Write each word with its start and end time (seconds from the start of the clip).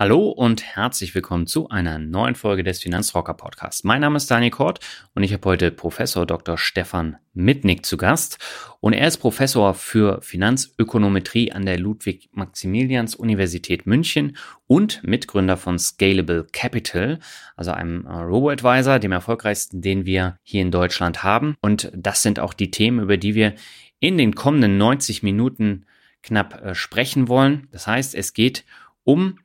Hallo 0.00 0.28
und 0.28 0.62
herzlich 0.62 1.12
willkommen 1.16 1.48
zu 1.48 1.70
einer 1.70 1.98
neuen 1.98 2.36
Folge 2.36 2.62
des 2.62 2.80
Finanzrocker 2.80 3.34
Podcasts. 3.34 3.82
Mein 3.82 4.02
Name 4.02 4.16
ist 4.16 4.30
Daniel 4.30 4.52
Kort 4.52 4.78
und 5.16 5.24
ich 5.24 5.32
habe 5.32 5.48
heute 5.48 5.72
Professor 5.72 6.24
Dr. 6.24 6.56
Stefan 6.56 7.16
Mitnick 7.34 7.84
zu 7.84 7.96
Gast. 7.96 8.38
Und 8.78 8.92
er 8.92 9.08
ist 9.08 9.16
Professor 9.16 9.74
für 9.74 10.22
Finanzökonometrie 10.22 11.50
an 11.50 11.66
der 11.66 11.80
Ludwig-Maximilians-Universität 11.80 13.86
München 13.86 14.36
und 14.68 15.02
Mitgründer 15.02 15.56
von 15.56 15.80
Scalable 15.80 16.46
Capital, 16.52 17.18
also 17.56 17.72
einem 17.72 18.06
äh, 18.06 18.20
Robo-Advisor, 18.20 19.00
dem 19.00 19.10
erfolgreichsten, 19.10 19.82
den 19.82 20.06
wir 20.06 20.38
hier 20.44 20.62
in 20.62 20.70
Deutschland 20.70 21.24
haben. 21.24 21.56
Und 21.60 21.90
das 21.92 22.22
sind 22.22 22.38
auch 22.38 22.54
die 22.54 22.70
Themen, 22.70 23.00
über 23.00 23.16
die 23.16 23.34
wir 23.34 23.54
in 23.98 24.16
den 24.16 24.36
kommenden 24.36 24.78
90 24.78 25.24
Minuten 25.24 25.86
knapp 26.22 26.62
äh, 26.62 26.76
sprechen 26.76 27.26
wollen. 27.26 27.66
Das 27.72 27.88
heißt, 27.88 28.14
es 28.14 28.32
geht 28.32 28.60
um 28.60 28.87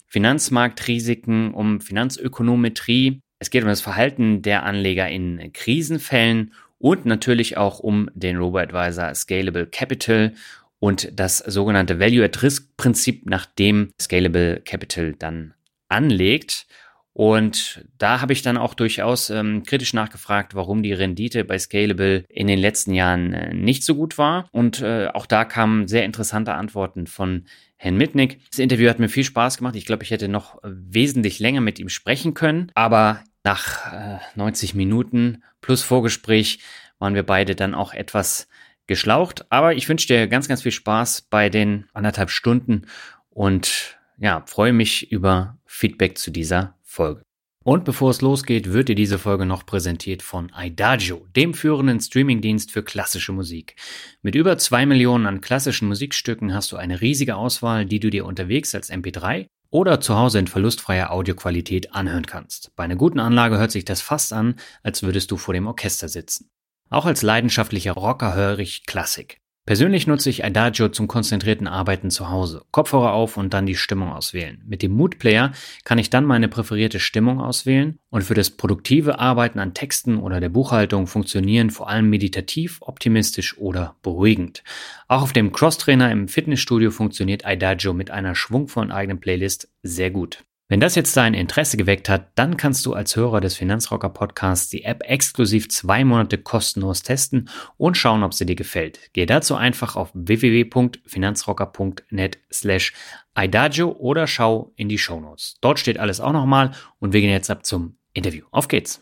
Finanzmarktrisiken, 0.08 1.54
um 1.54 1.80
Finanzökonometrie. 1.80 3.22
Es 3.40 3.50
geht 3.50 3.64
um 3.64 3.70
das 3.70 3.82
Verhalten 3.82 4.42
der 4.42 4.64
Anleger 4.64 5.10
in 5.10 5.52
Krisenfällen 5.54 6.54
und 6.80 7.06
natürlich 7.06 7.56
auch 7.56 7.80
um 7.80 8.10
den 8.14 8.38
Robo-Advisor 8.38 9.16
Scalable 9.16 9.66
Capital 9.66 10.34
und 10.80 11.18
das 11.18 11.38
sogenannte 11.38 12.00
Value 12.00 12.26
at 12.26 12.44
Risk 12.44 12.76
Prinzip, 12.76 13.26
nach 13.26 13.46
dem 13.46 13.92
Scalable 14.02 14.62
Capital 14.66 15.14
dann 15.14 15.54
anlegt. 15.88 16.68
Und 17.14 17.86
da 18.00 18.22
habe 18.22 18.34
ich 18.34 18.42
dann 18.42 18.58
auch 18.58 18.74
durchaus 18.74 19.30
ähm, 19.30 19.64
kritisch 19.64 19.94
nachgefragt, 19.94 20.56
warum 20.56 20.82
die 20.82 20.94
Rendite 20.94 21.46
bei 21.46 21.60
Scalable 21.60 22.26
in 22.28 22.48
den 22.48 22.58
letzten 22.58 22.94
Jahren 22.94 23.34
äh, 23.34 23.54
nicht 23.54 23.84
so 23.84 23.96
gut 23.96 24.18
war. 24.18 24.48
Und 24.52 24.82
äh, 24.82 25.08
auch 25.14 25.28
da 25.28 25.46
kamen 25.46 25.88
sehr 25.88 26.06
interessante 26.06 26.56
Antworten 26.56 27.06
von 27.06 27.46
Herrn 27.78 27.98
Mitnick. 27.98 28.40
Das 28.50 28.60
Interview 28.60 28.90
hat 28.90 28.98
mir 28.98 29.10
viel 29.10 29.24
Spaß 29.24 29.58
gemacht. 29.58 29.76
Ich 29.76 29.86
glaube, 29.86 30.04
ich 30.04 30.12
hätte 30.12 30.28
noch 30.28 30.58
wesentlich 30.64 31.40
länger 31.40 31.62
mit 31.62 31.78
ihm 31.80 31.90
sprechen 31.90 32.34
können. 32.34 32.72
Aber 32.74 33.24
nach 33.44 33.94
äh, 33.94 34.20
90 34.36 34.74
Minuten 34.74 35.44
plus 35.62 35.84
Vorgespräch 35.84 36.60
waren 36.98 37.14
wir 37.14 37.24
beide 37.24 37.54
dann 37.54 37.76
auch 37.76 37.94
etwas 37.94 38.48
geschlaucht. 38.88 39.46
Aber 39.52 39.76
ich 39.76 39.88
wünsche 39.88 40.08
dir 40.08 40.28
ganz, 40.28 40.48
ganz 40.48 40.64
viel 40.64 40.72
Spaß 40.72 41.24
bei 41.30 41.50
den 41.50 41.86
anderthalb 41.94 42.32
Stunden 42.32 42.88
und 43.30 43.98
ja, 44.18 44.44
freue 44.46 44.74
mich 44.74 45.12
über 45.12 45.58
Feedback 45.66 46.18
zu 46.18 46.32
dieser 46.32 46.78
Folge. 46.94 47.24
Und 47.66 47.86
bevor 47.86 48.12
es 48.12 48.22
losgeht, 48.22 48.74
wird 48.74 48.90
dir 48.90 48.96
diese 48.96 49.18
Folge 49.18 49.46
noch 49.46 49.66
präsentiert 49.66 50.22
von 50.22 50.52
Idagio, 50.56 51.26
dem 51.36 51.54
führenden 51.54 52.00
Streamingdienst 52.00 52.72
für 52.72 52.84
klassische 52.84 53.32
Musik. 53.32 53.76
Mit 54.22 54.36
über 54.36 54.58
zwei 54.58 54.86
Millionen 54.86 55.26
an 55.26 55.40
klassischen 55.40 55.88
Musikstücken 55.88 56.54
hast 56.54 56.74
du 56.74 56.76
eine 56.76 57.00
riesige 57.00 57.38
Auswahl, 57.38 57.86
die 57.86 58.02
du 58.02 58.10
dir 58.10 58.26
unterwegs 58.26 58.76
als 58.76 58.92
MP3 58.92 59.48
oder 59.70 60.02
zu 60.02 60.16
Hause 60.16 60.40
in 60.40 60.48
verlustfreier 60.48 61.12
Audioqualität 61.12 61.94
anhören 61.94 62.26
kannst. 62.26 62.76
Bei 62.76 62.84
einer 62.84 62.98
guten 62.98 63.20
Anlage 63.20 63.58
hört 63.58 63.72
sich 63.72 63.86
das 63.86 64.02
fast 64.02 64.34
an, 64.34 64.56
als 64.84 65.02
würdest 65.02 65.32
du 65.32 65.38
vor 65.38 65.54
dem 65.54 65.68
Orchester 65.68 66.10
sitzen. 66.10 66.50
Auch 66.90 67.06
als 67.06 67.22
leidenschaftlicher 67.22 67.94
Rocker 67.94 68.36
höre 68.36 68.60
ich 68.60 68.86
Klassik. 68.86 69.43
Persönlich 69.66 70.08
nutze 70.08 70.30
ich 70.30 70.44
Adagio 70.44 70.90
zum 70.90 71.08
konzentrierten 71.08 71.68
Arbeiten 71.68 72.12
zu 72.12 72.30
Hause. 72.30 72.66
Kopfhörer 72.72 73.14
auf 73.14 73.38
und 73.38 73.54
dann 73.54 73.66
die 73.66 73.78
Stimmung 73.78 74.12
auswählen. 74.12 74.62
Mit 74.66 74.82
dem 74.82 74.92
Mood 74.92 75.20
Player 75.20 75.54
kann 75.86 75.98
ich 75.98 76.10
dann 76.10 76.26
meine 76.26 76.50
präferierte 76.50 77.00
Stimmung 77.00 77.40
auswählen 77.40 77.98
und 78.10 78.24
für 78.24 78.34
das 78.34 78.50
produktive 78.50 79.20
Arbeiten 79.20 79.60
an 79.60 79.74
Texten 79.74 80.18
oder 80.18 80.42
der 80.42 80.50
Buchhaltung 80.50 81.08
funktionieren 81.08 81.70
vor 81.70 81.90
allem 81.90 82.10
meditativ, 82.10 82.80
optimistisch 82.82 83.58
oder 83.58 83.96
beruhigend. 84.02 84.66
Auch 85.08 85.22
auf 85.22 85.32
dem 85.32 85.54
Crosstrainer 85.54 86.12
im 86.12 86.28
Fitnessstudio 86.28 86.92
funktioniert 86.92 87.46
Adagio 87.46 87.94
mit 87.94 88.12
einer 88.12 88.36
schwungvollen 88.36 88.92
eigenen 88.92 89.22
Playlist 89.22 89.70
sehr 89.82 90.12
gut. 90.12 90.44
Wenn 90.74 90.80
das 90.80 90.96
jetzt 90.96 91.16
dein 91.16 91.36
Interesse 91.36 91.78
geweckt 91.78 92.10
hat, 92.10 92.30
dann 92.34 92.58
kannst 92.58 92.88
du 92.88 92.94
als 92.94 93.16
Hörer 93.16 93.42
des 93.42 93.56
Finanzrocker 93.56 94.10
Podcasts 94.10 94.70
die 94.70 94.86
App 94.86 95.04
exklusiv 95.08 95.70
zwei 95.70 96.04
Monate 96.04 96.40
kostenlos 96.40 97.04
testen 97.04 97.48
und 97.78 97.96
schauen, 97.96 98.24
ob 98.24 98.34
sie 98.34 98.48
dir 98.48 98.56
gefällt. 98.56 99.12
Geh 99.14 99.28
dazu 99.28 99.54
einfach 99.54 99.96
auf 99.96 100.10
www.finanzrocker.net 100.16 102.40
slash 102.52 102.94
idagio 103.38 103.92
oder 103.92 104.26
schau 104.26 104.74
in 104.76 104.90
die 104.90 104.98
Show 104.98 105.20
Notes. 105.20 105.58
Dort 105.62 105.78
steht 105.78 106.00
alles 106.00 106.20
auch 106.20 106.34
nochmal 106.34 106.72
und 106.98 107.14
wir 107.14 107.22
gehen 107.22 107.30
jetzt 107.30 107.52
ab 107.52 107.68
zum 107.68 107.98
Interview. 108.14 108.46
Auf 108.50 108.68
geht's! 108.68 109.00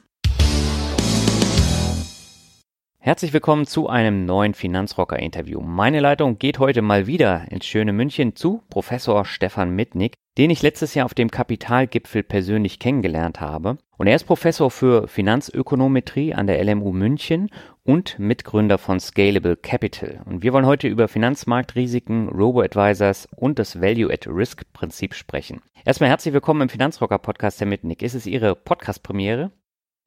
Herzlich 3.04 3.32
willkommen 3.32 3.66
zu 3.66 3.88
einem 3.88 4.26
neuen 4.26 4.54
Finanzrocker-Interview. 4.54 5.62
Meine 5.62 6.02
Leitung 6.02 6.38
geht 6.38 6.60
heute 6.60 6.82
mal 6.82 7.08
wieder 7.08 7.46
ins 7.50 7.66
schöne 7.66 7.94
München 7.94 8.36
zu 8.36 8.62
Professor 8.70 9.24
Stefan 9.26 9.72
Mitnick, 9.72 10.14
den 10.38 10.50
ich 10.50 10.62
letztes 10.62 10.94
Jahr 10.94 11.06
auf 11.06 11.14
dem 11.14 11.30
Kapitalgipfel 11.30 12.24
persönlich 12.24 12.80
kennengelernt 12.80 13.42
habe. 13.42 13.78
Und 13.98 14.08
er 14.08 14.16
ist 14.16 14.24
Professor 14.24 14.72
für 14.72 15.08
Finanzökonometrie 15.08 16.34
an 16.34 16.48
der 16.48 16.64
LMU 16.64 16.92
München 16.92 17.50
und 17.84 18.18
Mitgründer 18.18 18.78
von 18.78 19.00
Scalable 19.00 19.58
Capital. 19.58 20.22
Und 20.26 20.42
wir 20.42 20.54
wollen 20.54 20.66
heute 20.66 20.88
über 20.88 21.08
Finanzmarktrisiken, 21.08 22.30
Robo-Advisors 22.30 23.28
und 23.36 23.60
das 23.60 23.82
Value-at-Risk-Prinzip 23.82 25.14
sprechen. 25.14 25.62
Erstmal 25.86 26.10
herzlich 26.10 26.34
willkommen 26.34 26.62
im 26.62 26.70
Finanzrocker-Podcast, 26.70 27.60
Herr 27.60 27.68
Mitnick. 27.68 28.02
Ist 28.02 28.16
es 28.16 28.26
Ihre 28.26 28.56
Podcast-Premiere? 28.56 29.52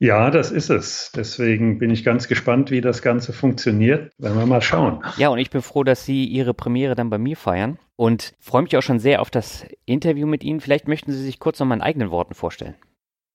Ja, 0.00 0.30
das 0.30 0.50
ist 0.50 0.70
es. 0.70 1.12
Deswegen 1.14 1.78
bin 1.78 1.90
ich 1.90 2.04
ganz 2.04 2.28
gespannt, 2.28 2.70
wie 2.70 2.80
das 2.80 3.00
Ganze 3.00 3.32
funktioniert. 3.32 4.12
Werden 4.18 4.38
wir 4.38 4.46
mal 4.46 4.60
schauen. 4.60 5.02
Ja, 5.16 5.28
und 5.28 5.38
ich 5.38 5.50
bin 5.50 5.62
froh, 5.62 5.84
dass 5.84 6.04
Sie 6.04 6.24
Ihre 6.24 6.52
Premiere 6.52 6.94
dann 6.94 7.10
bei 7.10 7.18
mir 7.18 7.36
feiern 7.36 7.78
und 7.96 8.34
freue 8.40 8.62
mich 8.62 8.76
auch 8.76 8.82
schon 8.82 8.98
sehr 8.98 9.20
auf 9.20 9.30
das 9.30 9.64
Interview 9.86 10.26
mit 10.26 10.42
Ihnen. 10.42 10.60
Vielleicht 10.60 10.88
möchten 10.88 11.12
Sie 11.12 11.22
sich 11.22 11.38
kurz 11.38 11.60
noch 11.60 11.66
mal 11.66 11.76
in 11.76 11.80
eigenen 11.80 12.10
Worten 12.10 12.34
vorstellen. 12.34 12.74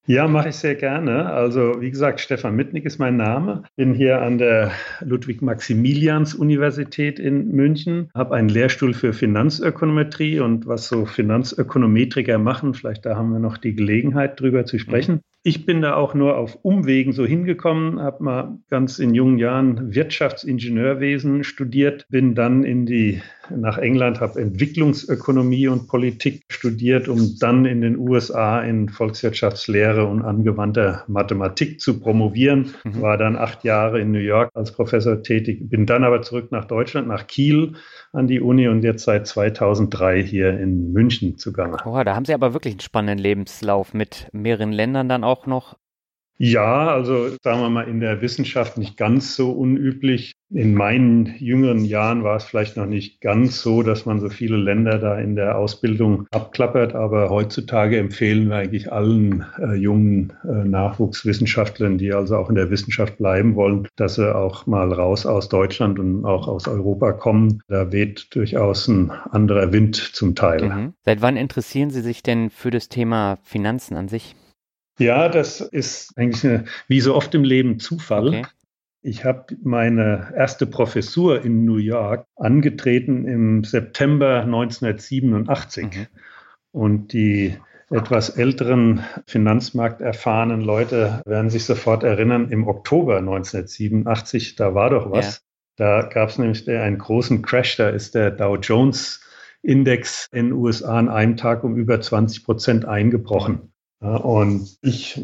Ja, 0.05 0.27
mache 0.27 0.49
ich 0.49 0.55
sehr 0.55 0.73
gerne. 0.73 1.27
Also 1.27 1.81
wie 1.81 1.91
gesagt, 1.91 2.19
Stefan 2.19 2.55
Mitnick 2.55 2.85
ist 2.85 2.97
mein 2.97 3.15
Name. 3.15 3.61
Bin 3.75 3.93
hier 3.93 4.23
an 4.23 4.39
der 4.39 4.71
Ludwig-Maximilians-Universität 5.01 7.19
in 7.19 7.49
München, 7.49 8.09
habe 8.15 8.35
einen 8.35 8.49
Lehrstuhl 8.49 8.95
für 8.95 9.13
Finanzökonometrie 9.13 10.39
und 10.39 10.65
was 10.65 10.87
so 10.87 11.05
Finanzökonometriker 11.05 12.39
machen, 12.39 12.73
vielleicht 12.73 13.05
da 13.05 13.17
haben 13.17 13.31
wir 13.31 13.39
noch 13.39 13.57
die 13.57 13.75
Gelegenheit 13.75 14.39
drüber 14.39 14.65
zu 14.65 14.79
sprechen. 14.79 15.21
Ich 15.41 15.65
bin 15.65 15.81
da 15.81 15.95
auch 15.95 16.13
nur 16.13 16.37
auf 16.37 16.59
Umwegen 16.63 17.13
so 17.13 17.25
hingekommen, 17.25 18.01
habe 18.01 18.23
mal 18.23 18.59
ganz 18.69 18.99
in 18.99 19.13
jungen 19.13 19.37
Jahren 19.37 19.95
Wirtschaftsingenieurwesen 19.95 21.45
studiert, 21.45 22.05
bin 22.09 22.35
dann 22.35 22.63
in 22.63 22.85
die 22.85 23.21
nach 23.55 23.77
England, 23.77 24.19
habe 24.19 24.39
Entwicklungsökonomie 24.39 25.67
und 25.67 25.87
Politik 25.87 26.43
studiert, 26.49 27.07
um 27.07 27.37
dann 27.39 27.65
in 27.65 27.81
den 27.81 27.97
USA 27.97 28.61
in 28.61 28.89
Volkswirtschaftslehre 28.89 30.05
und 30.05 30.23
angewandter 30.23 31.03
Mathematik 31.07 31.79
zu 31.79 31.99
promovieren. 31.99 32.73
Mhm. 32.83 33.01
War 33.01 33.17
dann 33.17 33.35
acht 33.35 33.63
Jahre 33.63 33.99
in 33.99 34.11
New 34.11 34.19
York 34.19 34.49
als 34.53 34.71
Professor 34.71 35.21
tätig, 35.21 35.69
bin 35.69 35.85
dann 35.85 36.03
aber 36.03 36.21
zurück 36.21 36.51
nach 36.51 36.65
Deutschland, 36.65 37.07
nach 37.07 37.27
Kiel 37.27 37.73
an 38.11 38.27
die 38.27 38.41
Uni 38.41 38.67
und 38.67 38.83
jetzt 38.83 39.03
seit 39.03 39.27
2003 39.27 40.23
hier 40.23 40.59
in 40.59 40.91
München 40.93 41.37
zugange. 41.37 41.77
Oh, 41.85 42.01
da 42.03 42.15
haben 42.15 42.25
Sie 42.25 42.33
aber 42.33 42.53
wirklich 42.53 42.73
einen 42.73 42.81
spannenden 42.81 43.19
Lebenslauf 43.19 43.93
mit 43.93 44.27
mehreren 44.31 44.71
Ländern 44.71 45.09
dann 45.09 45.23
auch 45.23 45.45
noch. 45.45 45.77
Ja, 46.41 46.87
also 46.87 47.27
sagen 47.43 47.59
wir 47.59 47.69
mal 47.69 47.89
in 47.89 47.99
der 47.99 48.21
Wissenschaft 48.21 48.77
nicht 48.77 48.95
ganz 48.95 49.35
so 49.35 49.51
unüblich. 49.51 50.31
In 50.49 50.73
meinen 50.73 51.35
jüngeren 51.37 51.83
Jahren 51.83 52.23
war 52.23 52.37
es 52.37 52.45
vielleicht 52.45 52.77
noch 52.77 52.85
nicht 52.85 53.19
ganz 53.19 53.61
so, 53.61 53.83
dass 53.83 54.05
man 54.05 54.21
so 54.21 54.29
viele 54.29 54.55
Länder 54.55 54.99
da 54.99 55.19
in 55.19 55.35
der 55.35 55.57
Ausbildung 55.57 56.27
abklappert, 56.31 56.95
aber 56.95 57.29
heutzutage 57.29 57.99
empfehlen 57.99 58.47
wir 58.47 58.55
eigentlich 58.55 58.89
allen 58.89 59.45
äh, 59.59 59.75
jungen 59.75 60.31
äh, 60.45 60.63
Nachwuchswissenschaftlern, 60.63 61.97
die 61.97 62.13
also 62.13 62.37
auch 62.37 62.47
in 62.47 62.55
der 62.55 62.71
Wissenschaft 62.71 63.17
bleiben 63.17 63.55
wollen, 63.55 63.89
dass 63.97 64.15
sie 64.15 64.33
auch 64.33 64.65
mal 64.65 64.93
raus 64.93 65.25
aus 65.25 65.49
Deutschland 65.49 65.99
und 65.99 66.23
auch 66.23 66.47
aus 66.47 66.69
Europa 66.69 67.11
kommen. 67.11 67.61
Da 67.67 67.91
weht 67.91 68.33
durchaus 68.33 68.87
ein 68.87 69.11
anderer 69.11 69.73
Wind 69.73 69.97
zum 69.97 70.35
Teil. 70.35 70.69
Mhm. 70.69 70.93
Seit 71.03 71.21
wann 71.21 71.35
interessieren 71.35 71.89
Sie 71.89 72.01
sich 72.01 72.23
denn 72.23 72.49
für 72.49 72.71
das 72.71 72.87
Thema 72.87 73.39
Finanzen 73.43 73.97
an 73.97 74.07
sich? 74.07 74.35
Ja, 74.99 75.29
das 75.29 75.61
ist 75.61 76.17
eigentlich 76.17 76.45
eine, 76.45 76.65
wie 76.87 77.01
so 77.01 77.15
oft 77.15 77.33
im 77.33 77.43
Leben 77.43 77.79
Zufall. 77.79 78.27
Okay. 78.29 78.45
Ich 79.01 79.23
habe 79.23 79.55
meine 79.63 80.33
erste 80.35 80.67
Professur 80.67 81.43
in 81.43 81.63
New 81.63 81.77
York 81.77 82.25
angetreten 82.35 83.25
im 83.25 83.63
September 83.63 84.41
1987. 84.41 85.85
Mhm. 85.85 86.07
Und 86.71 87.13
die 87.13 87.57
etwas 87.89 88.29
älteren 88.29 89.03
finanzmarkterfahrenen 89.25 90.61
Leute 90.61 91.21
werden 91.25 91.49
sich 91.49 91.65
sofort 91.65 92.03
erinnern, 92.03 92.49
im 92.51 92.67
Oktober 92.67 93.17
1987, 93.17 94.55
da 94.55 94.75
war 94.75 94.91
doch 94.91 95.09
was. 95.11 95.41
Ja. 95.79 96.01
Da 96.01 96.07
gab 96.07 96.29
es 96.29 96.37
nämlich 96.37 96.69
einen 96.69 96.97
großen 96.97 97.41
Crash, 97.41 97.77
da 97.77 97.89
ist 97.89 98.13
der 98.13 98.31
Dow 98.31 98.57
Jones 98.57 99.21
Index 99.61 100.27
in 100.31 100.47
den 100.47 100.53
USA 100.53 100.97
an 100.99 101.09
einem 101.09 101.37
Tag 101.37 101.63
um 101.63 101.77
über 101.77 101.99
20 101.99 102.43
Prozent 102.43 102.85
eingebrochen. 102.85 103.73
Und 104.01 104.77
ich 104.81 105.21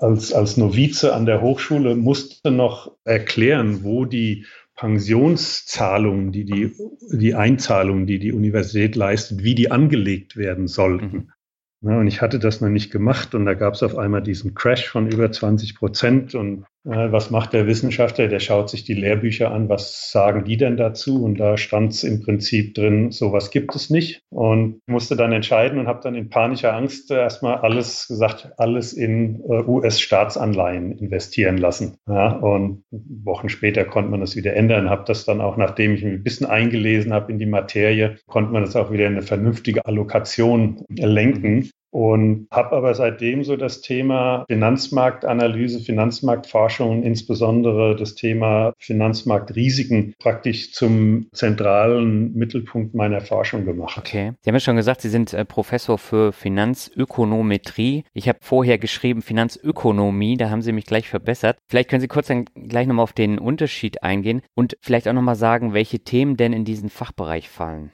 als, 0.00 0.32
als 0.32 0.56
Novize 0.56 1.14
an 1.14 1.26
der 1.26 1.42
Hochschule 1.42 1.94
musste 1.94 2.50
noch 2.50 2.96
erklären, 3.04 3.84
wo 3.84 4.06
die 4.06 4.46
Pensionszahlungen, 4.76 6.32
die, 6.32 6.44
die, 6.44 6.72
die 7.12 7.34
Einzahlungen, 7.34 8.06
die 8.06 8.18
die 8.18 8.32
Universität 8.32 8.96
leistet, 8.96 9.44
wie 9.44 9.54
die 9.54 9.70
angelegt 9.70 10.36
werden 10.36 10.68
sollten. 10.68 11.30
Mhm. 11.80 11.96
Und 11.96 12.06
ich 12.06 12.22
hatte 12.22 12.38
das 12.38 12.62
noch 12.62 12.70
nicht 12.70 12.90
gemacht 12.90 13.34
und 13.34 13.44
da 13.44 13.52
gab 13.52 13.74
es 13.74 13.82
auf 13.82 13.98
einmal 13.98 14.22
diesen 14.22 14.54
Crash 14.54 14.88
von 14.88 15.10
über 15.10 15.30
20 15.30 15.76
Prozent. 15.76 16.34
Und 16.34 16.64
was 16.84 17.30
macht 17.30 17.54
der 17.54 17.66
Wissenschaftler? 17.66 18.28
Der 18.28 18.40
schaut 18.40 18.68
sich 18.68 18.84
die 18.84 18.94
Lehrbücher 18.94 19.50
an, 19.50 19.68
was 19.68 20.10
sagen 20.10 20.44
die 20.44 20.56
denn 20.56 20.76
dazu? 20.76 21.24
Und 21.24 21.40
da 21.40 21.56
stand 21.56 21.92
es 21.92 22.04
im 22.04 22.20
Prinzip 22.20 22.74
drin, 22.74 23.10
sowas 23.10 23.50
gibt 23.50 23.74
es 23.74 23.88
nicht. 23.88 24.22
Und 24.30 24.80
musste 24.86 25.16
dann 25.16 25.32
entscheiden 25.32 25.78
und 25.78 25.86
habe 25.86 26.00
dann 26.02 26.14
in 26.14 26.28
panischer 26.28 26.74
Angst 26.74 27.10
erstmal 27.10 27.56
alles 27.56 28.06
gesagt, 28.08 28.52
alles 28.58 28.92
in 28.92 29.40
äh, 29.48 29.62
US-Staatsanleihen 29.62 30.92
investieren 30.98 31.56
lassen. 31.56 31.96
Ja, 32.06 32.36
und 32.36 32.84
Wochen 32.90 33.48
später 33.48 33.84
konnte 33.84 34.10
man 34.10 34.20
das 34.20 34.36
wieder 34.36 34.54
ändern, 34.54 34.90
habe 34.90 35.04
das 35.06 35.24
dann 35.24 35.40
auch, 35.40 35.56
nachdem 35.56 35.94
ich 35.94 36.04
mich 36.04 36.12
ein 36.12 36.22
bisschen 36.22 36.46
eingelesen 36.46 37.12
habe 37.14 37.32
in 37.32 37.38
die 37.38 37.46
Materie, 37.46 38.16
konnte 38.26 38.52
man 38.52 38.62
das 38.62 38.76
auch 38.76 38.92
wieder 38.92 39.06
in 39.06 39.14
eine 39.14 39.22
vernünftige 39.22 39.86
Allokation 39.86 40.84
lenken 40.90 41.70
und 41.94 42.48
habe 42.50 42.74
aber 42.74 42.92
seitdem 42.96 43.44
so 43.44 43.56
das 43.56 43.80
Thema 43.80 44.44
Finanzmarktanalyse, 44.48 45.78
Finanzmarktforschung 45.78 46.90
und 46.90 47.02
insbesondere 47.04 47.94
das 47.94 48.16
Thema 48.16 48.72
Finanzmarktrisiken 48.78 50.16
praktisch 50.18 50.72
zum 50.72 51.28
zentralen 51.32 52.34
Mittelpunkt 52.34 52.96
meiner 52.96 53.20
Forschung 53.20 53.64
gemacht. 53.64 53.96
Okay. 53.96 54.32
Sie 54.40 54.50
haben 54.50 54.56
ja 54.56 54.60
schon 54.60 54.74
gesagt, 54.74 55.02
Sie 55.02 55.08
sind 55.08 55.32
äh, 55.34 55.44
Professor 55.44 55.96
für 55.96 56.32
Finanzökonometrie. 56.32 58.02
Ich 58.12 58.28
habe 58.28 58.38
vorher 58.42 58.78
geschrieben 58.78 59.22
Finanzökonomie, 59.22 60.36
da 60.36 60.50
haben 60.50 60.62
Sie 60.62 60.72
mich 60.72 60.86
gleich 60.86 61.08
verbessert. 61.08 61.58
Vielleicht 61.68 61.90
können 61.90 62.00
Sie 62.00 62.08
kurz 62.08 62.26
dann 62.26 62.46
gleich 62.56 62.88
nochmal 62.88 63.04
auf 63.04 63.12
den 63.12 63.38
Unterschied 63.38 64.02
eingehen 64.02 64.42
und 64.56 64.76
vielleicht 64.80 65.06
auch 65.06 65.12
nochmal 65.12 65.36
sagen, 65.36 65.74
welche 65.74 66.00
Themen 66.00 66.36
denn 66.36 66.52
in 66.52 66.64
diesen 66.64 66.88
Fachbereich 66.88 67.48
fallen. 67.48 67.92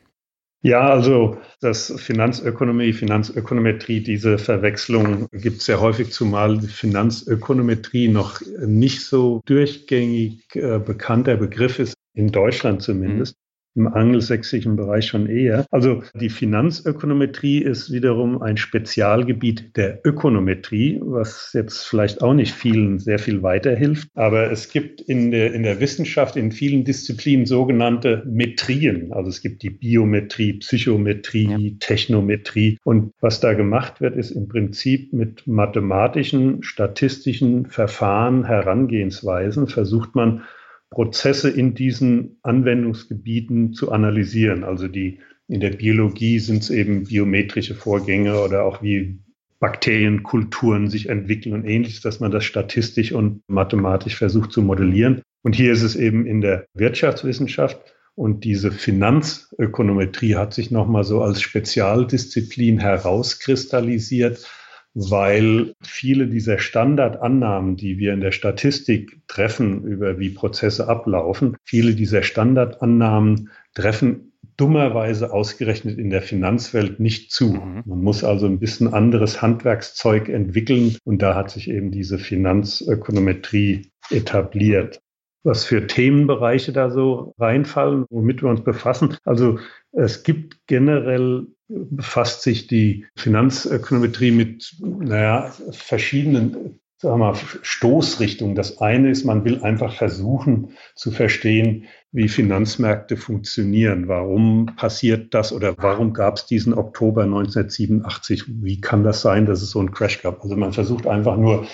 Ja, 0.62 0.90
also 0.90 1.38
das 1.60 1.92
Finanzökonomie, 1.96 2.92
Finanzökonometrie, 2.92 4.02
diese 4.02 4.36
Verwechslung 4.36 5.26
gibt 5.32 5.58
es 5.58 5.64
sehr 5.64 5.80
häufig, 5.80 6.12
zumal 6.12 6.58
die 6.58 6.66
Finanzökonometrie 6.66 8.08
noch 8.08 8.42
nicht 8.66 9.06
so 9.06 9.40
durchgängig 9.46 10.42
äh, 10.54 10.78
bekannter 10.78 11.38
Begriff 11.38 11.78
ist, 11.78 11.94
in 12.12 12.30
Deutschland 12.30 12.82
zumindest 12.82 13.36
im 13.74 13.86
angelsächsischen 13.86 14.76
Bereich 14.76 15.06
schon 15.06 15.28
eher. 15.28 15.66
Also 15.70 16.02
die 16.14 16.28
Finanzökonometrie 16.28 17.58
ist 17.58 17.92
wiederum 17.92 18.42
ein 18.42 18.56
Spezialgebiet 18.56 19.76
der 19.76 20.00
Ökonometrie, 20.04 21.00
was 21.02 21.52
jetzt 21.54 21.86
vielleicht 21.86 22.22
auch 22.22 22.34
nicht 22.34 22.52
vielen 22.52 22.98
sehr 22.98 23.18
viel 23.18 23.42
weiterhilft. 23.42 24.08
Aber 24.14 24.50
es 24.50 24.70
gibt 24.70 25.00
in 25.00 25.30
der, 25.30 25.54
in 25.54 25.62
der 25.62 25.80
Wissenschaft 25.80 26.36
in 26.36 26.52
vielen 26.52 26.84
Disziplinen 26.84 27.46
sogenannte 27.46 28.24
Metrien. 28.26 29.12
Also 29.12 29.28
es 29.28 29.40
gibt 29.40 29.62
die 29.62 29.70
Biometrie, 29.70 30.54
Psychometrie, 30.54 31.48
ja. 31.48 31.76
Technometrie. 31.78 32.78
Und 32.84 33.12
was 33.20 33.40
da 33.40 33.54
gemacht 33.54 34.00
wird, 34.00 34.16
ist 34.16 34.30
im 34.30 34.48
Prinzip 34.48 35.12
mit 35.12 35.46
mathematischen, 35.46 36.62
statistischen 36.62 37.66
Verfahren, 37.66 38.44
Herangehensweisen 38.44 39.68
versucht 39.68 40.14
man, 40.14 40.42
Prozesse 40.90 41.48
in 41.48 41.74
diesen 41.74 42.38
Anwendungsgebieten 42.42 43.72
zu 43.72 43.92
analysieren. 43.92 44.64
Also 44.64 44.88
die 44.88 45.20
in 45.48 45.60
der 45.60 45.70
Biologie 45.70 46.38
sind 46.38 46.62
es 46.62 46.70
eben 46.70 47.04
biometrische 47.04 47.74
Vorgänge 47.74 48.40
oder 48.40 48.64
auch 48.64 48.82
wie 48.82 49.18
Bakterienkulturen 49.58 50.88
sich 50.88 51.08
entwickeln 51.08 51.54
und 51.54 51.64
ähnliches, 51.64 52.00
dass 52.00 52.20
man 52.20 52.30
das 52.30 52.44
statistisch 52.44 53.12
und 53.12 53.42
mathematisch 53.48 54.16
versucht 54.16 54.52
zu 54.52 54.62
modellieren. 54.62 55.22
Und 55.42 55.54
hier 55.54 55.72
ist 55.72 55.82
es 55.82 55.96
eben 55.96 56.26
in 56.26 56.40
der 56.40 56.66
Wirtschaftswissenschaft 56.74 57.80
und 58.14 58.44
diese 58.44 58.72
Finanzökonometrie 58.72 60.36
hat 60.36 60.54
sich 60.54 60.70
nochmal 60.70 61.04
so 61.04 61.22
als 61.22 61.40
Spezialdisziplin 61.40 62.78
herauskristallisiert, 62.78 64.46
weil 64.94 65.74
viele 65.82 66.26
dieser 66.26 66.58
Standardannahmen, 66.58 67.76
die 67.76 67.98
wir 67.98 68.12
in 68.12 68.20
der 68.20 68.32
Statistik 68.32 69.20
treffen 69.28 69.84
über 69.84 70.18
wie 70.18 70.30
Prozesse 70.30 70.88
ablaufen, 70.88 71.56
viele 71.64 71.94
dieser 71.94 72.22
Standardannahmen 72.22 73.50
treffen 73.74 74.32
dummerweise 74.56 75.32
ausgerechnet 75.32 75.98
in 75.98 76.10
der 76.10 76.20
Finanzwelt 76.20 77.00
nicht 77.00 77.32
zu. 77.32 77.54
Mhm. 77.54 77.82
Man 77.86 78.02
muss 78.02 78.24
also 78.24 78.46
ein 78.46 78.58
bisschen 78.58 78.92
anderes 78.92 79.40
Handwerkszeug 79.40 80.28
entwickeln 80.28 80.96
und 81.04 81.22
da 81.22 81.34
hat 81.34 81.50
sich 81.50 81.70
eben 81.70 81.90
diese 81.90 82.18
Finanzökonometrie 82.18 83.90
etabliert 84.10 85.00
was 85.42 85.64
für 85.64 85.86
Themenbereiche 85.86 86.72
da 86.72 86.90
so 86.90 87.34
reinfallen, 87.38 88.04
womit 88.10 88.42
wir 88.42 88.50
uns 88.50 88.62
befassen. 88.62 89.16
Also 89.24 89.58
es 89.92 90.22
gibt 90.22 90.66
generell 90.66 91.46
befasst 91.68 92.42
sich 92.42 92.66
die 92.66 93.06
Finanzökonometrie 93.16 94.32
mit 94.32 94.76
naja, 94.80 95.52
verschiedenen 95.70 96.80
sagen 97.00 97.18
wir 97.18 97.32
mal, 97.32 97.34
Stoßrichtungen. 97.62 98.54
Das 98.54 98.78
eine 98.82 99.10
ist, 99.10 99.24
man 99.24 99.44
will 99.46 99.62
einfach 99.62 99.94
versuchen 99.94 100.72
zu 100.94 101.10
verstehen, 101.10 101.86
wie 102.12 102.28
Finanzmärkte 102.28 103.16
funktionieren. 103.16 104.06
Warum 104.06 104.66
passiert 104.76 105.32
das 105.32 105.52
oder 105.52 105.74
warum 105.78 106.12
gab 106.12 106.36
es 106.36 106.44
diesen 106.44 106.74
Oktober 106.74 107.22
1987? 107.22 108.44
Wie 108.62 108.82
kann 108.82 109.02
das 109.02 109.22
sein, 109.22 109.46
dass 109.46 109.62
es 109.62 109.70
so 109.70 109.78
einen 109.78 109.92
Crash 109.92 110.20
gab? 110.20 110.42
Also 110.42 110.56
man 110.56 110.74
versucht 110.74 111.06
einfach 111.06 111.38
nur 111.38 111.66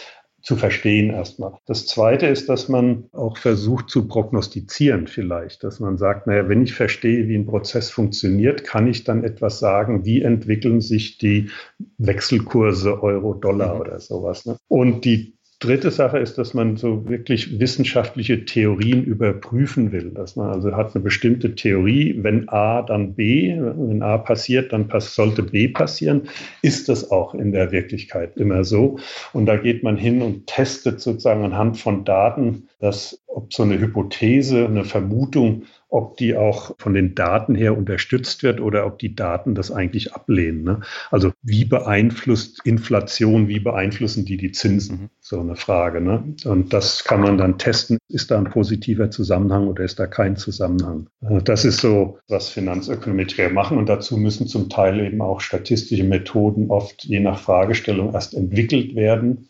zu 0.46 0.54
verstehen 0.54 1.10
erstmal. 1.10 1.54
Das 1.66 1.86
Zweite 1.86 2.26
ist, 2.26 2.48
dass 2.48 2.68
man 2.68 3.06
auch 3.10 3.36
versucht 3.36 3.90
zu 3.90 4.06
prognostizieren 4.06 5.08
vielleicht, 5.08 5.64
dass 5.64 5.80
man 5.80 5.98
sagt, 5.98 6.28
naja, 6.28 6.48
wenn 6.48 6.62
ich 6.62 6.72
verstehe, 6.72 7.26
wie 7.26 7.34
ein 7.34 7.46
Prozess 7.46 7.90
funktioniert, 7.90 8.62
kann 8.62 8.86
ich 8.86 9.02
dann 9.02 9.24
etwas 9.24 9.58
sagen, 9.58 10.04
wie 10.04 10.22
entwickeln 10.22 10.80
sich 10.80 11.18
die 11.18 11.50
Wechselkurse 11.98 13.02
Euro-Dollar 13.02 13.74
mhm. 13.74 13.80
oder 13.80 13.98
sowas. 13.98 14.46
Ne? 14.46 14.56
Und 14.68 15.04
die 15.04 15.35
dritte 15.58 15.90
Sache 15.90 16.18
ist, 16.18 16.36
dass 16.36 16.54
man 16.54 16.76
so 16.76 17.08
wirklich 17.08 17.58
wissenschaftliche 17.58 18.44
Theorien 18.44 19.04
überprüfen 19.04 19.90
will. 19.90 20.10
Dass 20.10 20.36
man 20.36 20.50
also 20.50 20.76
hat 20.76 20.94
eine 20.94 21.02
bestimmte 21.02 21.54
Theorie, 21.54 22.14
wenn 22.18 22.48
A, 22.48 22.82
dann 22.82 23.14
B, 23.14 23.56
wenn 23.58 24.02
A 24.02 24.18
passiert, 24.18 24.72
dann 24.72 24.88
sollte 24.98 25.42
B 25.42 25.68
passieren. 25.68 26.28
Ist 26.62 26.88
das 26.88 27.10
auch 27.10 27.34
in 27.34 27.52
der 27.52 27.72
Wirklichkeit 27.72 28.36
immer 28.36 28.64
so? 28.64 28.98
Und 29.32 29.46
da 29.46 29.56
geht 29.56 29.82
man 29.82 29.96
hin 29.96 30.20
und 30.20 30.46
testet 30.46 31.00
sozusagen 31.00 31.44
anhand 31.44 31.78
von 31.78 32.04
Daten, 32.04 32.68
dass 32.80 33.22
ob 33.26 33.52
so 33.52 33.62
eine 33.62 33.78
Hypothese, 33.78 34.66
eine 34.66 34.84
Vermutung 34.84 35.64
ob 35.88 36.16
die 36.16 36.36
auch 36.36 36.74
von 36.78 36.94
den 36.94 37.14
Daten 37.14 37.54
her 37.54 37.76
unterstützt 37.76 38.42
wird 38.42 38.60
oder 38.60 38.86
ob 38.86 38.98
die 38.98 39.14
Daten 39.14 39.54
das 39.54 39.70
eigentlich 39.70 40.14
ablehnen. 40.14 40.64
Ne? 40.64 40.80
Also 41.10 41.32
wie 41.42 41.64
beeinflusst 41.64 42.60
Inflation, 42.64 43.48
wie 43.48 43.60
beeinflussen 43.60 44.24
die 44.24 44.36
die 44.36 44.52
Zinsen? 44.52 45.00
Mhm. 45.00 45.10
So 45.20 45.40
eine 45.40 45.56
Frage. 45.56 46.00
Ne? 46.00 46.34
Und 46.44 46.72
das 46.72 47.04
kann 47.04 47.20
man 47.20 47.38
dann 47.38 47.58
testen. 47.58 47.98
Ist 48.08 48.30
da 48.30 48.38
ein 48.38 48.50
positiver 48.50 49.10
Zusammenhang 49.10 49.68
oder 49.68 49.84
ist 49.84 49.98
da 49.98 50.06
kein 50.06 50.36
Zusammenhang? 50.36 51.08
Äh, 51.22 51.42
das 51.42 51.64
ist 51.64 51.80
so, 51.80 52.18
was 52.28 52.48
Finanzökonometrier 52.48 53.50
machen. 53.50 53.78
Und 53.78 53.88
dazu 53.88 54.16
müssen 54.16 54.48
zum 54.48 54.68
Teil 54.68 55.00
eben 55.00 55.20
auch 55.20 55.40
statistische 55.40 56.04
Methoden 56.04 56.70
oft 56.70 57.04
je 57.04 57.20
nach 57.20 57.38
Fragestellung 57.38 58.12
erst 58.12 58.34
entwickelt 58.34 58.94
werden 58.96 59.48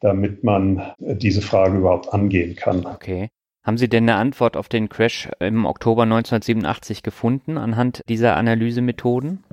damit 0.00 0.42
man 0.42 0.82
diese 0.98 1.42
Frage 1.42 1.78
überhaupt 1.78 2.12
angehen 2.12 2.56
kann. 2.56 2.84
Okay. 2.84 3.28
Haben 3.64 3.78
Sie 3.78 3.88
denn 3.88 4.08
eine 4.08 4.18
Antwort 4.18 4.56
auf 4.56 4.68
den 4.68 4.88
Crash 4.88 5.28
im 5.38 5.66
Oktober 5.66 6.02
1987 6.02 7.02
gefunden 7.02 7.58
anhand 7.58 8.02
dieser 8.08 8.36
Analysemethoden? 8.36 9.44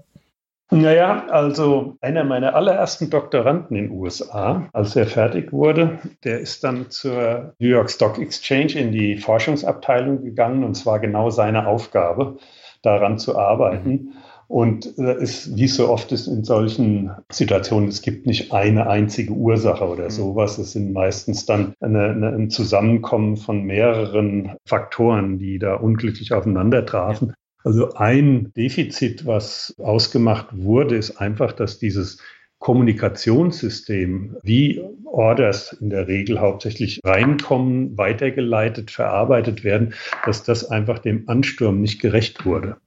Naja, 0.71 1.25
also 1.29 1.97
einer 2.01 2.23
meiner 2.23 2.53
allerersten 2.55 3.09
Doktoranden 3.09 3.75
in 3.75 3.87
den 3.87 3.91
USA, 3.91 4.67
als 4.71 4.95
er 4.95 5.07
fertig 5.07 5.51
wurde, 5.51 5.97
der 6.23 6.39
ist 6.39 6.63
dann 6.63 6.91
zur 6.91 7.55
New 7.57 7.69
York 7.69 7.89
Stock 7.89 8.19
Exchange 8.19 8.73
in 8.73 8.91
die 8.91 9.17
Forschungsabteilung 9.17 10.23
gegangen 10.23 10.63
und 10.63 10.75
zwar 10.75 10.99
genau 10.99 11.31
seine 11.31 11.65
Aufgabe, 11.67 12.37
daran 12.83 13.17
zu 13.17 13.37
arbeiten. 13.37 13.89
Mhm. 13.89 14.13
Und 14.49 14.97
es, 14.97 15.55
wie 15.55 15.67
so 15.67 15.89
oft 15.89 16.11
ist 16.11 16.25
in 16.25 16.43
solchen 16.43 17.11
Situationen, 17.31 17.87
es 17.87 18.01
gibt 18.01 18.25
nicht 18.25 18.51
eine 18.51 18.89
einzige 18.89 19.31
Ursache 19.31 19.87
oder 19.87 20.05
mhm. 20.05 20.09
sowas. 20.09 20.57
Es 20.57 20.71
sind 20.71 20.91
meistens 20.91 21.45
dann 21.45 21.75
eine, 21.79 22.05
eine, 22.05 22.29
ein 22.29 22.49
Zusammenkommen 22.49 23.37
von 23.37 23.63
mehreren 23.63 24.55
Faktoren, 24.65 25.37
die 25.37 25.59
da 25.59 25.75
unglücklich 25.75 26.33
aufeinander 26.33 26.83
trafen. 26.83 27.33
Also 27.63 27.93
ein 27.93 28.51
Defizit, 28.57 29.27
was 29.27 29.75
ausgemacht 29.77 30.47
wurde, 30.51 30.95
ist 30.95 31.17
einfach, 31.17 31.51
dass 31.51 31.77
dieses 31.77 32.17
Kommunikationssystem, 32.57 34.37
wie 34.41 34.81
Orders 35.05 35.73
in 35.73 35.91
der 35.91 36.07
Regel 36.07 36.39
hauptsächlich 36.39 37.01
reinkommen, 37.03 37.99
weitergeleitet, 37.99 38.89
verarbeitet 38.89 39.63
werden, 39.63 39.93
dass 40.25 40.41
das 40.41 40.65
einfach 40.65 40.97
dem 40.97 41.29
Ansturm 41.29 41.81
nicht 41.81 42.01
gerecht 42.01 42.45
wurde. 42.45 42.77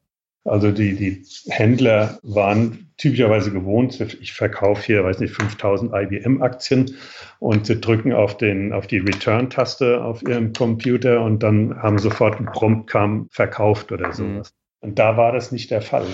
Also 0.44 0.72
die, 0.72 0.96
die 0.96 1.24
Händler 1.50 2.18
waren 2.22 2.90
typischerweise 2.96 3.52
gewohnt, 3.52 4.00
ich 4.00 4.32
verkaufe 4.32 4.82
hier, 4.82 5.04
weiß 5.04 5.20
nicht, 5.20 5.34
5000 5.34 5.92
IBM-Aktien 5.94 6.96
und 7.38 7.66
sie 7.66 7.80
drücken 7.80 8.12
auf, 8.12 8.36
den, 8.36 8.72
auf 8.72 8.86
die 8.86 8.98
Return-Taste 8.98 10.02
auf 10.02 10.22
ihrem 10.22 10.52
Computer 10.52 11.22
und 11.22 11.42
dann 11.42 11.80
haben 11.80 11.98
sofort 11.98 12.40
ein 12.40 12.46
Prompt 12.46 12.90
kam 12.90 13.28
verkauft 13.30 13.92
oder 13.92 14.08
mhm. 14.08 14.12
sowas. 14.12 14.54
Und 14.80 14.98
da 14.98 15.16
war 15.16 15.30
das 15.30 15.52
nicht 15.52 15.70
der 15.70 15.80
Fall. 15.80 16.06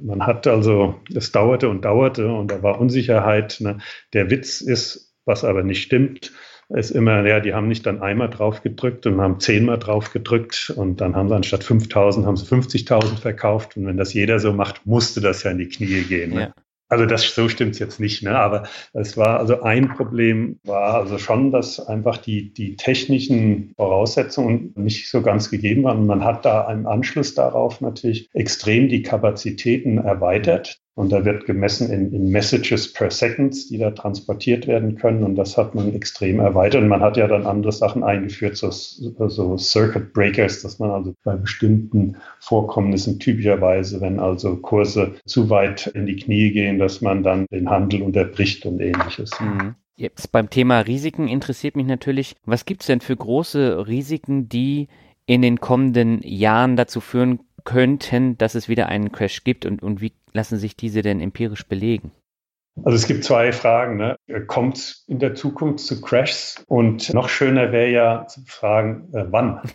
Man 0.00 0.26
hat 0.26 0.46
also, 0.46 0.94
es 1.14 1.30
dauerte 1.30 1.68
und 1.68 1.84
dauerte 1.84 2.32
und 2.32 2.50
da 2.50 2.62
war 2.62 2.80
Unsicherheit. 2.80 3.58
Ne? 3.60 3.78
Der 4.14 4.30
Witz 4.30 4.62
ist, 4.62 5.14
was 5.26 5.44
aber 5.44 5.62
nicht 5.62 5.82
stimmt, 5.82 6.32
ist 6.68 6.90
immer, 6.90 7.26
ja, 7.26 7.40
die 7.40 7.54
haben 7.54 7.68
nicht 7.68 7.86
dann 7.86 8.02
einmal 8.02 8.30
drauf 8.30 8.62
gedrückt 8.62 9.06
und 9.06 9.20
haben 9.20 9.40
zehnmal 9.40 9.78
drauf 9.78 10.12
gedrückt 10.12 10.72
und 10.76 11.00
dann 11.00 11.14
haben 11.14 11.28
sie 11.28 11.36
anstatt 11.36 11.64
5000 11.64 12.26
haben 12.26 12.36
sie 12.36 12.46
50.000 12.46 13.18
verkauft 13.18 13.76
und 13.76 13.86
wenn 13.86 13.96
das 13.96 14.14
jeder 14.14 14.38
so 14.38 14.52
macht, 14.52 14.86
musste 14.86 15.20
das 15.20 15.42
ja 15.42 15.50
in 15.50 15.58
die 15.58 15.68
Knie 15.68 16.02
gehen. 16.02 16.34
Ne? 16.34 16.40
Ja. 16.40 16.54
Also 16.88 17.06
das 17.06 17.34
so 17.34 17.48
stimmt 17.48 17.72
es 17.72 17.78
jetzt 17.78 17.98
nicht, 17.98 18.22
ne? 18.22 18.38
aber 18.38 18.68
es 18.92 19.16
war 19.16 19.40
also 19.40 19.62
ein 19.62 19.88
Problem 19.88 20.60
war 20.64 20.94
also 20.94 21.18
schon, 21.18 21.50
dass 21.50 21.80
einfach 21.80 22.18
die, 22.18 22.52
die 22.52 22.76
technischen 22.76 23.72
Voraussetzungen 23.76 24.72
nicht 24.76 25.10
so 25.10 25.22
ganz 25.22 25.50
gegeben 25.50 25.84
waren. 25.84 25.98
Und 26.00 26.06
man 26.06 26.22
hat 26.22 26.44
da 26.44 26.70
im 26.70 26.86
Anschluss 26.86 27.34
darauf 27.34 27.80
natürlich 27.80 28.28
extrem 28.34 28.88
die 28.88 29.02
Kapazitäten 29.02 29.98
erweitert. 29.98 30.83
Und 30.96 31.10
da 31.10 31.24
wird 31.24 31.44
gemessen 31.44 31.90
in, 31.90 32.12
in, 32.12 32.28
Messages 32.28 32.92
per 32.92 33.10
Seconds, 33.10 33.66
die 33.66 33.78
da 33.78 33.90
transportiert 33.90 34.68
werden 34.68 34.94
können. 34.94 35.24
Und 35.24 35.34
das 35.34 35.56
hat 35.56 35.74
man 35.74 35.92
extrem 35.92 36.38
erweitert. 36.38 36.82
Und 36.82 36.88
man 36.88 37.00
hat 37.00 37.16
ja 37.16 37.26
dann 37.26 37.46
andere 37.46 37.72
Sachen 37.72 38.04
eingeführt, 38.04 38.56
so, 38.56 38.70
so 38.70 39.58
Circuit 39.58 40.12
Breakers, 40.12 40.62
dass 40.62 40.78
man 40.78 40.92
also 40.92 41.12
bei 41.24 41.34
bestimmten 41.34 42.16
Vorkommnissen 42.38 43.18
typischerweise, 43.18 44.00
wenn 44.00 44.20
also 44.20 44.56
Kurse 44.56 45.14
zu 45.26 45.50
weit 45.50 45.88
in 45.88 46.06
die 46.06 46.16
Knie 46.16 46.52
gehen, 46.52 46.78
dass 46.78 47.00
man 47.00 47.24
dann 47.24 47.46
den 47.50 47.68
Handel 47.68 48.02
unterbricht 48.02 48.64
und 48.64 48.80
ähnliches. 48.80 49.32
Mhm. 49.40 49.74
Jetzt 49.96 50.30
beim 50.30 50.48
Thema 50.50 50.80
Risiken 50.80 51.26
interessiert 51.26 51.74
mich 51.74 51.86
natürlich, 51.86 52.36
was 52.44 52.66
gibt 52.66 52.82
es 52.82 52.86
denn 52.86 53.00
für 53.00 53.16
große 53.16 53.86
Risiken, 53.86 54.48
die 54.48 54.88
in 55.26 55.42
den 55.42 55.60
kommenden 55.60 56.20
Jahren 56.22 56.76
dazu 56.76 57.00
führen 57.00 57.40
könnten, 57.64 58.38
dass 58.38 58.54
es 58.54 58.68
wieder 58.68 58.88
einen 58.88 59.12
Crash 59.12 59.44
gibt 59.44 59.66
und, 59.66 59.82
und 59.82 60.00
wie 60.00 60.12
lassen 60.32 60.58
sich 60.58 60.76
diese 60.76 61.02
denn 61.02 61.20
empirisch 61.20 61.66
belegen? 61.66 62.12
Also 62.82 62.96
es 62.96 63.06
gibt 63.06 63.24
zwei 63.24 63.52
Fragen. 63.52 63.96
Ne? 63.96 64.16
Kommt 64.46 64.76
es 64.76 65.04
in 65.06 65.18
der 65.18 65.34
Zukunft 65.34 65.84
zu 65.84 66.00
Crashs? 66.00 66.64
Und 66.66 67.12
noch 67.14 67.28
schöner 67.28 67.70
wäre 67.72 67.90
ja 67.90 68.26
zu 68.26 68.40
fragen, 68.46 69.08
äh, 69.14 69.26
wann? 69.30 69.60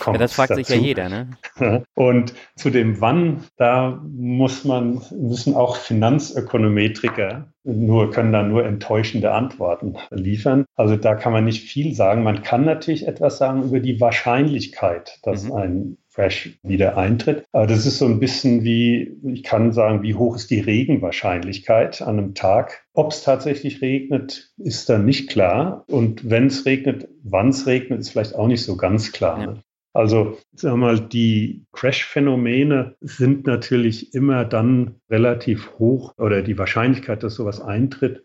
Kommt 0.00 0.16
ja, 0.16 0.18
das 0.18 0.34
fragt 0.34 0.50
dazu. 0.50 0.62
sich 0.62 0.68
ja 0.68 0.76
jeder, 0.76 1.08
ne? 1.08 1.30
Und 1.94 2.34
zu 2.56 2.68
dem 2.68 3.00
Wann, 3.00 3.44
da 3.56 4.02
muss 4.04 4.64
man, 4.64 5.02
müssen 5.10 5.54
auch 5.54 5.76
Finanzökonometriker 5.76 7.50
nur, 7.64 8.10
können 8.10 8.32
da 8.32 8.42
nur 8.42 8.64
enttäuschende 8.64 9.32
Antworten 9.32 9.96
liefern. 10.10 10.64
Also 10.74 10.96
da 10.96 11.14
kann 11.14 11.32
man 11.32 11.44
nicht 11.44 11.68
viel 11.68 11.94
sagen. 11.94 12.22
Man 12.22 12.42
kann 12.42 12.64
natürlich 12.64 13.06
etwas 13.06 13.38
sagen 13.38 13.62
über 13.64 13.80
die 13.80 14.00
Wahrscheinlichkeit, 14.00 15.18
dass 15.22 15.44
mhm. 15.44 15.52
ein 15.52 15.96
Crash 16.18 16.58
wieder 16.62 16.96
eintritt. 16.96 17.44
Aber 17.52 17.66
das 17.66 17.86
ist 17.86 17.98
so 17.98 18.06
ein 18.06 18.18
bisschen 18.18 18.64
wie, 18.64 19.16
ich 19.24 19.44
kann 19.44 19.72
sagen, 19.72 20.02
wie 20.02 20.14
hoch 20.14 20.34
ist 20.34 20.50
die 20.50 20.60
Regenwahrscheinlichkeit 20.60 22.02
an 22.02 22.18
einem 22.18 22.34
Tag. 22.34 22.84
Ob 22.92 23.12
es 23.12 23.22
tatsächlich 23.22 23.82
regnet, 23.82 24.52
ist 24.56 24.88
dann 24.88 25.04
nicht 25.04 25.30
klar. 25.30 25.84
Und 25.88 26.28
wenn 26.28 26.46
es 26.46 26.66
regnet, 26.66 27.08
wann 27.22 27.50
es 27.50 27.66
regnet, 27.66 28.00
ist 28.00 28.10
vielleicht 28.10 28.34
auch 28.34 28.48
nicht 28.48 28.64
so 28.64 28.76
ganz 28.76 29.12
klar. 29.12 29.40
Ja. 29.40 29.54
Also, 29.92 30.38
sagen 30.52 30.80
wir 30.80 30.86
mal, 30.86 31.00
die 31.00 31.64
Crash-Phänomene 31.72 32.96
sind 33.00 33.46
natürlich 33.46 34.14
immer 34.14 34.44
dann 34.44 34.96
relativ 35.10 35.72
hoch 35.78 36.14
oder 36.18 36.42
die 36.42 36.58
Wahrscheinlichkeit, 36.58 37.22
dass 37.22 37.34
sowas 37.34 37.60
eintritt, 37.60 38.22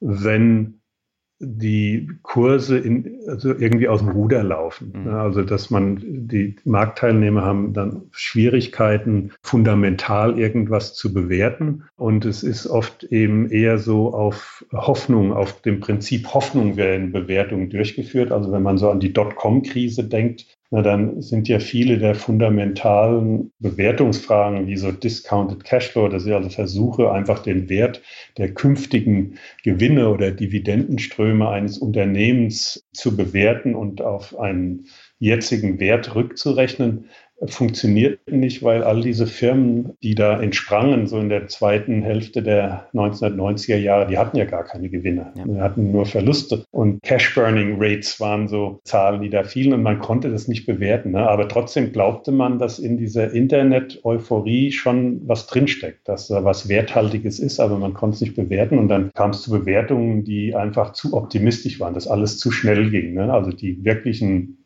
wenn 0.00 0.80
die 1.42 2.10
Kurse 2.22 2.78
in, 2.78 3.18
also 3.26 3.54
irgendwie 3.54 3.88
aus 3.88 4.00
dem 4.00 4.10
Ruder 4.10 4.42
laufen. 4.42 4.92
Mhm. 4.94 5.08
Also 5.08 5.42
dass 5.42 5.70
man, 5.70 5.98
die 6.02 6.56
Marktteilnehmer 6.64 7.42
haben 7.42 7.72
dann 7.72 8.02
Schwierigkeiten, 8.10 9.32
fundamental 9.42 10.38
irgendwas 10.38 10.94
zu 10.94 11.14
bewerten. 11.14 11.84
Und 11.96 12.26
es 12.26 12.42
ist 12.42 12.66
oft 12.66 13.04
eben 13.04 13.50
eher 13.50 13.78
so 13.78 14.12
auf 14.12 14.66
Hoffnung, 14.70 15.32
auf 15.32 15.62
dem 15.62 15.80
Prinzip 15.80 16.28
Hoffnung 16.34 16.76
werden 16.76 17.10
Bewertungen 17.10 17.70
durchgeführt. 17.70 18.32
Also 18.32 18.52
wenn 18.52 18.62
man 18.62 18.76
so 18.76 18.90
an 18.90 19.00
die 19.00 19.14
Dotcom-Krise 19.14 20.04
denkt, 20.04 20.59
na, 20.70 20.82
dann 20.82 21.20
sind 21.20 21.48
ja 21.48 21.58
viele 21.58 21.98
der 21.98 22.14
fundamentalen 22.14 23.52
Bewertungsfragen 23.58 24.68
wie 24.68 24.76
so 24.76 24.92
Discounted 24.92 25.64
Cashflow, 25.64 26.08
das 26.08 26.22
sind 26.22 26.32
also 26.32 26.48
Versuche, 26.48 27.10
einfach 27.10 27.40
den 27.40 27.68
Wert 27.68 28.02
der 28.38 28.54
künftigen 28.54 29.38
Gewinne 29.64 30.08
oder 30.08 30.30
Dividendenströme 30.30 31.48
eines 31.48 31.78
Unternehmens 31.78 32.86
zu 32.92 33.16
bewerten 33.16 33.74
und 33.74 34.00
auf 34.00 34.38
einen 34.38 34.86
jetzigen 35.18 35.80
Wert 35.80 36.14
rückzurechnen, 36.14 37.06
funktioniert 37.46 38.20
nicht, 38.30 38.62
weil 38.62 38.82
all 38.82 39.00
diese 39.00 39.26
Firmen, 39.26 39.94
die 40.02 40.14
da 40.14 40.40
entsprangen, 40.40 41.06
so 41.06 41.18
in 41.18 41.28
der 41.28 41.48
zweiten 41.48 42.02
Hälfte 42.02 42.42
der 42.42 42.88
1990er 42.92 43.76
Jahre, 43.76 44.06
die 44.06 44.18
hatten 44.18 44.36
ja 44.36 44.44
gar 44.44 44.64
keine 44.64 44.88
Gewinne. 44.88 45.32
Ja. 45.36 45.44
Die 45.44 45.60
hatten 45.60 45.90
nur 45.90 46.06
Verluste. 46.06 46.64
Und 46.70 47.02
Cash-Burning-Rates 47.02 48.20
waren 48.20 48.48
so 48.48 48.80
Zahlen, 48.84 49.22
die 49.22 49.30
da 49.30 49.42
fielen 49.42 49.72
und 49.72 49.82
man 49.82 50.00
konnte 50.00 50.30
das 50.30 50.48
nicht 50.48 50.66
bewerten. 50.66 51.12
Ne? 51.12 51.28
Aber 51.28 51.48
trotzdem 51.48 51.92
glaubte 51.92 52.32
man, 52.32 52.58
dass 52.58 52.78
in 52.78 52.98
dieser 52.98 53.32
Internet-Euphorie 53.32 54.72
schon 54.72 55.22
was 55.26 55.46
drinsteckt, 55.46 56.08
dass 56.08 56.28
da 56.28 56.44
was 56.44 56.68
Werthaltiges 56.68 57.38
ist, 57.38 57.60
aber 57.60 57.78
man 57.78 57.94
konnte 57.94 58.16
es 58.16 58.20
nicht 58.20 58.36
bewerten. 58.36 58.78
Und 58.78 58.88
dann 58.88 59.12
kam 59.14 59.30
es 59.30 59.42
zu 59.42 59.50
Bewertungen, 59.50 60.24
die 60.24 60.54
einfach 60.54 60.92
zu 60.92 61.14
optimistisch 61.14 61.80
waren, 61.80 61.94
dass 61.94 62.06
alles 62.06 62.38
zu 62.38 62.50
schnell 62.50 62.90
ging. 62.90 63.14
Ne? 63.14 63.32
Also 63.32 63.50
die 63.50 63.84
wirklichen 63.84 64.59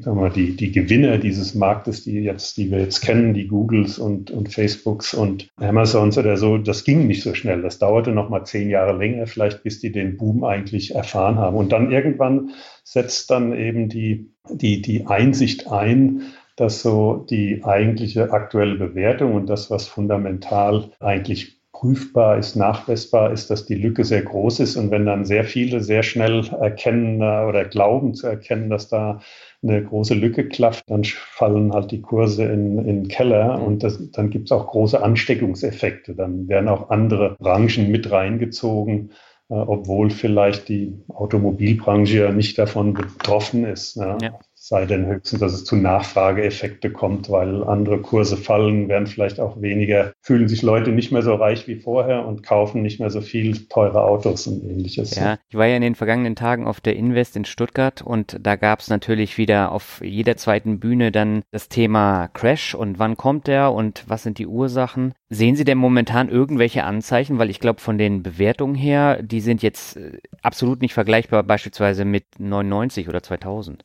sagen 0.00 0.20
wir, 0.20 0.30
die, 0.30 0.54
die 0.54 0.70
Gewinner 0.70 1.18
dieses 1.18 1.54
Marktes, 1.54 2.04
die 2.04 2.20
jetzt, 2.20 2.56
die 2.56 2.70
wir 2.70 2.80
jetzt 2.80 3.00
kennen, 3.00 3.34
die 3.34 3.48
Googles 3.48 3.98
und, 3.98 4.30
und 4.30 4.52
Facebooks 4.52 5.14
und 5.14 5.48
Amazons 5.56 6.18
oder 6.18 6.36
so, 6.36 6.58
das 6.58 6.84
ging 6.84 7.06
nicht 7.06 7.22
so 7.22 7.34
schnell. 7.34 7.62
Das 7.62 7.78
dauerte 7.78 8.12
noch 8.12 8.28
mal 8.28 8.44
zehn 8.44 8.68
Jahre 8.68 8.96
länger, 8.96 9.26
vielleicht 9.26 9.62
bis 9.62 9.80
die 9.80 9.90
den 9.90 10.16
Boom 10.16 10.44
eigentlich 10.44 10.94
erfahren 10.94 11.36
haben. 11.36 11.56
Und 11.56 11.72
dann 11.72 11.90
irgendwann 11.90 12.50
setzt 12.84 13.30
dann 13.30 13.56
eben 13.56 13.88
die, 13.88 14.30
die, 14.50 14.82
die 14.82 15.06
Einsicht 15.06 15.70
ein, 15.70 16.22
dass 16.56 16.82
so 16.82 17.26
die 17.30 17.64
eigentliche 17.64 18.30
aktuelle 18.30 18.76
Bewertung 18.76 19.34
und 19.34 19.48
das, 19.48 19.70
was 19.70 19.88
fundamental 19.88 20.90
eigentlich 21.00 21.62
prüfbar 21.72 22.38
ist, 22.38 22.54
nachweisbar 22.54 23.32
ist, 23.32 23.50
dass 23.50 23.66
die 23.66 23.74
Lücke 23.74 24.04
sehr 24.04 24.22
groß 24.22 24.60
ist. 24.60 24.76
Und 24.76 24.90
wenn 24.92 25.06
dann 25.06 25.24
sehr 25.24 25.44
viele 25.44 25.80
sehr 25.80 26.04
schnell 26.04 26.46
erkennen 26.60 27.16
oder 27.16 27.64
glauben 27.64 28.14
zu 28.14 28.28
erkennen, 28.28 28.70
dass 28.70 28.88
da 28.88 29.20
eine 29.62 29.84
große 29.84 30.14
Lücke 30.14 30.48
klafft, 30.48 30.90
dann 30.90 31.04
fallen 31.04 31.72
halt 31.72 31.90
die 31.90 32.00
Kurse 32.00 32.44
in, 32.44 32.78
in 32.78 32.86
den 32.86 33.08
Keller 33.08 33.58
mhm. 33.58 33.64
und 33.64 33.82
das, 33.82 34.10
dann 34.10 34.30
gibt 34.30 34.48
es 34.48 34.52
auch 34.52 34.66
große 34.68 35.02
Ansteckungseffekte. 35.02 36.14
Dann 36.14 36.48
werden 36.48 36.68
auch 36.68 36.90
andere 36.90 37.36
Branchen 37.38 37.90
mit 37.90 38.10
reingezogen, 38.10 39.12
äh, 39.48 39.54
obwohl 39.54 40.10
vielleicht 40.10 40.68
die 40.68 40.98
Automobilbranche 41.08 42.18
ja 42.18 42.32
nicht 42.32 42.58
davon 42.58 42.94
betroffen 42.94 43.64
ist. 43.64 43.96
Ne? 43.96 44.18
Ja. 44.20 44.38
Sei 44.64 44.86
denn 44.86 45.06
höchstens, 45.06 45.40
dass 45.40 45.52
es 45.54 45.64
zu 45.64 45.74
Nachfrageeffekte 45.74 46.92
kommt, 46.92 47.28
weil 47.28 47.64
andere 47.64 48.00
Kurse 48.00 48.36
fallen, 48.36 48.88
werden 48.88 49.08
vielleicht 49.08 49.40
auch 49.40 49.60
weniger, 49.60 50.12
fühlen 50.20 50.46
sich 50.46 50.62
Leute 50.62 50.92
nicht 50.92 51.10
mehr 51.10 51.22
so 51.22 51.34
reich 51.34 51.66
wie 51.66 51.80
vorher 51.80 52.24
und 52.24 52.44
kaufen 52.44 52.80
nicht 52.80 53.00
mehr 53.00 53.10
so 53.10 53.20
viel 53.20 53.66
teure 53.66 54.04
Autos 54.04 54.46
und 54.46 54.62
ähnliches. 54.62 55.16
Ja, 55.16 55.38
ich 55.48 55.56
war 55.56 55.66
ja 55.66 55.74
in 55.74 55.82
den 55.82 55.96
vergangenen 55.96 56.36
Tagen 56.36 56.68
auf 56.68 56.80
der 56.80 56.94
Invest 56.94 57.34
in 57.34 57.44
Stuttgart 57.44 58.02
und 58.02 58.38
da 58.40 58.54
gab 58.54 58.78
es 58.78 58.88
natürlich 58.88 59.36
wieder 59.36 59.72
auf 59.72 60.00
jeder 60.00 60.36
zweiten 60.36 60.78
Bühne 60.78 61.10
dann 61.10 61.42
das 61.50 61.68
Thema 61.68 62.28
Crash 62.28 62.76
und 62.76 63.00
wann 63.00 63.16
kommt 63.16 63.48
der 63.48 63.72
und 63.72 64.04
was 64.06 64.22
sind 64.22 64.38
die 64.38 64.46
Ursachen. 64.46 65.12
Sehen 65.28 65.56
Sie 65.56 65.64
denn 65.64 65.78
momentan 65.78 66.28
irgendwelche 66.28 66.84
Anzeichen? 66.84 67.38
Weil 67.38 67.50
ich 67.50 67.58
glaube, 67.58 67.80
von 67.80 67.98
den 67.98 68.22
Bewertungen 68.22 68.76
her, 68.76 69.22
die 69.22 69.40
sind 69.40 69.62
jetzt 69.62 69.96
äh, 69.96 70.18
absolut 70.40 70.82
nicht 70.82 70.94
vergleichbar, 70.94 71.42
beispielsweise 71.42 72.04
mit 72.04 72.24
99 72.38 73.08
oder 73.08 73.24
2000. 73.24 73.84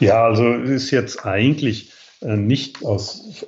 Ja, 0.00 0.24
also 0.24 0.52
ist 0.54 0.90
jetzt 0.90 1.24
eigentlich 1.24 1.92
äh, 2.20 2.36
nicht 2.36 2.84
aus 2.84 3.46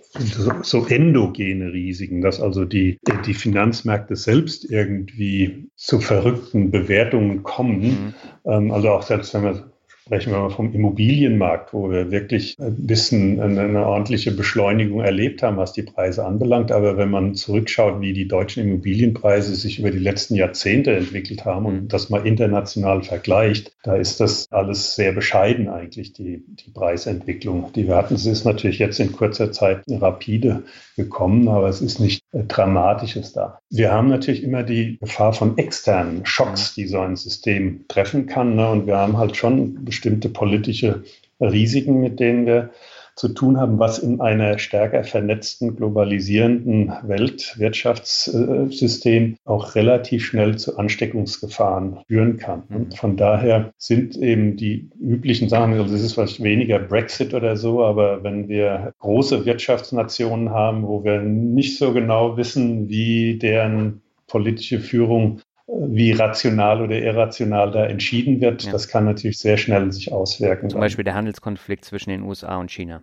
so 0.62 0.86
endogene 0.86 1.72
Risiken, 1.72 2.20
dass 2.20 2.40
also 2.40 2.64
die, 2.64 2.98
die 3.26 3.34
Finanzmärkte 3.34 4.16
selbst 4.16 4.70
irgendwie 4.70 5.68
zu 5.76 6.00
verrückten 6.00 6.70
Bewertungen 6.70 7.42
kommen. 7.42 7.80
Mhm. 7.80 8.14
Ähm, 8.44 8.70
also 8.70 8.90
auch 8.90 9.02
selbst 9.02 9.34
wenn 9.34 9.44
wir 9.44 9.72
sprechen 10.06 10.32
wir 10.32 10.38
mal 10.38 10.50
vom 10.50 10.72
Immobilienmarkt, 10.72 11.75
wo 11.75 11.90
wir 11.90 12.12
wirklich 12.12 12.56
ein 12.60 12.86
bisschen 12.86 13.40
eine, 13.40 13.62
eine, 13.62 13.86
ordentliche 13.86 14.30
Beschleunigung 14.30 15.00
erlebt 15.00 15.42
haben, 15.42 15.56
was 15.56 15.72
die 15.72 15.82
Preise 15.82 16.25
anbelangt. 16.25 16.70
Aber 16.70 16.96
wenn 16.96 17.10
man 17.10 17.34
zurückschaut, 17.34 18.00
wie 18.00 18.12
die 18.12 18.28
deutschen 18.28 18.62
Immobilienpreise 18.62 19.56
sich 19.56 19.80
über 19.80 19.90
die 19.90 19.98
letzten 19.98 20.36
Jahrzehnte 20.36 20.94
entwickelt 20.94 21.44
haben 21.44 21.66
und 21.66 21.75
mhm. 21.75 21.88
das 21.88 22.08
mal 22.08 22.25
international 22.25 23.02
vergleicht, 23.02 23.72
da 23.82 23.96
ist 23.96 24.20
das 24.20 24.46
alles 24.52 24.94
sehr 24.94 25.10
bescheiden 25.10 25.68
eigentlich, 25.68 26.12
die, 26.12 26.44
die 26.46 26.70
Preisentwicklung, 26.70 27.72
die 27.75 27.88
wir 27.88 27.96
hatten. 27.96 28.14
Es 28.14 28.26
ist 28.26 28.44
natürlich 28.44 28.78
jetzt 28.78 29.00
in 29.00 29.10
kurzer 29.10 29.50
Zeit 29.50 29.82
rapide 29.88 30.62
gekommen, 30.94 31.48
aber 31.48 31.68
es 31.68 31.80
ist 31.82 31.98
nicht 31.98 32.22
äh, 32.32 32.44
Dramatisches 32.44 33.32
da. 33.32 33.58
Wir 33.70 33.92
haben 33.92 34.08
natürlich 34.08 34.42
immer 34.42 34.62
die 34.62 34.99
Gefahr 34.99 35.32
von 35.32 35.58
externen 35.58 36.25
Schocks, 36.25 36.76
mhm. 36.76 36.80
die 36.80 36.88
so 36.88 37.00
ein 37.00 37.16
System 37.16 37.85
treffen 37.88 38.26
kann. 38.26 38.54
Ne? 38.54 38.70
Und 38.70 38.87
wir 38.87 38.96
haben 38.96 39.16
halt 39.16 39.37
schon 39.37 39.85
bestimmte 39.85 40.28
politische 40.28 41.04
Risiken, 41.40 42.00
mit 42.00 42.20
denen 42.20 42.46
wir 42.46 42.70
zu 43.16 43.28
tun 43.28 43.58
haben, 43.58 43.78
was 43.78 43.99
in 43.99 44.20
einer 44.20 44.58
stärker 44.58 45.02
vernetzten, 45.02 45.75
globalisierenden 45.75 46.92
Weltwirtschaftssystem 47.02 49.38
auch 49.46 49.75
relativ 49.75 50.26
schnell 50.26 50.58
zu 50.58 50.76
Ansteckungsgefahren 50.78 52.00
führen 52.06 52.37
kann. 52.37 52.64
Mhm. 52.68 52.76
Und 52.76 52.99
von 52.99 53.16
daher 53.16 53.73
sind 53.78 54.18
eben 54.18 54.56
die 54.56 54.90
üblichen 55.00 55.49
Sachen, 55.49 55.73
also 55.73 55.94
es 55.94 56.02
ist 56.02 56.12
vielleicht 56.12 56.42
weniger 56.42 56.78
Brexit 56.78 57.32
oder 57.32 57.56
so, 57.56 57.82
aber 57.82 58.23
wenn 58.23 58.49
wir 58.49 58.92
große 58.99 59.46
Wirtschaftsnationen 59.46 60.50
haben, 60.50 60.87
wo 60.87 61.02
wir 61.02 61.23
nicht 61.23 61.78
so 61.78 61.94
genau 61.94 62.37
wissen, 62.37 62.90
wie 62.90 63.38
deren 63.38 64.02
politische 64.26 64.80
Führung 64.80 65.40
wie 65.66 66.12
rational 66.12 66.80
oder 66.80 67.00
irrational 67.00 67.70
da 67.70 67.87
entschieden 67.87 68.40
wird, 68.40 68.64
ja. 68.64 68.73
das 68.73 68.88
kann 68.88 69.04
natürlich 69.04 69.38
sehr 69.38 69.56
schnell 69.56 69.90
sich 69.92 70.12
auswirken. 70.12 70.70
Zum 70.70 70.80
Beispiel 70.80 71.04
der 71.04 71.14
Handelskonflikt 71.14 71.85
zwischen 71.85 72.11
den 72.11 72.23
USA 72.23 72.56
und 72.56 72.70
China. 72.70 73.02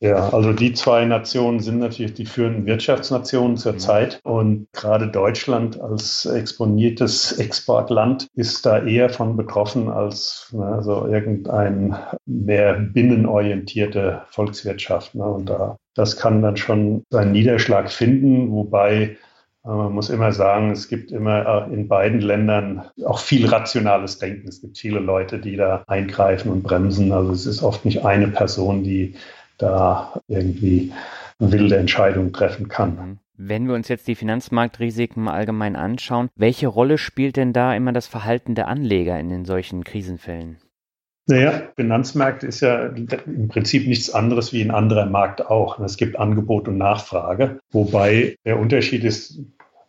Ja, 0.00 0.28
also 0.30 0.52
die 0.52 0.74
zwei 0.74 1.04
Nationen 1.04 1.60
sind 1.60 1.78
natürlich 1.78 2.12
die 2.12 2.26
führenden 2.26 2.66
Wirtschaftsnationen 2.66 3.56
zurzeit 3.56 4.20
mhm. 4.24 4.30
und 4.30 4.66
gerade 4.72 5.08
Deutschland 5.08 5.80
als 5.80 6.26
exponiertes 6.26 7.38
Exportland 7.38 8.26
ist 8.34 8.66
da 8.66 8.84
eher 8.84 9.08
von 9.08 9.36
betroffen 9.36 9.88
als 9.88 10.50
ne, 10.52 10.66
also 10.66 11.06
irgendein 11.06 11.96
mehr 12.26 12.74
binnenorientierte 12.74 14.22
Volkswirtschaft. 14.30 15.14
Ne? 15.14 15.24
Und 15.24 15.48
da, 15.48 15.76
das 15.94 16.16
kann 16.16 16.42
dann 16.42 16.56
schon 16.56 17.04
seinen 17.08 17.32
Niederschlag 17.32 17.90
finden, 17.90 18.50
wobei 18.50 19.16
man 19.64 19.92
muss 19.92 20.10
immer 20.10 20.32
sagen, 20.32 20.70
es 20.72 20.88
gibt 20.88 21.10
immer 21.10 21.66
in 21.72 21.88
beiden 21.88 22.20
Ländern 22.20 22.84
auch 23.04 23.18
viel 23.18 23.46
rationales 23.46 24.18
Denken. 24.18 24.46
Es 24.46 24.60
gibt 24.60 24.76
viele 24.76 25.00
Leute, 25.00 25.38
die 25.38 25.56
da 25.56 25.82
eingreifen 25.86 26.52
und 26.52 26.62
bremsen. 26.62 27.12
Also 27.12 27.32
es 27.32 27.46
ist 27.46 27.62
oft 27.62 27.84
nicht 27.84 28.04
eine 28.04 28.28
Person, 28.28 28.84
die 28.84 29.14
da 29.56 30.20
irgendwie 30.28 30.92
wilde 31.38 31.76
Entscheidungen 31.76 32.32
treffen 32.32 32.68
kann. 32.68 32.96
Mhm. 32.96 33.18
Wenn 33.36 33.66
wir 33.66 33.74
uns 33.74 33.88
jetzt 33.88 34.06
die 34.06 34.14
Finanzmarktrisiken 34.14 35.26
allgemein 35.26 35.74
anschauen, 35.74 36.28
welche 36.36 36.68
Rolle 36.68 36.98
spielt 36.98 37.36
denn 37.36 37.52
da 37.52 37.74
immer 37.74 37.92
das 37.92 38.06
Verhalten 38.06 38.54
der 38.54 38.68
Anleger 38.68 39.18
in 39.18 39.28
den 39.28 39.44
solchen 39.44 39.82
Krisenfällen? 39.82 40.58
Naja, 41.26 41.62
Finanzmarkt 41.74 42.44
ist 42.44 42.60
ja 42.60 42.84
im 42.84 43.48
Prinzip 43.48 43.88
nichts 43.88 44.12
anderes 44.12 44.52
wie 44.52 44.60
ein 44.60 44.70
anderer 44.70 45.06
Markt 45.06 45.46
auch. 45.46 45.80
Es 45.80 45.96
gibt 45.96 46.18
Angebot 46.18 46.68
und 46.68 46.76
Nachfrage, 46.76 47.60
wobei 47.72 48.36
der 48.44 48.60
Unterschied 48.60 49.04
ist, 49.04 49.40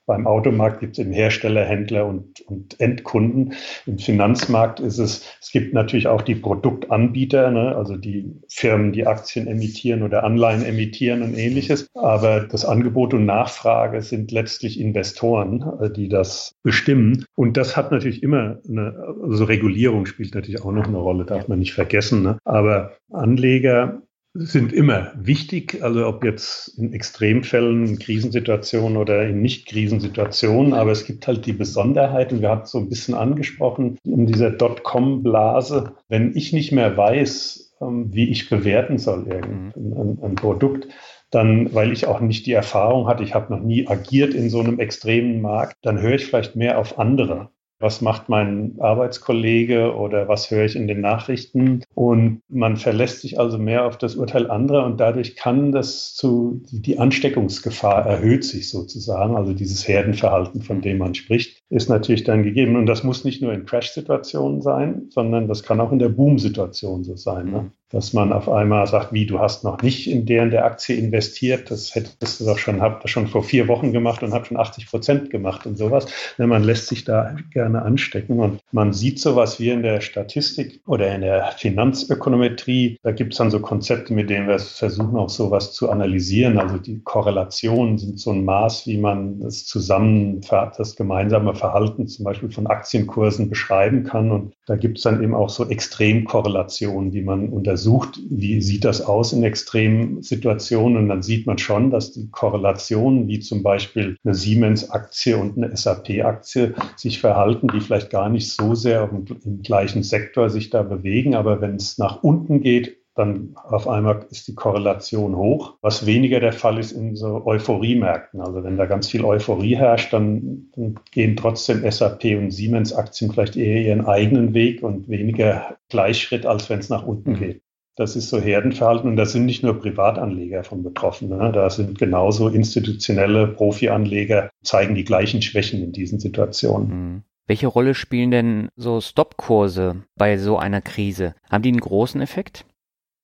beim 0.06 0.28
Automarkt 0.28 0.80
gibt 0.80 0.94
es 0.94 1.00
eben 1.00 1.12
Hersteller, 1.12 1.66
Händler 1.66 2.06
und, 2.06 2.42
und 2.42 2.80
Endkunden. 2.80 3.54
Im 3.86 3.98
Finanzmarkt 3.98 4.80
ist 4.80 5.00
es, 5.00 5.26
es 5.42 5.52
gibt 5.52 5.74
natürlich 5.74 6.08
auch 6.08 6.22
die 6.22 6.36
Produktanbieter, 6.36 7.52
ne, 7.52 7.76
also 7.76 7.96
die 7.96 8.36
Firmen, 8.48 8.92
die 8.92 9.08
Aktien 9.08 9.48
emittieren 9.48 10.04
oder 10.04 10.24
Anleihen 10.24 10.64
emittieren 10.64 11.24
und 11.24 11.36
ähnliches. 11.36 11.90
Aber 11.96 12.42
das 12.42 12.66
Angebot 12.66 13.14
und 13.14 13.26
Nachfrage 13.26 14.02
sind 14.02 14.32
letztlich 14.32 14.80
Investoren, 14.80 15.64
äh, 15.82 15.90
die 15.90 16.08
das 16.08 16.54
bestimmen. 16.62 17.26
Und 17.36 17.58
das 17.58 17.76
hat 17.76 17.92
natürlich 17.92 18.22
immer 18.22 18.60
eine, 18.68 19.16
also 19.24 19.46
Regulierung 19.46 20.06
spielt 20.06 20.36
natürlich 20.36 20.62
auch 20.62 20.72
noch 20.72 20.88
eine 20.88 20.98
Rolle, 20.98 21.26
darf 21.26 21.48
man 21.48 21.60
nicht 21.60 21.74
vergessen. 21.74 22.22
Ne? 22.22 22.38
Aber 22.44 22.92
Anleger 23.12 24.02
sind 24.38 24.74
immer 24.74 25.14
wichtig, 25.16 25.82
also 25.82 26.06
ob 26.06 26.26
jetzt 26.26 26.78
in 26.78 26.92
Extremfällen, 26.92 27.88
in 27.88 28.00
Krisensituationen 28.00 28.98
oder 28.98 29.26
in 29.26 29.42
Nicht-Krisensituationen, 29.42 30.74
aber 30.74 30.92
es 30.92 31.06
gibt 31.06 31.26
halt 31.26 31.46
die 31.46 31.54
Besonderheiten, 31.54 32.42
wir 32.42 32.50
haben 32.50 32.64
es 32.64 32.72
so 32.72 32.80
ein 32.80 32.90
bisschen 32.90 33.14
angesprochen, 33.16 33.98
in 34.04 34.26
dieser 34.26 34.52
Dotcom-Blase, 34.52 35.94
wenn 36.10 36.36
ich 36.36 36.52
nicht 36.52 36.74
mehr 36.74 36.98
weiß, 36.98 37.76
ähm, 37.82 38.14
wie 38.14 38.30
ich 38.30 38.50
bewerten 38.50 38.98
soll 38.98 39.26
irgendein 39.28 40.18
mhm. 40.18 40.20
ein 40.22 40.36
Produkt, 40.36 40.90
dann, 41.32 41.74
weil 41.74 41.94
ich 41.94 42.06
auch 42.06 42.20
nicht 42.20 42.46
die 42.46 42.54
Erfahrung 42.54 43.08
hatte, 43.08 43.24
ich 43.24 43.34
habe 43.34 43.54
noch 43.54 43.64
nie 43.64 43.88
agiert 43.88 44.34
in 44.34 44.50
so 44.50 44.60
einem 44.60 44.80
extremen 44.80 45.42
Markt, 45.42 45.78
dann 45.82 46.02
höre 46.02 46.16
ich 46.16 46.26
vielleicht 46.26 46.58
mehr 46.58 46.78
auf 46.78 47.00
andere 47.00 47.52
was 47.80 48.02
macht 48.02 48.30
mein 48.30 48.76
Arbeitskollege 48.80 49.96
oder 49.96 50.28
was 50.28 50.50
höre 50.50 50.66
ich 50.66 50.76
in 50.76 50.88
den 50.88 51.02
Nachrichten. 51.02 51.84
Und 51.94 52.42
man 52.48 52.78
verlässt 52.78 53.22
sich 53.22 53.40
also 53.40 53.58
mehr 53.58 53.86
auf 53.86 53.98
das 53.98 54.16
Urteil 54.16 54.50
anderer 54.50 54.86
und 54.86 55.00
dadurch 55.00 55.36
kann 55.36 55.72
das 55.72 56.14
zu, 56.14 56.62
die 56.72 56.98
Ansteckungsgefahr 57.00 58.06
erhöht 58.06 58.44
sich 58.44 58.70
sozusagen. 58.70 59.36
Also 59.36 59.54
dieses 59.54 59.88
Herdenverhalten, 59.88 60.62
von 60.62 60.82
dem 60.82 60.98
man 61.00 61.16
spricht, 61.16 61.64
ist 61.70 61.90
natürlich 61.90 62.24
dann 62.24 62.44
gegeben. 62.44 62.76
Und 62.76 62.86
das 62.86 63.04
muss 63.04 63.26
nicht 63.26 63.42
nur 63.42 63.54
in 63.54 63.66
Crash-Situationen 63.66 64.62
sein, 64.62 65.08
sondern 65.10 65.48
das 65.48 65.64
kann 65.64 65.82
auch 65.82 65.92
in 65.92 66.00
der 66.00 66.10
Boom-Situation 66.10 67.04
so 67.04 67.16
sein. 67.16 67.52
Ne? 67.52 67.72
Dass 67.90 68.14
man 68.14 68.34
auf 68.34 68.50
einmal 68.50 68.88
sagt, 68.88 69.14
wie, 69.14 69.26
du 69.26 69.40
hast 69.40 69.64
noch 69.64 69.82
nicht 69.82 70.10
in 70.10 70.26
deren 70.26 70.50
der 70.50 70.66
Aktie 70.66 70.96
investiert, 70.96 71.70
das 71.70 71.94
hättest 71.94 72.40
du 72.40 72.46
doch 72.46 72.58
schon, 72.58 72.82
habt 72.82 73.04
das 73.04 73.12
schon 73.12 73.28
vor 73.28 73.44
vier 73.44 73.68
Wochen 73.68 73.94
gemacht 73.94 74.24
und 74.24 74.34
habt 74.34 74.48
schon 74.48 74.58
80 74.58 74.88
Prozent 74.88 75.30
gemacht 75.30 75.66
und 75.66 75.78
sowas. 75.78 76.08
Ja, 76.38 76.48
man 76.48 76.64
lässt 76.64 76.88
sich 76.88 77.06
da 77.06 77.36
gerne 77.52 77.84
anstecken 77.84 78.40
und 78.40 78.60
man 78.72 78.92
sieht 78.92 79.20
sowas 79.20 79.60
wie 79.60 79.70
in 79.70 79.84
der 79.84 80.02
Statistik 80.02 80.82
oder 80.88 81.14
in 81.14 81.22
der 81.22 81.54
Finanzökonometrie. 81.58 82.98
Da 83.04 83.12
gibt 83.12 83.34
es 83.34 83.38
dann 83.38 83.52
so 83.52 83.60
Konzepte, 83.60 84.14
mit 84.14 84.30
denen 84.30 84.48
wir 84.48 84.58
versuchen, 84.58 85.16
auch 85.16 85.30
sowas 85.30 85.74
zu 85.74 85.90
analysieren. 85.90 86.58
Also 86.58 86.78
die 86.78 87.02
Korrelationen 87.04 87.98
sind 87.98 88.20
so 88.20 88.32
ein 88.32 88.44
Maß, 88.46 88.88
wie 88.88 88.98
man 88.98 89.40
das 89.40 89.66
zusammen, 89.66 90.42
das 90.50 90.96
gemeinsame 90.96 91.54
Verhalten 91.54 92.08
zum 92.08 92.26
Beispiel 92.26 92.50
von 92.50 92.68
Aktienkursen 92.68 93.50
beschreiben 93.50 94.04
kann. 94.04 94.32
Und 94.32 94.54
da 94.66 94.76
gibt 94.76 94.98
es 94.98 95.04
dann 95.04 95.22
eben 95.24 95.36
auch 95.36 95.50
so 95.50 95.70
Extremkorrelationen, 95.70 97.12
die 97.12 97.22
man 97.22 97.50
unter 97.50 97.75
untersucht, 97.76 98.22
wie 98.30 98.62
sieht 98.62 98.86
das 98.86 99.02
aus 99.02 99.34
in 99.34 99.44
extremen 99.44 100.22
Situationen. 100.22 100.98
Und 100.98 101.10
dann 101.10 101.22
sieht 101.22 101.46
man 101.46 101.58
schon, 101.58 101.92
dass 101.92 102.14
die 102.14 102.30
Korrelationen, 102.32 103.28
wie 103.28 103.42
zum 103.42 103.64
Beispiel 103.64 104.18
eine 104.24 104.34
Siemens-Aktie 104.34 105.38
und 105.38 105.58
eine 105.58 105.76
SAP-Aktie, 105.76 106.74
sich 106.96 107.20
verhalten, 107.20 107.68
die 107.68 107.82
vielleicht 107.82 108.10
gar 108.10 108.30
nicht 108.30 108.50
so 108.50 108.76
sehr 108.76 109.10
im, 109.12 109.26
im 109.44 109.62
gleichen 109.62 110.04
Sektor 110.04 110.50
sich 110.50 110.70
da 110.70 110.84
bewegen. 110.84 111.36
Aber 111.36 111.60
wenn 111.60 111.76
es 111.76 111.98
nach 111.98 112.24
unten 112.24 112.62
geht, 112.62 112.98
dann 113.16 113.56
auf 113.56 113.88
einmal 113.88 114.26
ist 114.30 114.48
die 114.50 114.56
Korrelation 114.56 115.38
hoch, 115.38 115.78
was 115.82 116.06
weniger 116.06 116.42
der 116.42 116.52
Fall 116.52 116.78
ist 116.78 116.92
in 116.92 117.16
so 117.16 117.46
Euphoriemärkten. 117.46 118.42
Also 118.42 118.64
wenn 118.64 118.78
da 118.78 118.86
ganz 118.86 119.10
viel 119.10 119.24
Euphorie 119.24 119.78
herrscht, 119.78 120.12
dann, 120.12 120.68
dann 120.76 121.00
gehen 121.12 121.38
trotzdem 121.38 121.90
SAP 121.90 122.26
und 122.38 122.52
Siemens 122.52 122.94
Aktien 122.94 123.32
vielleicht 123.32 123.56
eher 123.56 123.82
ihren 123.82 124.06
eigenen 124.06 124.54
Weg 124.54 124.84
und 124.84 125.08
weniger 125.08 125.78
Gleichschritt, 125.88 126.46
als 126.46 126.70
wenn 126.70 126.80
es 126.80 126.90
nach 126.90 127.06
unten 127.06 127.32
mhm. 127.32 127.40
geht. 127.40 127.65
Das 127.98 128.16
ist 128.18 128.30
so 128.30 128.40
Herdenverhalten 128.40 129.10
und 129.10 129.16
da 129.16 129.26
sind 129.26 129.46
nicht 129.46 129.64
nur 129.64 129.80
Privatanleger 129.80 130.64
von 130.64 130.84
betroffen. 130.84 131.30
Ne? 131.30 131.52
Da 131.54 131.70
sind 131.70 131.98
genauso 131.98 132.50
institutionelle 132.50 133.48
Profianleger, 133.48 134.50
zeigen 134.64 134.96
die 134.96 135.06
gleichen 135.06 135.42
Schwächen 135.42 135.82
in 135.82 135.94
diesen 135.94 136.20
Situationen. 136.20 136.88
Mhm. 136.90 137.24
Welche 137.48 137.68
Rolle 137.68 137.94
spielen 137.94 138.32
denn 138.32 138.70
so 138.76 139.00
Stopkurse 139.00 140.04
bei 140.16 140.38
so 140.38 140.58
einer 140.58 140.82
Krise? 140.82 141.36
Haben 141.50 141.62
die 141.62 141.70
einen 141.70 141.80
großen 141.80 142.20
Effekt? 142.20 142.66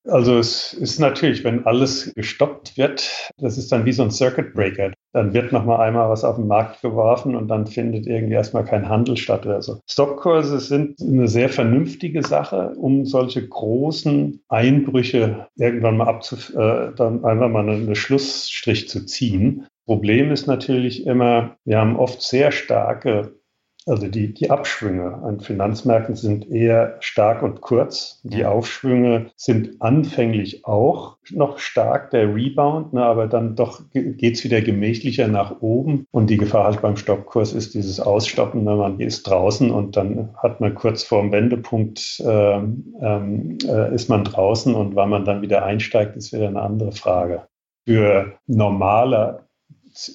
Also 0.08 0.38
es 0.38 0.74
ist 0.74 1.00
natürlich, 1.00 1.44
wenn 1.44 1.66
alles 1.66 2.14
gestoppt 2.16 2.78
wird, 2.78 3.32
das 3.38 3.58
ist 3.58 3.72
dann 3.72 3.86
wie 3.86 3.92
so 3.92 4.04
ein 4.04 4.12
Circuit 4.12 4.54
Breaker. 4.54 4.92
Dann 5.13 5.34
wird 5.34 5.52
noch 5.52 5.65
mal 5.65 5.80
einmal 5.80 6.10
was 6.10 6.24
auf 6.24 6.38
den 6.38 6.47
Markt 6.47 6.82
geworfen 6.82 7.36
und 7.36 7.47
dann 7.47 7.67
findet 7.67 8.08
irgendwie 8.08 8.34
erstmal 8.34 8.63
kein 8.63 8.88
Handel 8.88 9.17
statt 9.17 9.45
oder 9.45 9.62
so. 9.62 9.80
Stopkurse 9.88 10.60
sind 10.60 11.02
eine 11.02 11.28
sehr 11.28 11.50
vernünftige 11.50 12.24
Sache, 12.24 12.74
um 12.78 13.06
solche 13.06 13.47
großen 13.47 14.41
Einbrüche 14.47 15.47
irgendwann 15.58 15.97
mal 15.97 16.08
abzuf 16.08 16.54
äh, 16.56 16.91
dann 16.95 17.26
einfach 17.26 17.50
mal 17.50 17.67
einen 17.67 17.95
Schlussstrich 17.95 18.88
zu 18.88 19.06
ziehen. 19.06 19.67
Problem 19.86 20.32
ist 20.32 20.47
natürlich 20.47 21.06
immer, 21.06 21.58
wir 21.65 21.80
haben 21.80 21.97
oft 21.97 22.21
sehr 22.21 22.52
starke 22.52 23.34
also 23.88 24.08
die, 24.08 24.34
die 24.34 24.52
Abschwünge 24.52 25.22
an 25.24 25.39
Finanzmärkten 25.39 26.15
sind 26.15 26.50
eher 26.50 26.98
stark 27.00 27.41
und 27.41 27.62
kurz. 27.62 28.22
Die. 28.24 28.46
Aufschwünge 28.46 29.32
sind 29.36 29.82
anfänglich 29.82 30.65
auch 30.65 31.17
noch 31.32 31.58
stark, 31.58 32.12
der 32.12 32.34
Rebound, 32.34 32.94
ne, 32.94 33.04
aber 33.04 33.28
dann 33.28 33.56
doch 33.56 33.82
geht's 33.94 34.44
wieder 34.44 34.62
gemächlicher 34.62 35.28
nach 35.28 35.62
oben. 35.62 36.06
Und 36.12 36.30
die 36.30 36.38
Gefahr 36.38 36.65
halt 36.65 36.82
beim 36.82 36.98
Stoppkurs 36.98 37.54
ist 37.54 37.74
dieses 37.74 38.00
Ausstoppen. 38.00 38.63
Ne, 38.63 38.76
man 38.76 39.00
ist 39.00 39.24
draußen 39.24 39.72
und 39.72 39.96
dann 39.96 40.36
hat 40.38 40.62
man 40.62 40.76
kurz 40.76 41.04
vor 41.04 41.22
dem 41.22 41.32
Wendepunkt 41.32 42.22
ähm, 42.26 42.96
ähm, 43.02 43.58
äh, 43.67 43.94
ist 43.94 44.10
man 44.10 44.24
draußen 44.24 44.76
und 44.76 44.96
wann 44.96 45.10
man 45.10 45.26
dann 45.26 45.41
wieder 45.41 45.63
einsteigt, 45.63 46.15
ist 46.15 46.34
wieder 46.34 46.48
eine 46.48 46.62
andere 46.62 46.91
Frage. 46.91 47.48
Für 47.88 48.34
normale 48.48 49.48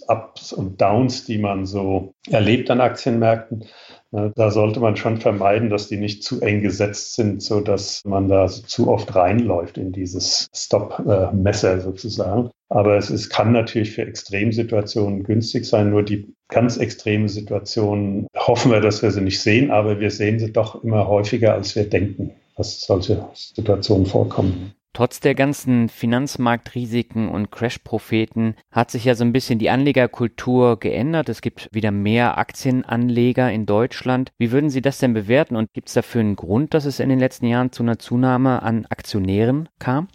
Ups 0.08 0.52
und 0.52 0.80
Downs, 0.80 1.24
die 1.24 1.38
man 1.38 1.66
so 1.66 2.12
erlebt 2.28 2.70
an 2.70 2.80
Aktienmärkten. 2.80 3.64
Da 4.10 4.50
sollte 4.50 4.80
man 4.80 4.96
schon 4.96 5.18
vermeiden, 5.18 5.68
dass 5.68 5.88
die 5.88 5.96
nicht 5.96 6.22
zu 6.22 6.40
eng 6.40 6.62
gesetzt 6.62 7.16
sind, 7.16 7.42
so 7.42 7.60
dass 7.60 8.02
man 8.04 8.28
da 8.28 8.46
zu 8.46 8.88
oft 8.88 9.14
reinläuft 9.14 9.76
in 9.78 9.92
dieses 9.92 10.48
Stop-Messer 10.54 11.80
sozusagen. 11.80 12.50
Aber 12.68 12.96
es 12.96 13.10
ist, 13.10 13.30
kann 13.30 13.52
natürlich 13.52 13.92
für 13.92 14.02
Extremsituationen 14.02 15.24
günstig 15.24 15.66
sein. 15.66 15.90
Nur 15.90 16.02
die 16.02 16.34
ganz 16.48 16.76
extreme 16.76 17.28
Situationen 17.28 18.28
hoffen 18.36 18.70
wir, 18.70 18.80
dass 18.80 19.02
wir 19.02 19.10
sie 19.10 19.20
nicht 19.20 19.40
sehen, 19.40 19.70
aber 19.70 20.00
wir 20.00 20.10
sehen 20.10 20.38
sie 20.38 20.52
doch 20.52 20.82
immer 20.82 21.08
häufiger, 21.08 21.54
als 21.54 21.76
wir 21.76 21.88
denken, 21.88 22.30
dass 22.56 22.80
solche 22.80 23.28
Situationen 23.34 24.06
vorkommen. 24.06 24.75
Trotz 24.96 25.20
der 25.20 25.34
ganzen 25.34 25.90
Finanzmarktrisiken 25.90 27.28
und 27.28 27.50
Crash-Propheten 27.50 28.54
hat 28.72 28.90
sich 28.90 29.04
ja 29.04 29.14
so 29.14 29.24
ein 29.24 29.32
bisschen 29.34 29.58
die 29.58 29.68
Anlegerkultur 29.68 30.80
geändert. 30.80 31.28
Es 31.28 31.42
gibt 31.42 31.68
wieder 31.70 31.90
mehr 31.90 32.38
Aktienanleger 32.38 33.52
in 33.52 33.66
Deutschland. 33.66 34.32
Wie 34.38 34.52
würden 34.52 34.70
Sie 34.70 34.80
das 34.80 34.96
denn 34.96 35.12
bewerten 35.12 35.54
und 35.54 35.70
gibt 35.74 35.88
es 35.88 35.94
dafür 35.94 36.22
einen 36.22 36.34
Grund, 36.34 36.72
dass 36.72 36.86
es 36.86 36.98
in 36.98 37.10
den 37.10 37.18
letzten 37.18 37.46
Jahren 37.46 37.72
zu 37.72 37.82
einer 37.82 37.98
Zunahme 37.98 38.62
an 38.62 38.86
Aktionären 38.86 39.68
kam? 39.78 40.08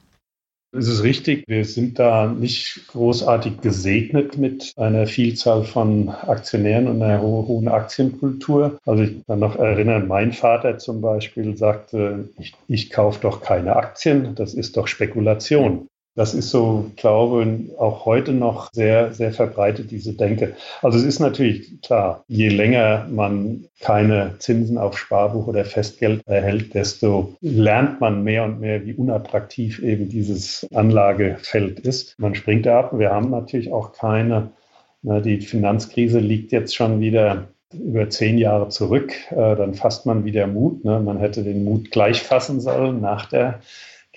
Es 0.73 0.87
ist 0.87 1.03
richtig, 1.03 1.43
wir 1.47 1.65
sind 1.65 1.99
da 1.99 2.27
nicht 2.27 2.87
großartig 2.87 3.59
gesegnet 3.59 4.37
mit 4.37 4.71
einer 4.77 5.05
Vielzahl 5.05 5.65
von 5.65 6.07
Aktionären 6.07 6.87
und 6.87 7.01
einer 7.01 7.21
hohen 7.21 7.67
Aktienkultur. 7.67 8.79
Also 8.85 9.03
ich 9.03 9.25
kann 9.27 9.39
noch 9.39 9.57
erinnern, 9.57 10.07
mein 10.07 10.31
Vater 10.31 10.77
zum 10.77 11.01
Beispiel 11.01 11.57
sagte, 11.57 12.29
ich, 12.39 12.53
ich 12.69 12.89
kaufe 12.89 13.19
doch 13.21 13.41
keine 13.41 13.75
Aktien, 13.75 14.33
das 14.35 14.53
ist 14.53 14.77
doch 14.77 14.87
Spekulation. 14.87 15.89
Das 16.13 16.33
ist 16.33 16.49
so, 16.49 16.91
glaube 16.97 17.45
ich, 17.45 17.79
auch 17.79 18.05
heute 18.05 18.33
noch 18.33 18.73
sehr, 18.73 19.13
sehr 19.13 19.31
verbreitet, 19.31 19.91
diese 19.91 20.13
Denke. 20.13 20.55
Also 20.81 20.97
es 20.97 21.05
ist 21.05 21.19
natürlich 21.19 21.81
klar, 21.81 22.25
je 22.27 22.49
länger 22.49 23.07
man 23.09 23.65
keine 23.79 24.35
Zinsen 24.39 24.77
auf 24.77 24.97
Sparbuch 24.97 25.47
oder 25.47 25.63
Festgeld 25.63 26.21
erhält, 26.27 26.73
desto 26.73 27.35
lernt 27.39 28.01
man 28.01 28.25
mehr 28.25 28.43
und 28.43 28.59
mehr, 28.59 28.85
wie 28.85 28.93
unattraktiv 28.93 29.81
eben 29.81 30.09
dieses 30.09 30.67
Anlagefeld 30.73 31.79
ist. 31.79 32.19
Man 32.19 32.35
springt 32.35 32.65
da 32.65 32.79
ab. 32.79 32.99
Wir 32.99 33.11
haben 33.11 33.29
natürlich 33.29 33.71
auch 33.71 33.93
keine, 33.93 34.49
na, 35.03 35.21
die 35.21 35.39
Finanzkrise 35.39 36.19
liegt 36.19 36.51
jetzt 36.51 36.75
schon 36.75 36.99
wieder 36.99 37.47
über 37.73 38.09
zehn 38.09 38.37
Jahre 38.37 38.67
zurück. 38.67 39.13
Äh, 39.31 39.55
dann 39.55 39.75
fasst 39.75 40.05
man 40.05 40.25
wieder 40.25 40.45
Mut. 40.45 40.83
Ne? 40.83 40.99
Man 40.99 41.19
hätte 41.19 41.43
den 41.43 41.63
Mut 41.63 41.89
gleich 41.89 42.21
fassen 42.21 42.59
sollen 42.59 42.99
nach 42.99 43.27
der 43.27 43.61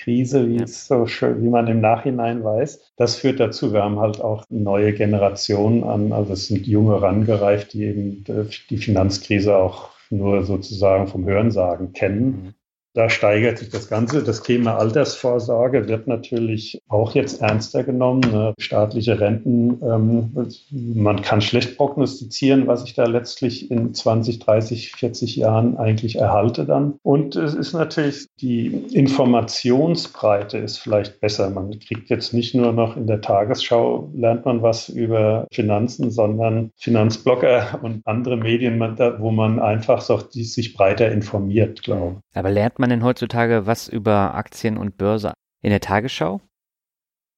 Krise, 0.05 0.47
wie 0.49 0.57
ja. 0.57 0.65
es 0.65 0.87
so 0.87 1.07
schön, 1.07 1.43
wie 1.43 1.49
man 1.49 1.67
im 1.67 1.81
Nachhinein 1.81 2.45
weiß. 2.45 2.93
Das 2.99 3.17
führt 3.17 3.41
dazu, 3.41 3.73
wir 3.73 3.83
haben 3.83 3.99
halt 3.99 4.21
auch 4.21 4.45
neue 4.51 4.93
Generationen 4.93 5.83
an, 5.83 6.13
also 6.13 6.35
es 6.35 6.47
sind 6.47 6.67
junge 6.67 7.01
rangereift, 7.01 7.73
die 7.73 7.85
eben 7.85 8.25
die 8.69 8.77
Finanzkrise 8.77 9.57
auch 9.57 9.89
nur 10.11 10.45
sozusagen 10.45 11.09
vom 11.09 11.25
Hörensagen 11.25 11.95
kennen. 11.95 12.55
Da 12.95 13.11
steigert 13.11 13.59
sich 13.59 13.71
das 13.71 13.89
Ganze. 13.89 14.23
Das 14.23 14.43
Thema 14.43 14.79
Altersvorsorge 14.79 15.89
wird 15.89 16.07
natürlich 16.07 16.81
auch 16.89 17.15
jetzt 17.15 17.43
ernster 17.43 17.83
genommen. 17.83 18.21
Ne? 18.21 18.55
Staatliche 18.59 19.19
Renten, 19.21 19.81
ähm, 19.83 20.31
man 20.71 21.21
kann 21.23 21.41
schlecht 21.41 21.77
prognostizieren, 21.77 22.69
was 22.69 22.85
ich 22.85 22.95
da 22.95 23.05
letztlich 23.07 23.71
in 23.71 23.93
20, 23.93 24.39
30, 24.39 24.93
40 24.93 25.37
Jahren 25.37 25.77
eigentlich 25.77 26.17
erhalte 26.17 26.65
dann. 26.67 26.95
Und 27.03 27.35
es 27.35 27.55
ist 27.55 27.73
natürlich 27.73 28.27
die 28.41 28.67
Informationsbreite 28.93 30.59
ist 30.59 30.79
vielleicht 30.79 31.21
besser. 31.21 31.51
Man 31.51 31.79
kriegt 31.81 32.11
jetzt 32.11 32.33
nicht 32.33 32.55
nur 32.55 32.73
noch 32.73 32.97
in 32.97 33.09
der 33.09 33.21
Tagesschau 33.21 34.11
lernt 34.15 34.45
man 34.45 34.63
was 34.63 34.89
über 34.89 35.47
Finanzen, 35.53 36.11
sondern 36.11 36.71
Finanzblogger 36.77 37.81
und 37.83 38.07
andere 38.07 38.37
Medien, 38.37 38.79
wo 39.19 39.31
man 39.31 39.59
einfach 39.59 40.01
so 40.01 40.21
sich 40.31 40.75
breiter 40.75 41.11
informiert, 41.11 41.83
glaube 41.83 42.17
ich. 42.19 42.39
Aber 42.39 42.51
lernt 42.51 42.79
man 42.79 42.84
man 42.85 42.91
denn 42.91 43.03
heutzutage 43.03 43.67
was 43.67 43.89
über 43.89 44.35
Aktien 44.35 44.77
und 44.77 44.99
Börse 44.99 45.33
in 45.63 45.71
der 45.71 45.81
Tagesschau? 45.81 46.43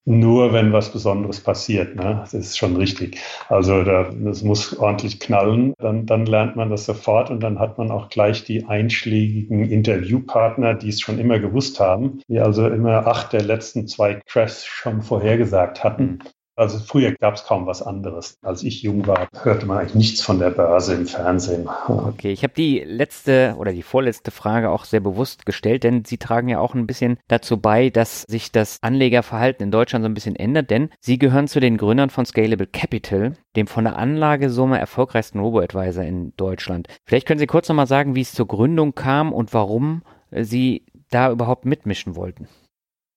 Nur 0.04 0.52
wenn 0.52 0.72
was 0.72 0.92
Besonderes 0.92 1.40
passiert, 1.40 1.94
ne? 1.94 2.18
Das 2.20 2.34
ist 2.34 2.58
schon 2.58 2.74
richtig. 2.76 3.20
Also 3.48 3.84
da, 3.84 4.10
das 4.12 4.42
muss 4.42 4.76
ordentlich 4.76 5.20
knallen, 5.20 5.74
dann, 5.78 6.04
dann 6.06 6.26
lernt 6.26 6.56
man 6.56 6.68
das 6.70 6.86
sofort 6.86 7.30
und 7.30 7.40
dann 7.40 7.60
hat 7.60 7.78
man 7.78 7.92
auch 7.92 8.08
gleich 8.08 8.42
die 8.42 8.64
einschlägigen 8.64 9.70
Interviewpartner, 9.70 10.74
die 10.74 10.88
es 10.88 11.00
schon 11.00 11.20
immer 11.20 11.38
gewusst 11.38 11.78
haben, 11.78 12.20
die 12.28 12.40
also 12.40 12.66
immer 12.66 13.06
acht 13.06 13.32
der 13.32 13.42
letzten 13.42 13.86
zwei 13.86 14.20
Crashs 14.26 14.64
schon 14.64 15.02
vorhergesagt 15.02 15.84
hatten. 15.84 16.20
Also 16.56 16.78
früher 16.78 17.12
gab 17.12 17.34
es 17.34 17.44
kaum 17.44 17.66
was 17.66 17.82
anderes. 17.82 18.38
Als 18.40 18.62
ich 18.62 18.82
jung 18.82 19.06
war, 19.06 19.28
hörte 19.42 19.66
man 19.66 19.78
eigentlich 19.78 19.94
nichts 19.94 20.22
von 20.22 20.38
der 20.38 20.50
Börse 20.50 20.94
im 20.94 21.06
Fernsehen. 21.06 21.68
Okay, 22.06 22.32
ich 22.32 22.42
habe 22.42 22.54
die 22.54 22.80
letzte 22.80 23.56
oder 23.58 23.72
die 23.72 23.82
vorletzte 23.82 24.30
Frage 24.30 24.70
auch 24.70 24.84
sehr 24.84 25.00
bewusst 25.00 25.44
gestellt, 25.44 25.84
denn 25.84 26.04
Sie 26.04 26.18
tragen 26.18 26.48
ja 26.48 26.58
auch 26.58 26.74
ein 26.74 26.86
bisschen 26.86 27.18
dazu 27.28 27.58
bei, 27.58 27.90
dass 27.90 28.22
sich 28.22 28.52
das 28.52 28.78
Anlegerverhalten 28.80 29.64
in 29.64 29.70
Deutschland 29.70 30.04
so 30.04 30.08
ein 30.08 30.14
bisschen 30.14 30.36
ändert, 30.36 30.70
denn 30.70 30.90
Sie 31.00 31.18
gehören 31.18 31.48
zu 31.48 31.60
den 31.60 31.76
Gründern 31.76 32.10
von 32.10 32.24
Scalable 32.24 32.66
Capital, 32.66 33.34
dem 33.56 33.66
von 33.66 33.84
der 33.84 33.96
Anlagesumme 33.96 34.78
erfolgreichsten 34.78 35.40
Robo-Advisor 35.40 36.04
in 36.04 36.32
Deutschland. 36.36 36.88
Vielleicht 37.04 37.26
können 37.26 37.40
Sie 37.40 37.46
kurz 37.46 37.68
nochmal 37.68 37.86
sagen, 37.86 38.14
wie 38.14 38.22
es 38.22 38.32
zur 38.32 38.46
Gründung 38.46 38.94
kam 38.94 39.32
und 39.32 39.52
warum 39.52 40.02
Sie 40.30 40.86
da 41.10 41.30
überhaupt 41.30 41.66
mitmischen 41.66 42.16
wollten. 42.16 42.48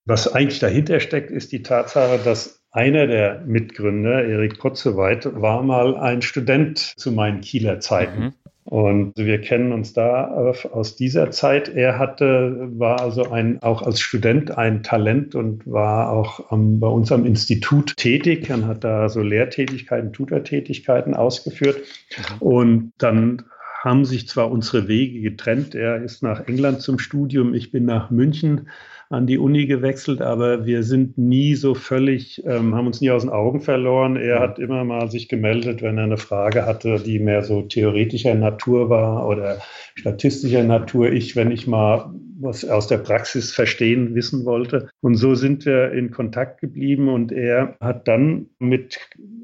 Was 0.05 0.33
eigentlich 0.33 0.59
dahinter 0.59 0.99
steckt, 0.99 1.31
ist 1.31 1.51
die 1.51 1.63
Tatsache, 1.63 2.19
dass 2.23 2.58
einer 2.71 3.07
der 3.07 3.41
Mitgründer, 3.45 4.23
Erik 4.23 4.59
Potzeweit, 4.59 5.29
war 5.41 5.63
mal 5.63 5.97
ein 5.97 6.21
Student 6.21 6.77
zu 6.77 7.11
meinen 7.11 7.41
Kieler 7.41 7.79
Zeiten. 7.79 8.23
Mhm. 8.23 8.33
Und 8.69 9.13
wir 9.17 9.41
kennen 9.41 9.71
uns 9.71 9.93
da 9.93 10.53
aus 10.71 10.95
dieser 10.95 11.31
Zeit. 11.31 11.69
Er 11.69 11.97
hatte, 11.97 12.69
war 12.73 13.01
also 13.01 13.31
ein, 13.31 13.59
auch 13.63 13.81
als 13.81 13.99
Student 13.99 14.55
ein 14.55 14.83
Talent 14.83 15.33
und 15.33 15.65
war 15.65 16.11
auch 16.11 16.51
am, 16.51 16.79
bei 16.79 16.87
uns 16.87 17.11
am 17.11 17.25
Institut 17.25 17.97
tätig 17.97 18.51
und 18.51 18.67
hat 18.67 18.83
da 18.83 19.09
so 19.09 19.21
Lehrtätigkeiten, 19.21 20.13
Tutortätigkeiten 20.13 21.15
ausgeführt. 21.15 21.77
Mhm. 21.77 22.41
Und 22.41 22.93
dann 22.99 23.43
haben 23.83 24.05
sich 24.05 24.27
zwar 24.27 24.51
unsere 24.51 24.87
Wege 24.87 25.21
getrennt. 25.21 25.73
Er 25.73 26.03
ist 26.03 26.21
nach 26.21 26.47
England 26.47 26.81
zum 26.81 26.99
Studium, 26.99 27.55
ich 27.55 27.71
bin 27.71 27.85
nach 27.85 28.11
München 28.11 28.67
an 29.09 29.25
die 29.25 29.39
Uni 29.39 29.65
gewechselt, 29.65 30.21
aber 30.21 30.65
wir 30.67 30.83
sind 30.83 31.17
nie 31.17 31.55
so 31.55 31.73
völlig, 31.73 32.43
ähm, 32.45 32.75
haben 32.75 32.85
uns 32.85 33.01
nie 33.01 33.09
aus 33.09 33.23
den 33.23 33.31
Augen 33.31 33.59
verloren. 33.59 34.15
Er 34.15 34.39
hat 34.39 34.59
immer 34.59 34.83
mal 34.83 35.09
sich 35.09 35.27
gemeldet, 35.27 35.81
wenn 35.81 35.97
er 35.97 36.03
eine 36.03 36.17
Frage 36.17 36.65
hatte, 36.65 36.99
die 36.99 37.17
mehr 37.17 37.41
so 37.41 37.63
theoretischer 37.63 38.35
Natur 38.35 38.89
war 38.89 39.27
oder 39.27 39.57
statistischer 39.95 40.63
Natur. 40.63 41.11
Ich, 41.11 41.35
wenn 41.35 41.49
ich 41.49 41.65
mal 41.65 42.13
was 42.39 42.63
aus 42.63 42.87
der 42.87 42.99
Praxis 42.99 43.51
verstehen, 43.51 44.15
wissen 44.15 44.45
wollte. 44.45 44.89
Und 45.01 45.15
so 45.15 45.35
sind 45.35 45.65
wir 45.65 45.91
in 45.91 46.11
Kontakt 46.11 46.61
geblieben 46.61 47.09
und 47.09 47.31
er 47.31 47.75
hat 47.81 48.07
dann 48.07 48.47
mit 48.59 48.99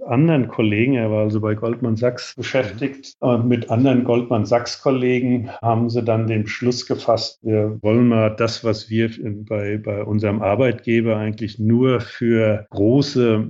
anderen 0.05 0.47
Kollegen, 0.47 0.95
er 0.95 1.11
war 1.11 1.23
also 1.23 1.41
bei 1.41 1.55
Goldman 1.55 1.95
Sachs 1.95 2.35
beschäftigt, 2.35 3.13
und 3.19 3.47
mit 3.47 3.69
anderen 3.69 4.03
Goldman 4.03 4.45
Sachs 4.45 4.81
Kollegen 4.81 5.49
haben 5.61 5.89
sie 5.89 6.03
dann 6.03 6.27
den 6.27 6.47
Schluss 6.47 6.85
gefasst, 6.85 7.39
wir 7.43 7.77
wollen 7.81 8.07
mal 8.07 8.29
das, 8.29 8.63
was 8.63 8.89
wir 8.89 9.09
bei, 9.47 9.77
bei 9.77 10.03
unserem 10.03 10.41
Arbeitgeber 10.41 11.17
eigentlich 11.17 11.59
nur 11.59 11.99
für 11.99 12.65
große 12.69 13.47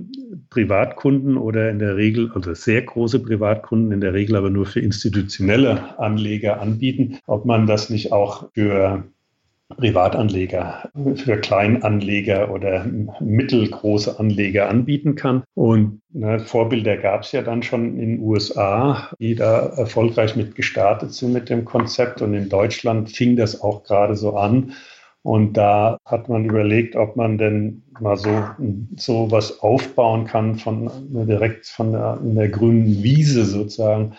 Privatkunden 0.50 1.36
oder 1.36 1.70
in 1.70 1.78
der 1.78 1.96
Regel, 1.96 2.30
also 2.34 2.54
sehr 2.54 2.82
große 2.82 3.20
Privatkunden, 3.20 3.92
in 3.92 4.00
der 4.00 4.14
Regel 4.14 4.36
aber 4.36 4.50
nur 4.50 4.66
für 4.66 4.80
institutionelle 4.80 5.98
Anleger 5.98 6.60
anbieten, 6.60 7.18
ob 7.26 7.44
man 7.44 7.66
das 7.66 7.90
nicht 7.90 8.12
auch 8.12 8.48
für 8.54 9.04
Privatanleger, 9.68 10.90
für 11.16 11.38
Kleinanleger 11.38 12.50
oder 12.50 12.86
mittelgroße 13.20 14.18
Anleger 14.18 14.68
anbieten 14.68 15.16
kann. 15.16 15.42
Und 15.54 16.00
ne, 16.12 16.38
Vorbilder 16.38 16.96
gab 16.96 17.22
es 17.22 17.32
ja 17.32 17.42
dann 17.42 17.62
schon 17.62 17.98
in 17.98 18.16
den 18.16 18.20
USA, 18.20 19.10
die 19.18 19.34
da 19.34 19.66
erfolgreich 19.76 20.36
mit 20.36 20.54
gestartet 20.54 21.12
sind 21.12 21.32
mit 21.32 21.50
dem 21.50 21.64
Konzept. 21.64 22.22
Und 22.22 22.34
in 22.34 22.48
Deutschland 22.48 23.10
fing 23.10 23.36
das 23.36 23.60
auch 23.60 23.82
gerade 23.82 24.14
so 24.14 24.36
an. 24.36 24.72
Und 25.22 25.54
da 25.54 25.98
hat 26.04 26.28
man 26.28 26.44
überlegt, 26.44 26.94
ob 26.94 27.16
man 27.16 27.36
denn 27.36 27.82
mal 27.98 28.16
so, 28.16 28.30
so 28.94 29.28
was 29.32 29.60
aufbauen 29.60 30.24
kann 30.24 30.54
von 30.54 30.88
direkt 31.26 31.66
von 31.66 31.90
der, 31.90 32.20
in 32.22 32.36
der 32.36 32.48
grünen 32.48 33.02
Wiese 33.02 33.44
sozusagen 33.44 34.12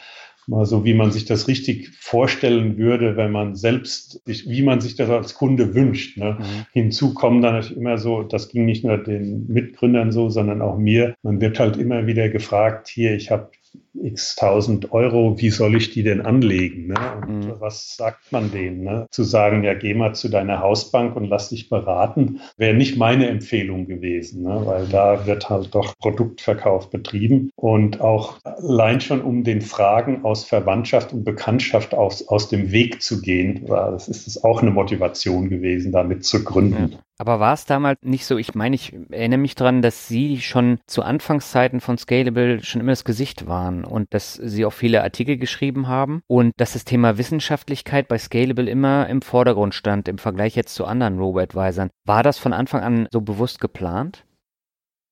mal 0.48 0.66
so, 0.66 0.86
wie 0.86 0.94
man 0.94 1.12
sich 1.12 1.26
das 1.26 1.48
richtig 1.48 1.90
vorstellen 2.00 2.78
würde, 2.78 3.18
wenn 3.18 3.32
man 3.32 3.56
selbst, 3.56 4.22
wie 4.26 4.64
man 4.64 4.80
sich 4.80 4.96
das 4.96 5.10
als 5.10 5.36
Kunde 5.36 5.76
wünscht. 5.76 6.18
Ne? 6.18 6.38
Mhm. 6.40 6.66
Hinzu 6.72 7.14
kommen 7.14 7.42
dann 7.42 7.56
natürlich 7.56 7.78
immer 7.78 7.98
so, 7.98 8.24
das 8.24 8.50
ging 8.50 8.66
nicht 8.66 8.86
nur 8.86 8.98
den 8.98 9.46
Mitgründern 9.48 10.12
so, 10.12 10.30
sondern 10.30 10.62
auch 10.62 10.78
mir. 10.78 11.16
Man 11.22 11.42
wird 11.42 11.60
halt 11.60 11.78
immer 11.78 12.08
wieder 12.08 12.30
gefragt, 12.30 12.88
hier, 12.88 13.14
ich 13.16 13.30
habe 13.30 13.52
x 14.04 14.36
tausend 14.36 14.92
Euro, 14.92 15.40
wie 15.40 15.50
soll 15.50 15.76
ich 15.76 15.92
die 15.92 16.04
denn 16.04 16.22
anlegen? 16.22 16.88
Ne? 16.88 16.96
Und 17.28 17.40
mhm. 17.40 17.54
was 17.60 17.96
sagt 17.96 18.32
man 18.32 18.52
denen? 18.52 18.84
Ne? 18.84 19.08
Zu 19.12 19.24
sagen, 19.24 19.64
ja, 19.64 19.74
geh 19.74 19.94
mal 19.94 20.14
zu 20.14 20.30
deiner 20.30 20.60
Hausbank 20.62 21.16
und 21.16 21.26
lass 21.26 21.50
dich 21.50 21.70
beraten, 21.70 22.40
wäre 22.58 22.74
nicht 22.74 22.98
meine 22.98 23.28
Empfehlung 23.28 23.88
gewesen, 23.88 24.44
ne? 24.44 24.62
weil 24.66 24.86
da 24.88 25.26
wird 25.26 25.50
halt 25.50 25.74
doch 25.74 25.98
Produktverkauf 25.98 26.90
betrieben 26.90 27.52
und 27.56 28.02
auch 28.02 28.40
allein 28.44 29.02
schon 29.02 29.22
um 29.22 29.44
den 29.44 29.62
Fragen 29.62 30.24
aus 30.24 30.44
Verwandtschaft 30.44 31.14
und 31.14 31.24
Bekanntschaft 31.24 31.94
aus, 31.94 32.28
aus 32.28 32.50
dem 32.50 32.72
Weg 32.72 33.02
zu 33.02 33.22
gehen, 33.22 33.68
war, 33.68 33.92
das 33.92 34.08
ist 34.08 34.28
es 34.28 34.44
auch 34.44 34.62
eine 34.62 34.72
Motivation 34.72 35.50
gewesen, 35.50 35.92
damit 35.92 36.26
zu 36.26 36.44
gründen. 36.44 36.92
Ja. 36.92 37.00
Aber 37.20 37.40
war 37.40 37.54
es 37.54 37.66
damals 37.66 38.00
nicht 38.04 38.26
so, 38.26 38.38
ich 38.38 38.54
meine, 38.54 38.76
ich 38.76 38.94
erinnere 39.10 39.40
mich 39.40 39.56
daran, 39.56 39.82
dass 39.82 40.08
Sie 40.08 40.40
schon 40.40 40.80
zu 40.86 41.02
Anfangszeiten 41.02 41.82
von 41.82 41.98
Scalable 41.98 42.64
schon 42.64 42.82
immer 42.82 42.92
das 42.92 43.06
Gesicht 43.06 43.48
waren 43.48 43.86
und 43.88 44.14
dass 44.14 44.34
Sie 44.34 44.66
auch 44.66 44.74
viele 44.74 45.04
Artikel 45.04 45.38
geschrieben 45.38 45.88
haben 45.88 46.22
und 46.28 46.54
dass 46.58 46.74
das 46.74 46.86
Thema 46.86 47.18
Wissenschaftlichkeit 47.18 48.08
bei 48.08 48.18
Scalable 48.18 48.70
immer 48.70 49.08
im 49.08 49.22
Vordergrund 49.22 49.74
stand 49.74 50.08
im 50.08 50.18
Vergleich 50.18 50.56
jetzt 50.56 50.76
zu 50.76 50.86
anderen 50.86 51.20
Robo-Advisern. 51.20 51.90
War 52.06 52.24
das 52.24 52.38
von 52.38 52.54
Anfang 52.54 52.82
an 52.82 53.08
so 53.12 53.22
bewusst 53.22 53.60
geplant? 53.60 54.24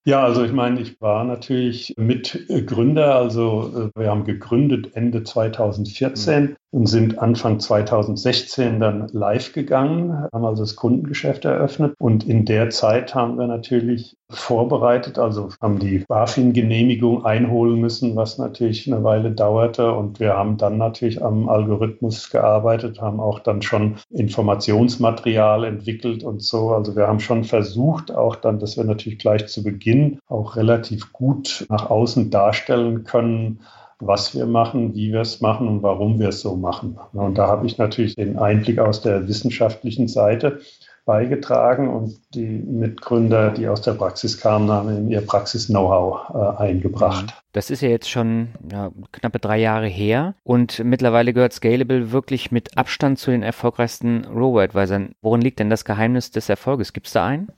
Ja, 0.07 0.23
also 0.23 0.43
ich 0.43 0.51
meine, 0.51 0.79
ich 0.81 1.01
war 1.01 1.23
natürlich 1.23 1.95
Mitgründer. 1.97 3.15
Also 3.15 3.91
äh, 3.95 3.99
wir 3.99 4.11
haben 4.11 4.23
gegründet 4.23 4.95
Ende 4.95 5.23
2014 5.23 6.55
und 6.75 6.87
sind 6.87 7.19
Anfang 7.19 7.61
2016 7.61 8.81
dann 8.81 9.07
live 9.13 9.53
gegangen, 9.53 10.27
haben 10.33 10.43
also 10.43 10.63
das 10.63 10.75
Kundengeschäft 10.75 11.45
eröffnet. 11.45 11.95
Und 11.99 12.27
in 12.27 12.43
der 12.43 12.69
Zeit 12.69 13.15
haben 13.15 13.37
wir 13.37 13.47
natürlich 13.47 14.17
vorbereitet, 14.29 15.17
also 15.17 15.51
haben 15.61 15.79
die 15.79 15.99
BaFin-Genehmigung 15.99 17.23
einholen 17.23 17.79
müssen, 17.79 18.17
was 18.17 18.37
natürlich 18.37 18.91
eine 18.91 19.05
Weile 19.05 19.31
dauerte. 19.31 19.93
Und 19.93 20.19
wir 20.19 20.33
haben 20.33 20.57
dann 20.57 20.77
natürlich 20.77 21.23
am 21.23 21.47
Algorithmus 21.47 22.29
gearbeitet, 22.29 22.99
haben 22.99 23.21
auch 23.21 23.39
dann 23.39 23.61
schon 23.61 23.95
Informationsmaterial 24.09 25.63
entwickelt 25.63 26.25
und 26.25 26.43
so. 26.43 26.71
Also 26.71 26.97
wir 26.97 27.07
haben 27.07 27.21
schon 27.21 27.45
versucht, 27.45 28.13
auch 28.13 28.35
dann, 28.35 28.59
dass 28.59 28.75
wir 28.75 28.83
natürlich 28.83 29.19
gleich 29.19 29.47
zu 29.47 29.63
Beginn 29.63 30.19
auch 30.27 30.57
relativ 30.57 31.13
gut 31.13 31.65
nach 31.69 31.89
außen 31.89 32.31
darstellen 32.31 33.05
können, 33.05 33.61
was 33.99 34.35
wir 34.35 34.45
machen, 34.45 34.93
wie 34.95 35.11
wir 35.11 35.21
es 35.21 35.41
machen 35.41 35.67
und 35.67 35.83
warum 35.83 36.19
wir 36.19 36.29
es 36.29 36.41
so 36.41 36.55
machen. 36.55 36.97
Und 37.13 37.37
da 37.37 37.47
habe 37.47 37.65
ich 37.65 37.77
natürlich 37.77 38.15
den 38.15 38.37
Einblick 38.37 38.79
aus 38.79 39.01
der 39.01 39.27
wissenschaftlichen 39.27 40.07
Seite 40.07 40.59
beigetragen 41.05 41.87
und 41.87 42.19
die 42.33 42.47
Mitgründer, 42.47 43.51
die 43.51 43.67
aus 43.67 43.81
der 43.81 43.93
Praxis 43.93 44.39
kamen, 44.39 44.71
haben 44.71 44.89
in 44.89 45.09
ihr 45.09 45.21
Praxis-Know-how 45.21 46.57
äh, 46.59 46.63
eingebracht. 46.63 47.31
Das 47.51 47.69
ist 47.69 47.81
ja 47.81 47.89
jetzt 47.89 48.09
schon 48.09 48.49
ja, 48.71 48.91
knappe 49.11 49.39
drei 49.39 49.59
Jahre 49.59 49.87
her 49.87 50.33
und 50.43 50.83
mittlerweile 50.83 51.31
gehört 51.31 51.53
Scalable 51.53 52.11
wirklich 52.11 52.51
mit 52.51 52.75
Abstand 52.77 53.19
zu 53.19 53.29
den 53.29 53.43
erfolgreichsten 53.43 54.25
Robo-Advisern. 54.25 55.13
Worin 55.21 55.41
liegt 55.41 55.59
denn 55.59 55.69
das 55.69 55.85
Geheimnis 55.85 56.31
des 56.31 56.49
Erfolges? 56.49 56.91
Gibt 56.91 57.07
es 57.07 57.13
da 57.13 57.27
einen? 57.27 57.49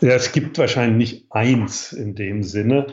Ja, 0.00 0.10
es 0.10 0.32
gibt 0.32 0.58
wahrscheinlich 0.58 1.12
nicht 1.12 1.26
eins 1.32 1.92
in 1.92 2.14
dem 2.14 2.42
Sinne. 2.42 2.88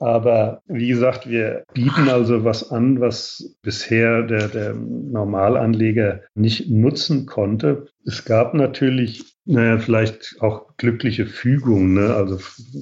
Aber 0.00 0.60
wie 0.66 0.88
gesagt, 0.88 1.28
wir 1.28 1.64
bieten 1.72 2.08
also 2.08 2.44
was 2.44 2.70
an, 2.70 3.00
was 3.00 3.56
bisher 3.62 4.22
der, 4.22 4.48
der 4.48 4.74
Normalanleger 4.74 6.20
nicht 6.34 6.70
nutzen 6.70 7.26
konnte. 7.26 7.86
Es 8.06 8.24
gab 8.24 8.54
natürlich 8.54 9.36
naja, 9.48 9.78
vielleicht 9.78 10.36
auch 10.40 10.76
glückliche 10.76 11.24
Fügung, 11.24 11.94
ne? 11.94 12.14
also 12.14 12.40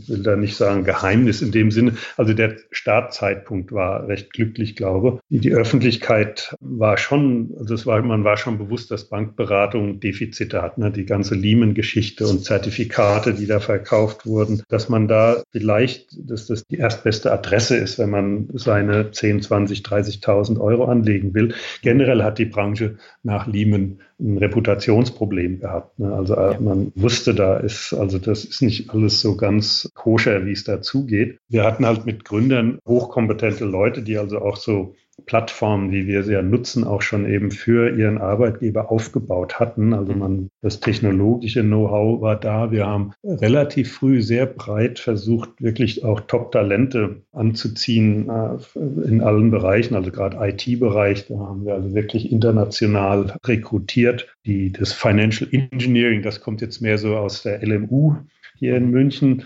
will 0.09 0.23
da 0.23 0.35
nicht 0.35 0.57
sagen 0.57 0.85
Geheimnis 0.85 1.43
in 1.43 1.53
dem 1.53 1.71
Sinne. 1.71 1.93
Also 2.17 2.33
der 2.33 2.57
Startzeitpunkt 2.71 3.71
war 3.71 4.09
recht 4.09 4.33
glücklich, 4.33 4.75
glaube 4.75 5.21
ich. 5.29 5.43
Die 5.43 5.53
Öffentlichkeit 5.53 6.57
war 6.61 6.97
schon, 6.97 7.55
also 7.59 7.75
es 7.75 7.85
war, 7.85 8.01
man 8.03 8.25
war 8.25 8.39
schon 8.39 8.57
bewusst, 8.57 8.91
dass 8.91 9.11
Bankberatung 9.11 10.01
Defizite 10.01 10.63
hat, 10.63 10.79
ne? 10.79 10.91
die 10.91 11.05
ganze 11.05 11.35
Lehman-Geschichte 11.35 12.27
und 12.27 12.45
Zertifikate, 12.45 13.35
die 13.35 13.47
da 13.47 13.61
verkauft 13.61 14.25
wurden, 14.25 14.63
dass 14.69 14.89
man 14.89 15.07
da 15.07 15.43
vielleicht, 15.53 16.17
dass 16.19 16.47
das 16.47 16.65
die 16.65 16.79
erstbeste 16.79 17.31
Adresse 17.31 17.77
ist, 17.77 17.99
wenn 17.99 18.11
man 18.11 18.49
seine 18.55 19.11
10, 19.11 19.43
20, 19.43 19.81
30.000 19.81 20.59
Euro 20.59 20.87
anlegen 20.87 21.35
will. 21.35 21.55
Generell 21.83 22.23
hat 22.23 22.39
die 22.39 22.47
Branche 22.47 22.97
nach 23.23 23.47
Lehman 23.47 24.01
ein 24.21 24.39
Reputationsproblem 24.39 25.61
gehabt. 25.61 25.99
Ne? 25.99 26.13
Also 26.13 26.35
äh, 26.35 26.53
ja. 26.53 26.61
man 26.61 26.93
wusste, 26.95 27.35
da 27.35 27.57
ist, 27.57 27.93
also 27.93 28.19
das 28.19 28.45
ist 28.45 28.63
nicht 28.63 28.91
alles 28.91 29.21
so 29.21 29.37
ganz 29.37 29.91
koscher, 29.95 30.47
wie 30.47 30.53
es 30.53 30.65
dazugeht. 30.65 31.39
Wir 31.49 31.65
hatten 31.65 31.87
halt 31.87 32.07
mit 32.07 32.25
Gründern 32.25 32.79
hochkompetente 32.87 33.65
Leute, 33.65 34.03
die 34.03 34.19
also 34.19 34.39
auch 34.39 34.57
so 34.57 34.95
Plattformen, 35.27 35.93
wie 35.93 36.07
wir 36.07 36.23
sie 36.23 36.33
ja 36.33 36.43
nutzen, 36.43 36.85
auch 36.85 37.03
schon 37.03 37.27
eben 37.27 37.51
für 37.51 37.97
ihren 37.97 38.19
Arbeitgeber 38.19 38.91
aufgebaut 38.91 39.61
hatten. 39.61 39.93
Also 39.93 40.13
mhm. 40.13 40.19
man, 40.19 40.51
das 40.61 40.81
technologische 40.81 41.63
Know-how 41.63 42.21
war 42.21 42.37
da. 42.39 42.71
Wir 42.73 42.87
haben 42.87 43.13
relativ 43.23 43.93
früh 43.93 44.23
sehr 44.23 44.47
breit 44.47 44.99
versucht, 44.99 45.51
wirklich 45.61 46.05
auch 46.05 46.21
Top-Talente 46.21 47.23
anzuziehen 47.33 48.29
äh, 48.29 48.79
in 49.07 49.21
allen 49.23 49.51
Bereichen, 49.51 49.95
also 49.95 50.11
gerade 50.11 50.37
IT-Bereich. 50.41 51.27
Da 51.29 51.39
haben 51.39 51.65
wir 51.65 51.75
also 51.75 51.95
wirklich 51.95 52.31
international 52.31 53.37
rekrutiert. 53.45 54.29
Die, 54.47 54.73
das 54.73 54.93
Financial 54.93 55.49
Engineering, 55.53 56.23
das 56.23 56.41
kommt 56.41 56.61
jetzt 56.61 56.81
mehr 56.81 56.99
so 56.99 57.17
aus 57.17 57.43
der 57.43 57.63
LMU 57.67 58.17
hier 58.59 58.77
in 58.77 58.91
München 58.91 59.45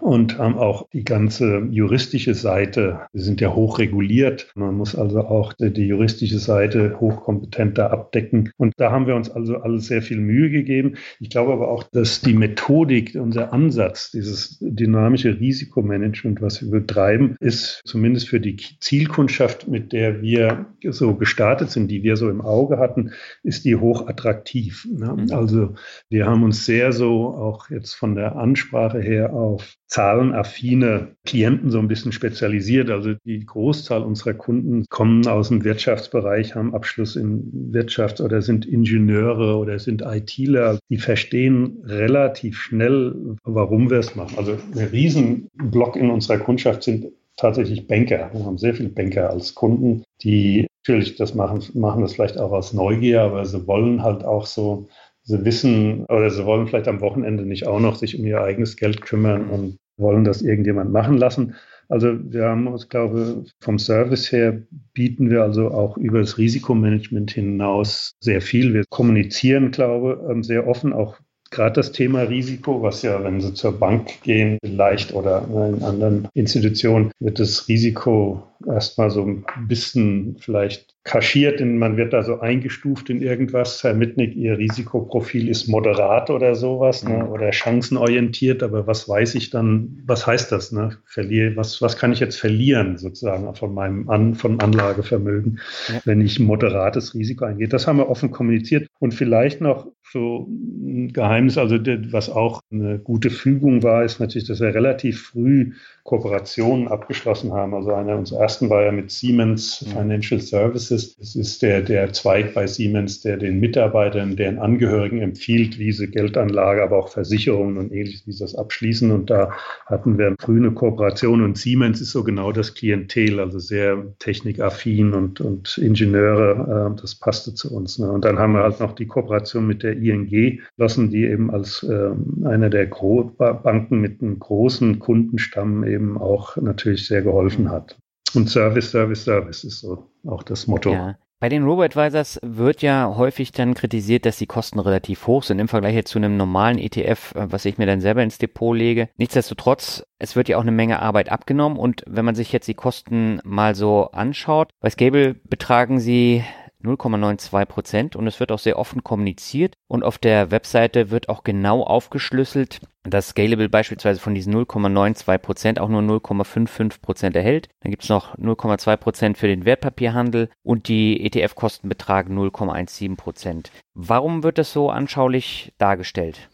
und 0.00 0.38
haben 0.38 0.56
auch 0.56 0.88
die 0.92 1.04
ganze 1.04 1.66
juristische 1.70 2.34
Seite. 2.34 3.00
Wir 3.12 3.22
sind 3.22 3.40
ja 3.40 3.54
hoch 3.54 3.78
reguliert. 3.78 4.50
Man 4.54 4.74
muss 4.74 4.94
also 4.94 5.20
auch 5.20 5.52
die 5.58 5.86
juristische 5.86 6.38
Seite 6.38 6.98
hochkompetenter 7.00 7.90
abdecken. 7.90 8.50
Und 8.56 8.74
da 8.76 8.90
haben 8.90 9.06
wir 9.06 9.16
uns 9.16 9.30
also 9.30 9.58
alles 9.58 9.86
sehr 9.86 10.02
viel 10.02 10.20
Mühe 10.20 10.50
gegeben. 10.50 10.94
Ich 11.20 11.30
glaube 11.30 11.52
aber 11.52 11.68
auch, 11.68 11.82
dass 11.82 12.20
die 12.20 12.34
Methodik, 12.34 13.16
unser 13.20 13.52
Ansatz, 13.52 14.10
dieses 14.10 14.58
dynamische 14.60 15.38
Risikomanagement, 15.38 16.40
was 16.40 16.62
wir 16.62 16.70
betreiben, 16.70 17.36
ist 17.40 17.82
zumindest 17.84 18.28
für 18.28 18.40
die 18.40 18.56
Zielkundschaft, 18.80 19.68
mit 19.68 19.92
der 19.92 20.22
wir 20.22 20.66
so 20.90 21.14
gestartet 21.14 21.70
sind, 21.70 21.88
die 21.88 22.02
wir 22.02 22.16
so 22.16 22.30
im 22.30 22.40
Auge 22.40 22.78
hatten, 22.78 23.12
ist 23.42 23.64
die 23.64 23.76
hochattraktiv. 23.76 24.86
Ne? 24.90 25.14
Mhm. 25.16 25.32
Also 25.32 25.74
wir 26.08 26.26
haben 26.26 26.42
uns 26.44 26.64
sehr 26.64 26.92
so 26.92 27.28
auch 27.28 27.70
jetzt 27.70 27.94
von 27.94 28.14
der 28.14 28.36
Ansprache 28.36 29.00
her 29.00 29.32
auf 29.32 29.74
zahlenaffine 29.88 31.16
Klienten 31.24 31.70
so 31.70 31.78
ein 31.78 31.88
bisschen 31.88 32.12
spezialisiert. 32.12 32.90
Also 32.90 33.14
die 33.24 33.44
Großzahl 33.44 34.02
unserer 34.02 34.34
Kunden 34.34 34.84
kommen 34.90 35.26
aus 35.26 35.48
dem 35.48 35.64
Wirtschaftsbereich, 35.64 36.54
haben 36.54 36.74
Abschluss 36.74 37.16
in 37.16 37.72
Wirtschaft 37.72 38.20
oder 38.20 38.42
sind 38.42 38.66
Ingenieure 38.66 39.56
oder 39.56 39.78
sind 39.78 40.02
ITler. 40.02 40.78
Die 40.90 40.98
verstehen 40.98 41.78
relativ 41.84 42.58
schnell, 42.58 43.36
warum 43.44 43.90
wir 43.90 43.98
es 43.98 44.14
machen. 44.14 44.36
Also 44.36 44.52
ein 44.52 44.88
Riesenblock 44.88 45.96
in 45.96 46.10
unserer 46.10 46.38
Kundschaft 46.38 46.82
sind 46.82 47.06
tatsächlich 47.36 47.86
Banker. 47.86 48.30
Wir 48.32 48.44
haben 48.44 48.58
sehr 48.58 48.74
viele 48.74 48.90
Banker 48.90 49.30
als 49.30 49.54
Kunden, 49.54 50.04
die 50.22 50.66
natürlich 50.86 51.16
das 51.16 51.34
machen, 51.34 51.62
machen 51.74 52.02
das 52.02 52.14
vielleicht 52.14 52.38
auch 52.38 52.52
aus 52.52 52.72
Neugier, 52.72 53.22
aber 53.22 53.44
sie 53.44 53.66
wollen 53.66 54.02
halt 54.02 54.24
auch 54.24 54.46
so 54.46 54.88
sie 55.28 55.44
wissen 55.44 56.06
oder 56.06 56.30
sie 56.30 56.44
wollen 56.46 56.66
vielleicht 56.66 56.88
am 56.88 57.02
Wochenende 57.02 57.44
nicht 57.44 57.66
auch 57.66 57.80
noch 57.80 57.96
sich 57.96 58.18
um 58.18 58.24
ihr 58.24 58.40
eigenes 58.40 58.76
Geld 58.76 59.02
kümmern 59.02 59.50
und 59.50 59.78
wollen 59.98 60.24
das 60.24 60.42
irgendjemand 60.42 60.90
machen 60.90 61.18
lassen. 61.18 61.54
Also 61.88 62.18
wir 62.32 62.46
haben 62.46 62.66
uns, 62.66 62.88
glaube 62.88 63.44
vom 63.60 63.78
Service 63.78 64.32
her 64.32 64.62
bieten 64.94 65.30
wir 65.30 65.42
also 65.42 65.68
auch 65.68 65.96
über 65.96 66.20
das 66.20 66.38
Risikomanagement 66.38 67.30
hinaus 67.30 68.12
sehr 68.20 68.40
viel. 68.40 68.72
Wir 68.74 68.84
kommunizieren, 68.88 69.70
glaube 69.70 70.20
ich, 70.22 70.30
ähm, 70.30 70.42
sehr 70.42 70.66
offen, 70.66 70.92
auch 70.92 71.18
gerade 71.50 71.74
das 71.74 71.92
Thema 71.92 72.22
Risiko, 72.22 72.82
was 72.82 73.02
ja, 73.02 73.22
wenn 73.22 73.40
Sie 73.40 73.54
zur 73.54 73.78
Bank 73.78 74.22
gehen, 74.22 74.58
vielleicht 74.62 75.14
oder 75.14 75.46
in 75.74 75.82
anderen 75.82 76.28
Institutionen, 76.34 77.10
wird 77.20 77.38
das 77.38 77.68
Risiko 77.68 78.42
erstmal 78.66 79.10
so 79.10 79.24
ein 79.24 79.44
bisschen 79.66 80.36
vielleicht 80.40 80.94
kaschiert, 81.04 81.60
in, 81.60 81.78
man 81.78 81.96
wird 81.96 82.12
da 82.12 82.22
so 82.22 82.40
eingestuft 82.40 83.08
in 83.08 83.22
irgendwas. 83.22 83.82
Herr 83.82 83.94
Mitnick, 83.94 84.36
Ihr 84.36 84.58
Risikoprofil 84.58 85.48
ist 85.48 85.66
moderat 85.66 86.28
oder 86.28 86.54
sowas 86.54 87.02
ne? 87.02 87.24
Mhm. 87.24 87.28
oder 87.30 87.52
chancenorientiert, 87.52 88.62
aber 88.62 88.86
was 88.86 89.08
weiß 89.08 89.34
ich 89.36 89.50
dann, 89.50 90.02
was 90.06 90.26
heißt 90.26 90.52
das? 90.52 90.70
Ne? 90.70 90.98
Verliere, 91.06 91.56
was, 91.56 91.80
was 91.80 91.96
kann 91.96 92.12
ich 92.12 92.20
jetzt 92.20 92.38
verlieren 92.38 92.98
sozusagen 92.98 93.54
von 93.54 93.72
meinem 93.72 94.10
An, 94.10 94.34
von 94.34 94.60
Anlagevermögen, 94.60 95.60
ja. 95.88 96.00
wenn 96.04 96.20
ich 96.20 96.38
moderates 96.40 97.14
Risiko 97.14 97.46
eingehe? 97.46 97.68
Das 97.68 97.86
haben 97.86 97.98
wir 97.98 98.10
offen 98.10 98.30
kommuniziert 98.30 98.88
und 98.98 99.14
vielleicht 99.14 99.60
noch 99.60 99.86
so 100.12 100.46
ein 100.48 101.12
Geheimnis, 101.12 101.58
also 101.58 101.76
was 101.76 102.30
auch 102.30 102.62
eine 102.70 102.98
gute 102.98 103.30
Fügung 103.30 103.82
war, 103.82 104.04
ist 104.04 104.20
natürlich, 104.20 104.48
dass 104.48 104.60
wir 104.60 104.74
relativ 104.74 105.22
früh 105.22 105.72
Kooperationen 106.08 106.88
abgeschlossen 106.88 107.52
haben. 107.52 107.74
Also 107.74 107.92
einer 107.92 108.16
unserer 108.16 108.40
ersten 108.40 108.70
war 108.70 108.82
ja 108.82 108.92
mit 108.92 109.10
Siemens 109.10 109.82
mhm. 109.82 109.90
Financial 109.90 110.40
Services. 110.40 111.14
Das 111.16 111.36
ist 111.36 111.60
der, 111.60 111.82
der 111.82 112.14
Zweig 112.14 112.54
bei 112.54 112.66
Siemens, 112.66 113.20
der 113.20 113.36
den 113.36 113.60
Mitarbeitern, 113.60 114.34
deren 114.34 114.58
Angehörigen 114.58 115.20
empfiehlt, 115.20 115.78
wie 115.78 115.92
sie 115.92 116.10
Geldanlage, 116.10 116.82
aber 116.82 116.96
auch 116.96 117.10
Versicherungen 117.10 117.76
und 117.76 117.92
ähnliches, 117.92 118.26
wie 118.26 118.32
sie 118.32 118.42
das 118.42 118.54
abschließen. 118.54 119.10
Und 119.10 119.28
da 119.28 119.52
hatten 119.84 120.16
wir 120.16 120.34
früh 120.40 120.56
eine 120.56 120.70
Kooperation 120.70 121.42
und 121.42 121.58
Siemens 121.58 122.00
ist 122.00 122.12
so 122.12 122.24
genau 122.24 122.52
das 122.52 122.72
Klientel, 122.72 123.38
also 123.38 123.58
sehr 123.58 124.02
technikaffin 124.18 125.12
und, 125.12 125.42
und 125.42 125.76
Ingenieure. 125.76 126.94
Äh, 126.96 127.00
das 127.02 127.16
passte 127.16 127.52
zu 127.52 127.76
uns. 127.76 127.98
Ne? 127.98 128.10
Und 128.10 128.24
dann 128.24 128.38
haben 128.38 128.54
wir 128.54 128.62
halt 128.62 128.80
noch 128.80 128.94
die 128.94 129.06
Kooperation 129.06 129.66
mit 129.66 129.82
der 129.82 129.98
ING 129.98 130.60
lassen, 130.78 131.10
die 131.10 131.26
eben 131.26 131.50
als 131.50 131.82
äh, 131.82 132.46
einer 132.46 132.70
der 132.70 132.86
Gro 132.86 133.24
Banken 133.36 134.00
mit 134.00 134.22
einem 134.22 134.38
großen 134.38 135.00
Kundenstamm 135.00 135.84
eben 135.84 135.97
auch 136.00 136.56
natürlich 136.56 137.06
sehr 137.06 137.22
geholfen 137.22 137.64
mhm. 137.64 137.70
hat. 137.70 137.96
Und 138.34 138.50
Service, 138.50 138.90
Service, 138.90 139.24
Service 139.24 139.64
ist 139.64 139.80
so 139.80 140.10
auch 140.26 140.42
das 140.42 140.66
Motto. 140.66 140.92
Ja. 140.92 141.16
Bei 141.40 141.48
den 141.48 141.62
Robo-Advisors 141.62 142.40
wird 142.42 142.82
ja 142.82 143.14
häufig 143.16 143.52
dann 143.52 143.74
kritisiert, 143.74 144.26
dass 144.26 144.38
die 144.38 144.46
Kosten 144.46 144.80
relativ 144.80 145.28
hoch 145.28 145.44
sind 145.44 145.60
im 145.60 145.68
Vergleich 145.68 146.04
zu 146.06 146.18
einem 146.18 146.36
normalen 146.36 146.78
ETF, 146.78 147.34
äh, 147.36 147.52
was 147.52 147.64
ich 147.64 147.78
mir 147.78 147.86
dann 147.86 148.00
selber 148.00 148.24
ins 148.24 148.38
Depot 148.38 148.76
lege. 148.76 149.08
Nichtsdestotrotz, 149.18 150.04
es 150.18 150.34
wird 150.34 150.48
ja 150.48 150.56
auch 150.56 150.62
eine 150.62 150.72
Menge 150.72 151.00
Arbeit 151.00 151.30
abgenommen 151.30 151.78
und 151.78 152.02
wenn 152.08 152.24
man 152.24 152.34
sich 152.34 152.52
jetzt 152.52 152.66
die 152.66 152.74
Kosten 152.74 153.40
mal 153.44 153.76
so 153.76 154.10
anschaut, 154.10 154.70
bei 154.80 154.90
Scable 154.90 155.34
betragen 155.44 156.00
sie 156.00 156.42
0,92 156.82 157.64
Prozent 157.66 158.16
und 158.16 158.26
es 158.26 158.40
wird 158.40 158.52
auch 158.52 158.58
sehr 158.58 158.78
offen 158.78 159.02
kommuniziert 159.02 159.74
und 159.88 160.04
auf 160.04 160.18
der 160.18 160.50
Webseite 160.50 161.10
wird 161.10 161.28
auch 161.28 161.42
genau 161.42 161.82
aufgeschlüsselt, 161.82 162.80
dass 163.02 163.30
Scalable 163.30 163.68
beispielsweise 163.68 164.20
von 164.20 164.34
diesen 164.34 164.54
0,92 164.54 165.38
Prozent 165.38 165.80
auch 165.80 165.88
nur 165.88 166.02
0,55 166.02 167.00
Prozent 167.00 167.36
erhält. 167.36 167.68
Dann 167.80 167.90
gibt 167.90 168.04
es 168.04 168.08
noch 168.08 168.36
0,2 168.36 168.96
Prozent 168.96 169.38
für 169.38 169.48
den 169.48 169.64
Wertpapierhandel 169.64 170.50
und 170.62 170.88
die 170.88 171.24
ETF-Kosten 171.24 171.88
betragen 171.88 172.38
0,17 172.38 173.16
Prozent. 173.16 173.70
Warum 173.94 174.42
wird 174.42 174.58
das 174.58 174.72
so 174.72 174.90
anschaulich 174.90 175.72
dargestellt? 175.78 176.48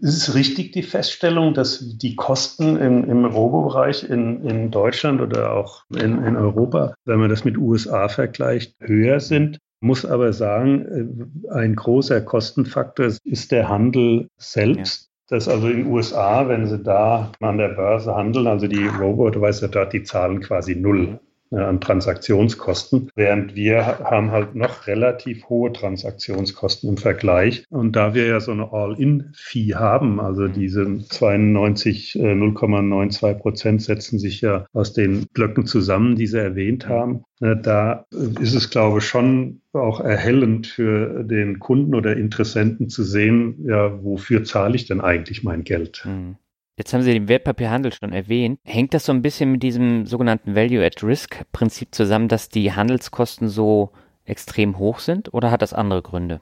Es 0.00 0.16
ist 0.16 0.34
richtig 0.34 0.72
die 0.72 0.82
Feststellung, 0.84 1.54
dass 1.54 1.98
die 1.98 2.14
Kosten 2.14 2.76
im, 2.76 3.04
im 3.10 3.24
Robo-Bereich 3.24 4.08
in, 4.08 4.44
in 4.44 4.70
Deutschland 4.70 5.20
oder 5.20 5.52
auch 5.52 5.84
in, 5.90 6.22
in 6.24 6.36
Europa, 6.36 6.94
wenn 7.04 7.18
man 7.18 7.30
das 7.30 7.44
mit 7.44 7.58
USA 7.58 8.08
vergleicht, 8.08 8.76
höher 8.80 9.18
sind. 9.18 9.58
Muss 9.80 10.04
aber 10.04 10.32
sagen, 10.32 11.44
äh, 11.50 11.52
ein 11.52 11.74
großer 11.74 12.20
Kostenfaktor 12.20 13.10
ist 13.24 13.52
der 13.52 13.68
Handel 13.68 14.28
selbst. 14.36 15.02
Ja. 15.02 15.36
Das 15.36 15.48
also 15.48 15.68
in 15.68 15.78
den 15.78 15.86
USA, 15.88 16.48
wenn 16.48 16.66
sie 16.66 16.78
da 16.78 17.32
an 17.40 17.58
der 17.58 17.68
Börse 17.68 18.14
handeln, 18.14 18.46
also 18.46 18.66
die 18.66 18.86
Robo, 18.86 19.28
du 19.30 19.40
weißt 19.40 19.62
ja 19.62 19.68
dort, 19.68 19.92
die 19.92 20.02
zahlen 20.02 20.40
quasi 20.40 20.74
null 20.74 21.20
an 21.50 21.80
Transaktionskosten, 21.80 23.10
während 23.14 23.54
wir 23.54 23.84
haben 24.00 24.30
halt 24.30 24.54
noch 24.54 24.86
relativ 24.86 25.48
hohe 25.48 25.72
Transaktionskosten 25.72 26.90
im 26.90 26.96
Vergleich. 26.96 27.64
Und 27.70 27.96
da 27.96 28.14
wir 28.14 28.26
ja 28.26 28.40
so 28.40 28.52
eine 28.52 28.72
All-in-Fee 28.72 29.74
haben, 29.74 30.20
also 30.20 30.48
diese 30.48 30.98
92, 31.08 32.16
0,92 32.16 33.28
äh, 33.28 33.34
Prozent 33.34 33.82
setzen 33.82 34.18
sich 34.18 34.40
ja 34.40 34.66
aus 34.72 34.92
den 34.92 35.26
Blöcken 35.32 35.66
zusammen, 35.66 36.16
die 36.16 36.26
Sie 36.26 36.38
erwähnt 36.38 36.88
haben, 36.88 37.22
ne, 37.40 37.56
da 37.56 38.04
ist 38.10 38.54
es, 38.54 38.70
glaube 38.70 38.98
ich, 38.98 39.04
schon 39.04 39.60
auch 39.72 40.00
erhellend 40.00 40.66
für 40.66 41.24
den 41.24 41.58
Kunden 41.58 41.94
oder 41.94 42.16
Interessenten 42.16 42.88
zu 42.88 43.04
sehen, 43.04 43.64
ja, 43.66 44.02
wofür 44.02 44.44
zahle 44.44 44.76
ich 44.76 44.86
denn 44.86 45.00
eigentlich 45.00 45.44
mein 45.44 45.64
Geld? 45.64 46.04
Mhm. 46.04 46.36
Jetzt 46.78 46.94
haben 46.94 47.02
Sie 47.02 47.12
den 47.12 47.28
Wertpapierhandel 47.28 47.92
schon 47.92 48.12
erwähnt. 48.12 48.60
Hängt 48.62 48.94
das 48.94 49.04
so 49.04 49.12
ein 49.12 49.20
bisschen 49.20 49.50
mit 49.50 49.64
diesem 49.64 50.06
sogenannten 50.06 50.54
Value-at-Risk-Prinzip 50.54 51.92
zusammen, 51.92 52.28
dass 52.28 52.50
die 52.50 52.72
Handelskosten 52.72 53.48
so 53.48 53.90
extrem 54.24 54.78
hoch 54.78 55.00
sind 55.00 55.34
oder 55.34 55.50
hat 55.50 55.60
das 55.60 55.72
andere 55.72 56.02
Gründe? 56.02 56.40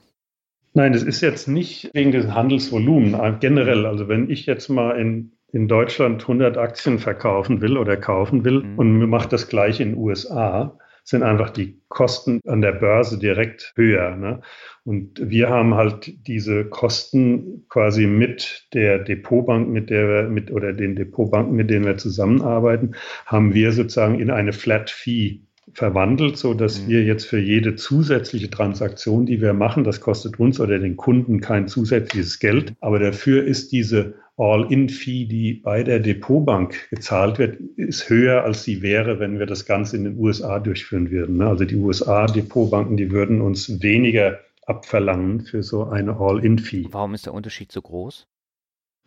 Nein, 0.75 0.93
es 0.93 1.03
ist 1.03 1.23
jetzt 1.23 1.49
nicht 1.49 1.89
wegen 1.95 2.13
des 2.13 2.27
Handelsvolumens 2.27 3.15
äh, 3.15 3.33
generell. 3.41 3.87
Also 3.87 4.09
wenn 4.09 4.29
ich 4.29 4.45
jetzt 4.45 4.69
mal 4.69 5.01
in, 5.01 5.33
in 5.53 5.69
Deutschland 5.69 6.21
100 6.21 6.59
Aktien 6.59 6.99
verkaufen 6.99 7.63
will 7.63 7.79
oder 7.79 7.97
kaufen 7.97 8.45
will 8.45 8.63
mhm. 8.63 8.79
und 8.79 9.09
mache 9.09 9.31
das 9.31 9.49
gleich 9.49 9.81
in 9.81 9.93
den 9.93 9.99
USA, 9.99 10.79
sind 11.03 11.23
einfach 11.23 11.49
die 11.49 11.81
Kosten 11.89 12.41
an 12.47 12.61
der 12.61 12.73
Börse 12.73 13.19
direkt 13.19 13.73
höher. 13.75 14.17
Ne? 14.17 14.43
Und 14.87 15.21
wir 15.21 15.49
haben 15.49 15.75
halt 15.75 16.15
diese 16.29 16.65
Kosten 16.65 17.65
quasi 17.69 18.07
mit 18.07 18.69
der 18.73 19.01
Depotbank, 19.01 19.69
mit 19.69 19.91
der 19.91 20.09
wir, 20.09 20.23
mit 20.31 20.53
oder 20.53 20.73
den 20.73 20.95
Depotbanken, 20.95 21.57
mit 21.57 21.71
denen 21.71 21.85
wir 21.85 21.97
zusammenarbeiten, 21.97 22.95
haben 23.27 23.53
wir 23.53 23.73
sozusagen 23.73 24.21
in 24.21 24.31
eine 24.31 24.53
Flat 24.53 24.91
Fee 24.91 25.41
verwandelt, 25.73 26.37
so 26.37 26.55
dass 26.55 26.83
mhm. 26.83 26.89
wir 26.89 27.03
jetzt 27.03 27.25
für 27.25 27.41
jede 27.41 27.75
zusätzliche 27.75 28.49
Transaktion, 28.49 29.27
die 29.27 29.41
wir 29.41 29.55
machen, 29.55 29.83
das 29.83 30.01
kostet 30.01 30.39
uns 30.39 30.61
oder 30.61 30.79
den 30.79 30.97
Kunden 30.97 31.41
kein 31.41 31.67
zusätzliches 31.67 32.39
Geld, 32.39 32.75
aber 32.81 33.01
dafür 33.01 33.45
ist 33.45 33.73
diese 33.73 34.15
All-in-Fee, 34.37 35.25
die 35.25 35.55
bei 35.55 35.83
der 35.83 35.99
Depotbank 35.99 36.91
gezahlt 36.91 37.41
wird, 37.41 37.59
ist 37.77 38.09
höher, 38.09 38.45
als 38.45 38.63
sie 38.63 38.83
wäre, 38.83 39.19
wenn 39.19 39.41
wir 39.41 39.47
das 39.47 39.67
Ganze 39.67 39.97
in 39.97 40.05
den 40.05 40.19
USA 40.19 40.61
durchführen 40.61 41.11
würden. 41.11 41.39
Ne? 41.39 41.49
Also 41.49 41.65
die 41.65 41.75
USA-Depotbanken, 41.75 42.97
die 42.97 43.11
würden 43.11 43.41
uns 43.41 43.83
weniger 43.83 44.39
abverlangen 44.67 45.41
für 45.41 45.63
so 45.63 45.85
eine 45.85 46.19
All-in-Fee. 46.19 46.89
Warum 46.91 47.15
ist 47.15 47.27
der 47.27 47.35
Unterschied 47.35 47.73
so 47.73 47.81
groß? 47.81 48.27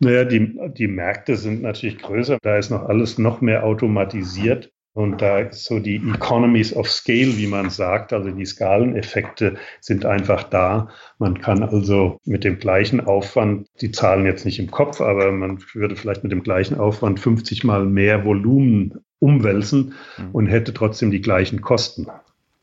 Naja, 0.00 0.24
die, 0.24 0.58
die 0.76 0.88
Märkte 0.88 1.36
sind 1.36 1.62
natürlich 1.62 1.98
größer. 1.98 2.38
Da 2.42 2.56
ist 2.56 2.70
noch 2.70 2.84
alles 2.84 3.18
noch 3.18 3.40
mehr 3.40 3.64
automatisiert. 3.64 4.72
Und 4.92 5.22
da 5.22 5.38
ist 5.38 5.64
so 5.64 5.78
die 5.78 5.96
Economies 5.96 6.74
of 6.74 6.90
Scale, 6.90 7.36
wie 7.36 7.46
man 7.46 7.70
sagt, 7.70 8.12
also 8.12 8.30
die 8.30 8.44
Skaleneffekte 8.44 9.56
sind 9.80 10.04
einfach 10.04 10.42
da. 10.42 10.88
Man 11.18 11.40
kann 11.40 11.62
also 11.62 12.18
mit 12.24 12.42
dem 12.42 12.58
gleichen 12.58 13.00
Aufwand, 13.00 13.68
die 13.80 13.92
Zahlen 13.92 14.26
jetzt 14.26 14.44
nicht 14.44 14.58
im 14.58 14.70
Kopf, 14.70 15.00
aber 15.00 15.30
man 15.30 15.62
würde 15.74 15.94
vielleicht 15.94 16.24
mit 16.24 16.32
dem 16.32 16.42
gleichen 16.42 16.76
Aufwand 16.76 17.20
50 17.20 17.62
mal 17.62 17.84
mehr 17.84 18.24
Volumen 18.24 19.04
umwälzen 19.20 19.94
mhm. 20.18 20.30
und 20.32 20.46
hätte 20.48 20.74
trotzdem 20.74 21.12
die 21.12 21.20
gleichen 21.20 21.60
Kosten. 21.60 22.08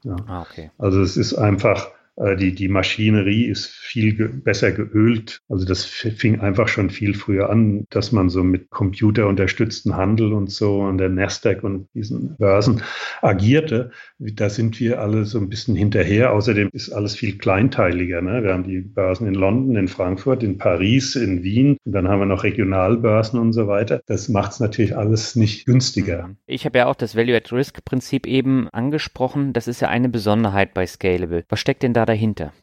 Ja. 0.03 0.17
Ah, 0.27 0.41
okay. 0.41 0.71
Also 0.77 1.01
es 1.01 1.15
ist 1.15 1.33
einfach 1.33 1.91
die, 2.17 2.55
die 2.55 2.67
Maschinerie 2.67 3.45
ist 3.45 3.67
viel 3.67 4.15
ge 4.15 4.27
besser 4.27 4.71
geölt. 4.71 5.41
Also 5.49 5.65
das 5.65 5.85
fing 5.85 6.39
einfach 6.39 6.67
schon 6.67 6.89
viel 6.89 7.13
früher 7.13 7.49
an, 7.49 7.85
dass 7.91 8.11
man 8.11 8.29
so 8.29 8.43
mit 8.43 8.71
computerunterstützten 8.71 9.95
Handel 9.95 10.33
und 10.33 10.49
so 10.49 10.81
und 10.81 10.97
der 10.97 11.09
Nasdaq 11.09 11.63
und 11.63 11.87
diesen 11.93 12.35
Börsen 12.37 12.81
agierte. 13.21 13.91
Da 14.17 14.49
sind 14.49 14.79
wir 14.79 14.99
alle 14.99 15.25
so 15.25 15.37
ein 15.37 15.49
bisschen 15.49 15.75
hinterher. 15.75 16.33
Außerdem 16.33 16.69
ist 16.73 16.91
alles 16.91 17.15
viel 17.15 17.37
kleinteiliger. 17.37 18.21
Ne? 18.23 18.43
Wir 18.43 18.53
haben 18.53 18.63
die 18.63 18.79
Börsen 18.79 19.27
in 19.27 19.35
London, 19.35 19.75
in 19.75 19.87
Frankfurt, 19.87 20.41
in 20.41 20.57
Paris, 20.57 21.15
in 21.15 21.43
Wien. 21.43 21.77
Und 21.85 21.91
dann 21.91 22.07
haben 22.07 22.19
wir 22.19 22.25
noch 22.25 22.43
Regionalbörsen 22.43 23.39
und 23.39 23.53
so 23.53 23.67
weiter. 23.67 24.01
Das 24.07 24.27
macht 24.27 24.53
es 24.53 24.59
natürlich 24.59 24.97
alles 24.97 25.35
nicht 25.35 25.67
günstiger. 25.67 26.31
Ich 26.47 26.65
habe 26.65 26.79
ja 26.79 26.87
auch 26.87 26.95
das 26.95 27.15
Value-at-Risk-Prinzip 27.15 28.25
eben 28.25 28.69
angesprochen. 28.69 29.53
Das 29.53 29.67
ist 29.67 29.81
ja 29.81 29.89
eine 29.89 30.09
Besonderheit 30.09 30.73
bei 30.73 30.87
Scalable. 30.87 31.43
Was 31.49 31.59
steckt 31.59 31.83
denn 31.83 31.93
da 31.93 32.06
dahinter? 32.07 32.53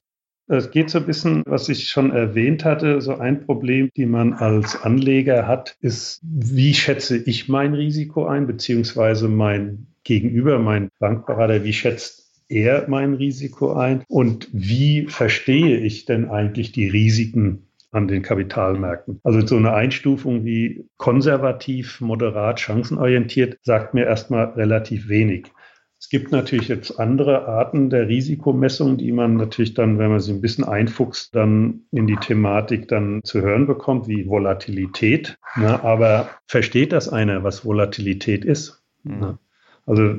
Es 0.46 0.70
geht 0.70 0.90
so 0.90 0.98
ein 0.98 1.06
bisschen, 1.06 1.42
was 1.46 1.70
ich 1.70 1.88
schon 1.88 2.10
erwähnt 2.10 2.64
hatte, 2.64 3.00
so 3.00 3.16
ein 3.16 3.46
Problem, 3.46 3.88
die 3.96 4.04
man 4.04 4.34
als 4.34 4.82
Anleger 4.82 5.46
hat, 5.46 5.76
ist, 5.80 6.20
wie 6.22 6.74
schätze 6.74 7.16
ich 7.16 7.48
mein 7.48 7.72
Risiko 7.72 8.26
ein, 8.26 8.46
beziehungsweise 8.46 9.28
mein 9.28 9.86
Gegenüber, 10.02 10.58
mein 10.58 10.90
Bankberater, 10.98 11.64
wie 11.64 11.72
schätzt 11.72 12.24
er 12.50 12.84
mein 12.88 13.14
Risiko 13.14 13.72
ein 13.72 14.04
und 14.08 14.48
wie 14.52 15.06
verstehe 15.06 15.78
ich 15.78 16.04
denn 16.04 16.28
eigentlich 16.28 16.72
die 16.72 16.88
Risiken 16.88 17.66
an 17.90 18.08
den 18.08 18.22
Kapitalmärkten. 18.22 19.20
Also 19.22 19.46
so 19.46 19.56
eine 19.56 19.72
Einstufung 19.72 20.44
wie 20.44 20.84
konservativ, 20.98 22.00
moderat, 22.00 22.60
chancenorientiert 22.60 23.56
sagt 23.62 23.94
mir 23.94 24.04
erstmal 24.04 24.46
relativ 24.46 25.08
wenig. 25.08 25.46
Es 26.04 26.10
gibt 26.10 26.32
natürlich 26.32 26.68
jetzt 26.68 27.00
andere 27.00 27.48
Arten 27.48 27.88
der 27.88 28.08
Risikomessung, 28.08 28.98
die 28.98 29.10
man 29.10 29.38
natürlich 29.38 29.72
dann, 29.72 29.98
wenn 29.98 30.10
man 30.10 30.20
sie 30.20 30.32
ein 30.32 30.42
bisschen 30.42 30.64
einfuchst, 30.64 31.34
dann 31.34 31.86
in 31.92 32.06
die 32.06 32.16
Thematik 32.16 32.88
dann 32.88 33.22
zu 33.24 33.40
hören 33.40 33.66
bekommt, 33.66 34.06
wie 34.06 34.28
Volatilität. 34.28 35.38
Ne? 35.56 35.82
Aber 35.82 36.28
versteht 36.46 36.92
das 36.92 37.08
einer, 37.08 37.42
was 37.42 37.64
Volatilität 37.64 38.44
ist? 38.44 38.82
Mhm. 39.02 39.18
Ne? 39.18 39.38
Also 39.86 40.16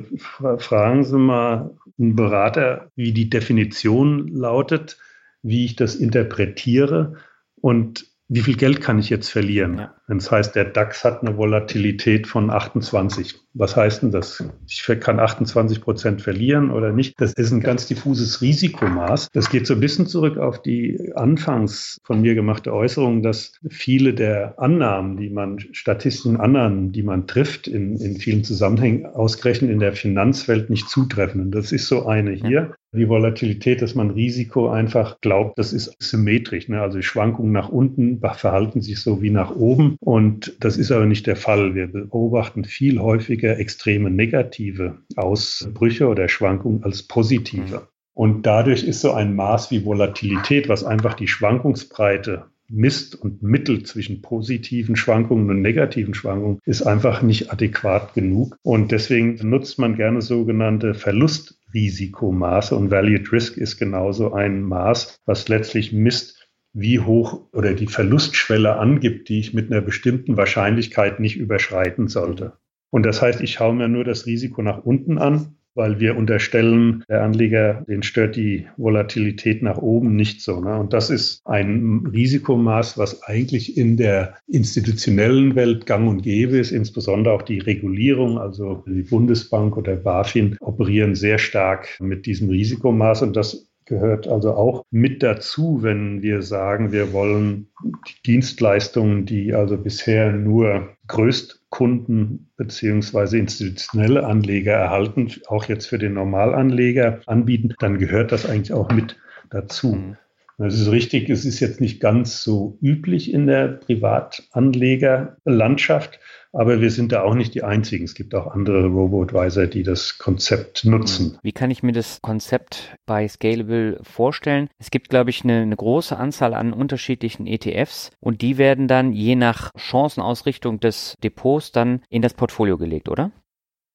fragen 0.58 1.04
Sie 1.04 1.18
mal 1.18 1.76
einen 2.00 2.16
Berater, 2.16 2.90
wie 2.96 3.12
die 3.12 3.30
Definition 3.30 4.26
lautet, 4.26 4.98
wie 5.42 5.66
ich 5.66 5.76
das 5.76 5.94
interpretiere 5.94 7.14
und 7.60 8.08
wie 8.26 8.40
viel 8.40 8.56
Geld 8.56 8.80
kann 8.80 8.98
ich 8.98 9.08
jetzt 9.08 9.28
verlieren? 9.28 9.78
Ja. 9.78 9.95
Es 10.08 10.30
heißt, 10.30 10.54
der 10.54 10.66
DAX 10.66 11.04
hat 11.04 11.22
eine 11.22 11.36
Volatilität 11.36 12.26
von 12.26 12.50
28. 12.50 13.40
Was 13.54 13.76
heißt 13.76 14.02
denn 14.02 14.12
das? 14.12 14.44
Ich 14.68 14.84
kann 15.00 15.18
28 15.18 15.80
Prozent 15.80 16.22
verlieren 16.22 16.70
oder 16.70 16.92
nicht? 16.92 17.20
Das 17.20 17.32
ist 17.32 17.52
ein 17.52 17.60
ganz 17.60 17.86
diffuses 17.86 18.40
Risikomaß. 18.40 19.30
Das 19.32 19.50
geht 19.50 19.66
so 19.66 19.74
ein 19.74 19.80
bisschen 19.80 20.06
zurück 20.06 20.38
auf 20.38 20.62
die 20.62 21.12
anfangs 21.16 21.98
von 22.04 22.20
mir 22.20 22.34
gemachte 22.34 22.72
Äußerung, 22.72 23.22
dass 23.22 23.52
viele 23.68 24.14
der 24.14 24.54
Annahmen, 24.58 25.16
die 25.16 25.30
man, 25.30 25.58
statistischen 25.72 26.38
Annahmen, 26.38 26.92
die 26.92 27.02
man 27.02 27.26
trifft, 27.26 27.66
in, 27.66 27.96
in 27.96 28.16
vielen 28.16 28.44
Zusammenhängen 28.44 29.06
ausgerechnet 29.06 29.70
in 29.70 29.80
der 29.80 29.94
Finanzwelt 29.94 30.70
nicht 30.70 30.88
zutreffen. 30.88 31.40
Und 31.40 31.50
das 31.50 31.72
ist 31.72 31.88
so 31.88 32.06
eine 32.06 32.32
hier 32.32 32.74
die 32.96 33.08
Volatilität, 33.08 33.82
dass 33.82 33.94
man 33.94 34.10
Risiko 34.10 34.68
einfach 34.68 35.20
glaubt, 35.20 35.58
das 35.58 35.72
ist 35.72 35.94
symmetrisch. 36.02 36.68
Ne? 36.68 36.80
Also 36.80 37.02
Schwankungen 37.02 37.52
nach 37.52 37.68
unten 37.68 38.20
verhalten 38.20 38.80
sich 38.80 39.00
so 39.00 39.22
wie 39.22 39.30
nach 39.30 39.54
oben. 39.54 39.95
Und 40.00 40.56
das 40.60 40.76
ist 40.76 40.92
aber 40.92 41.06
nicht 41.06 41.26
der 41.26 41.36
Fall. 41.36 41.74
Wir 41.74 41.86
beobachten 41.86 42.64
viel 42.64 43.00
häufiger 43.00 43.58
extreme 43.58 44.10
negative 44.10 44.98
Ausbrüche 45.16 46.08
oder 46.08 46.28
Schwankungen 46.28 46.84
als 46.84 47.02
positive. 47.02 47.76
Mhm. 47.76 47.86
Und 48.14 48.46
dadurch 48.46 48.84
ist 48.84 49.02
so 49.02 49.12
ein 49.12 49.34
Maß 49.34 49.70
wie 49.70 49.84
Volatilität, 49.84 50.70
was 50.70 50.84
einfach 50.84 51.14
die 51.14 51.28
Schwankungsbreite 51.28 52.46
misst 52.68 53.14
und 53.14 53.42
mittelt 53.42 53.86
zwischen 53.86 54.22
positiven 54.22 54.96
Schwankungen 54.96 55.50
und 55.50 55.60
negativen 55.60 56.14
Schwankungen, 56.14 56.58
ist 56.64 56.82
einfach 56.82 57.22
nicht 57.22 57.52
adäquat 57.52 58.14
genug. 58.14 58.56
Und 58.62 58.90
deswegen 58.90 59.38
nutzt 59.48 59.78
man 59.78 59.96
gerne 59.96 60.22
sogenannte 60.22 60.94
Verlustrisikomaße. 60.94 62.74
Und 62.74 62.90
Valued 62.90 63.30
Risk 63.32 63.56
ist 63.56 63.76
genauso 63.76 64.32
ein 64.32 64.62
Maß, 64.62 65.20
was 65.26 65.48
letztlich 65.48 65.92
misst, 65.92 66.45
wie 66.78 67.00
hoch 67.00 67.46
oder 67.52 67.74
die 67.74 67.86
Verlustschwelle 67.86 68.76
angibt, 68.76 69.28
die 69.28 69.40
ich 69.40 69.54
mit 69.54 69.72
einer 69.72 69.80
bestimmten 69.80 70.36
Wahrscheinlichkeit 70.36 71.20
nicht 71.20 71.36
überschreiten 71.36 72.08
sollte. 72.08 72.52
Und 72.90 73.04
das 73.04 73.22
heißt, 73.22 73.40
ich 73.40 73.54
schaue 73.54 73.74
mir 73.74 73.88
nur 73.88 74.04
das 74.04 74.26
Risiko 74.26 74.62
nach 74.62 74.84
unten 74.84 75.18
an 75.18 75.56
weil 75.76 76.00
wir 76.00 76.16
unterstellen, 76.16 77.04
der 77.08 77.22
Anleger, 77.22 77.84
den 77.86 78.02
stört 78.02 78.34
die 78.34 78.66
Volatilität 78.78 79.62
nach 79.62 79.76
oben 79.76 80.16
nicht 80.16 80.40
so. 80.40 80.60
Ne? 80.60 80.76
Und 80.78 80.92
das 80.92 81.10
ist 81.10 81.42
ein 81.44 82.06
Risikomaß, 82.10 82.96
was 82.98 83.22
eigentlich 83.24 83.76
in 83.76 83.96
der 83.96 84.36
institutionellen 84.46 85.54
Welt 85.54 85.86
gang 85.86 86.08
und 86.08 86.22
gäbe 86.22 86.56
ist, 86.56 86.72
insbesondere 86.72 87.34
auch 87.34 87.42
die 87.42 87.58
Regulierung, 87.58 88.38
also 88.38 88.82
die 88.86 89.02
Bundesbank 89.02 89.76
oder 89.76 89.96
BaFin 89.96 90.56
operieren 90.60 91.14
sehr 91.14 91.38
stark 91.38 91.98
mit 92.00 92.24
diesem 92.24 92.48
Risikomaß 92.48 93.22
und 93.22 93.36
das 93.36 93.68
gehört 93.86 94.28
also 94.28 94.54
auch 94.54 94.84
mit 94.90 95.22
dazu, 95.22 95.82
wenn 95.82 96.20
wir 96.20 96.42
sagen, 96.42 96.92
wir 96.92 97.12
wollen 97.12 97.68
die 97.84 98.22
Dienstleistungen, 98.26 99.24
die 99.24 99.54
also 99.54 99.78
bisher 99.78 100.32
nur 100.32 100.88
Größtkunden 101.06 102.50
beziehungsweise 102.56 103.38
institutionelle 103.38 104.26
Anleger 104.26 104.72
erhalten, 104.72 105.30
auch 105.46 105.66
jetzt 105.66 105.86
für 105.86 105.98
den 105.98 106.14
Normalanleger 106.14 107.20
anbieten, 107.26 107.74
dann 107.78 107.98
gehört 107.98 108.32
das 108.32 108.44
eigentlich 108.44 108.72
auch 108.72 108.90
mit 108.90 109.16
dazu. 109.50 109.94
Mhm. 109.94 110.16
Das 110.58 110.80
ist 110.80 110.90
richtig, 110.90 111.28
es 111.28 111.44
ist 111.44 111.60
jetzt 111.60 111.82
nicht 111.82 112.00
ganz 112.00 112.42
so 112.42 112.78
üblich 112.80 113.30
in 113.32 113.46
der 113.46 113.68
Privatanlegerlandschaft, 113.68 116.18
aber 116.56 116.80
wir 116.80 116.90
sind 116.90 117.12
da 117.12 117.22
auch 117.22 117.34
nicht 117.34 117.54
die 117.54 117.62
Einzigen. 117.62 118.04
Es 118.04 118.14
gibt 118.14 118.34
auch 118.34 118.46
andere 118.46 118.86
Robo-Advisor, 118.86 119.66
die 119.66 119.82
das 119.82 120.18
Konzept 120.18 120.84
nutzen. 120.84 121.38
Wie 121.42 121.52
kann 121.52 121.70
ich 121.70 121.82
mir 121.82 121.92
das 121.92 122.20
Konzept 122.22 122.96
bei 123.06 123.28
Scalable 123.28 124.00
vorstellen? 124.02 124.68
Es 124.78 124.90
gibt, 124.90 125.10
glaube 125.10 125.30
ich, 125.30 125.44
eine, 125.44 125.60
eine 125.60 125.76
große 125.76 126.16
Anzahl 126.16 126.54
an 126.54 126.72
unterschiedlichen 126.72 127.46
ETFs 127.46 128.10
und 128.20 128.40
die 128.42 128.58
werden 128.58 128.88
dann 128.88 129.12
je 129.12 129.36
nach 129.36 129.70
Chancenausrichtung 129.76 130.80
des 130.80 131.14
Depots 131.22 131.72
dann 131.72 132.02
in 132.08 132.22
das 132.22 132.34
Portfolio 132.34 132.78
gelegt, 132.78 133.08
oder? 133.08 133.32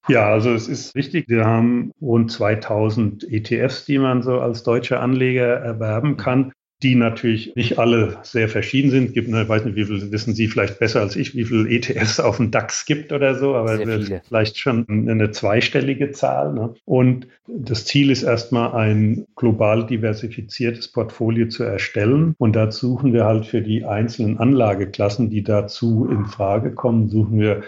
Ja, 0.08 0.32
also 0.32 0.52
es 0.52 0.68
ist 0.68 0.96
wichtig. 0.96 1.26
Wir 1.28 1.46
haben 1.46 1.92
rund 2.02 2.32
2000 2.32 3.24
ETFs, 3.24 3.86
die 3.86 4.00
man 4.00 4.24
so 4.24 4.40
als 4.40 4.64
deutscher 4.64 5.00
Anleger 5.00 5.46
erwerben 5.46 6.18
kann 6.18 6.52
die 6.84 6.96
natürlich 6.96 7.56
nicht 7.56 7.78
alle 7.78 8.18
sehr 8.24 8.50
verschieden 8.50 8.90
sind. 8.90 9.14
Gibt, 9.14 9.30
ne, 9.30 9.48
weiß 9.48 9.66
nicht, 9.66 9.76
wie 9.76 9.86
viel 9.86 10.12
wissen 10.12 10.34
Sie 10.34 10.48
vielleicht 10.48 10.80
besser 10.80 11.02
als 11.02 11.16
ich, 11.16 11.36
wie 11.36 11.46
viele 11.46 11.70
ETFs 11.70 12.20
auf 12.20 12.38
dem 12.38 12.50
DAX 12.50 12.86
gibt 12.86 13.12
oder 13.12 13.36
so, 13.36 13.56
aber 13.56 13.78
vielleicht 14.24 14.58
schon 14.58 14.86
eine 14.90 15.30
zweistellige 15.32 16.12
Zahl. 16.12 16.54
Ne? 16.54 16.74
Und 16.86 17.28
das 17.48 17.86
Ziel 17.86 18.10
ist 18.10 18.24
erstmal 18.24 18.74
ein 18.74 19.28
global 19.36 19.86
diversifiziertes 19.86 20.88
Portfolio 20.92 21.48
zu 21.48 21.64
erstellen. 21.64 22.34
Und 22.40 22.56
da 22.56 22.72
suchen 22.72 23.14
wir 23.14 23.26
halt 23.26 23.46
für 23.46 23.62
die 23.62 23.86
einzelnen 23.86 24.40
Anlageklassen, 24.40 25.30
die 25.30 25.44
dazu 25.44 26.08
in 26.10 26.26
Frage 26.26 26.74
kommen, 26.74 27.10
suchen 27.10 27.40
wir 27.40 27.62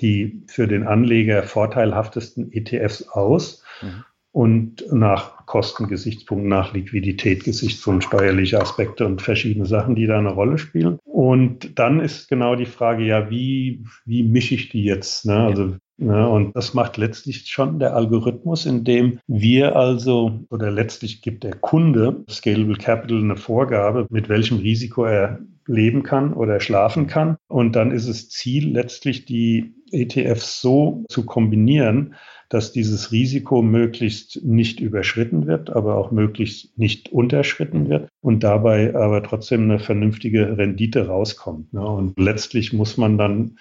die 0.00 0.42
für 0.46 0.68
den 0.68 0.86
Anleger 0.86 1.42
vorteilhaftesten 1.42 2.52
ETFs 2.52 3.08
aus. 3.08 3.64
Mhm 3.82 4.04
und 4.34 4.84
nach 4.90 5.46
Kostengesichtspunkten, 5.46 6.48
nach 6.48 6.74
Liquiditätgesichtspunkten, 6.74 8.02
steuerliche 8.02 8.60
Aspekte 8.60 9.06
und 9.06 9.22
verschiedene 9.22 9.64
Sachen, 9.64 9.94
die 9.94 10.08
da 10.08 10.18
eine 10.18 10.32
Rolle 10.32 10.58
spielen. 10.58 10.98
Und 11.04 11.78
dann 11.78 12.00
ist 12.00 12.28
genau 12.28 12.56
die 12.56 12.66
Frage, 12.66 13.04
ja, 13.04 13.30
wie, 13.30 13.84
wie 14.04 14.24
mische 14.24 14.56
ich 14.56 14.70
die 14.70 14.82
jetzt? 14.82 15.24
Ne? 15.24 15.36
Also 15.36 15.76
ja, 15.98 16.26
und 16.26 16.56
das 16.56 16.74
macht 16.74 16.96
letztlich 16.96 17.46
schon 17.46 17.78
der 17.78 17.94
Algorithmus, 17.94 18.66
indem 18.66 19.20
wir 19.28 19.76
also, 19.76 20.40
oder 20.50 20.72
letztlich 20.72 21.22
gibt 21.22 21.44
der 21.44 21.54
Kunde 21.54 22.24
Scalable 22.28 22.76
Capital 22.76 23.20
eine 23.20 23.36
Vorgabe, 23.36 24.08
mit 24.10 24.28
welchem 24.28 24.58
Risiko 24.58 25.04
er 25.04 25.38
leben 25.68 26.02
kann 26.02 26.34
oder 26.34 26.58
schlafen 26.58 27.06
kann. 27.06 27.36
Und 27.46 27.76
dann 27.76 27.92
ist 27.92 28.08
es 28.08 28.30
Ziel, 28.30 28.72
letztlich 28.72 29.26
die 29.26 29.74
ETFs 29.92 30.60
so 30.60 31.04
zu 31.08 31.24
kombinieren, 31.24 32.16
dass 32.48 32.72
dieses 32.72 33.12
Risiko 33.12 33.62
möglichst 33.62 34.44
nicht 34.44 34.80
überschritten 34.80 35.46
wird, 35.46 35.70
aber 35.70 35.96
auch 35.96 36.10
möglichst 36.10 36.76
nicht 36.78 37.10
unterschritten 37.10 37.88
wird 37.88 38.08
und 38.20 38.44
dabei 38.44 38.94
aber 38.94 39.22
trotzdem 39.22 39.64
eine 39.64 39.78
vernünftige 39.78 40.56
Rendite 40.56 41.06
rauskommt. 41.06 41.72
Ne? 41.72 41.86
Und 41.86 42.18
letztlich 42.18 42.72
muss 42.72 42.96
man 42.96 43.18
dann 43.18 43.56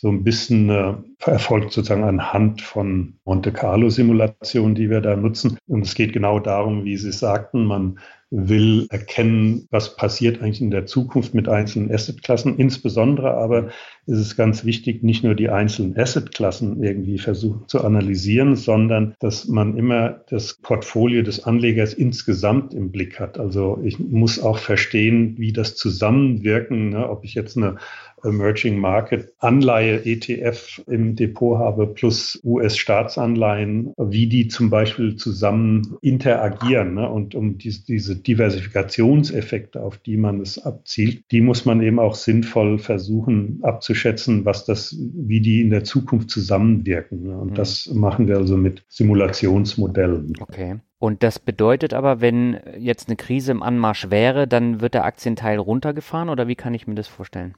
so 0.00 0.08
ein 0.08 0.22
bisschen 0.22 0.70
äh, 0.70 0.94
erfolgt 1.26 1.72
sozusagen 1.72 2.04
anhand 2.04 2.62
von 2.62 3.14
Monte 3.24 3.50
Carlo 3.50 3.90
Simulationen, 3.90 4.76
die 4.76 4.90
wir 4.90 5.00
da 5.00 5.16
nutzen. 5.16 5.58
Und 5.66 5.84
es 5.84 5.96
geht 5.96 6.12
genau 6.12 6.38
darum, 6.38 6.84
wie 6.84 6.96
Sie 6.96 7.10
sagten, 7.10 7.64
man 7.64 7.98
will 8.30 8.86
erkennen, 8.90 9.66
was 9.70 9.96
passiert 9.96 10.42
eigentlich 10.42 10.60
in 10.60 10.70
der 10.70 10.86
Zukunft 10.86 11.34
mit 11.34 11.48
einzelnen 11.48 11.92
Assetklassen. 11.92 12.58
Insbesondere 12.58 13.34
aber 13.34 13.68
ist 14.06 14.18
es 14.18 14.36
ganz 14.36 14.64
wichtig, 14.64 15.02
nicht 15.02 15.24
nur 15.24 15.34
die 15.34 15.48
einzelnen 15.48 15.96
Assetklassen 15.98 16.82
irgendwie 16.82 17.18
versuchen 17.18 17.68
zu 17.68 17.82
analysieren, 17.84 18.56
sondern 18.56 19.14
dass 19.20 19.48
man 19.48 19.76
immer 19.76 20.20
das 20.28 20.54
Portfolio 20.54 21.22
des 21.22 21.44
Anlegers 21.44 21.94
insgesamt 21.94 22.74
im 22.74 22.90
Blick 22.90 23.18
hat. 23.18 23.38
Also 23.38 23.80
ich 23.82 23.98
muss 23.98 24.40
auch 24.40 24.58
verstehen, 24.58 25.36
wie 25.38 25.52
das 25.52 25.76
Zusammenwirken, 25.76 26.90
ne, 26.90 27.08
ob 27.08 27.24
ich 27.24 27.34
jetzt 27.34 27.56
eine 27.56 27.76
Emerging 28.24 28.78
Market 28.78 29.32
Anleihe 29.38 30.04
ETF 30.04 30.82
im 30.86 31.16
Depot 31.16 31.58
habe 31.58 31.86
plus 31.86 32.40
US-Staatsanleihen, 32.44 33.92
wie 33.96 34.26
die 34.26 34.48
zum 34.48 34.70
Beispiel 34.70 35.16
zusammen 35.16 35.96
interagieren. 36.00 36.94
Ne? 36.94 37.08
Und 37.08 37.34
um 37.34 37.58
diese, 37.58 37.84
diese 37.84 38.17
Diversifikationseffekte, 38.22 39.80
auf 39.80 39.98
die 39.98 40.16
man 40.16 40.40
es 40.40 40.58
abzielt, 40.58 41.24
die 41.30 41.40
muss 41.40 41.64
man 41.64 41.82
eben 41.82 41.98
auch 41.98 42.14
sinnvoll 42.14 42.78
versuchen 42.78 43.60
abzuschätzen, 43.62 44.44
was 44.44 44.64
das, 44.64 44.96
wie 44.98 45.40
die 45.40 45.60
in 45.60 45.70
der 45.70 45.84
Zukunft 45.84 46.30
zusammenwirken. 46.30 47.22
Ne? 47.22 47.38
Und 47.38 47.50
mhm. 47.50 47.54
das 47.54 47.90
machen 47.92 48.28
wir 48.28 48.36
also 48.36 48.56
mit 48.56 48.84
Simulationsmodellen. 48.88 50.32
Okay. 50.40 50.76
Und 50.98 51.22
das 51.22 51.38
bedeutet 51.38 51.94
aber, 51.94 52.20
wenn 52.20 52.58
jetzt 52.78 53.08
eine 53.08 53.16
Krise 53.16 53.52
im 53.52 53.62
Anmarsch 53.62 54.10
wäre, 54.10 54.48
dann 54.48 54.80
wird 54.80 54.94
der 54.94 55.04
Aktienteil 55.04 55.58
runtergefahren 55.58 56.28
oder 56.28 56.48
wie 56.48 56.56
kann 56.56 56.74
ich 56.74 56.86
mir 56.86 56.96
das 56.96 57.06
vorstellen? 57.06 57.54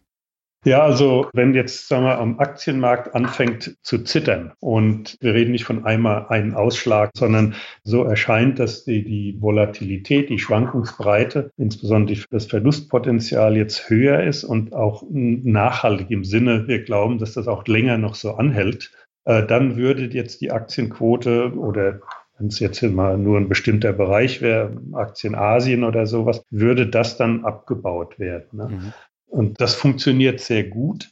Ja, 0.65 0.83
also 0.83 1.27
wenn 1.33 1.55
jetzt 1.55 1.89
sagen 1.89 2.05
wir, 2.05 2.19
am 2.19 2.39
Aktienmarkt 2.39 3.15
anfängt 3.15 3.79
zu 3.83 4.05
zittern 4.05 4.53
und 4.61 5.17
wir 5.21 5.33
reden 5.33 5.53
nicht 5.53 5.65
von 5.65 5.87
einmal 5.87 6.27
einen 6.29 6.53
Ausschlag, 6.53 7.13
sondern 7.17 7.55
so 7.83 8.05
erscheint, 8.05 8.59
dass 8.59 8.85
die, 8.85 9.03
die 9.03 9.41
Volatilität, 9.41 10.29
die 10.29 10.39
Schwankungsbreite, 10.39 11.51
insbesondere 11.57 12.21
das 12.31 12.45
Verlustpotenzial 12.45 13.57
jetzt 13.57 13.89
höher 13.89 14.23
ist 14.23 14.45
und 14.45 14.75
auch 14.75 15.03
nachhaltig 15.09 16.11
im 16.11 16.25
Sinne, 16.25 16.69
wir 16.69 16.85
glauben, 16.85 17.19
dass 17.19 17.33
das 17.33 17.49
auch 17.49 17.67
länger 17.67 17.97
noch 17.97 18.15
so 18.15 18.35
anhält, 18.35 18.93
äh, 19.25 19.47
dann 19.47 19.77
würde 19.77 20.05
jetzt 20.13 20.43
die 20.43 20.51
Aktienquote 20.51 21.55
oder 21.57 22.01
wenn 22.39 22.49
es 22.49 22.59
jetzt 22.59 22.83
mal 22.83 23.17
nur 23.17 23.39
ein 23.39 23.49
bestimmter 23.49 23.93
Bereich 23.93 24.41
wäre, 24.43 24.79
Aktien 24.93 25.35
Asien 25.35 25.85
oder 25.85 26.07
sowas, 26.07 26.43
würde 26.51 26.87
das 26.87 27.17
dann 27.17 27.45
abgebaut 27.45 28.19
werden. 28.19 28.49
Ne? 28.53 28.69
Mhm. 28.69 28.93
Und 29.31 29.61
das 29.61 29.75
funktioniert 29.75 30.41
sehr 30.41 30.65
gut, 30.65 31.11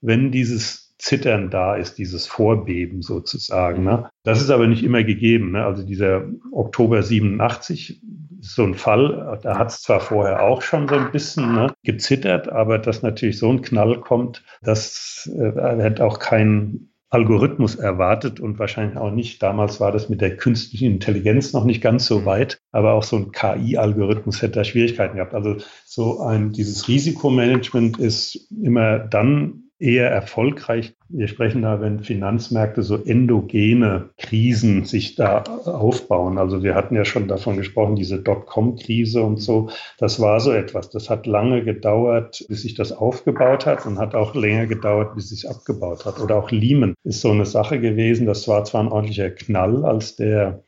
wenn 0.00 0.32
dieses 0.32 0.96
Zittern 0.98 1.50
da 1.50 1.76
ist, 1.76 1.96
dieses 1.96 2.26
Vorbeben 2.26 3.00
sozusagen. 3.00 3.84
Ne? 3.84 4.10
Das 4.22 4.42
ist 4.42 4.50
aber 4.50 4.66
nicht 4.66 4.84
immer 4.84 5.02
gegeben. 5.02 5.52
Ne? 5.52 5.64
Also 5.64 5.82
dieser 5.82 6.28
Oktober 6.52 7.02
87 7.02 8.02
ist 8.40 8.54
so 8.54 8.64
ein 8.64 8.74
Fall, 8.74 9.38
da 9.42 9.58
hat 9.58 9.68
es 9.68 9.82
zwar 9.82 10.00
vorher 10.00 10.42
auch 10.42 10.62
schon 10.62 10.88
so 10.88 10.96
ein 10.96 11.10
bisschen 11.12 11.54
ne, 11.54 11.72
gezittert, 11.84 12.50
aber 12.50 12.78
dass 12.78 13.02
natürlich 13.02 13.38
so 13.38 13.50
ein 13.50 13.62
Knall 13.62 14.00
kommt, 14.00 14.42
das 14.62 15.30
äh, 15.34 15.82
hat 15.82 16.00
auch 16.00 16.18
kein 16.18 16.89
Algorithmus 17.10 17.74
erwartet 17.74 18.38
und 18.38 18.58
wahrscheinlich 18.60 18.96
auch 18.96 19.10
nicht. 19.10 19.42
Damals 19.42 19.80
war 19.80 19.90
das 19.90 20.08
mit 20.08 20.20
der 20.20 20.36
künstlichen 20.36 20.92
Intelligenz 20.92 21.52
noch 21.52 21.64
nicht 21.64 21.82
ganz 21.82 22.06
so 22.06 22.24
weit, 22.24 22.60
aber 22.70 22.92
auch 22.92 23.02
so 23.02 23.16
ein 23.16 23.32
KI-Algorithmus 23.32 24.42
hätte 24.42 24.60
da 24.60 24.64
Schwierigkeiten 24.64 25.16
gehabt. 25.16 25.34
Also 25.34 25.56
so 25.84 26.20
ein, 26.20 26.52
dieses 26.52 26.86
Risikomanagement 26.86 27.98
ist 27.98 28.48
immer 28.62 29.00
dann 29.00 29.69
eher 29.80 30.10
erfolgreich. 30.10 30.94
Wir 31.08 31.26
sprechen 31.26 31.62
da, 31.62 31.80
wenn 31.80 32.00
Finanzmärkte 32.00 32.82
so 32.82 33.02
endogene 33.02 34.10
Krisen 34.18 34.84
sich 34.84 35.16
da 35.16 35.42
aufbauen. 35.42 36.38
Also 36.38 36.62
wir 36.62 36.74
hatten 36.74 36.94
ja 36.94 37.04
schon 37.04 37.26
davon 37.26 37.56
gesprochen, 37.56 37.96
diese 37.96 38.20
Dotcom-Krise 38.22 39.22
und 39.22 39.38
so. 39.38 39.70
Das 39.98 40.20
war 40.20 40.38
so 40.40 40.52
etwas. 40.52 40.90
Das 40.90 41.08
hat 41.10 41.26
lange 41.26 41.64
gedauert, 41.64 42.44
bis 42.48 42.62
sich 42.62 42.74
das 42.74 42.92
aufgebaut 42.92 43.66
hat 43.66 43.86
und 43.86 43.98
hat 43.98 44.14
auch 44.14 44.34
länger 44.34 44.66
gedauert, 44.66 45.14
bis 45.14 45.30
sich 45.30 45.48
abgebaut 45.48 46.04
hat. 46.04 46.20
Oder 46.20 46.36
auch 46.36 46.50
Lehman 46.50 46.94
ist 47.02 47.22
so 47.22 47.30
eine 47.30 47.46
Sache 47.46 47.80
gewesen. 47.80 48.26
Das 48.26 48.46
war 48.46 48.64
zwar 48.64 48.82
ein 48.82 48.92
ordentlicher 48.92 49.30
Knall, 49.30 49.84
als 49.84 50.14
der 50.16 50.62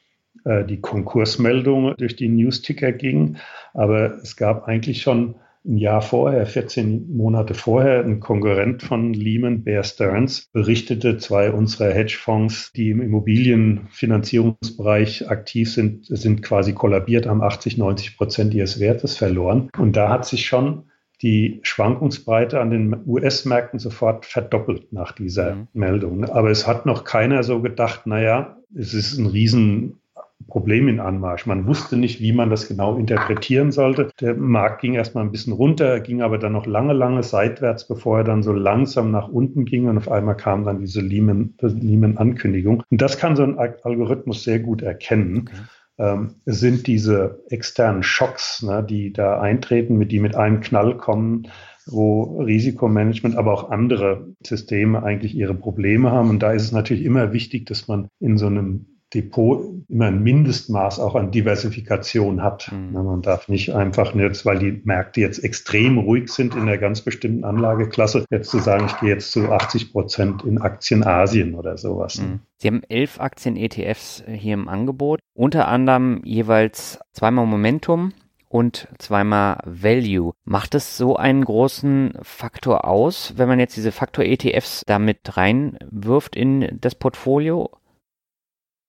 äh, 0.45 0.65
die 0.65 0.81
Konkursmeldung 0.81 1.95
durch 1.99 2.17
die 2.17 2.29
Newsticker 2.29 2.93
ging, 2.93 3.37
aber 3.75 4.17
es 4.23 4.37
gab 4.37 4.67
eigentlich 4.67 5.03
schon 5.03 5.37
ein 5.65 5.77
Jahr 5.77 6.03
vorher, 6.03 6.45
14 6.47 7.15
Monate 7.15 7.55
vorher, 7.55 8.05
ein 8.05 8.19
Konkurrent 8.21 8.83
von 8.83 9.15
Lehman, 9.15 9.63
Bear 9.63 9.85
Stearns, 9.85 10.49
berichtete, 10.53 11.19
zwei 11.19 11.53
unserer 11.53 11.93
Hedgefonds, 11.93 12.73
die 12.73 12.91
im 12.91 13.01
Immobilienfinanzierungsbereich 13.01 15.31
aktiv 15.31 15.73
sind, 15.73 16.07
sind 16.07 16.43
quasi 16.43 16.73
kollabiert, 16.73 17.27
haben 17.27 17.43
80, 17.43 17.79
90 17.79 18.17
Prozent 18.17 18.55
ihres 18.55 18.81
Wertes 18.81 19.17
verloren. 19.17 19.71
Und 19.79 19.95
da 19.97 20.09
hat 20.09 20.27
sich 20.27 20.47
schon 20.47 20.89
die 21.23 21.61
Schwankungsbreite 21.63 22.61
an 22.61 22.71
den 22.71 22.97
US-Märkten 23.07 23.79
sofort 23.79 24.27
verdoppelt 24.27 24.93
nach 24.93 25.13
dieser 25.13 25.55
mhm. 25.55 25.69
Meldung. 25.73 26.25
Aber 26.25 26.51
es 26.51 26.67
hat 26.67 26.85
noch 26.85 27.05
keiner 27.05 27.45
so 27.45 27.63
gedacht, 27.63 28.07
naja, 28.07 28.59
es 28.75 28.95
ist 28.95 29.19
ein 29.19 29.27
riesen 29.27 30.01
Problem 30.47 30.88
in 30.88 31.01
Anmarsch. 31.01 31.47
Man 31.47 31.66
wusste 31.66 31.97
nicht, 31.97 32.20
wie 32.20 32.32
man 32.32 32.51
das 32.51 32.68
genau 32.68 32.97
interpretieren 32.97 33.72
sollte. 33.72 34.11
Der 34.20 34.34
Markt 34.34 34.80
ging 34.80 34.95
erstmal 34.95 35.24
ein 35.24 35.32
bisschen 35.32 35.53
runter, 35.53 36.01
ging 36.01 36.22
aber 36.22 36.38
dann 36.38 36.53
noch 36.53 36.66
lange, 36.66 36.93
lange 36.93 37.22
seitwärts, 37.22 37.86
bevor 37.86 38.18
er 38.18 38.24
dann 38.24 38.43
so 38.43 38.53
langsam 38.53 39.11
nach 39.11 39.28
unten 39.28 39.64
ging 39.64 39.88
und 39.88 39.99
auf 39.99 40.11
einmal 40.11 40.36
kam 40.36 40.64
dann 40.64 40.80
diese 40.80 41.01
Lehman-Ankündigung. 41.01 42.82
Und 42.90 43.03
das 43.03 43.18
kann 43.18 43.36
so 43.36 43.43
ein 43.43 43.59
Algorithmus 43.59 44.45
sehr 44.45 44.61
gut 44.61 44.82
erkennen. 44.82 45.49
Okay. 45.49 45.61
Ähm, 45.99 46.34
es 46.47 46.61
sind 46.61 46.86
diese 46.86 47.43
externen 47.49 48.03
Schocks, 48.03 48.62
ne, 48.62 48.82
die 48.82 49.12
da 49.12 49.40
eintreten, 49.40 49.99
mit 49.99 50.11
die 50.11 50.20
mit 50.20 50.34
einem 50.34 50.61
Knall 50.61 50.97
kommen 50.97 51.49
wo 51.86 52.40
Risikomanagement, 52.40 53.36
aber 53.36 53.53
auch 53.53 53.70
andere 53.70 54.28
Systeme 54.45 55.03
eigentlich 55.03 55.34
ihre 55.34 55.55
Probleme 55.55 56.11
haben. 56.11 56.30
Und 56.30 56.40
da 56.40 56.53
ist 56.53 56.62
es 56.62 56.72
natürlich 56.72 57.05
immer 57.05 57.32
wichtig, 57.32 57.66
dass 57.66 57.88
man 57.88 58.09
in 58.20 58.38
so 58.38 58.47
einem 58.47 58.91
Depot 59.15 59.65
immer 59.89 60.07
ein 60.07 60.23
Mindestmaß 60.23 61.01
auch 61.01 61.15
an 61.15 61.31
Diversifikation 61.31 62.43
hat. 62.43 62.73
Mhm. 62.73 62.93
Man 62.93 63.23
darf 63.23 63.49
nicht 63.49 63.75
einfach 63.75 64.15
jetzt, 64.15 64.47
weil 64.47 64.59
die 64.59 64.81
Märkte 64.85 65.21
jetzt 65.21 65.39
extrem 65.45 65.99
ruhig 65.99 66.29
sind 66.29 66.55
in 66.55 66.63
einer 66.63 66.79
ganz 66.79 67.03
bestimmten 67.03 67.45
Anlageklasse, 67.45 68.25
jetzt 68.31 68.51
zu 68.51 68.59
sagen, 68.59 68.87
ich 68.87 68.99
gehe 69.01 69.11
jetzt 69.11 69.33
zu 69.33 69.51
80 69.51 69.93
Prozent 69.93 70.45
in 70.45 70.59
Aktien 70.59 71.05
Asien 71.05 71.55
oder 71.55 71.77
sowas. 71.77 72.21
Mhm. 72.21 72.41
Sie 72.59 72.69
haben 72.69 72.83
elf 72.89 73.21
Aktien-ETFs 73.21 74.25
hier 74.27 74.55
im 74.55 74.69
Angebot, 74.69 75.21
unter 75.35 75.69
anderem 75.69 76.21
jeweils 76.25 77.01
zweimal 77.13 77.47
Momentum, 77.47 78.13
und 78.53 78.87
zweimal 78.99 79.61
Value. 79.65 80.35
Macht 80.45 80.75
es 80.75 80.99
so 80.99 81.17
einen 81.17 81.43
großen 81.43 82.13
Faktor 82.21 82.87
aus, 82.87 83.33
wenn 83.37 83.49
man 83.49 83.59
jetzt 83.59 83.77
diese 83.77 83.93
Faktor-ETFs 83.93 84.85
damit 84.87 85.39
reinwirft 85.39 86.37
in 86.37 86.69
das 86.79 86.95
Portfolio? 86.95 87.71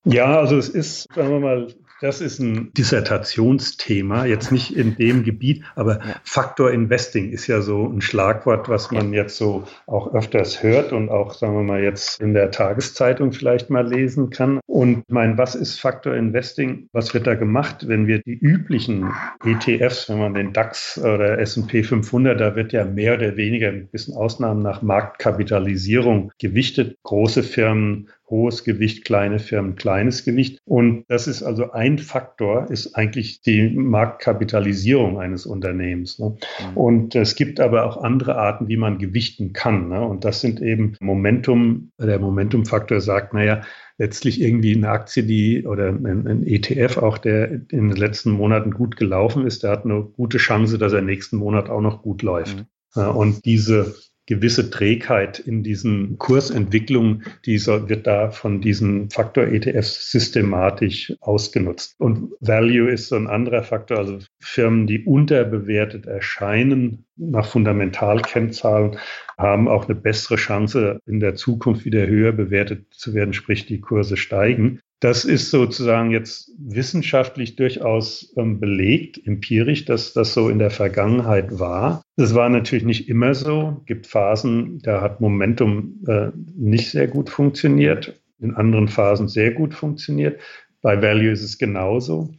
Ja, 0.05 0.39
also 0.39 0.57
es 0.57 0.69
ist, 0.69 1.07
sagen 1.13 1.29
wir 1.29 1.39
mal, 1.39 1.67
das 2.03 2.19
ist 2.19 2.39
ein 2.39 2.73
Dissertationsthema, 2.73 4.25
jetzt 4.25 4.51
nicht 4.51 4.75
in 4.75 4.97
dem 4.97 5.23
Gebiet, 5.23 5.63
aber. 5.75 6.01
Faktor 6.25 6.71
Investing 6.71 7.31
ist 7.31 7.47
ja 7.47 7.61
so 7.61 7.87
ein 7.87 8.01
Schlagwort, 8.01 8.67
was 8.67 8.91
man 8.91 9.13
jetzt 9.13 9.37
so 9.37 9.63
auch 9.87 10.13
öfters 10.13 10.61
hört 10.61 10.91
und 10.91 11.07
auch, 11.07 11.33
sagen 11.33 11.55
wir 11.55 11.63
mal, 11.63 11.81
jetzt 11.81 12.19
in 12.19 12.33
der 12.33 12.51
Tageszeitung 12.51 13.31
vielleicht 13.31 13.69
mal 13.69 13.87
lesen 13.87 14.31
kann. 14.31 14.59
Und 14.65 15.09
mein, 15.09 15.37
was 15.37 15.55
ist 15.55 15.79
Faktor 15.79 16.13
Investing? 16.15 16.89
Was 16.91 17.13
wird 17.13 17.25
da 17.25 17.35
gemacht, 17.35 17.87
wenn 17.87 18.05
wir 18.05 18.19
die 18.19 18.37
üblichen 18.37 19.13
ETFs, 19.45 20.09
wenn 20.09 20.19
man 20.19 20.33
den 20.33 20.51
DAX 20.51 20.97
oder 20.97 21.39
S&P 21.39 21.83
500, 21.83 22.37
da 22.37 22.57
wird 22.57 22.73
ja 22.73 22.83
mehr 22.83 23.13
oder 23.13 23.37
weniger 23.37 23.71
mit 23.71 23.91
bisschen 23.91 24.15
Ausnahmen 24.15 24.61
nach 24.61 24.81
Marktkapitalisierung 24.81 26.33
gewichtet. 26.37 26.97
Große 27.03 27.43
Firmen 27.43 28.09
hohes 28.29 28.63
Gewicht, 28.63 29.05
kleine 29.05 29.39
Firmen, 29.39 29.75
kleines 29.75 30.23
Gewicht. 30.23 30.59
Und 30.65 31.05
das 31.07 31.27
ist 31.27 31.43
also 31.43 31.71
ein 31.71 31.99
Faktor, 31.99 32.69
ist 32.71 32.95
eigentlich 32.95 33.41
die 33.41 33.69
Marktkapitalisierung 33.69 35.19
eines 35.19 35.45
Unternehmens. 35.45 36.19
Ne? 36.19 36.35
Mhm. 36.71 36.77
Und 36.77 37.15
es 37.15 37.35
gibt 37.35 37.59
aber 37.59 37.85
auch 37.85 37.97
andere 37.97 38.35
Arten, 38.35 38.67
wie 38.67 38.77
man 38.77 38.97
gewichten 38.97 39.53
kann. 39.53 39.89
Ne? 39.89 40.01
Und 40.01 40.25
das 40.25 40.41
sind 40.41 40.61
eben 40.61 40.95
Momentum. 40.99 41.91
Der 41.99 42.19
Momentumfaktor 42.19 43.01
sagt, 43.01 43.33
naja, 43.33 43.61
letztlich 43.97 44.41
irgendwie 44.41 44.75
eine 44.75 44.89
Aktie, 44.89 45.23
die 45.23 45.65
oder 45.65 45.89
ein, 45.89 46.43
ETF 46.45 46.97
auch, 46.97 47.17
der 47.17 47.51
in 47.51 47.89
den 47.89 47.95
letzten 47.95 48.31
Monaten 48.31 48.71
gut 48.71 48.95
gelaufen 48.95 49.45
ist, 49.45 49.63
der 49.63 49.71
hat 49.71 49.85
eine 49.85 50.01
gute 50.01 50.37
Chance, 50.37 50.77
dass 50.77 50.93
er 50.93 51.01
nächsten 51.01 51.37
Monat 51.37 51.69
auch 51.69 51.81
noch 51.81 52.01
gut 52.01 52.21
läuft. 52.21 52.65
Mhm. 52.95 53.01
Und 53.01 53.45
diese 53.45 53.95
gewisse 54.25 54.69
Trägheit 54.69 55.39
in 55.39 55.63
diesen 55.63 56.17
Kursentwicklungen, 56.17 57.23
die 57.45 57.59
wird 57.65 58.07
da 58.07 58.31
von 58.31 58.61
diesen 58.61 59.09
Faktor-ETFs 59.09 60.11
systematisch 60.11 61.13
ausgenutzt. 61.19 61.95
Und 61.99 62.31
Value 62.39 62.89
ist 62.89 63.09
so 63.09 63.15
ein 63.15 63.27
anderer 63.27 63.63
Faktor, 63.63 63.97
also 63.97 64.19
Firmen, 64.39 64.87
die 64.87 65.03
unterbewertet 65.03 66.05
erscheinen 66.05 67.05
nach 67.15 67.45
Fundamentalkennzahlen, 67.45 68.97
haben 69.37 69.67
auch 69.67 69.85
eine 69.85 69.95
bessere 69.95 70.35
Chance, 70.35 70.99
in 71.05 71.19
der 71.19 71.35
Zukunft 71.35 71.85
wieder 71.85 72.07
höher 72.07 72.31
bewertet 72.31 72.93
zu 72.93 73.13
werden, 73.13 73.33
sprich 73.33 73.65
die 73.65 73.81
Kurse 73.81 74.17
steigen. 74.17 74.79
Das 75.03 75.25
ist 75.25 75.51
sozusagen 75.51 76.11
jetzt 76.11 76.49
wissenschaftlich 76.57 77.57
durchaus 77.57 78.33
ähm, 78.37 78.61
belegt, 78.61 79.19
empirisch, 79.27 79.83
dass 79.83 80.13
das 80.13 80.33
so 80.33 80.47
in 80.47 80.59
der 80.59 80.69
Vergangenheit 80.69 81.59
war. 81.59 82.03
Das 82.15 82.35
war 82.35 82.47
natürlich 82.47 82.85
nicht 82.85 83.09
immer 83.09 83.35
so. 83.35 83.79
Es 83.81 83.85
gibt 83.85 84.07
Phasen, 84.07 84.79
da 84.79 85.01
hat 85.01 85.19
Momentum 85.19 85.99
äh, 86.07 86.29
nicht 86.55 86.89
sehr 86.91 87.09
gut 87.09 87.29
funktioniert, 87.29 88.17
in 88.39 88.55
anderen 88.55 88.87
Phasen 88.87 89.27
sehr 89.27 89.51
gut 89.51 89.73
funktioniert. 89.73 90.39
Bei 90.81 91.01
Value 91.01 91.31
ist 91.31 91.43
es 91.43 91.57
genauso. 91.57 92.31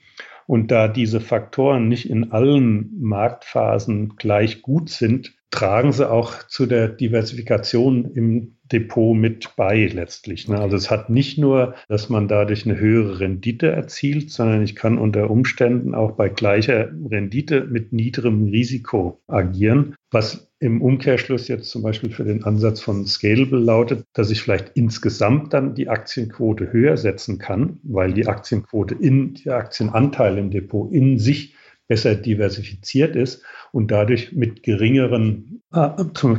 Und 0.46 0.70
da 0.70 0.88
diese 0.88 1.20
Faktoren 1.20 1.88
nicht 1.88 2.08
in 2.08 2.32
allen 2.32 2.98
Marktphasen 2.98 4.16
gleich 4.16 4.62
gut 4.62 4.88
sind, 4.88 5.34
tragen 5.50 5.92
sie 5.92 6.10
auch 6.10 6.46
zu 6.48 6.64
der 6.64 6.88
Diversifikation 6.88 8.10
im 8.14 8.56
Depot 8.72 9.16
mit 9.16 9.56
bei 9.56 9.86
letztlich. 9.86 10.48
Ne? 10.48 10.58
Also 10.58 10.76
es 10.76 10.90
hat 10.90 11.10
nicht 11.10 11.38
nur, 11.38 11.74
dass 11.88 12.08
man 12.08 12.28
dadurch 12.28 12.64
eine 12.64 12.78
höhere 12.78 13.20
Rendite 13.20 13.70
erzielt, 13.70 14.30
sondern 14.30 14.62
ich 14.62 14.74
kann 14.74 14.98
unter 14.98 15.30
Umständen 15.30 15.94
auch 15.94 16.12
bei 16.12 16.28
gleicher 16.28 16.90
Rendite 17.10 17.64
mit 17.64 17.92
niedrigem 17.92 18.48
Risiko 18.48 19.20
agieren, 19.26 19.94
was 20.10 20.50
im 20.60 20.80
Umkehrschluss 20.80 21.48
jetzt 21.48 21.68
zum 21.68 21.82
Beispiel 21.82 22.10
für 22.10 22.24
den 22.24 22.44
Ansatz 22.44 22.80
von 22.80 23.06
Scalable 23.06 23.58
lautet, 23.58 24.04
dass 24.14 24.30
ich 24.30 24.40
vielleicht 24.40 24.72
insgesamt 24.76 25.52
dann 25.52 25.74
die 25.74 25.90
Aktienquote 25.90 26.72
höher 26.72 26.96
setzen 26.96 27.38
kann, 27.38 27.80
weil 27.82 28.14
die 28.14 28.26
Aktienquote 28.26 28.94
in, 28.94 29.34
der 29.44 29.56
Aktienanteil 29.56 30.38
im 30.38 30.50
Depot 30.50 30.90
in 30.90 31.18
sich 31.18 31.54
besser 31.86 32.14
diversifiziert 32.14 33.14
ist 33.14 33.42
und 33.72 33.90
dadurch 33.90 34.32
mit 34.32 34.62
geringeren 34.62 35.62
äh, 35.72 35.90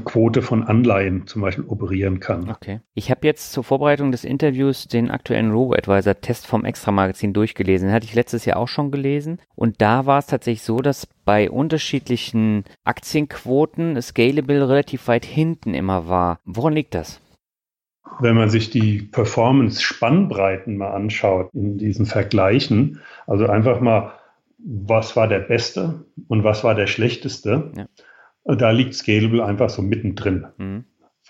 Quote 0.03 0.41
von 0.41 0.63
Anleihen 0.63 1.27
zum 1.27 1.41
Beispiel 1.41 1.65
operieren 1.65 2.19
kann. 2.19 2.49
Okay. 2.49 2.81
Ich 2.93 3.11
habe 3.11 3.27
jetzt 3.27 3.51
zur 3.51 3.63
Vorbereitung 3.63 4.11
des 4.11 4.23
Interviews 4.23 4.87
den 4.87 5.11
aktuellen 5.11 5.51
Robo-Advisor-Test 5.51 6.47
vom 6.47 6.65
Extra-Magazin 6.65 7.33
durchgelesen. 7.33 7.89
Den 7.89 7.93
hatte 7.93 8.05
ich 8.05 8.15
letztes 8.15 8.45
Jahr 8.45 8.57
auch 8.57 8.67
schon 8.67 8.89
gelesen. 8.89 9.39
Und 9.55 9.81
da 9.81 10.05
war 10.05 10.19
es 10.19 10.27
tatsächlich 10.27 10.63
so, 10.63 10.79
dass 10.79 11.07
bei 11.25 11.51
unterschiedlichen 11.51 12.63
Aktienquoten 12.83 14.01
Scalable 14.01 14.67
relativ 14.67 15.07
weit 15.07 15.25
hinten 15.25 15.73
immer 15.73 16.07
war. 16.07 16.39
Woran 16.45 16.73
liegt 16.73 16.95
das? 16.95 17.21
Wenn 18.19 18.35
man 18.35 18.49
sich 18.49 18.69
die 18.69 19.01
Performance-Spannbreiten 19.01 20.77
mal 20.77 20.91
anschaut 20.91 21.49
in 21.53 21.77
diesen 21.77 22.05
Vergleichen, 22.05 23.01
also 23.27 23.47
einfach 23.47 23.81
mal 23.81 24.13
was 24.65 25.15
war 25.15 25.27
der 25.27 25.39
beste 25.39 26.05
und 26.27 26.43
was 26.43 26.63
war 26.63 26.75
der 26.75 26.87
schlechteste. 26.87 27.71
Ja. 27.77 28.55
Da 28.55 28.71
liegt 28.71 28.95
Scalable 28.95 29.45
einfach 29.45 29.69
so 29.69 29.81
mittendrin. 29.81 30.47
Mhm. 30.57 30.85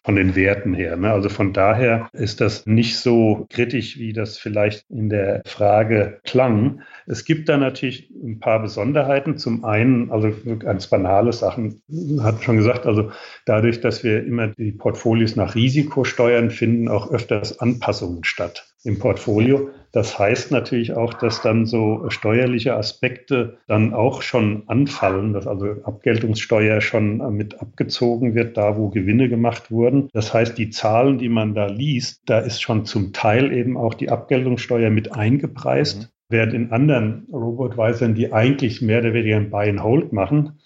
von 0.06 0.16
den 0.16 0.36
Werten 0.36 0.76
her. 0.76 0.96
Ne? 0.98 1.12
Also 1.12 1.30
von 1.30 1.52
daher 1.52 2.08
ist 2.14 2.40
das 2.40 2.68
nicht 2.68 3.00
so 3.00 3.48
kritisch, 3.50 3.98
wie 3.98 4.14
das 4.14 4.38
vielleicht 4.38 4.86
in 4.90 5.10
der 5.10 5.42
Frage 5.48 6.20
klang. 6.24 6.82
Es 7.08 7.26
gibt 7.26 7.50
da 7.50 7.58
natürlich 7.58 8.12
ein 8.12 8.40
paar 8.40 8.62
Besonderheiten. 8.62 9.38
Zum 9.38 9.66
einen, 9.66 10.12
also 10.12 10.32
ganz 10.60 10.88
banale 10.88 11.34
Sachen, 11.34 11.82
hat 12.22 12.44
schon 12.44 12.58
gesagt, 12.58 12.86
also 12.86 13.10
dadurch, 13.48 13.82
dass 13.82 14.04
wir 14.04 14.24
immer 14.24 14.50
die 14.50 14.74
Portfolios 14.74 15.36
nach 15.36 15.56
Risiko 15.56 16.04
steuern, 16.04 16.52
finden 16.52 16.88
auch 16.88 17.10
öfters 17.10 17.60
Anpassungen 17.60 18.24
statt 18.24 18.68
im 18.84 19.00
Portfolio. 19.00 19.72
Das 19.96 20.20
heißt 20.20 20.52
natürlich 20.52 20.92
auch, 20.92 21.14
dass 21.14 21.42
dann 21.42 21.66
so 21.66 22.10
steuerliche 22.10 22.76
Aspekte 22.76 23.60
dann 23.66 23.94
auch 23.94 24.24
schon 24.24 24.64
anfallen, 24.68 25.32
dass 25.32 25.48
also 25.48 25.68
Abgeltungssteuer 25.84 26.82
schon 26.82 27.38
mit 27.38 27.62
abgezogen 27.62 28.36
wird, 28.36 28.58
da 28.58 28.76
wo 28.76 28.90
Gewinne 28.90 29.30
gemacht 29.30 29.72
wurden. 29.72 30.10
Das 30.12 30.34
heißt, 30.34 30.58
die 30.58 30.70
Zahlen, 30.70 31.18
die 31.18 31.30
man 31.30 31.56
da 31.56 31.68
liest, 31.68 32.24
da 32.26 32.40
ist 32.40 32.62
schon 32.62 32.84
zum 32.84 33.14
Teil 33.14 33.54
eben 33.54 33.78
auch 33.78 33.94
die 33.94 34.10
Abgeltungssteuer 34.10 34.90
mit 34.90 35.14
eingepreist. 35.14 36.02
Mhm. 36.02 36.06
Während 36.28 36.54
in 36.54 36.72
anderen 36.74 37.28
Robotweisern, 37.32 38.16
die 38.16 38.34
eigentlich 38.34 38.82
mehr 38.82 39.00
oder 39.00 39.14
weniger 39.14 39.38
ein 39.38 39.50
Buy 39.50 39.70
and 39.70 39.82
Hold 39.82 40.12
machen, 40.12 40.60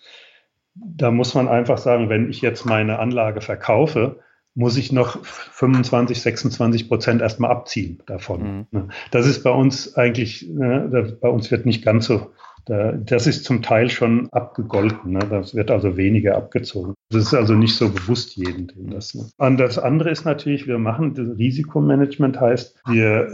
da 0.74 1.12
muss 1.12 1.36
man 1.36 1.48
einfach 1.48 1.78
sagen, 1.78 2.10
wenn 2.10 2.32
ich 2.32 2.42
jetzt 2.42 2.66
meine 2.66 2.98
Anlage 2.98 3.42
verkaufe, 3.42 4.22
muss 4.56 4.78
ich 4.78 4.92
noch 4.92 5.24
25, 5.26 6.22
26 6.22 6.88
Prozent 6.88 7.22
erstmal 7.22 7.52
abziehen 7.52 8.02
davon. 8.06 8.42
Mhm. 8.42 8.68
Ne? 8.72 8.88
Das 9.12 9.28
ist 9.28 9.44
bei 9.44 9.52
uns 9.52 9.96
eigentlich, 9.96 10.48
ne, 10.50 11.18
bei 11.22 11.30
uns 11.30 11.52
wird 11.52 11.66
nicht 11.66 11.84
ganz 11.84 12.06
so, 12.06 12.32
das 12.66 13.26
ist 13.26 13.46
zum 13.46 13.64
Teil 13.64 13.90
schon 13.90 14.30
abgegolten. 14.32 15.14
Ne? 15.14 15.20
Das 15.28 15.56
wird 15.56 15.72
also 15.72 15.98
weniger 15.98 16.36
abgezogen. 16.36 16.94
Das 17.10 17.24
ist 17.24 17.34
also 17.34 17.56
nicht 17.56 17.76
so 17.76 17.90
bewusst 17.90 18.36
jedem 18.36 18.68
das. 18.92 19.16
Und 19.38 19.58
das 19.58 19.80
andere 19.80 20.12
ist 20.12 20.26
natürlich, 20.26 20.68
wir 20.68 20.78
machen 20.78 21.16
das 21.16 21.38
Risikomanagement 21.38 22.40
heißt, 22.40 22.80
wir, 22.88 23.30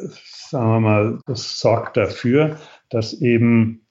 sagen 0.50 0.70
wir 0.70 0.80
mal, 0.80 1.20
das 1.26 1.60
sorgt 1.60 1.98
dafür, 1.98 2.58
dass 2.90 3.14
eben 3.14 3.82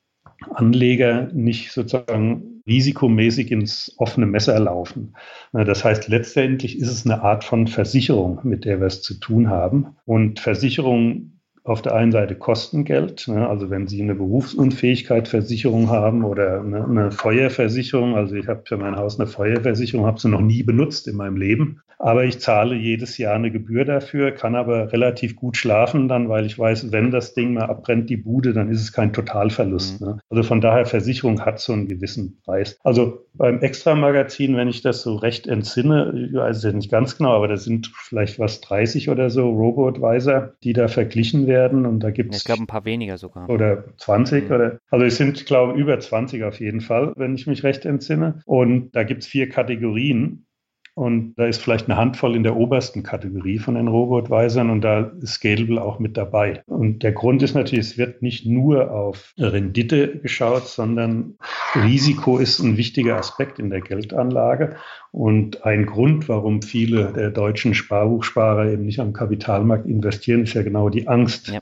Anleger 0.50 1.28
nicht 1.32 1.72
sozusagen 1.72 2.53
risikomäßig 2.66 3.50
ins 3.50 3.94
offene 3.98 4.26
Messer 4.26 4.58
laufen. 4.58 5.14
Das 5.52 5.84
heißt, 5.84 6.08
letztendlich 6.08 6.78
ist 6.78 6.90
es 6.90 7.04
eine 7.04 7.22
Art 7.22 7.44
von 7.44 7.66
Versicherung, 7.66 8.40
mit 8.42 8.64
der 8.64 8.80
wir 8.80 8.86
es 8.86 9.02
zu 9.02 9.14
tun 9.14 9.48
haben. 9.48 9.96
Und 10.06 10.40
Versicherung 10.40 11.34
auf 11.64 11.80
der 11.80 11.94
einen 11.94 12.12
Seite 12.12 12.34
kosten 12.34 12.84
Geld. 12.84 13.26
Ne? 13.26 13.48
Also 13.48 13.70
wenn 13.70 13.88
Sie 13.88 14.02
eine 14.02 14.14
Berufsunfähigkeitsversicherung 14.14 15.88
haben 15.88 16.22
oder 16.24 16.60
eine 16.60 17.10
Feuerversicherung, 17.10 18.14
also 18.16 18.34
ich 18.34 18.48
habe 18.48 18.62
für 18.66 18.76
mein 18.76 18.96
Haus 18.96 19.18
eine 19.18 19.26
Feuerversicherung, 19.26 20.04
habe 20.04 20.20
sie 20.20 20.28
noch 20.28 20.42
nie 20.42 20.62
benutzt 20.62 21.08
in 21.08 21.16
meinem 21.16 21.38
Leben. 21.38 21.80
Aber 21.98 22.24
ich 22.24 22.40
zahle 22.40 22.74
jedes 22.74 23.18
Jahr 23.18 23.34
eine 23.34 23.50
Gebühr 23.50 23.84
dafür, 23.84 24.32
kann 24.32 24.54
aber 24.54 24.92
relativ 24.92 25.36
gut 25.36 25.56
schlafen 25.56 26.08
dann, 26.08 26.28
weil 26.28 26.46
ich 26.46 26.58
weiß, 26.58 26.92
wenn 26.92 27.10
das 27.10 27.34
Ding 27.34 27.54
mal 27.54 27.64
abbrennt, 27.64 28.10
die 28.10 28.16
Bude, 28.16 28.52
dann 28.52 28.70
ist 28.70 28.80
es 28.80 28.92
kein 28.92 29.12
Totalverlust. 29.12 30.00
Mhm. 30.00 30.06
Ne? 30.06 30.18
Also 30.30 30.42
von 30.42 30.60
daher, 30.60 30.86
Versicherung 30.86 31.40
hat 31.40 31.60
so 31.60 31.72
einen 31.72 31.88
gewissen 31.88 32.40
Preis. 32.44 32.78
Also 32.84 33.26
beim 33.34 33.60
Extra-Magazin, 33.60 34.56
wenn 34.56 34.68
ich 34.68 34.82
das 34.82 35.02
so 35.02 35.16
recht 35.16 35.46
entsinne, 35.46 36.28
ich 36.28 36.34
weiß 36.34 36.62
es 36.62 36.74
nicht 36.74 36.90
ganz 36.90 37.16
genau, 37.16 37.32
aber 37.32 37.48
da 37.48 37.56
sind 37.56 37.90
vielleicht 37.94 38.38
was 38.38 38.60
30 38.60 39.08
oder 39.10 39.30
so 39.30 39.48
Robo-Advisor, 39.50 40.52
die 40.62 40.72
da 40.72 40.88
verglichen 40.88 41.46
werden 41.46 41.54
werden. 41.54 41.86
Und 41.86 42.00
da 42.00 42.10
gibt 42.10 42.34
es. 42.34 42.40
Ich 42.40 42.44
glaube, 42.44 42.62
ein 42.62 42.66
paar 42.66 42.84
weniger 42.84 43.18
sogar. 43.18 43.48
Oder 43.48 43.84
20 43.96 44.48
mhm. 44.48 44.54
oder. 44.54 44.78
Also 44.90 45.04
es 45.04 45.16
sind, 45.16 45.46
glaube 45.46 45.74
ich, 45.74 45.78
über 45.78 45.98
20 45.98 46.44
auf 46.44 46.60
jeden 46.60 46.80
Fall, 46.80 47.12
wenn 47.16 47.34
ich 47.34 47.46
mich 47.46 47.62
recht 47.62 47.84
entsinne. 47.84 48.40
Und 48.44 48.92
da 48.92 49.04
gibt 49.04 49.22
es 49.22 49.28
vier 49.28 49.48
Kategorien. 49.48 50.46
Und 50.94 51.34
da 51.34 51.46
ist 51.46 51.60
vielleicht 51.60 51.88
eine 51.88 51.98
Handvoll 51.98 52.36
in 52.36 52.44
der 52.44 52.56
obersten 52.56 53.02
Kategorie 53.02 53.58
von 53.58 53.74
den 53.74 53.88
Robo-Advisern 53.88 54.70
und 54.70 54.80
da 54.82 55.10
ist 55.20 55.34
Scalable 55.34 55.82
auch 55.82 55.98
mit 55.98 56.16
dabei. 56.16 56.62
Und 56.66 57.02
der 57.02 57.10
Grund 57.10 57.42
ist 57.42 57.54
natürlich, 57.54 57.86
es 57.86 57.98
wird 57.98 58.22
nicht 58.22 58.46
nur 58.46 58.92
auf 58.92 59.34
Rendite 59.36 60.20
geschaut, 60.20 60.68
sondern 60.68 61.34
Risiko 61.74 62.38
ist 62.38 62.60
ein 62.60 62.76
wichtiger 62.76 63.16
Aspekt 63.16 63.58
in 63.58 63.70
der 63.70 63.80
Geldanlage. 63.80 64.76
Und 65.10 65.64
ein 65.64 65.86
Grund, 65.86 66.28
warum 66.28 66.62
viele 66.62 67.12
der 67.12 67.30
deutschen 67.30 67.74
Sparbuchsparer 67.74 68.70
eben 68.70 68.84
nicht 68.84 69.00
am 69.00 69.12
Kapitalmarkt 69.12 69.86
investieren, 69.86 70.44
ist 70.44 70.54
ja 70.54 70.62
genau 70.62 70.90
die 70.90 71.08
Angst. 71.08 71.48
Ja 71.48 71.60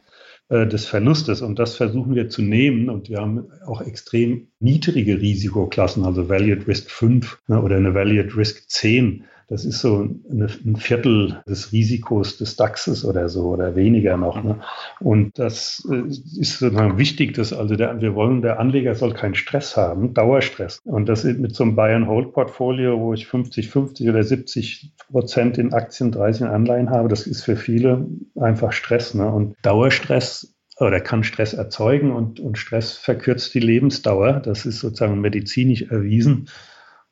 des 0.52 0.86
Verlustes. 0.86 1.40
Und 1.40 1.58
das 1.58 1.76
versuchen 1.76 2.14
wir 2.14 2.28
zu 2.28 2.42
nehmen. 2.42 2.88
Und 2.90 3.08
wir 3.08 3.18
haben 3.18 3.48
auch 3.66 3.80
extrem 3.80 4.48
niedrige 4.60 5.20
Risikoklassen, 5.20 6.04
also 6.04 6.28
Valued 6.28 6.66
Risk 6.68 6.90
5 6.90 7.42
ne, 7.48 7.62
oder 7.62 7.76
eine 7.76 7.94
Valued 7.94 8.36
Risk 8.36 8.68
10. 8.68 9.24
Das 9.48 9.64
ist 9.64 9.80
so 9.80 10.08
eine, 10.30 10.48
ein 10.64 10.76
Viertel 10.76 11.42
des 11.46 11.72
Risikos 11.72 12.38
des 12.38 12.56
DAXes 12.56 13.04
oder 13.04 13.28
so 13.28 13.48
oder 13.48 13.76
weniger 13.76 14.16
noch. 14.16 14.42
Ne? 14.42 14.60
Und 15.00 15.38
das 15.38 15.86
äh, 15.90 16.08
ist 16.08 16.58
sozusagen 16.58 16.98
wichtig, 16.98 17.34
dass 17.34 17.52
also 17.52 17.76
der, 17.76 18.00
wir 18.00 18.14
wollen, 18.14 18.42
der 18.42 18.58
Anleger 18.58 18.94
soll 18.94 19.12
keinen 19.12 19.34
Stress 19.34 19.76
haben, 19.76 20.14
Dauerstress. 20.14 20.80
Und 20.84 21.08
das 21.08 21.24
mit 21.24 21.54
so 21.54 21.64
einem 21.64 21.76
Buy-and-Hold-Portfolio, 21.76 22.98
wo 22.98 23.14
ich 23.14 23.26
50, 23.26 23.68
50 23.68 24.08
oder 24.08 24.22
70 24.22 24.92
Prozent 25.10 25.58
in 25.58 25.72
Aktien, 25.72 26.12
30 26.12 26.42
in 26.42 26.48
Anleihen 26.48 26.90
habe, 26.90 27.08
das 27.08 27.26
ist 27.26 27.42
für 27.44 27.56
viele 27.56 28.06
einfach 28.40 28.72
Stress. 28.72 29.14
Ne? 29.14 29.30
Und 29.30 29.56
Dauerstress 29.62 30.54
oder 30.78 31.00
kann 31.00 31.22
Stress 31.24 31.52
erzeugen 31.52 32.12
und, 32.12 32.40
und 32.40 32.58
Stress 32.58 32.92
verkürzt 32.92 33.54
die 33.54 33.60
Lebensdauer. 33.60 34.40
Das 34.40 34.66
ist 34.66 34.80
sozusagen 34.80 35.20
medizinisch 35.20 35.82
erwiesen. 35.82 36.48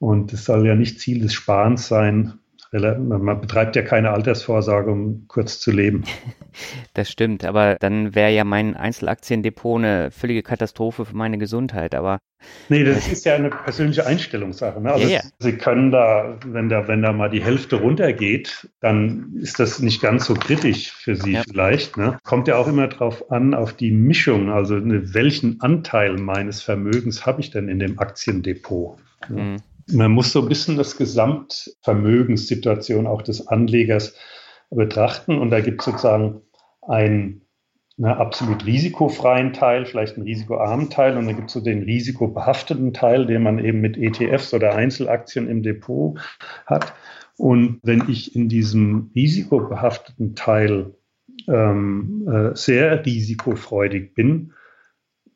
Und 0.01 0.33
es 0.33 0.47
soll 0.47 0.67
ja 0.67 0.75
nicht 0.75 0.99
Ziel 0.99 1.21
des 1.21 1.35
Sparens 1.35 1.87
sein. 1.87 2.41
Man 2.73 3.41
betreibt 3.41 3.75
ja 3.77 3.83
keine 3.83 4.11
Altersvorsorge, 4.11 4.91
um 4.91 5.27
kurz 5.29 5.61
zu 5.61 5.71
leben. 5.71 6.05
Das 6.95 7.09
stimmt, 7.09 7.45
aber 7.45 7.77
dann 7.77 8.17
wäre 8.17 8.33
ja 8.33 8.43
mein 8.43 8.75
Einzelaktiendepot 8.75 9.79
eine 9.79 10.11
völlige 10.11 10.43
Katastrophe 10.43 11.05
für 11.05 11.17
meine 11.17 11.39
Gesundheit. 11.39 11.95
Aber 11.95 12.19
nee, 12.69 12.83
das 12.83 13.07
ist 13.13 13.25
ja 13.25 13.37
eine 13.37 13.51
persönliche 13.51 14.05
Einstellungssache. 14.05 14.81
Ne? 14.81 14.93
Also 14.93 15.07
ja. 15.07 15.21
Sie 15.39 15.53
können 15.53 15.93
da, 15.93 16.37
wenn 16.45 16.69
da, 16.69 16.89
wenn 16.89 17.03
da 17.03 17.13
mal 17.13 17.31
die 17.31 17.43
Hälfte 17.43 17.77
runtergeht, 17.77 18.69
dann 18.81 19.33
ist 19.37 19.61
das 19.61 19.79
nicht 19.79 20.03
ganz 20.03 20.27
so 20.27 20.35
kritisch 20.35 20.91
für 20.91 21.15
Sie 21.15 21.35
ja. 21.35 21.45
vielleicht. 21.49 21.97
Ne? 21.97 22.19
Kommt 22.25 22.49
ja 22.49 22.57
auch 22.57 22.67
immer 22.67 22.89
drauf 22.89 23.31
an, 23.31 23.55
auf 23.55 23.75
die 23.75 23.93
Mischung. 23.93 24.51
Also 24.51 24.75
ne, 24.75 25.15
welchen 25.15 25.61
Anteil 25.61 26.17
meines 26.17 26.63
Vermögens 26.63 27.27
habe 27.27 27.41
ich 27.41 27.53
denn 27.53 27.69
in 27.69 27.79
dem 27.79 28.01
Aktiendepot? 28.01 28.99
Ne? 29.29 29.43
Mhm. 29.43 29.57
Man 29.93 30.13
muss 30.13 30.33
so 30.33 30.43
ein 30.43 30.49
bisschen 30.49 30.77
das 30.77 30.97
Gesamtvermögenssituation 30.97 33.07
auch 33.07 33.23
des 33.23 33.49
Anlegers 33.49 34.15
betrachten. 34.71 35.39
Und 35.39 35.51
da 35.51 35.61
gibt 35.61 35.81
es 35.81 35.87
sozusagen 35.87 36.43
einen, 36.83 37.43
einen 37.99 38.13
absolut 38.13 38.67
risikofreien 38.67 39.53
Teil, 39.53 39.87
vielleicht 39.87 40.17
einen 40.17 40.27
risikoarmen 40.27 40.91
Teil. 40.91 41.17
Und 41.17 41.27
dann 41.27 41.37
gibt 41.37 41.49
es 41.49 41.55
so 41.55 41.61
den 41.61 41.83
risikobehafteten 41.83 42.93
Teil, 42.93 43.27
den 43.27 43.43
man 43.43 43.59
eben 43.59 43.81
mit 43.81 43.97
ETFs 43.97 44.55
oder 44.55 44.75
Einzelaktien 44.75 45.49
im 45.49 45.63
Depot 45.63 46.19
hat. 46.67 46.95
Und 47.37 47.81
wenn 47.83 48.09
ich 48.09 48.37
in 48.37 48.49
diesem 48.49 49.11
risikobehafteten 49.15 50.35
Teil 50.35 50.95
ähm, 51.49 52.29
äh, 52.31 52.55
sehr 52.55 53.05
risikofreudig 53.05 54.15
bin, 54.15 54.53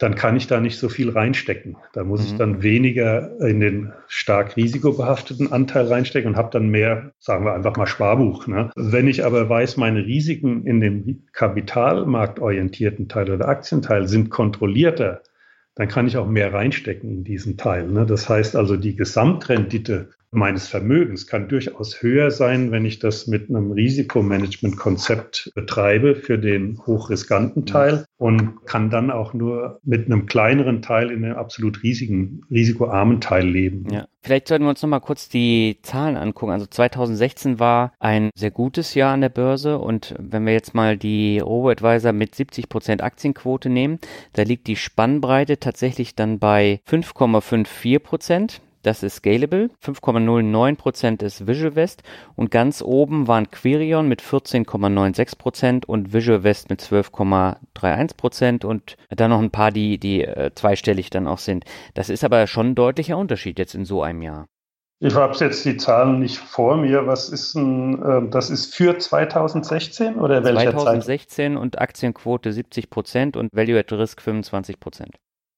dann 0.04 0.16
kann 0.16 0.36
ich 0.36 0.46
da 0.46 0.60
nicht 0.60 0.78
so 0.78 0.90
viel 0.90 1.08
reinstecken. 1.08 1.78
Da 1.94 2.04
muss 2.04 2.20
mhm. 2.20 2.26
ich 2.26 2.36
dann 2.36 2.62
weniger 2.62 3.40
in 3.40 3.60
den 3.60 3.94
stark 4.06 4.54
risikobehafteten 4.54 5.50
Anteil 5.50 5.86
reinstecken 5.86 6.32
und 6.32 6.36
habe 6.36 6.50
dann 6.52 6.68
mehr, 6.68 7.12
sagen 7.20 7.46
wir 7.46 7.54
einfach 7.54 7.74
mal 7.78 7.86
Sparbuch. 7.86 8.46
Ne? 8.46 8.70
Wenn 8.76 9.08
ich 9.08 9.24
aber 9.24 9.48
weiß, 9.48 9.78
meine 9.78 10.04
Risiken 10.04 10.66
in 10.66 10.80
dem 10.80 11.22
kapitalmarktorientierten 11.32 13.08
Teil 13.08 13.30
oder 13.30 13.48
Aktienteil 13.48 14.06
sind 14.06 14.28
kontrollierter, 14.28 15.22
dann 15.74 15.88
kann 15.88 16.06
ich 16.06 16.18
auch 16.18 16.28
mehr 16.28 16.52
reinstecken 16.52 17.10
in 17.10 17.24
diesen 17.24 17.56
Teil. 17.56 17.88
Ne? 17.88 18.04
Das 18.04 18.28
heißt 18.28 18.56
also, 18.56 18.76
die 18.76 18.96
Gesamtrendite 18.96 20.10
meines 20.34 20.68
Vermögens 20.68 21.26
kann 21.26 21.48
durchaus 21.48 22.02
höher 22.02 22.30
sein, 22.30 22.70
wenn 22.70 22.84
ich 22.84 22.98
das 22.98 23.26
mit 23.26 23.48
einem 23.48 23.72
Risikomanagement-Konzept 23.72 25.52
betreibe 25.54 26.14
für 26.14 26.38
den 26.38 26.78
hochriskanten. 26.86 27.64
Teil 27.66 28.04
und 28.16 28.64
kann 28.66 28.90
dann 28.90 29.10
auch 29.10 29.34
nur 29.34 29.80
mit 29.82 30.06
einem 30.06 30.26
kleineren 30.26 30.82
Teil 30.82 31.10
in 31.10 31.24
einem 31.24 31.36
absolut 31.36 31.82
riesigen, 31.82 32.42
risikoarmen 32.50 33.20
Teil 33.20 33.46
leben. 33.46 33.86
Ja. 33.90 34.06
Vielleicht 34.22 34.48
sollten 34.48 34.64
wir 34.64 34.70
uns 34.70 34.80
nochmal 34.80 35.02
kurz 35.02 35.28
die 35.28 35.80
Zahlen 35.82 36.16
angucken. 36.16 36.52
Also 36.52 36.64
2016 36.64 37.58
war 37.58 37.92
ein 37.98 38.30
sehr 38.34 38.50
gutes 38.50 38.94
Jahr 38.94 39.12
an 39.12 39.20
der 39.20 39.28
Börse 39.28 39.78
und 39.78 40.14
wenn 40.18 40.46
wir 40.46 40.54
jetzt 40.54 40.74
mal 40.74 40.96
die 40.96 41.40
Robo-Advisor 41.40 42.12
mit 42.12 42.34
70 42.34 42.70
Prozent 42.70 43.02
Aktienquote 43.02 43.68
nehmen, 43.68 43.98
da 44.32 44.42
liegt 44.42 44.66
die 44.66 44.76
Spannbreite 44.76 45.58
tatsächlich 45.58 46.14
dann 46.14 46.38
bei 46.38 46.80
5,54 46.88 47.98
Prozent. 47.98 48.62
Das 48.84 49.02
ist 49.02 49.16
Scalable. 49.16 49.70
5,09% 49.82 51.22
ist 51.22 51.46
Visual 51.46 51.74
West. 51.74 52.02
Und 52.36 52.50
ganz 52.50 52.82
oben 52.82 53.26
waren 53.26 53.50
Quirion 53.50 54.06
mit 54.08 54.22
14,96% 54.22 55.86
und 55.86 56.12
Visual 56.12 56.44
West 56.44 56.68
mit 56.68 56.82
12,31% 56.82 58.64
und 58.66 58.96
dann 59.08 59.30
noch 59.30 59.40
ein 59.40 59.50
paar, 59.50 59.70
die, 59.70 59.98
die 59.98 60.22
äh, 60.22 60.50
zweistellig 60.54 61.08
dann 61.08 61.26
auch 61.26 61.38
sind. 61.38 61.64
Das 61.94 62.10
ist 62.10 62.24
aber 62.24 62.46
schon 62.46 62.68
ein 62.68 62.74
deutlicher 62.74 63.16
Unterschied 63.16 63.58
jetzt 63.58 63.74
in 63.74 63.86
so 63.86 64.02
einem 64.02 64.20
Jahr. 64.20 64.46
Ich 65.00 65.14
habe 65.14 65.34
jetzt 65.34 65.64
die 65.64 65.78
Zahlen 65.78 66.20
nicht 66.20 66.38
vor 66.38 66.76
mir. 66.76 67.06
Was 67.06 67.30
ist 67.30 67.54
denn, 67.54 68.02
äh, 68.02 68.28
das 68.28 68.50
ist 68.50 68.74
für 68.74 68.98
2016 68.98 70.16
oder 70.16 70.44
welcher 70.44 70.76
2016 70.76 71.54
Zeit? 71.54 71.62
und 71.62 71.78
Aktienquote 71.80 72.52
70 72.52 72.90
Prozent 72.90 73.36
und 73.38 73.48
Value 73.54 73.78
at 73.78 73.90
Risk 73.92 74.20
25 74.20 74.78
Prozent. 74.78 75.16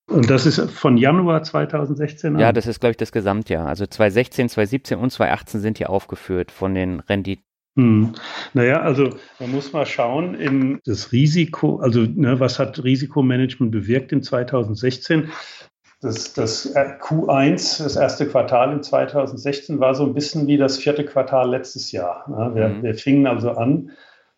Und 0.09 0.31
das 0.31 0.47
ist 0.47 0.61
von 0.71 0.97
Januar 0.97 1.43
2016 1.43 2.35
an? 2.35 2.41
Ja, 2.41 2.53
das 2.53 2.67
ist, 2.67 2.81
glaube 2.81 2.93
ich, 2.93 2.97
das 2.97 3.11
Gesamtjahr. 3.11 3.67
Also 3.67 3.87
2016, 3.87 4.49
2017 4.51 4.99
und 4.99 5.11
2018 5.11 5.61
sind 5.61 5.79
hier 5.79 5.91
aufgeführt 5.91 6.53
von 6.53 6.75
den 6.75 7.01
Renditen. 7.01 7.45
Hm. 7.77 8.15
Naja, 8.55 8.81
also 8.81 9.11
man 9.39 9.51
muss 9.53 9.73
mal 9.73 9.85
schauen, 9.85 10.35
in 10.35 10.81
das 10.87 11.13
Risiko, 11.13 11.77
also 11.77 12.01
ne, 12.01 12.41
was 12.41 12.59
hat 12.59 12.83
Risikomanagement 12.83 13.71
bewirkt 13.71 14.13
in 14.13 14.23
2016? 14.23 15.31
Das, 16.01 16.33
das 16.35 16.75
Q1, 16.75 17.83
das 17.83 17.97
erste 17.97 18.27
Quartal 18.27 18.73
in 18.73 18.83
2016, 18.83 19.81
war 19.81 19.95
so 19.95 20.05
ein 20.05 20.15
bisschen 20.15 20.47
wie 20.47 20.57
das 20.57 20.79
vierte 20.79 21.05
Quartal 21.05 21.51
letztes 21.51 21.91
Jahr. 21.91 22.25
Ja, 22.29 22.55
wir, 22.55 22.69
mhm. 22.69 22.83
wir, 22.83 22.95
fingen 22.95 23.27
also 23.27 23.51
an 23.53 23.91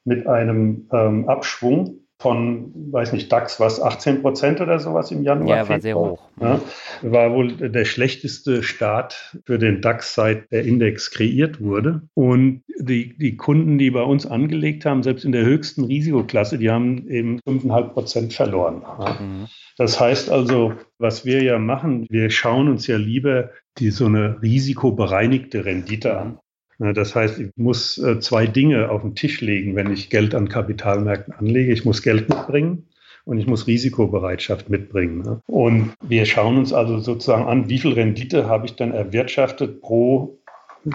mit 0.05 0.27
einem 0.27 0.89
ähm, 0.93 1.29
Abschwung 1.29 2.01
von, 2.21 2.73
weiß 2.91 3.13
nicht, 3.13 3.31
DAX, 3.31 3.61
was 3.61 3.81
18 3.81 4.23
Prozent 4.23 4.61
oder 4.61 4.81
sowas 4.81 5.13
im 5.13 5.23
Januar. 5.23 5.57
Ja, 5.57 5.69
war 5.69 5.81
sehr 5.81 5.97
hoch. 5.97 6.21
Ja, 6.41 6.61
war 7.03 7.33
wohl 7.33 7.53
der 7.53 7.85
schlechteste 7.85 8.65
Start 8.65 9.37
für 9.45 9.59
den 9.59 9.81
DAX, 9.81 10.15
seit 10.15 10.51
der 10.51 10.65
Index 10.65 11.13
kreiert 11.13 11.61
wurde. 11.61 12.03
Und 12.15 12.63
die, 12.79 13.17
die 13.17 13.37
Kunden, 13.37 13.79
die 13.79 13.93
bei 13.93 14.03
uns 14.03 14.27
angelegt 14.27 14.85
haben, 14.85 15.05
selbst 15.05 15.25
in 15.25 15.33
der 15.33 15.45
höchsten 15.45 15.85
Risikoklasse, 15.85 16.59
die 16.59 16.71
haben 16.71 17.09
eben 17.09 17.39
5,5 17.49 17.83
Prozent 17.91 18.33
verloren. 18.35 18.83
Ja. 18.83 19.19
Mhm. 19.21 19.47
Das 19.77 20.01
heißt 20.01 20.29
also, 20.29 20.73
was 20.99 21.25
wir 21.25 21.45
ja 21.45 21.61
machen, 21.61 22.07
wir 22.11 22.31
schauen 22.31 22.69
uns 22.69 22.89
ja 22.89 22.97
lieber 22.97 23.51
die 23.79 23.91
so 23.91 24.07
eine 24.07 24.43
risikobereinigte 24.43 25.65
Rendite 25.65 26.19
an. 26.19 26.39
Das 26.79 27.15
heißt, 27.15 27.41
ich 27.41 27.51
muss 27.57 27.99
äh, 27.99 28.21
zwei 28.21 28.47
Dinge 28.47 28.91
auf 28.91 29.03
den 29.03 29.15
Tisch 29.15 29.41
legen, 29.41 29.75
wenn 29.75 29.93
ich 29.93 30.11
Geld 30.11 30.35
an 30.35 30.49
Kapitalmärkten 30.49 31.35
anlege. 31.35 31.73
Ich 31.73 31.85
muss 31.85 32.03
Geld 32.03 32.29
mitbringen 32.29 32.87
und 33.25 33.39
ich 33.39 33.47
muss 33.47 33.67
Risikobereitschaft 33.67 34.71
mitbringen. 34.71 35.43
Und 35.47 35.93
wir 36.07 36.25
schauen 36.25 36.57
uns 36.57 36.73
also 36.73 36.99
sozusagen 36.99 37.45
an, 37.45 37.69
wie 37.69 37.79
viel 37.79 37.93
Rendite 37.93 38.47
habe 38.47 38.67
ich 38.67 38.77
dann 38.77 38.93
erwirtschaftet 38.93 39.81
pro 39.81 40.39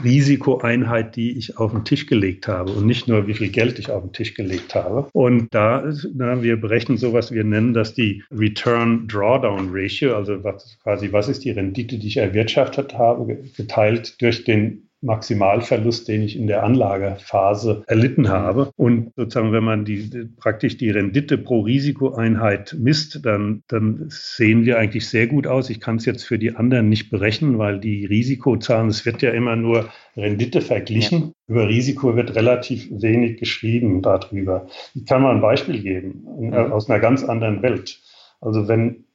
Risikoeinheit, 0.04 1.16
die 1.16 1.38
ich 1.38 1.58
auf 1.58 1.72
den 1.72 1.84
Tisch 1.84 2.08
gelegt 2.08 2.48
habe 2.48 2.72
und 2.72 2.86
nicht 2.86 3.08
nur, 3.08 3.28
wie 3.28 3.34
viel 3.34 3.50
Geld 3.50 3.78
ich 3.80 3.92
auf 3.92 4.02
den 4.02 4.14
Tisch 4.14 4.34
gelegt 4.34 4.76
habe. 4.76 5.08
Und 5.14 5.54
da, 5.54 5.84
na, 6.14 6.42
wir 6.42 6.60
berechnen 6.60 6.98
sowas, 6.98 7.32
wir 7.32 7.44
nennen 7.44 7.74
das 7.74 7.94
die 7.94 8.24
Return 8.32 9.08
Drawdown 9.08 9.70
Ratio, 9.72 10.16
also 10.16 10.44
was, 10.44 10.78
quasi, 10.82 11.12
was 11.12 11.28
ist 11.28 11.44
die 11.44 11.52
Rendite, 11.52 11.98
die 11.98 12.08
ich 12.08 12.18
erwirtschaftet 12.18 12.98
habe, 12.98 13.38
geteilt 13.56 14.22
durch 14.22 14.44
den 14.46 14.90
Maximalverlust, 15.04 16.08
den 16.08 16.22
ich 16.22 16.38
in 16.38 16.48
der 16.48 16.64
Anlagephase 16.64 17.84
erlitten 17.88 18.30
habe. 18.30 18.72
Und 18.76 19.12
sozusagen, 19.16 19.52
wenn 19.52 19.64
man 19.64 19.86
die, 19.86 20.10
praktisch 20.38 20.78
die 20.78 20.90
Rendite 20.90 21.38
pro 21.38 21.62
Risikoeinheit 21.62 22.76
misst, 22.80 23.26
dann, 23.26 23.64
dann 23.68 24.06
sehen 24.10 24.66
wir 24.66 24.80
eigentlich 24.80 25.08
sehr 25.08 25.28
gut 25.28 25.46
aus. 25.46 25.70
Ich 25.70 25.80
kann 25.80 25.98
es 25.98 26.06
jetzt 26.06 26.24
für 26.24 26.40
die 26.40 26.56
anderen 26.56 26.90
nicht 26.90 27.10
berechnen, 27.10 27.58
weil 27.58 27.80
die 27.80 28.06
Risikozahlen, 28.06 28.88
es 28.88 29.06
wird 29.06 29.22
ja 29.22 29.32
immer 29.32 29.56
nur 29.56 29.90
Rendite 30.16 30.62
verglichen. 30.62 31.34
Über 31.48 31.68
Risiko 31.68 32.16
wird 32.16 32.36
relativ 32.36 32.90
wenig 32.90 33.40
geschrieben 33.40 34.02
darüber. 34.02 34.68
Ich 34.96 35.06
kann 35.06 35.22
mal 35.22 35.36
ein 35.36 35.42
Beispiel 35.42 35.82
geben 35.82 36.52
ja. 36.52 36.70
aus 36.70 36.90
einer 36.90 37.00
ganz 37.00 37.24
anderen 37.24 37.62
Welt. 37.62 38.02
Also 38.40 38.68
wenn 38.68 39.06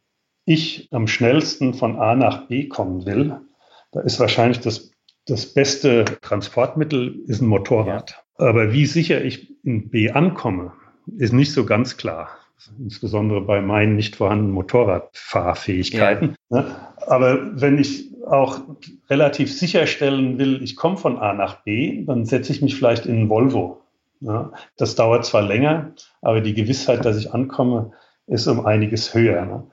ich 0.44 0.88
am 0.92 1.06
schnellsten 1.06 1.74
von 1.74 1.96
A 1.96 2.14
nach 2.14 2.48
B 2.48 2.68
kommen 2.68 3.04
will, 3.06 3.36
da 3.92 4.00
ist 4.00 4.18
wahrscheinlich 4.20 4.60
das 4.60 4.92
das 5.28 5.46
beste 5.46 6.04
Transportmittel 6.22 7.20
ist 7.26 7.40
ein 7.40 7.48
Motorrad. 7.48 8.10
Ja. 8.38 8.48
Aber 8.48 8.72
wie 8.72 8.86
sicher 8.86 9.24
ich 9.24 9.52
in 9.64 9.90
B 9.90 10.10
ankomme, 10.10 10.72
ist 11.16 11.32
nicht 11.32 11.52
so 11.52 11.64
ganz 11.64 11.96
klar. 11.96 12.30
Insbesondere 12.78 13.40
bei 13.40 13.60
meinen 13.60 13.94
nicht 13.94 14.16
vorhandenen 14.16 14.52
Motorradfahrfähigkeiten. 14.52 16.34
Ja. 16.50 16.62
Ne? 16.62 16.76
Aber 17.06 17.60
wenn 17.60 17.78
ich 17.78 18.08
auch 18.26 18.60
relativ 19.08 19.56
sicherstellen 19.56 20.38
will, 20.38 20.62
ich 20.62 20.76
komme 20.76 20.96
von 20.96 21.18
A 21.18 21.32
nach 21.32 21.62
B, 21.62 22.04
dann 22.04 22.26
setze 22.26 22.52
ich 22.52 22.60
mich 22.60 22.74
vielleicht 22.74 23.06
in 23.06 23.22
ein 23.22 23.28
Volvo. 23.28 23.80
Das 24.76 24.96
dauert 24.96 25.24
zwar 25.24 25.42
länger, 25.42 25.92
aber 26.20 26.40
die 26.40 26.54
Gewissheit, 26.54 27.04
dass 27.04 27.16
ich 27.16 27.32
ankomme, 27.32 27.92
ist 28.26 28.48
um 28.48 28.66
einiges 28.66 29.14
höher. 29.14 29.46
Ne? 29.46 29.64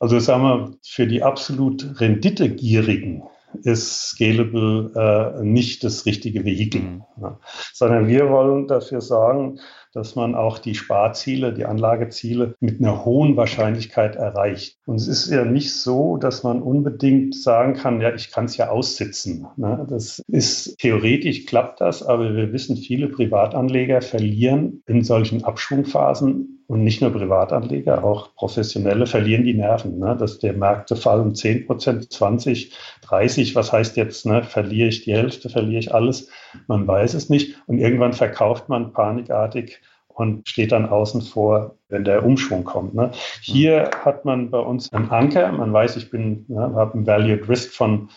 Also 0.00 0.18
sagen 0.18 0.42
wir, 0.42 0.72
für 0.82 1.06
die 1.06 1.22
absolut 1.22 2.00
renditegierigen 2.00 3.22
ist 3.62 4.08
Scalable 4.08 4.92
äh, 4.94 5.44
nicht 5.44 5.84
das 5.84 6.06
richtige 6.06 6.44
Vehikel, 6.44 6.80
mhm. 6.80 7.02
ja. 7.20 7.38
sondern 7.72 8.08
wir 8.08 8.30
wollen 8.30 8.66
dafür 8.68 9.00
sorgen, 9.00 9.60
dass 9.92 10.16
man 10.16 10.34
auch 10.34 10.58
die 10.58 10.74
Sparziele, 10.74 11.52
die 11.52 11.64
Anlageziele 11.64 12.54
mit 12.60 12.80
einer 12.80 13.04
hohen 13.04 13.36
Wahrscheinlichkeit 13.36 14.16
erreicht. 14.16 14.78
Und 14.86 14.96
es 14.96 15.06
ist 15.06 15.30
ja 15.30 15.44
nicht 15.44 15.74
so, 15.74 16.16
dass 16.16 16.42
man 16.42 16.62
unbedingt 16.62 17.34
sagen 17.34 17.74
kann, 17.74 18.00
ja, 18.00 18.14
ich 18.14 18.30
kann 18.30 18.46
es 18.46 18.56
ja 18.56 18.70
aussitzen. 18.70 19.46
Ne? 19.56 19.86
Das 19.88 20.22
ist 20.28 20.78
theoretisch 20.78 21.46
klappt 21.46 21.80
das, 21.80 22.02
aber 22.02 22.34
wir 22.34 22.52
wissen, 22.52 22.76
viele 22.76 23.08
Privatanleger 23.08 24.00
verlieren 24.00 24.82
in 24.86 25.04
solchen 25.04 25.44
Abschwungphasen 25.44 26.62
und 26.72 26.84
nicht 26.84 27.02
nur 27.02 27.10
Privatanleger, 27.10 28.02
auch 28.02 28.34
Professionelle 28.34 29.04
verlieren 29.04 29.44
die 29.44 29.52
Nerven. 29.52 29.98
Ne? 29.98 30.16
Dass 30.18 30.38
der 30.38 30.54
Märkte 30.54 30.96
fallen 30.96 31.34
10 31.34 31.66
Prozent, 31.66 32.04
20%, 32.04 32.72
30. 33.02 33.54
Was 33.54 33.72
heißt 33.72 33.98
jetzt, 33.98 34.24
ne? 34.24 34.42
verliere 34.42 34.88
ich 34.88 35.04
die 35.04 35.12
Hälfte, 35.12 35.50
verliere 35.50 35.80
ich 35.80 35.94
alles? 35.94 36.30
Man 36.68 36.86
weiß 36.86 37.12
es 37.12 37.28
nicht. 37.28 37.56
Und 37.66 37.76
irgendwann 37.76 38.14
verkauft 38.14 38.70
man 38.70 38.94
panikartig 38.94 39.81
und 40.14 40.48
steht 40.48 40.72
dann 40.72 40.88
außen 40.88 41.22
vor, 41.22 41.76
wenn 41.88 42.04
der 42.04 42.24
Umschwung 42.24 42.64
kommt. 42.64 42.94
Ne? 42.94 43.12
Hier 43.40 43.90
hat 44.04 44.24
man 44.24 44.50
bei 44.50 44.58
uns 44.58 44.92
einen 44.92 45.10
Anker. 45.10 45.50
Man 45.52 45.72
weiß, 45.72 45.96
ich 45.96 46.10
bin, 46.10 46.44
ne, 46.48 46.72
habe 46.74 46.98
ein 46.98 47.06
Value 47.06 47.48
Risk 47.48 47.72
von 47.72 48.08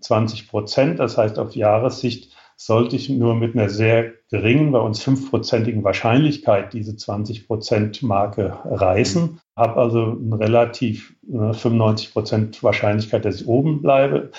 20 0.00 0.48
Prozent. 0.48 0.98
Das 0.98 1.16
heißt, 1.16 1.38
auf 1.38 1.54
Jahressicht 1.54 2.34
sollte 2.56 2.96
ich 2.96 3.08
nur 3.08 3.36
mit 3.36 3.54
einer 3.54 3.68
sehr 3.68 4.12
geringen, 4.30 4.72
bei 4.72 4.80
uns 4.80 5.00
fünfprozentigen 5.00 5.84
Wahrscheinlichkeit 5.84 6.72
diese 6.72 6.96
20 6.96 7.46
Prozent 7.46 8.02
Marke 8.02 8.58
reißen. 8.64 9.40
Habe 9.56 9.80
also 9.80 10.18
eine 10.20 10.38
relativ 10.40 11.16
ne, 11.22 11.54
95 11.54 12.12
Prozent 12.12 12.62
Wahrscheinlichkeit, 12.62 13.24
dass 13.24 13.40
ich 13.40 13.46
oben 13.46 13.80
bleibe. 13.80 14.32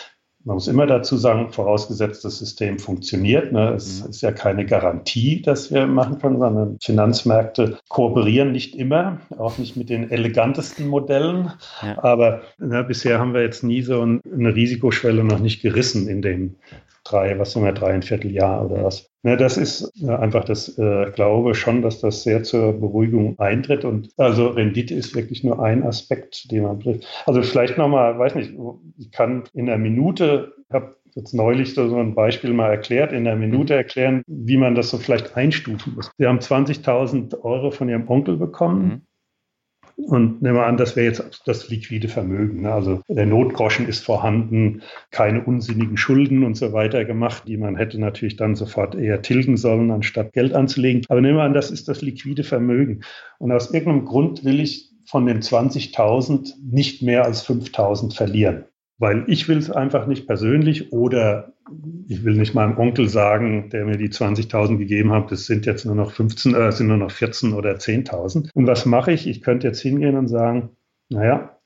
Man 0.50 0.56
muss 0.56 0.68
immer 0.68 0.88
dazu 0.88 1.16
sagen, 1.16 1.52
vorausgesetzt, 1.52 2.26
das 2.26 2.40
System 2.40 2.80
funktioniert. 2.80 3.52
Ne? 3.52 3.72
Es 3.76 4.02
mhm. 4.02 4.10
ist 4.10 4.22
ja 4.22 4.32
keine 4.32 4.66
Garantie, 4.66 5.44
dass 5.44 5.72
wir 5.72 5.86
machen 5.86 6.18
können, 6.18 6.40
sondern 6.40 6.80
Finanzmärkte 6.82 7.78
kooperieren 7.88 8.52
nicht 8.52 8.76
immer, 8.76 9.20
auch 9.38 9.60
nicht 9.60 9.78
mit 9.78 9.92
den 9.92 10.10
elegantesten 10.10 10.88
Modellen. 10.88 11.52
Ja. 11.84 12.04
Aber 12.04 12.42
ne, 12.58 12.84
bisher 12.84 13.20
haben 13.20 13.36
wir 13.36 13.44
jetzt 13.44 13.64
nie 13.64 13.84
so 13.84 14.02
eine 14.02 14.22
Risikoschwelle 14.56 15.24
noch 15.24 15.38
nicht 15.38 15.62
gerissen 15.62 16.08
in 16.08 16.24
dem 16.24 16.56
drei, 17.04 17.38
was 17.38 17.52
sind 17.52 17.64
wir, 17.64 17.72
dreieinviertel 17.72 18.32
Jahr 18.32 18.66
oder 18.66 18.84
was. 18.84 19.09
Ja, 19.24 19.36
das 19.36 19.58
ist 19.58 20.02
äh, 20.02 20.10
einfach 20.12 20.46
das, 20.46 20.78
äh, 20.78 21.12
glaube 21.14 21.54
schon, 21.54 21.82
dass 21.82 22.00
das 22.00 22.24
sehr 22.24 22.44
zur 22.44 22.74
Beruhigung 22.74 23.38
eintritt. 23.38 23.84
Und 23.84 24.10
also 24.18 24.48
Rendite 24.48 24.96
ist 24.96 25.14
wirklich 25.14 25.44
nur 25.44 25.62
ein 25.62 25.84
Aspekt, 25.84 26.50
den 26.52 26.64
man 26.64 26.80
trifft. 26.80 27.06
Also 27.26 27.42
vielleicht 27.42 27.78
nochmal, 27.78 28.18
weiß 28.18 28.36
nicht, 28.36 28.54
ich 28.98 29.12
kann 29.12 29.44
in 29.54 29.68
einer 29.70 29.78
Minute, 29.78 30.54
ich 30.70 30.74
habe 30.74 30.96
jetzt 31.16 31.34
neulich 31.34 31.74
so 31.74 31.98
ein 31.98 32.16
Beispiel 32.16 32.54
mal 32.54 32.70
erklärt, 32.70 33.12
in 33.12 33.28
einer 33.28 33.36
Minute 33.36 33.74
erklären, 33.74 34.24
wie 34.28 34.58
man 34.58 34.76
das 34.76 34.90
so 34.90 34.98
vielleicht 34.98 35.36
einstufen 35.36 35.96
muss. 35.96 36.12
Sie 36.18 36.26
haben 36.26 36.40
20.000 36.40 37.44
Euro 37.44 37.72
von 37.72 37.90
Ihrem 37.90 38.08
Onkel 38.08 38.38
bekommen. 38.38 38.86
Mhm. 38.86 39.02
Und 40.06 40.42
nehmen 40.42 40.56
wir 40.56 40.66
an, 40.66 40.78
das 40.78 40.96
wäre 40.96 41.08
jetzt 41.08 41.42
das 41.46 41.70
liquide 41.70 42.08
Vermögen. 42.08 42.62
Ne? 42.62 42.72
Also 42.72 43.02
der 43.10 43.26
Notgroschen 43.26 43.88
ist 43.88 44.04
vorhanden, 44.04 44.82
keine 45.12 45.44
unsinnigen 45.44 45.98
Schulden 45.98 46.44
und 46.44 46.56
so 46.56 46.72
weiter 46.72 47.04
gemacht, 47.04 47.44
die 47.48 47.58
man 47.58 47.76
hätte 47.76 48.00
natürlich 48.00 48.38
dann 48.38 48.56
sofort 48.56 48.96
eher 48.96 49.22
tilgen 49.22 49.58
sollen, 49.58 49.92
anstatt 49.92 50.32
Geld 50.34 50.54
anzulegen. 50.54 51.04
Aber 51.10 51.22
nehmen 51.22 51.38
wir 51.38 51.44
an, 51.44 51.54
das 51.54 51.70
ist 51.70 51.90
das 51.90 52.02
liquide 52.02 52.44
Vermögen. 52.44 53.02
Und 53.40 53.52
aus 53.52 53.74
irgendeinem 53.74 54.06
Grund 54.06 54.46
will 54.46 54.62
ich 54.62 54.90
von 55.06 55.26
den 55.26 55.42
20.000 55.42 56.54
nicht 56.64 57.02
mehr 57.02 57.26
als 57.26 57.46
5.000 57.46 58.16
verlieren 58.16 58.66
weil 59.00 59.24
ich 59.28 59.48
will 59.48 59.58
es 59.58 59.72
einfach 59.72 60.06
nicht 60.06 60.28
persönlich 60.28 60.94
oder 60.94 61.54
ich 62.08 62.24
will 62.24 62.36
nicht 62.36 62.54
meinem 62.54 62.78
Onkel 62.78 63.10
sagen, 63.10 63.70
der 63.70 63.86
mir 63.86 63.98
die 63.98 64.10
20.000 64.10 64.78
gegeben 64.78 65.12
hat, 65.12 65.32
das 65.32 65.46
sind 65.46 65.66
jetzt 65.66 65.86
nur 65.86 65.96
noch 65.96 66.12
15, 66.12 66.54
äh, 66.54 66.72
sind 66.72 66.88
nur 66.88 66.98
noch 66.98 67.12
14 67.12 67.54
oder 67.54 67.72
10.000. 67.76 68.50
Und 68.54 68.68
was 68.68 68.86
mache 68.86 69.12
ich? 69.12 69.28
Ich 69.28 69.42
könnte 69.42 69.68
jetzt 69.68 69.82
hingehen 69.82 70.18
und 70.18 70.28
sagen, 70.28 70.70
naja, 71.10 71.58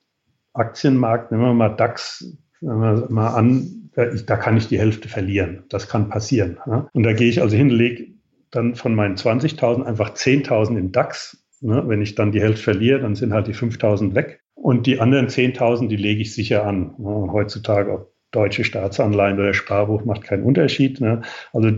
Aktienmarkt, 0.54 1.32
nehmen 1.32 1.44
wir 1.44 1.54
mal 1.54 1.70
DAX 1.70 2.38
wir 2.64 3.08
mal 3.10 3.36
an, 3.36 3.90
da 3.96 4.38
kann 4.38 4.58
ich 4.58 4.68
die 4.68 4.80
Hälfte 4.80 5.10
verlieren. 5.10 5.64
Das 5.70 5.88
kann 5.88 6.10
passieren. 6.10 6.58
Ja? 6.66 6.90
Und 6.94 7.04
da 7.04 7.14
gehe 7.14 7.30
ich 7.30 7.42
also 7.42 7.56
hin, 7.56 7.70
lege 7.70 8.14
dann 8.52 8.76
von 8.76 8.96
meinen 8.96 9.16
20.000 9.16 9.84
einfach 9.84 10.14
10.000 10.14 10.78
in 10.78 10.92
DAX. 10.92 11.46
Ne? 11.62 11.84
Wenn 11.88 12.02
ich 12.02 12.16
dann 12.16 12.32
die 12.32 12.42
Hälfte 12.42 12.64
verliere, 12.64 13.02
dann 13.02 13.16
sind 13.16 13.34
halt 13.34 13.48
die 13.48 13.56
5.000 13.56 14.16
weg. 14.16 14.43
Und 14.64 14.88
die 14.88 15.02
anderen 15.02 15.28
10.000, 15.28 15.90
die 15.90 15.98
lege 15.98 16.22
ich 16.22 16.34
sicher 16.34 16.66
an. 16.66 16.96
Heutzutage, 16.98 17.92
ob 17.92 18.14
deutsche 18.32 18.64
Staatsanleihen 18.64 19.38
oder 19.38 19.54
Sparbuch 19.54 20.06
macht 20.06 20.24
keinen 20.24 20.44
Unterschied. 20.44 21.02
Ne? 21.02 21.22
Also 21.52 21.72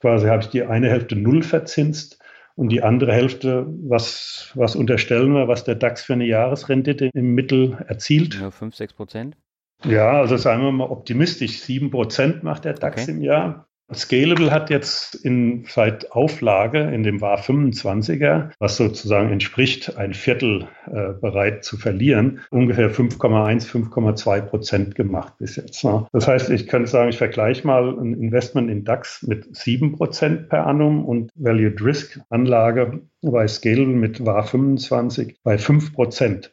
quasi 0.00 0.26
habe 0.26 0.42
ich 0.42 0.48
die 0.48 0.62
eine 0.62 0.88
Hälfte 0.88 1.16
null 1.16 1.42
verzinst 1.42 2.18
und 2.56 2.70
die 2.70 2.82
andere 2.82 3.12
Hälfte, 3.12 3.66
was, 3.82 4.52
was 4.54 4.74
unterstellen 4.74 5.34
wir, 5.34 5.48
was 5.48 5.64
der 5.64 5.74
DAX 5.74 6.02
für 6.02 6.14
eine 6.14 6.24
Jahresrendite 6.24 7.10
im 7.12 7.34
Mittel 7.34 7.76
erzielt? 7.86 8.40
Ja, 8.40 8.50
5, 8.50 8.74
6 8.74 8.94
Prozent. 8.94 9.36
Ja, 9.84 10.12
also 10.12 10.38
sagen 10.38 10.62
wir 10.62 10.72
mal 10.72 10.88
optimistisch, 10.88 11.60
7 11.60 11.90
Prozent 11.90 12.42
macht 12.42 12.64
der 12.64 12.72
DAX 12.72 13.02
okay. 13.02 13.10
im 13.10 13.20
Jahr. 13.20 13.68
Scalable 13.92 14.50
hat 14.50 14.70
jetzt 14.70 15.14
in, 15.14 15.64
seit 15.68 16.12
Auflage 16.12 16.80
in 16.80 17.02
dem 17.02 17.20
WAR 17.20 17.40
25er, 17.40 18.50
was 18.58 18.76
sozusagen 18.76 19.30
entspricht, 19.30 19.96
ein 19.96 20.14
Viertel 20.14 20.68
äh, 20.86 21.12
bereit 21.20 21.64
zu 21.64 21.76
verlieren, 21.76 22.40
ungefähr 22.50 22.90
5,1, 22.90 23.66
5,2 23.66 24.40
Prozent 24.42 24.94
gemacht 24.94 25.34
bis 25.38 25.56
jetzt. 25.56 25.84
Ne? 25.84 26.06
Das 26.12 26.28
heißt, 26.28 26.50
ich 26.50 26.68
könnte 26.68 26.88
sagen, 26.88 27.10
ich 27.10 27.18
vergleiche 27.18 27.66
mal 27.66 27.98
ein 27.98 28.14
Investment 28.14 28.70
in 28.70 28.84
DAX 28.84 29.22
mit 29.22 29.56
7 29.56 29.92
Prozent 29.92 30.48
per 30.48 30.66
annum 30.66 31.04
und 31.04 31.30
Valued 31.34 31.84
Risk 31.84 32.20
Anlage 32.30 33.00
bei 33.22 33.48
Scalable 33.48 33.94
mit 33.94 34.24
WAR 34.24 34.44
25 34.44 35.38
bei 35.42 35.58
5 35.58 35.92
Prozent. 35.94 36.52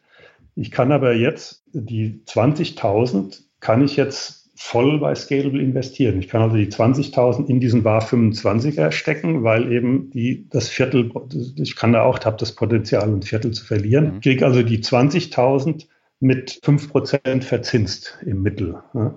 Ich 0.56 0.72
kann 0.72 0.90
aber 0.90 1.14
jetzt 1.14 1.62
die 1.72 2.20
20.000 2.26 3.42
kann 3.60 3.82
ich 3.82 3.96
jetzt 3.96 4.37
voll 4.60 4.98
bei 4.98 5.14
Scalable 5.14 5.62
investieren. 5.62 6.18
Ich 6.18 6.28
kann 6.28 6.42
also 6.42 6.56
die 6.56 6.66
20.000 6.66 7.46
in 7.46 7.60
diesen 7.60 7.84
WAR 7.84 8.02
25er 8.02 8.90
stecken, 8.90 9.44
weil 9.44 9.72
eben 9.72 10.10
die, 10.10 10.48
das 10.50 10.68
Viertel, 10.68 11.12
ich 11.56 11.76
kann 11.76 11.92
da 11.92 12.02
auch, 12.02 12.18
habe 12.24 12.36
das 12.38 12.56
Potenzial, 12.56 13.08
ein 13.08 13.22
Viertel 13.22 13.52
zu 13.52 13.64
verlieren. 13.64 14.16
Mhm. 14.16 14.20
Kriege 14.20 14.44
also 14.44 14.64
die 14.64 14.80
20.000 14.80 15.86
mit 16.18 16.50
5% 16.50 17.42
verzinst 17.42 18.18
im 18.26 18.42
Mittel. 18.42 18.82
Ja. 18.94 19.14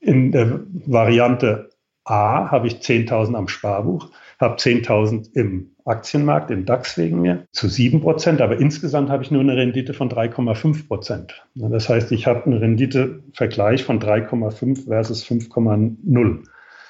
In 0.00 0.32
der 0.32 0.64
Variante 0.86 1.70
A 2.04 2.50
habe 2.50 2.66
ich 2.66 2.74
10.000 2.76 3.34
am 3.34 3.48
Sparbuch, 3.48 4.10
habe 4.38 4.56
10.000 4.56 5.34
im 5.34 5.70
Aktienmarkt, 5.86 6.50
im 6.50 6.66
DAX 6.66 6.98
wegen 6.98 7.20
mir, 7.20 7.46
zu 7.52 7.68
7 7.68 8.00
Prozent, 8.00 8.40
aber 8.40 8.58
insgesamt 8.58 9.10
habe 9.10 9.22
ich 9.22 9.30
nur 9.30 9.40
eine 9.40 9.56
Rendite 9.56 9.94
von 9.94 10.10
3,5 10.10 10.86
Prozent. 10.86 11.46
Das 11.54 11.88
heißt, 11.88 12.12
ich 12.12 12.26
habe 12.26 12.44
einen 12.44 12.58
Renditevergleich 12.58 13.84
von 13.84 14.00
3,5 14.00 14.86
versus 14.86 15.24
5,0. 15.24 16.44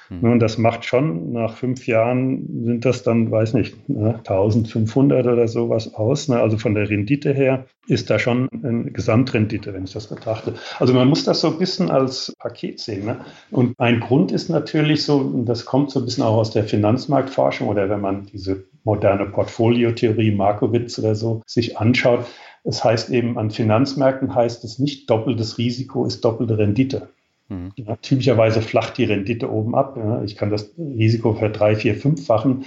Mhm. 0.09 0.31
Und 0.31 0.39
das 0.39 0.57
macht 0.57 0.85
schon, 0.85 1.31
nach 1.31 1.55
fünf 1.55 1.87
Jahren 1.87 2.63
sind 2.63 2.85
das 2.85 3.03
dann, 3.03 3.31
weiß 3.31 3.53
nicht, 3.53 3.89
ne, 3.89 4.15
1500 4.15 5.25
oder 5.25 5.47
sowas 5.47 5.93
aus. 5.93 6.27
Ne? 6.27 6.39
Also 6.39 6.57
von 6.57 6.75
der 6.75 6.89
Rendite 6.89 7.33
her 7.33 7.65
ist 7.87 8.09
da 8.09 8.19
schon 8.19 8.49
eine 8.63 8.91
Gesamtrendite, 8.91 9.73
wenn 9.73 9.85
ich 9.85 9.93
das 9.93 10.07
betrachte. 10.07 10.53
Also 10.79 10.93
man 10.93 11.07
muss 11.07 11.23
das 11.23 11.41
so 11.41 11.47
ein 11.47 11.57
bisschen 11.57 11.89
als 11.89 12.33
Paket 12.39 12.79
sehen. 12.79 13.05
Ne? 13.05 13.17
Und 13.51 13.79
ein 13.79 13.99
Grund 13.99 14.31
ist 14.31 14.49
natürlich 14.49 15.03
so, 15.03 15.17
und 15.17 15.45
das 15.45 15.65
kommt 15.65 15.91
so 15.91 15.99
ein 15.99 16.05
bisschen 16.05 16.23
auch 16.23 16.37
aus 16.37 16.51
der 16.51 16.63
Finanzmarktforschung 16.63 17.67
oder 17.67 17.89
wenn 17.89 18.01
man 18.01 18.25
diese 18.25 18.65
moderne 18.83 19.25
Portfoliotheorie, 19.25 20.31
Markowitz 20.31 20.99
oder 20.99 21.15
so, 21.15 21.41
sich 21.45 21.77
anschaut, 21.77 22.25
es 22.63 22.83
heißt 22.83 23.11
eben, 23.11 23.37
an 23.37 23.51
Finanzmärkten 23.51 24.33
heißt 24.33 24.63
es 24.63 24.79
nicht, 24.79 25.09
doppeltes 25.09 25.59
Risiko 25.59 26.05
ist 26.05 26.25
doppelte 26.25 26.57
Rendite. 26.57 27.09
Mhm. 27.49 27.73
Typischerweise 28.01 28.61
flacht 28.61 28.97
die 28.97 29.03
Rendite 29.03 29.51
oben 29.51 29.75
ab. 29.75 29.97
Ja. 29.97 30.23
Ich 30.23 30.35
kann 30.35 30.49
das 30.49 30.73
Risiko 30.77 31.33
für 31.33 31.49
drei, 31.49 31.75
vier, 31.75 31.95
fünffachen, 31.95 32.65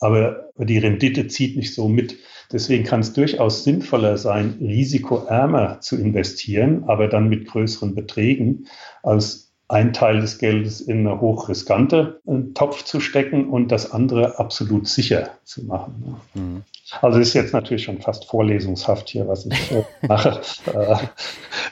aber 0.00 0.50
die 0.56 0.78
Rendite 0.78 1.26
zieht 1.28 1.56
nicht 1.56 1.74
so 1.74 1.88
mit. 1.88 2.16
Deswegen 2.52 2.84
kann 2.84 3.00
es 3.00 3.12
durchaus 3.12 3.64
sinnvoller 3.64 4.16
sein, 4.16 4.56
risikoärmer 4.60 5.80
zu 5.80 5.96
investieren, 5.96 6.84
aber 6.86 7.08
dann 7.08 7.28
mit 7.28 7.46
größeren 7.46 7.94
Beträgen, 7.94 8.66
als 9.02 9.52
ein 9.68 9.92
Teil 9.92 10.20
des 10.20 10.38
Geldes 10.38 10.80
in 10.80 11.06
eine 11.06 11.20
hochriskante 11.20 12.22
äh, 12.26 12.54
Topf 12.54 12.84
zu 12.84 13.00
stecken 13.00 13.50
und 13.50 13.70
das 13.70 13.92
andere 13.92 14.38
absolut 14.38 14.88
sicher 14.88 15.30
zu 15.44 15.64
machen. 15.64 16.16
Mhm. 16.34 16.62
Also 17.02 17.18
ist 17.18 17.34
jetzt 17.34 17.52
natürlich 17.52 17.84
schon 17.84 18.00
fast 18.00 18.24
vorlesungshaft 18.24 19.10
hier, 19.10 19.28
was 19.28 19.46
ich 19.46 19.72
äh, 19.72 19.84
mache. 20.06 20.40
äh, 20.72 20.96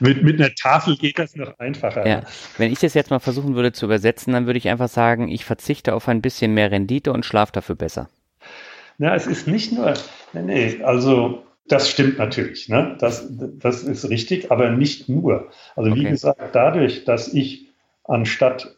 mit, 0.01 0.23
mit 0.23 0.41
einer 0.41 0.55
Tafel 0.55 0.97
geht 0.97 1.19
das 1.19 1.35
noch 1.37 1.59
einfacher. 1.59 2.07
Ja. 2.07 2.23
Wenn 2.59 2.71
ich 2.71 2.81
das 2.81 2.95
jetzt 2.95 3.11
mal 3.11 3.19
versuchen 3.19 3.55
würde 3.55 3.73
zu 3.73 3.87
übersetzen, 3.87 4.33
dann 4.33 4.47
würde 4.47 4.59
ich 4.59 4.69
einfach 4.69 4.89
sagen, 4.89 5.29
ich 5.29 5.45
verzichte 5.45 5.95
auf 5.95 6.09
ein 6.09 6.21
bisschen 6.21 6.53
mehr 6.55 6.71
Rendite 6.71 7.13
und 7.13 7.25
schlafe 7.25 7.53
dafür 7.53 7.77
besser. 7.77 8.09
Na, 8.99 9.15
es 9.15 9.27
ist 9.27 9.47
nicht 9.47 9.73
nur, 9.73 9.95
nee, 10.33 10.43
nee, 10.43 10.83
also 10.83 11.43
das 11.69 11.91
stimmt 11.91 12.19
natürlich, 12.19 12.69
ne? 12.69 12.97
das, 12.99 13.27
das 13.31 13.83
ist 13.83 14.09
richtig, 14.09 14.51
aber 14.51 14.71
nicht 14.71 15.09
nur. 15.09 15.51
Also 15.75 15.95
wie 15.95 16.01
okay. 16.01 16.11
gesagt, 16.11 16.41
dadurch, 16.55 17.05
dass 17.05 17.33
ich 17.33 17.69
anstatt 18.05 18.77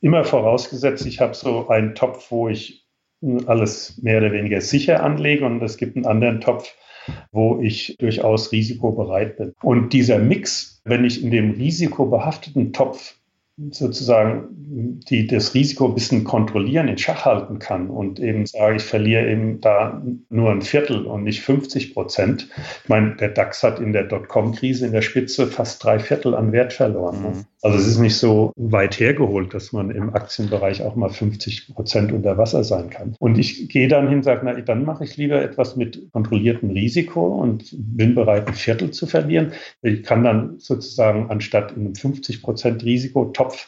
immer 0.00 0.24
vorausgesetzt, 0.24 1.06
ich 1.06 1.20
habe 1.20 1.34
so 1.34 1.68
einen 1.68 1.94
Topf, 1.94 2.30
wo 2.30 2.48
ich 2.48 2.83
alles 3.46 4.00
mehr 4.02 4.18
oder 4.18 4.32
weniger 4.32 4.60
sicher 4.60 5.02
anlege 5.02 5.44
und 5.44 5.62
es 5.62 5.76
gibt 5.76 5.96
einen 5.96 6.06
anderen 6.06 6.40
Topf, 6.40 6.74
wo 7.32 7.60
ich 7.60 7.96
durchaus 7.98 8.52
risikobereit 8.52 9.36
bin. 9.36 9.54
Und 9.62 9.92
dieser 9.92 10.18
Mix, 10.18 10.80
wenn 10.84 11.04
ich 11.04 11.22
in 11.22 11.30
dem 11.30 11.52
risikobehafteten 11.52 12.72
Topf 12.72 13.14
sozusagen 13.70 14.48
die 15.08 15.28
das 15.28 15.54
Risiko 15.54 15.86
ein 15.86 15.94
bisschen 15.94 16.24
kontrollieren, 16.24 16.88
in 16.88 16.98
Schach 16.98 17.24
halten 17.24 17.60
kann 17.60 17.88
und 17.88 18.18
eben 18.18 18.46
sage, 18.46 18.76
ich 18.76 18.82
verliere 18.82 19.30
eben 19.30 19.60
da 19.60 20.02
nur 20.28 20.50
ein 20.50 20.62
Viertel 20.62 21.06
und 21.06 21.22
nicht 21.22 21.42
50 21.42 21.94
Prozent. 21.94 22.48
Ich 22.82 22.88
meine, 22.88 23.14
der 23.14 23.28
DAX 23.28 23.62
hat 23.62 23.78
in 23.78 23.92
der 23.92 24.04
Dotcom-Krise 24.04 24.86
in 24.86 24.92
der 24.92 25.02
Spitze 25.02 25.46
fast 25.46 25.84
drei 25.84 26.00
Viertel 26.00 26.34
an 26.34 26.50
Wert 26.50 26.72
verloren. 26.72 27.22
Mhm. 27.22 27.44
Also 27.64 27.78
es 27.78 27.86
ist 27.86 27.98
nicht 27.98 28.18
so 28.18 28.52
weit 28.56 29.00
hergeholt, 29.00 29.54
dass 29.54 29.72
man 29.72 29.90
im 29.90 30.12
Aktienbereich 30.14 30.82
auch 30.82 30.96
mal 30.96 31.08
50 31.08 31.72
Prozent 31.72 32.12
unter 32.12 32.36
Wasser 32.36 32.62
sein 32.62 32.90
kann. 32.90 33.16
Und 33.18 33.38
ich 33.38 33.70
gehe 33.70 33.88
dann 33.88 34.06
hin, 34.06 34.22
sage, 34.22 34.42
na, 34.44 34.52
dann 34.60 34.84
mache 34.84 35.04
ich 35.04 35.16
lieber 35.16 35.40
etwas 35.40 35.74
mit 35.74 36.12
kontrolliertem 36.12 36.68
Risiko 36.68 37.26
und 37.26 37.70
bin 37.72 38.14
bereit, 38.14 38.48
ein 38.48 38.52
Viertel 38.52 38.90
zu 38.90 39.06
verlieren. 39.06 39.52
Ich 39.80 40.02
kann 40.02 40.24
dann 40.24 40.58
sozusagen 40.58 41.30
anstatt 41.30 41.72
in 41.72 41.86
einem 41.86 41.94
50 41.94 42.42
Prozent 42.42 42.84
Risiko 42.84 43.24
Topf 43.32 43.66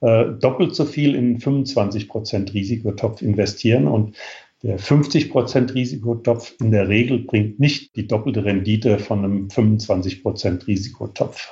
äh, 0.00 0.24
doppelt 0.40 0.74
so 0.74 0.86
viel 0.86 1.14
in 1.14 1.38
25 1.38 2.08
Prozent 2.08 2.54
Risikotopf 2.54 3.20
investieren 3.20 3.86
und 3.88 4.16
der 4.62 4.78
50 4.78 5.30
Prozent 5.30 5.74
Risikotopf 5.74 6.54
in 6.62 6.70
der 6.70 6.88
Regel 6.88 7.18
bringt 7.18 7.60
nicht 7.60 7.94
die 7.94 8.06
doppelte 8.06 8.46
Rendite 8.46 8.98
von 8.98 9.22
einem 9.22 9.50
25 9.50 10.22
Prozent 10.22 10.66
Risikotopf. 10.66 11.50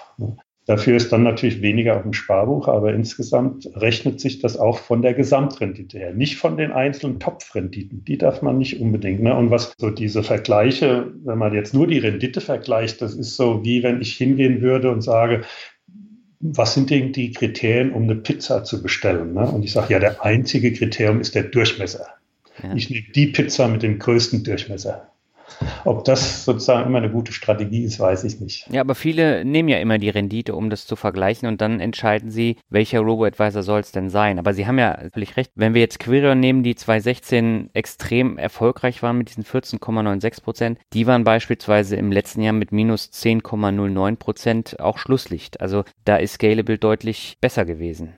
Dafür 0.72 0.96
ist 0.96 1.12
dann 1.12 1.22
natürlich 1.22 1.60
weniger 1.60 1.96
auf 1.96 2.02
dem 2.02 2.14
Sparbuch, 2.14 2.66
aber 2.66 2.94
insgesamt 2.94 3.68
rechnet 3.74 4.20
sich 4.20 4.38
das 4.38 4.56
auch 4.56 4.78
von 4.78 5.02
der 5.02 5.12
Gesamtrendite 5.12 5.98
her, 5.98 6.14
nicht 6.14 6.38
von 6.38 6.56
den 6.56 6.72
einzelnen 6.72 7.20
Topfrenditen. 7.20 8.06
Die 8.06 8.16
darf 8.16 8.40
man 8.40 8.56
nicht 8.56 8.80
unbedingt. 8.80 9.22
Ne? 9.22 9.36
Und 9.36 9.50
was 9.50 9.74
so 9.76 9.90
diese 9.90 10.22
Vergleiche, 10.22 11.12
wenn 11.24 11.36
man 11.36 11.52
jetzt 11.52 11.74
nur 11.74 11.86
die 11.88 11.98
Rendite 11.98 12.40
vergleicht, 12.40 13.02
das 13.02 13.12
ist 13.12 13.36
so 13.36 13.62
wie 13.66 13.82
wenn 13.82 14.00
ich 14.00 14.14
hingehen 14.14 14.62
würde 14.62 14.90
und 14.90 15.02
sage, 15.02 15.42
was 16.40 16.72
sind 16.72 16.88
denn 16.88 17.12
die 17.12 17.32
Kriterien, 17.32 17.92
um 17.92 18.04
eine 18.04 18.16
Pizza 18.16 18.64
zu 18.64 18.82
bestellen? 18.82 19.34
Ne? 19.34 19.46
Und 19.46 19.66
ich 19.66 19.72
sage, 19.72 19.92
ja, 19.92 19.98
der 19.98 20.24
einzige 20.24 20.72
Kriterium 20.72 21.20
ist 21.20 21.34
der 21.34 21.42
Durchmesser. 21.42 22.06
Ja. 22.62 22.74
Ich 22.74 22.88
nehme 22.88 23.04
die 23.14 23.26
Pizza 23.26 23.68
mit 23.68 23.82
dem 23.82 23.98
größten 23.98 24.42
Durchmesser. 24.42 25.11
Ob 25.84 26.04
das 26.04 26.44
sozusagen 26.44 26.86
immer 26.86 26.98
eine 26.98 27.10
gute 27.10 27.32
Strategie 27.32 27.84
ist, 27.84 27.98
weiß 27.98 28.24
ich 28.24 28.40
nicht. 28.40 28.68
Ja, 28.70 28.80
aber 28.80 28.94
viele 28.94 29.44
nehmen 29.44 29.68
ja 29.68 29.78
immer 29.78 29.98
die 29.98 30.08
Rendite, 30.08 30.54
um 30.54 30.70
das 30.70 30.86
zu 30.86 30.96
vergleichen 30.96 31.48
und 31.48 31.60
dann 31.60 31.80
entscheiden 31.80 32.30
sie, 32.30 32.56
welcher 32.70 33.00
Robo-Advisor 33.00 33.62
soll 33.62 33.80
es 33.80 33.92
denn 33.92 34.10
sein. 34.10 34.38
Aber 34.38 34.54
Sie 34.54 34.66
haben 34.66 34.78
ja 34.78 34.98
völlig 35.12 35.36
recht. 35.36 35.50
Wenn 35.54 35.74
wir 35.74 35.80
jetzt 35.80 35.98
Quirion 35.98 36.40
nehmen, 36.40 36.62
die 36.62 36.74
2016 36.74 37.70
extrem 37.72 38.38
erfolgreich 38.38 39.02
waren 39.02 39.18
mit 39.18 39.28
diesen 39.28 39.44
14,96 39.44 40.42
Prozent, 40.42 40.78
die 40.92 41.06
waren 41.06 41.24
beispielsweise 41.24 41.96
im 41.96 42.12
letzten 42.12 42.42
Jahr 42.42 42.52
mit 42.52 42.72
minus 42.72 43.10
10,09 43.12 44.16
Prozent 44.16 44.80
auch 44.80 44.98
Schlusslicht. 44.98 45.60
Also 45.60 45.84
da 46.04 46.16
ist 46.16 46.34
Scalable 46.34 46.78
deutlich 46.78 47.36
besser 47.40 47.64
gewesen. 47.64 48.14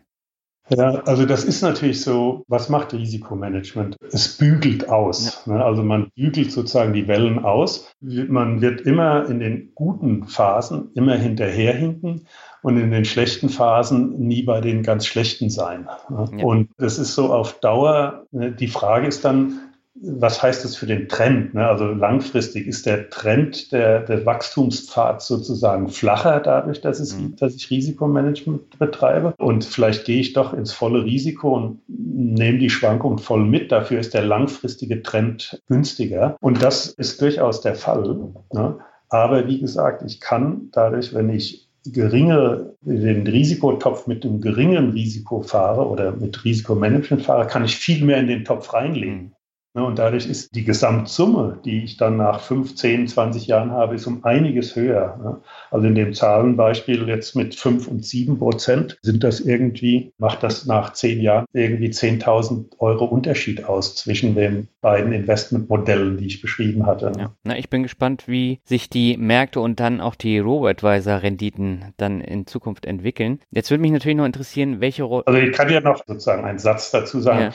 Ja, 0.71 1.03
also 1.05 1.27
das 1.27 1.45
ist 1.45 1.61
natürlich 1.63 2.01
so, 2.01 2.45
was 2.49 2.71
macht 2.71 2.95
Risikomanagement? 2.95 3.97
Es 4.11 4.39
bügelt 4.39 4.89
aus. 4.89 5.45
Ja. 5.47 5.55
Ne? 5.55 5.65
Also 5.65 5.83
man 5.83 6.11
bügelt 6.17 6.53
sozusagen 6.53 6.95
die 6.95 7.07
Wellen 7.07 7.45
aus. 7.45 7.95
Man 8.01 8.63
wird 8.63 8.81
immer 8.81 9.29
in 9.29 9.41
den 9.41 9.73
guten 9.75 10.27
Phasen 10.27 10.91
immer 10.95 11.17
hinterherhinken 11.17 12.27
und 12.63 12.79
in 12.79 12.91
den 12.91 13.05
schlechten 13.05 13.51
Phasen 13.51 14.19
nie 14.19 14.43
bei 14.43 14.63
den 14.63 14.83
ganz 14.83 15.05
schlechten 15.05 15.51
sein. 15.51 15.87
Ne? 16.09 16.31
Ja. 16.39 16.45
Und 16.45 16.71
das 16.79 16.99
ist 16.99 17.15
so 17.15 17.33
auf 17.33 17.61
Dauer, 17.61 18.25
ne? 18.31 18.51
die 18.53 18.69
Frage 18.69 19.07
ist 19.07 19.25
dann, 19.25 19.64
was 19.97 20.43
heißt 20.43 20.65
das 20.65 20.75
für 20.75 20.87
den 20.87 21.09
Trend? 21.09 21.55
Ne? 21.55 21.67
Also 21.67 21.87
langfristig 21.87 22.67
ist 22.67 22.85
der 22.85 23.11
Trend 23.11 23.71
der, 23.73 24.01
der 24.01 24.27
Wachstumspfad 24.27 25.23
sozusagen 25.23 25.89
flacher 25.89 26.41
dadurch, 26.41 26.81
dass, 26.81 26.99
es, 26.99 27.17
mhm. 27.17 27.37
dass 27.37 27.55
ich 27.55 27.71
Risikomanagement 27.71 28.79
betreibe. 28.79 29.35
Und 29.39 29.65
vielleicht 29.65 30.05
gehe 30.05 30.21
ich 30.21 30.33
doch 30.33 30.53
ins 30.53 30.73
volle 30.73 31.05
Risiko 31.05 31.55
und 31.55 31.81
nehme 31.87 32.59
die 32.59 32.71
Schwankung 32.71 33.19
voll 33.19 33.45
mit. 33.45 33.71
Dafür 33.71 34.01
ist 34.01 34.15
der 34.15 34.25
langfristige 34.25 35.03
Trend 35.03 35.63
günstiger. 35.69 36.37
Und 36.41 36.63
das 36.63 36.89
ist 36.89 37.21
durchaus 37.23 37.61
der 37.61 37.77
Fall. 37.77 38.33
Ne? 38.53 38.79
Aber 39.11 39.47
wie 39.47 39.61
gesagt, 39.61 40.03
ich 40.05 40.21
kann 40.21 40.71
dadurch, 40.73 41.15
wenn 41.15 41.31
ich 41.31 41.69
geringe, 41.87 42.75
den 42.81 43.27
Risikotopf 43.27 44.07
mit 44.07 44.25
einem 44.25 44.41
geringen 44.41 44.91
Risiko 44.91 45.43
fahre 45.43 45.87
oder 45.87 46.13
mit 46.13 46.45
Risikomanagement 46.45 47.23
fahre, 47.23 47.47
kann 47.47 47.65
ich 47.65 47.77
viel 47.77 48.05
mehr 48.05 48.19
in 48.19 48.27
den 48.27 48.45
Topf 48.45 48.73
reinlegen. 48.73 49.34
Ne, 49.77 49.85
und 49.85 49.99
dadurch 49.99 50.27
ist 50.27 50.55
die 50.55 50.63
Gesamtsumme, 50.63 51.59
die 51.65 51.83
ich 51.83 51.97
dann 51.97 52.17
nach 52.17 52.39
5, 52.39 52.77
10, 52.77 53.09
20 53.09 53.49
Jahren 53.49 53.73
habe, 53.73 53.97
ist 53.97 54.07
um 54.07 54.23
einiges 54.25 54.77
höher. 54.77 55.19
Ne. 55.21 55.41
Also 55.73 55.89
in 55.89 55.97
dem 55.97 56.15
Zahlenbeispiel 56.15 57.09
jetzt 57.09 57.35
mit 57.35 57.57
5 57.57 57.89
und 57.89 58.07
7 58.07 58.39
Prozent 58.39 58.97
sind 59.03 59.25
das 59.25 59.41
irgendwie, 59.41 60.13
macht 60.17 60.45
das 60.45 60.67
nach 60.67 60.93
10 60.93 61.21
Jahren 61.21 61.47
irgendwie 61.53 61.89
10.000 61.89 62.79
Euro 62.79 63.07
Unterschied 63.07 63.65
aus 63.65 63.97
zwischen 63.97 64.37
den 64.37 64.69
beiden 64.81 65.13
Investmentmodellen, 65.13 66.19
die 66.19 66.27
ich 66.27 66.41
beschrieben 66.41 66.87
hatte. 66.87 67.11
Ja. 67.19 67.35
Na, 67.43 67.59
ich 67.59 67.69
bin 67.69 67.83
gespannt, 67.83 68.29
wie 68.29 68.61
sich 68.63 68.89
die 68.89 69.17
Märkte 69.17 69.59
und 69.59 69.81
dann 69.81 70.01
auch 70.01 70.15
die 70.15 70.39
Robo-Advisor-Renditen 70.39 71.95
dann 71.97 72.21
in 72.21 72.47
Zukunft 72.47 72.87
entwickeln. 72.87 73.41
Jetzt 73.51 73.73
würde 73.73 73.81
mich 73.81 73.91
natürlich 73.91 74.17
noch 74.17 74.25
interessieren, 74.25 74.81
welche 74.81 75.03
Rolle. 75.03 75.27
Also 75.27 75.41
ich 75.41 75.53
kann 75.53 75.69
ja 75.69 75.81
noch 75.81 76.01
sozusagen 76.07 76.45
einen 76.45 76.61
Satz 76.61 76.93
dazu 76.93 77.19
sagen. 77.19 77.41
Ja 77.41 77.53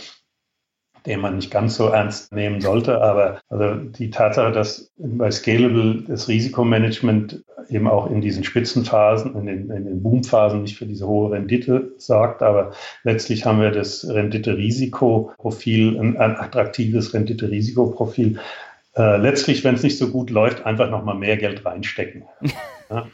den 1.05 1.21
man 1.21 1.35
nicht 1.35 1.51
ganz 1.51 1.75
so 1.75 1.87
ernst 1.87 2.33
nehmen 2.33 2.61
sollte. 2.61 3.01
Aber 3.01 3.39
also 3.49 3.75
die 3.75 4.09
Tatsache, 4.09 4.51
dass 4.51 4.91
bei 4.97 5.31
Scalable 5.31 6.03
das 6.07 6.27
Risikomanagement 6.27 7.43
eben 7.69 7.87
auch 7.87 8.09
in 8.09 8.21
diesen 8.21 8.43
Spitzenphasen, 8.43 9.35
in 9.35 9.45
den, 9.45 9.69
in 9.69 9.85
den 9.85 10.01
Boomphasen 10.01 10.63
nicht 10.63 10.77
für 10.77 10.85
diese 10.85 11.07
hohe 11.07 11.31
Rendite 11.31 11.93
sorgt, 11.97 12.41
aber 12.41 12.71
letztlich 13.03 13.45
haben 13.45 13.61
wir 13.61 13.71
das 13.71 14.07
Rendite-Risikoprofil, 14.07 15.99
ein, 15.99 16.17
ein 16.17 16.35
attraktives 16.35 17.13
Rendite-Risikoprofil. 17.13 18.39
Äh, 18.95 19.17
letztlich, 19.17 19.63
wenn 19.63 19.75
es 19.75 19.83
nicht 19.83 19.97
so 19.97 20.09
gut 20.09 20.29
läuft, 20.29 20.65
einfach 20.65 20.89
nochmal 20.89 21.15
mehr 21.15 21.37
Geld 21.37 21.63
reinstecken. 21.63 22.23
ja. 22.89 23.07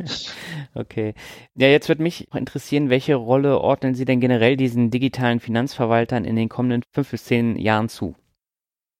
Okay. 0.74 1.14
Ja, 1.54 1.68
jetzt 1.68 1.88
würde 1.88 2.02
mich 2.02 2.32
interessieren, 2.34 2.90
welche 2.90 3.14
Rolle 3.16 3.58
ordnen 3.60 3.94
Sie 3.94 4.04
denn 4.04 4.20
generell 4.20 4.56
diesen 4.56 4.90
digitalen 4.90 5.40
Finanzverwaltern 5.40 6.24
in 6.24 6.36
den 6.36 6.48
kommenden 6.48 6.82
fünf 6.92 7.10
bis 7.10 7.24
zehn 7.24 7.56
Jahren 7.56 7.88
zu? 7.88 8.14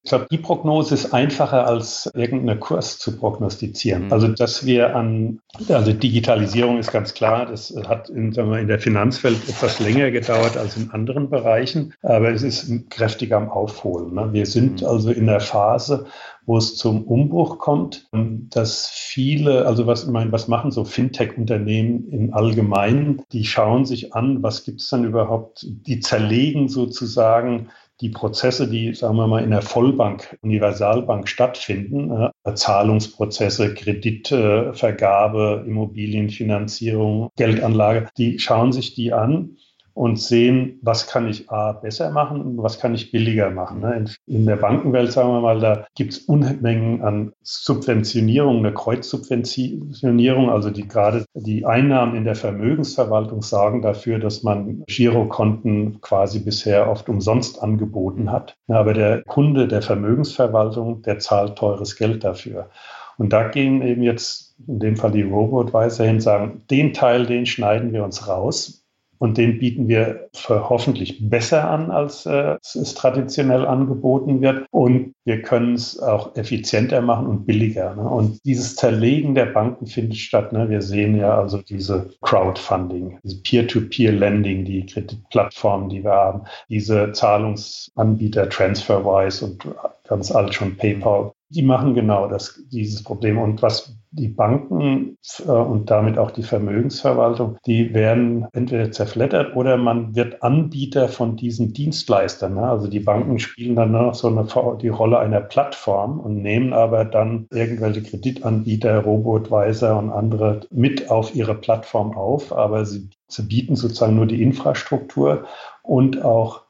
Ich 0.03 0.09
glaube, 0.09 0.29
die 0.31 0.39
Prognose 0.39 0.95
ist 0.95 1.13
einfacher 1.13 1.67
als 1.67 2.11
irgendeine 2.15 2.59
Kurs 2.59 2.99
zu 2.99 3.19
prognostizieren. 3.19 4.07
Mhm. 4.07 4.13
Also, 4.13 4.29
dass 4.29 4.65
wir 4.65 4.97
an, 4.97 5.41
also 5.69 5.93
Digitalisierung 5.93 6.79
ist 6.79 6.91
ganz 6.91 7.13
klar, 7.13 7.45
das 7.45 7.75
hat 7.87 8.09
in, 8.09 8.33
sagen 8.33 8.51
wir, 8.51 8.61
in 8.61 8.69
der 8.69 8.79
Finanzwelt 8.79 9.37
etwas 9.47 9.79
länger 9.79 10.11
gedauert 10.11 10.57
als 10.57 10.79
in 10.79 10.91
anderen 10.91 11.29
Bereichen, 11.29 11.93
aber 12.03 12.31
es 12.31 12.43
ist 12.43 12.89
kräftig 12.89 13.35
am 13.35 13.51
Aufholen. 13.51 14.15
Ne? 14.15 14.33
Wir 14.33 14.47
sind 14.47 14.81
mhm. 14.81 14.89
also 14.89 15.11
in 15.11 15.27
der 15.27 15.41
Phase, 15.41 16.07
wo 16.47 16.57
es 16.57 16.77
zum 16.77 17.05
Umbruch 17.05 17.59
kommt, 17.59 18.09
dass 18.13 18.89
viele, 18.89 19.67
also 19.67 19.87
was, 19.87 20.05
ich 20.05 20.11
meine, 20.11 20.33
was 20.33 20.49
machen 20.49 20.71
so 20.71 20.85
Fintech-Unternehmen 20.85 22.09
im 22.09 22.35
Allgemeinen? 22.35 23.23
Die 23.33 23.45
schauen 23.45 23.85
sich 23.85 24.15
an, 24.15 24.43
was 24.43 24.65
gibt 24.65 24.81
es 24.81 24.89
dann 24.89 25.05
überhaupt? 25.05 25.67
Die 25.69 26.01
zerlegen 26.01 26.69
sozusagen 26.69 27.69
die 28.01 28.09
Prozesse, 28.09 28.69
die, 28.69 28.95
sagen 28.95 29.17
wir 29.17 29.27
mal, 29.27 29.43
in 29.43 29.51
der 29.51 29.63
Vollbank, 29.63 30.39
Universalbank 30.43 31.29
stattfinden, 31.29 32.31
äh, 32.45 32.55
Zahlungsprozesse, 32.55 33.75
Kreditvergabe, 33.75 35.65
Immobilienfinanzierung, 35.67 37.31
Geldanlage, 37.37 38.09
die 38.17 38.39
schauen 38.39 38.73
sich 38.73 38.95
die 38.95 39.13
an 39.13 39.57
und 40.01 40.19
sehen, 40.19 40.79
was 40.81 41.07
kann 41.09 41.29
ich 41.29 41.51
A 41.51 41.73
besser 41.73 42.11
machen 42.11 42.41
und 42.41 42.63
was 42.63 42.81
kann 42.81 42.95
ich 42.95 43.13
billiger 43.13 43.51
machen. 43.51 43.81
Ne? 43.81 44.07
In, 44.27 44.47
der 44.47 44.57
Bankenwelt, 44.57 45.13
sagen 45.13 45.29
wir 45.29 45.43
mal, 45.43 45.61
da 45.61 45.85
gibt 45.95 46.15
es 46.15 46.21
Unmengen 46.21 47.03
an 47.03 47.35
Subventionierung, 47.43 48.61
eine 48.61 48.73
Kreuzsubventionierung, 48.73 50.49
also 50.49 50.71
die 50.71 50.89
gerade 50.89 51.27
die 51.35 51.67
Einnahmen 51.67 52.17
in 52.17 52.25
der 52.25 52.35
Vermögensverwaltung 52.35 53.43
sorgen 53.43 53.83
dafür, 53.83 54.19
dass 54.19 54.43
man 54.43 54.85
Girokonten 54.87 56.01
quasi 56.01 56.39
bisher 56.39 56.91
oft 56.91 57.11
umsonst 57.11 57.63
angeboten 57.63 58.33
hat. 58.33 58.57
Aber 58.69 58.95
der 58.95 59.23
Kunde 59.25 59.69
der 59.69 59.83
Vermögensverwaltung, 59.83 61.03
der 61.03 61.19
zahlt 61.19 61.57
teures 61.57 61.97
Geld 61.97 62.25
dafür. 62.25 62.71
Und 63.19 63.35
da 63.35 63.49
gehen 63.49 63.83
eben 63.83 64.03
jetzt 64.03 64.55
in 64.67 64.79
dem 64.79 64.97
Fall 64.97 65.11
die 65.11 65.25
Robo-Advisor 65.25 66.07
hin, 66.07 66.21
sagen, 66.21 66.63
den 66.71 66.95
Teil, 66.95 67.27
den 67.27 67.45
schneiden 67.45 67.93
wir 67.93 68.03
uns 68.03 68.27
raus 68.27 68.80
und 69.21 69.37
den 69.37 69.59
bieten 69.59 69.87
wir 69.87 70.31
hoffentlich 70.49 71.29
besser 71.29 71.69
an, 71.69 71.91
als 71.91 72.25
äh, 72.25 72.57
es 72.63 72.95
traditionell 72.95 73.67
angeboten 73.67 74.41
wird. 74.41 74.67
Und 74.71 75.15
wir 75.27 75.43
können 75.43 75.75
es 75.75 76.01
auch 76.01 76.35
effizienter 76.37 77.03
machen 77.03 77.27
und 77.27 77.45
billiger. 77.45 77.95
Ne? 77.95 78.09
Und 78.09 78.43
dieses 78.47 78.77
Zerlegen 78.77 79.35
der 79.35 79.45
Banken 79.45 79.87
findet 79.87 80.17
statt. 80.17 80.55
Ne? 80.55 80.71
Wir 80.71 80.81
sehen 80.81 81.17
ja 81.17 81.39
also 81.39 81.59
diese 81.59 82.09
Crowdfunding, 82.23 83.19
diese 83.23 83.43
Peer-to-Peer-Lending, 83.43 84.65
die 84.65 84.87
Kreditplattformen, 84.87 85.91
die 85.91 86.03
wir 86.03 86.13
haben, 86.13 86.45
diese 86.71 87.13
Zahlungsanbieter 87.13 88.49
TransferWise 88.49 89.45
und 89.45 89.67
ganz 90.11 90.31
alt 90.31 90.53
schon 90.55 90.77
PayPal 90.77 91.33
die 91.51 91.63
machen 91.63 91.95
genau 91.95 92.29
das, 92.29 92.63
dieses 92.71 93.03
Problem. 93.03 93.37
Und 93.37 93.61
was 93.61 93.97
die 94.13 94.29
Banken 94.29 95.19
äh, 95.41 95.51
und 95.51 95.91
damit 95.91 96.17
auch 96.17 96.31
die 96.31 96.45
Vermögensverwaltung, 96.45 97.59
die 97.67 97.93
werden 97.93 98.47
entweder 98.53 98.93
zerflettert 98.93 99.57
oder 99.57 99.77
man 99.77 100.15
wird 100.15 100.43
Anbieter 100.43 101.09
von 101.09 101.37
diesen 101.37 101.73
Dienstleistern. 101.73 102.55
Ne? 102.55 102.63
Also 102.63 102.87
die 102.87 103.01
Banken 103.01 103.39
spielen 103.41 103.75
dann 103.77 103.93
noch 103.93 104.15
so 104.15 104.29
eine, 104.29 104.47
die 104.81 104.89
Rolle 104.89 105.19
einer 105.19 105.41
Plattform 105.41 106.21
und 106.21 106.41
nehmen 106.41 106.73
aber 106.73 107.05
dann 107.05 107.47
irgendwelche 107.53 108.03
Kreditanbieter, 108.03 109.01
Robo-Advisor 109.01 109.99
und 109.99 110.11
andere 110.11 110.61
mit 110.71 111.11
auf 111.11 111.35
ihre 111.35 111.57
Plattform 111.57 112.17
auf. 112.17 112.53
Aber 112.53 112.85
sie, 112.85 113.11
sie 113.27 113.43
bieten 113.43 113.75
sozusagen 113.75 114.15
nur 114.15 114.27
die 114.27 114.43
Infrastruktur 114.43 115.47
und 115.83 116.23
auch 116.25 116.70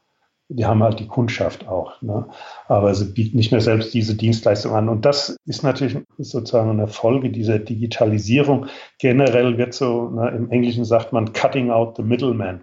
die 0.50 0.66
haben 0.66 0.82
halt 0.82 0.98
die 0.98 1.06
Kundschaft 1.06 1.68
auch. 1.68 2.00
Ne? 2.02 2.26
Aber 2.66 2.94
sie 2.94 3.06
bieten 3.06 3.36
nicht 3.36 3.52
mehr 3.52 3.60
selbst 3.60 3.94
diese 3.94 4.14
Dienstleistung 4.16 4.74
an. 4.74 4.88
Und 4.88 5.04
das 5.04 5.36
ist 5.46 5.62
natürlich 5.62 5.98
sozusagen 6.18 6.70
eine 6.70 6.88
Folge 6.88 7.30
dieser 7.30 7.58
Digitalisierung. 7.58 8.66
Generell 8.98 9.58
wird 9.58 9.74
so, 9.74 10.10
ne, 10.10 10.28
im 10.30 10.50
Englischen 10.50 10.84
sagt 10.84 11.12
man 11.12 11.32
cutting 11.32 11.70
out 11.70 11.96
the 11.96 12.02
middleman. 12.02 12.62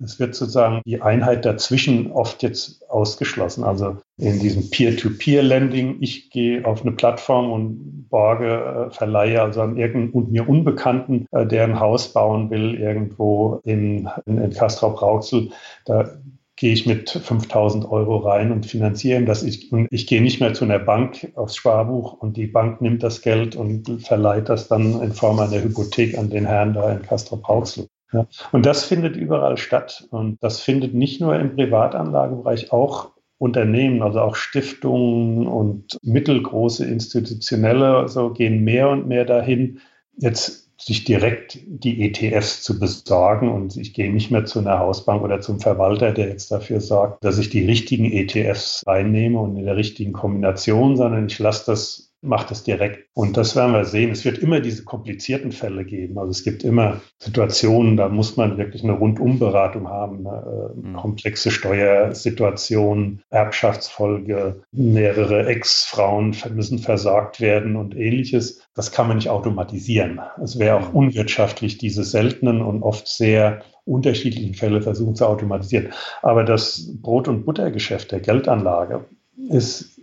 Es 0.00 0.20
wird 0.20 0.36
sozusagen 0.36 0.80
die 0.84 1.02
Einheit 1.02 1.44
dazwischen 1.44 2.12
oft 2.12 2.42
jetzt 2.44 2.88
ausgeschlossen. 2.88 3.64
Also 3.64 3.96
in 4.16 4.38
diesem 4.38 4.70
Peer-to-Peer-Lending, 4.70 5.96
ich 6.00 6.30
gehe 6.30 6.64
auf 6.64 6.82
eine 6.82 6.92
Plattform 6.92 7.50
und 7.50 8.08
borge, 8.08 8.88
äh, 8.90 8.94
verleihe 8.94 9.42
also 9.42 9.62
an 9.62 9.76
irgendeinen 9.76 10.30
mir 10.30 10.48
Unbekannten, 10.48 11.26
äh, 11.32 11.46
der 11.46 11.64
ein 11.64 11.80
Haus 11.80 12.12
bauen 12.12 12.50
will, 12.50 12.74
irgendwo 12.76 13.60
in, 13.64 14.08
in, 14.26 14.38
in 14.38 14.50
Castrop-Rauxel. 14.50 15.50
Da 15.84 16.18
gehe 16.58 16.72
ich 16.72 16.86
mit 16.86 17.08
5000 17.10 17.88
Euro 17.88 18.16
rein 18.16 18.50
und 18.50 18.66
finanziere 18.66 19.22
das. 19.22 19.44
Ich, 19.44 19.72
und 19.72 19.86
ich 19.90 20.08
gehe 20.08 20.20
nicht 20.20 20.40
mehr 20.40 20.54
zu 20.54 20.64
einer 20.64 20.80
Bank 20.80 21.32
aufs 21.36 21.54
Sparbuch 21.54 22.14
und 22.14 22.36
die 22.36 22.48
Bank 22.48 22.80
nimmt 22.80 23.02
das 23.04 23.22
Geld 23.22 23.54
und 23.54 24.02
verleiht 24.02 24.48
das 24.48 24.66
dann 24.66 25.00
in 25.00 25.12
Form 25.12 25.38
einer 25.38 25.62
Hypothek 25.62 26.18
an 26.18 26.30
den 26.30 26.46
Herrn 26.46 26.74
da 26.74 26.90
in 26.92 27.02
Castro-Brauxel. 27.02 27.86
Ja. 28.12 28.26
Und 28.50 28.66
das 28.66 28.84
findet 28.84 29.14
überall 29.14 29.56
statt. 29.56 30.08
Und 30.10 30.42
das 30.42 30.60
findet 30.60 30.94
nicht 30.94 31.20
nur 31.20 31.38
im 31.38 31.54
Privatanlagebereich, 31.54 32.72
auch 32.72 33.12
Unternehmen, 33.38 34.02
also 34.02 34.20
auch 34.20 34.34
Stiftungen 34.34 35.46
und 35.46 35.96
mittelgroße 36.02 36.84
institutionelle, 36.84 38.08
so 38.08 38.30
gehen 38.30 38.64
mehr 38.64 38.88
und 38.88 39.06
mehr 39.06 39.24
dahin. 39.24 39.78
Jetzt 40.16 40.67
sich 40.80 41.04
direkt 41.04 41.58
die 41.66 42.02
ETFs 42.02 42.62
zu 42.62 42.78
besorgen 42.78 43.50
und 43.50 43.76
ich 43.76 43.92
gehe 43.94 44.12
nicht 44.12 44.30
mehr 44.30 44.44
zu 44.44 44.60
einer 44.60 44.78
Hausbank 44.78 45.22
oder 45.22 45.40
zum 45.40 45.60
Verwalter, 45.60 46.12
der 46.12 46.28
jetzt 46.28 46.52
dafür 46.52 46.80
sorgt, 46.80 47.24
dass 47.24 47.38
ich 47.38 47.50
die 47.50 47.64
richtigen 47.64 48.10
ETFs 48.10 48.84
einnehme 48.86 49.40
und 49.40 49.56
in 49.56 49.64
der 49.64 49.76
richtigen 49.76 50.12
Kombination, 50.12 50.96
sondern 50.96 51.26
ich 51.26 51.38
lasse 51.38 51.66
das 51.66 52.07
macht 52.20 52.50
es 52.50 52.64
direkt. 52.64 53.08
Und 53.14 53.36
das 53.36 53.54
werden 53.54 53.72
wir 53.72 53.84
sehen. 53.84 54.10
Es 54.10 54.24
wird 54.24 54.38
immer 54.38 54.60
diese 54.60 54.84
komplizierten 54.84 55.52
Fälle 55.52 55.84
geben. 55.84 56.18
Also 56.18 56.30
es 56.30 56.42
gibt 56.42 56.64
immer 56.64 57.00
Situationen, 57.18 57.96
da 57.96 58.08
muss 58.08 58.36
man 58.36 58.58
wirklich 58.58 58.82
eine 58.82 58.92
Rundumberatung 58.92 59.88
haben. 59.88 60.26
Eine, 60.26 60.72
äh, 60.74 60.88
mhm. 60.88 60.94
komplexe 60.94 61.50
Steuersituationen, 61.50 63.22
Erbschaftsfolge, 63.30 64.62
mehrere 64.72 65.46
Ex-Frauen 65.46 66.34
müssen 66.54 66.78
versorgt 66.78 67.40
werden 67.40 67.76
und 67.76 67.96
ähnliches. 67.96 68.62
Das 68.74 68.90
kann 68.90 69.06
man 69.06 69.16
nicht 69.16 69.30
automatisieren. 69.30 70.20
Es 70.42 70.58
wäre 70.58 70.76
auch 70.76 70.90
mhm. 70.90 70.96
unwirtschaftlich, 70.96 71.78
diese 71.78 72.02
seltenen 72.02 72.62
und 72.62 72.82
oft 72.82 73.06
sehr 73.06 73.62
unterschiedlichen 73.84 74.54
Fälle 74.54 74.82
versuchen 74.82 75.14
zu 75.14 75.26
automatisieren. 75.26 75.92
Aber 76.22 76.44
das 76.44 76.90
Brot- 77.00 77.28
und 77.28 77.44
Buttergeschäft 77.46 78.12
der 78.12 78.20
Geldanlage 78.20 79.06
ist 79.48 79.97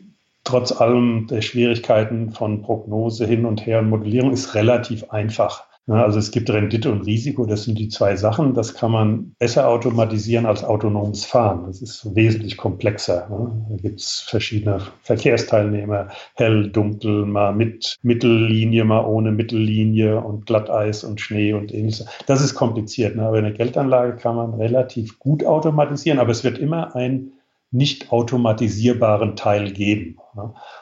trotz 0.46 0.72
allem 0.72 1.28
der 1.28 1.42
Schwierigkeiten 1.42 2.32
von 2.32 2.62
Prognose 2.62 3.26
hin 3.26 3.46
und 3.46 3.66
her 3.66 3.80
und 3.80 3.90
Modellierung 3.90 4.32
ist 4.32 4.56
relativ 4.56 5.10
einfach. 5.10 5.66
Also 5.88 6.18
es 6.18 6.32
gibt 6.32 6.50
Rendite 6.50 6.92
und 6.92 7.02
Risiko, 7.02 7.46
das 7.46 7.66
sind 7.66 7.78
die 7.78 7.90
zwei 7.90 8.16
Sachen. 8.16 8.56
Das 8.56 8.74
kann 8.74 8.92
man 8.92 9.36
besser 9.38 9.68
automatisieren 9.68 10.48
als 10.48 10.64
autonomes 10.64 11.26
Fahren. 11.26 11.66
Das 11.68 11.80
ist 11.80 12.16
wesentlich 12.16 12.58
komplexer. 12.58 13.28
Da 13.70 13.76
gibt 13.78 14.00
es 14.00 14.26
verschiedene 14.28 14.80
Verkehrsteilnehmer, 15.04 16.08
hell, 16.34 16.72
dunkel, 16.72 17.28
mal 17.28 17.54
mit 17.54 17.98
Mittellinie, 18.02 18.84
mal 18.84 19.06
ohne 19.06 19.32
Mittellinie 19.32 20.20
und 20.20 20.48
Glatteis 20.48 21.04
und 21.04 21.22
Schnee 21.22 21.54
und 21.54 21.72
ähnliches. 21.72 22.08
Das 22.26 22.42
ist 22.42 22.56
kompliziert. 22.56 23.16
Aber 23.20 23.38
eine 23.38 23.54
Geldanlage 23.54 24.16
kann 24.16 24.38
man 24.38 24.56
relativ 24.56 25.20
gut 25.20 25.46
automatisieren, 25.46 26.18
aber 26.18 26.32
es 26.32 26.44
wird 26.44 26.58
immer 26.58 26.96
ein 26.96 27.32
nicht 27.76 28.12
automatisierbaren 28.12 29.36
Teil 29.36 29.72
geben. 29.72 30.18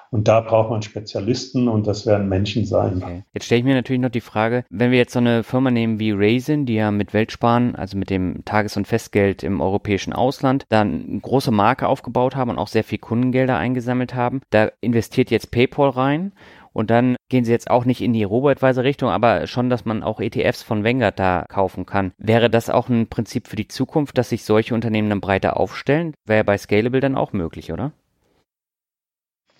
Und 0.09 0.27
da 0.27 0.41
braucht 0.41 0.69
man 0.69 0.81
Spezialisten 0.81 1.67
und 1.67 1.87
das 1.87 2.05
werden 2.05 2.29
Menschen 2.29 2.65
sein. 2.65 3.01
Okay. 3.03 3.23
Jetzt 3.33 3.45
stelle 3.45 3.59
ich 3.59 3.65
mir 3.65 3.73
natürlich 3.73 4.01
noch 4.01 4.09
die 4.09 4.21
Frage, 4.21 4.63
wenn 4.69 4.91
wir 4.91 4.97
jetzt 4.97 5.13
so 5.13 5.19
eine 5.19 5.43
Firma 5.43 5.71
nehmen 5.71 5.99
wie 5.99 6.11
Raisin, 6.11 6.65
die 6.65 6.75
ja 6.75 6.91
mit 6.91 7.13
Weltsparen, 7.13 7.75
also 7.75 7.97
mit 7.97 8.09
dem 8.09 8.45
Tages- 8.45 8.77
und 8.77 8.87
Festgeld 8.87 9.43
im 9.43 9.61
europäischen 9.61 10.13
Ausland, 10.13 10.65
da 10.69 10.81
eine 10.81 11.19
große 11.19 11.51
Marke 11.51 11.87
aufgebaut 11.87 12.35
haben 12.35 12.51
und 12.51 12.59
auch 12.59 12.67
sehr 12.67 12.83
viel 12.83 12.99
Kundengelder 12.99 13.57
eingesammelt 13.57 14.13
haben, 14.13 14.41
da 14.49 14.71
investiert 14.81 15.31
jetzt 15.31 15.51
PayPal 15.51 15.89
rein 15.89 16.31
und 16.74 16.89
dann 16.89 17.15
gehen 17.30 17.45
sie 17.45 17.51
jetzt 17.51 17.69
auch 17.69 17.86
nicht 17.86 18.01
in 18.01 18.13
die 18.13 18.24
Robo-Advisor-Richtung, 18.24 19.09
aber 19.09 19.47
schon, 19.47 19.69
dass 19.69 19.86
man 19.86 20.03
auch 20.03 20.19
ETFs 20.19 20.63
von 20.63 20.84
Vanguard 20.84 21.17
da 21.17 21.45
kaufen 21.47 21.86
kann. 21.86 22.11
Wäre 22.17 22.49
das 22.49 22.69
auch 22.69 22.89
ein 22.89 23.07
Prinzip 23.07 23.47
für 23.47 23.55
die 23.55 23.67
Zukunft, 23.67 24.17
dass 24.17 24.30
sich 24.30 24.43
solche 24.43 24.74
Unternehmen 24.74 25.09
dann 25.09 25.21
breiter 25.21 25.57
aufstellen? 25.57 26.13
Wäre 26.26 26.43
bei 26.43 26.57
Scalable 26.57 26.99
dann 26.99 27.15
auch 27.15 27.34
möglich, 27.34 27.71
oder? 27.71 27.93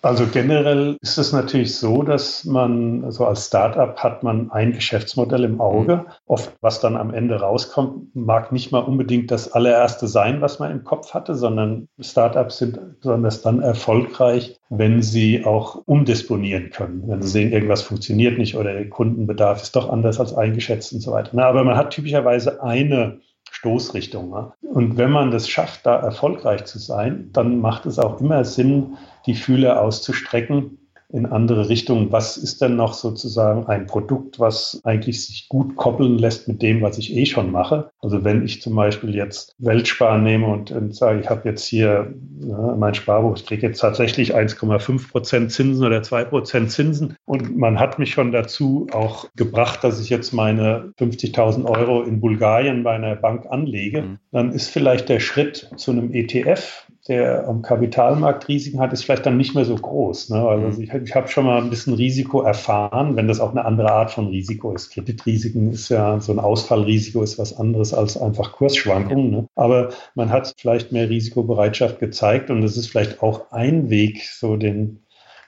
Also 0.04 0.28
generell 0.28 0.98
ist 1.00 1.18
es 1.18 1.32
natürlich 1.32 1.78
so, 1.78 2.04
dass 2.04 2.44
man, 2.44 3.10
so 3.10 3.26
als 3.26 3.48
Startup 3.48 3.96
hat 3.96 4.22
man 4.22 4.52
ein 4.52 4.74
Geschäftsmodell 4.74 5.46
im 5.46 5.62
Auge. 5.62 5.96
Mhm. 5.96 6.12
Oft, 6.26 6.54
was 6.60 6.82
dann 6.82 6.98
am 6.98 7.14
Ende 7.14 7.40
rauskommt, 7.40 8.14
mag 8.14 8.52
nicht 8.52 8.74
mal 8.74 8.80
unbedingt 8.80 9.32
das 9.32 9.54
allererste 9.54 10.10
sein, 10.10 10.42
was 10.42 10.60
man 10.60 10.72
im 10.72 10.84
Kopf 10.84 11.14
hatte, 11.14 11.36
sondern 11.36 11.88
Startups 12.02 12.58
sind 12.58 13.00
besonders 13.00 13.44
dann 13.44 13.62
erfolgreich, 13.62 14.60
wenn 14.70 15.02
sie 15.02 15.46
auch 15.46 15.82
umdisponieren 15.86 16.70
können. 16.72 17.04
Wenn 17.08 17.22
sie 17.22 17.30
sehen, 17.30 17.54
irgendwas 17.54 17.82
funktioniert 17.82 18.38
nicht 18.38 18.58
oder 18.58 18.74
der 18.74 18.90
Kundenbedarf 18.90 19.62
ist 19.62 19.74
doch 19.78 19.90
anders 19.90 20.20
als 20.20 20.36
eingeschätzt 20.36 20.92
und 20.92 21.00
so 21.00 21.14
weiter. 21.14 21.30
Na, 21.32 21.46
aber 21.46 21.64
man 21.64 21.78
hat 21.78 21.92
typischerweise 21.92 22.62
eine 22.62 23.22
Stoßrichtung. 23.50 24.52
Und 24.62 24.98
wenn 24.98 25.12
man 25.12 25.32
das 25.32 25.48
schafft, 25.48 25.86
da 25.86 25.96
erfolgreich 25.98 26.66
zu 26.66 26.78
sein, 26.78 27.30
dann 27.32 27.60
macht 27.60 27.86
es 27.86 28.00
auch 28.00 28.20
immer 28.20 28.44
Sinn, 28.44 28.98
die 29.26 29.36
Fühler 29.36 29.82
auszustrecken 29.82 30.78
in 31.14 31.28
andere 31.28 31.70
Richtungen. 31.70 32.12
Was 32.12 32.38
ist 32.38 32.62
denn 32.62 32.76
noch 32.76 32.94
sozusagen 32.94 33.68
ein 33.68 33.86
Produkt, 33.86 34.40
was 34.40 34.82
eigentlich 34.84 35.24
sich 35.24 35.48
gut 35.48 35.76
koppeln 35.76 36.18
lässt 36.18 36.48
mit 36.48 36.64
dem, 36.64 36.82
was 36.82 36.98
ich 36.98 37.16
eh 37.16 37.28
schon 37.28 37.52
mache? 37.52 37.92
Also 38.00 38.24
wenn 38.24 38.44
ich 38.44 38.64
zum 38.64 38.76
Beispiel 38.76 39.14
jetzt 39.14 39.54
Weltsparen 39.60 40.24
nehme 40.24 40.48
und, 40.48 40.72
und 40.72 40.96
sage, 40.96 41.20
ich 41.20 41.30
habe 41.30 41.48
jetzt 41.48 41.66
hier 41.66 42.16
ja, 42.40 42.76
mein 42.76 42.96
Sparbuch, 42.96 43.38
ich 43.38 43.46
kriege 43.46 43.68
jetzt 43.68 43.80
tatsächlich 43.80 44.36
1,5 44.36 45.12
Prozent 45.12 45.52
Zinsen 45.52 45.86
oder 45.86 46.02
2 46.02 46.26
Prozent 46.26 46.72
Zinsen 46.72 47.16
und 47.26 47.56
man 47.56 47.80
hat 47.80 48.00
mich 48.00 48.12
schon 48.12 48.32
dazu 48.32 48.88
auch 48.92 49.28
gebracht, 49.36 49.84
dass 49.84 50.02
ich 50.02 50.10
jetzt 50.10 50.34
meine 50.34 50.94
50.000 51.00 51.66
Euro 51.66 52.02
in 52.02 52.22
Bulgarien 52.22 52.82
bei 52.82 52.96
einer 52.96 53.16
Bank 53.16 53.46
anlege, 53.48 54.02
mhm. 54.02 54.18
dann 54.32 54.52
ist 54.52 54.70
vielleicht 54.70 55.10
der 55.10 55.20
Schritt 55.20 55.70
zu 55.78 55.92
einem 55.92 56.12
ETF 56.12 56.88
der 57.08 57.48
am 57.50 57.62
Kapitalmarkt 57.62 58.48
Risiken 58.48 58.80
hat, 58.80 58.94
ist 58.94 59.04
vielleicht 59.04 59.26
dann 59.26 59.36
nicht 59.36 59.56
mehr 59.56 59.66
so 59.66 59.76
groß. 59.76 60.30
Ne? 60.30 60.38
Also 60.38 60.68
mhm. 60.68 60.84
ich, 60.84 60.94
ich 60.94 61.16
habe 61.16 61.28
schon 61.28 61.46
mal 61.46 61.62
ein 61.62 61.70
bisschen 61.70 61.94
Risiko 61.94 62.42
erfahren, 62.42 63.18
wenn 63.18 63.28
das 63.28 63.42
auch 63.42 63.52
eine 63.52 63.66
andere 63.66 63.92
Art 63.92 64.12
von 64.12 64.28
Risiko 64.28 64.74
ist. 64.74 64.92
Kreditrisiken 64.92 65.74
ist 65.74 65.90
ja 65.90 66.20
so 66.22 66.32
ein 66.32 66.40
Ausfallrisiko 66.40 67.22
ist 67.22 67.38
was 67.38 67.58
anderes 67.58 67.94
als 67.94 68.16
einfach 68.16 68.54
Kursschwankungen. 68.54 69.32
Ne? 69.32 69.48
Aber 69.56 69.90
man 70.16 70.30
hat 70.30 70.54
vielleicht 70.58 70.94
mehr 70.94 71.10
Risikobereitschaft 71.10 72.00
gezeigt 72.00 72.50
und 72.50 72.62
das 72.62 72.78
ist 72.78 72.88
vielleicht 72.88 73.22
auch 73.22 73.52
ein 73.52 73.90
Weg, 73.90 74.24
so 74.24 74.56
den 74.56 75.00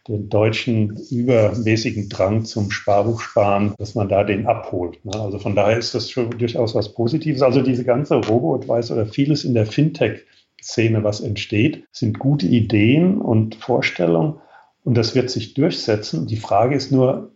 den 0.07 0.29
deutschen 0.29 0.95
übermäßigen 1.09 2.09
Drang 2.09 2.45
zum 2.45 2.69
Sparbuchsparen, 2.69 3.73
dass 3.79 3.95
man 3.95 4.07
da 4.07 4.23
den 4.23 4.45
abholt. 4.45 5.03
Ne? 5.03 5.19
Also 5.19 5.39
von 5.39 5.55
daher 5.55 5.77
ist 5.77 5.95
das 5.95 6.11
schon 6.11 6.29
durchaus 6.29 6.75
was 6.75 6.93
Positives. 6.93 7.41
Also 7.41 7.63
diese 7.63 7.83
ganze 7.83 8.15
Robo-Advice 8.15 8.91
oder 8.91 9.07
vieles 9.07 9.45
in 9.45 9.55
der 9.55 9.65
Fintech 9.65 10.23
Szene, 10.65 11.03
was 11.03 11.21
entsteht, 11.21 11.87
sind 11.91 12.17
gute 12.17 12.47
Ideen 12.47 13.21
und 13.21 13.55
Vorstellungen 13.55 14.41
und 14.83 14.95
das 14.97 15.13
wird 15.13 15.29
sich 15.29 15.53
durchsetzen. 15.53 16.25
Die 16.25 16.37
Frage 16.37 16.75
ist 16.75 16.91
nur, 16.91 17.31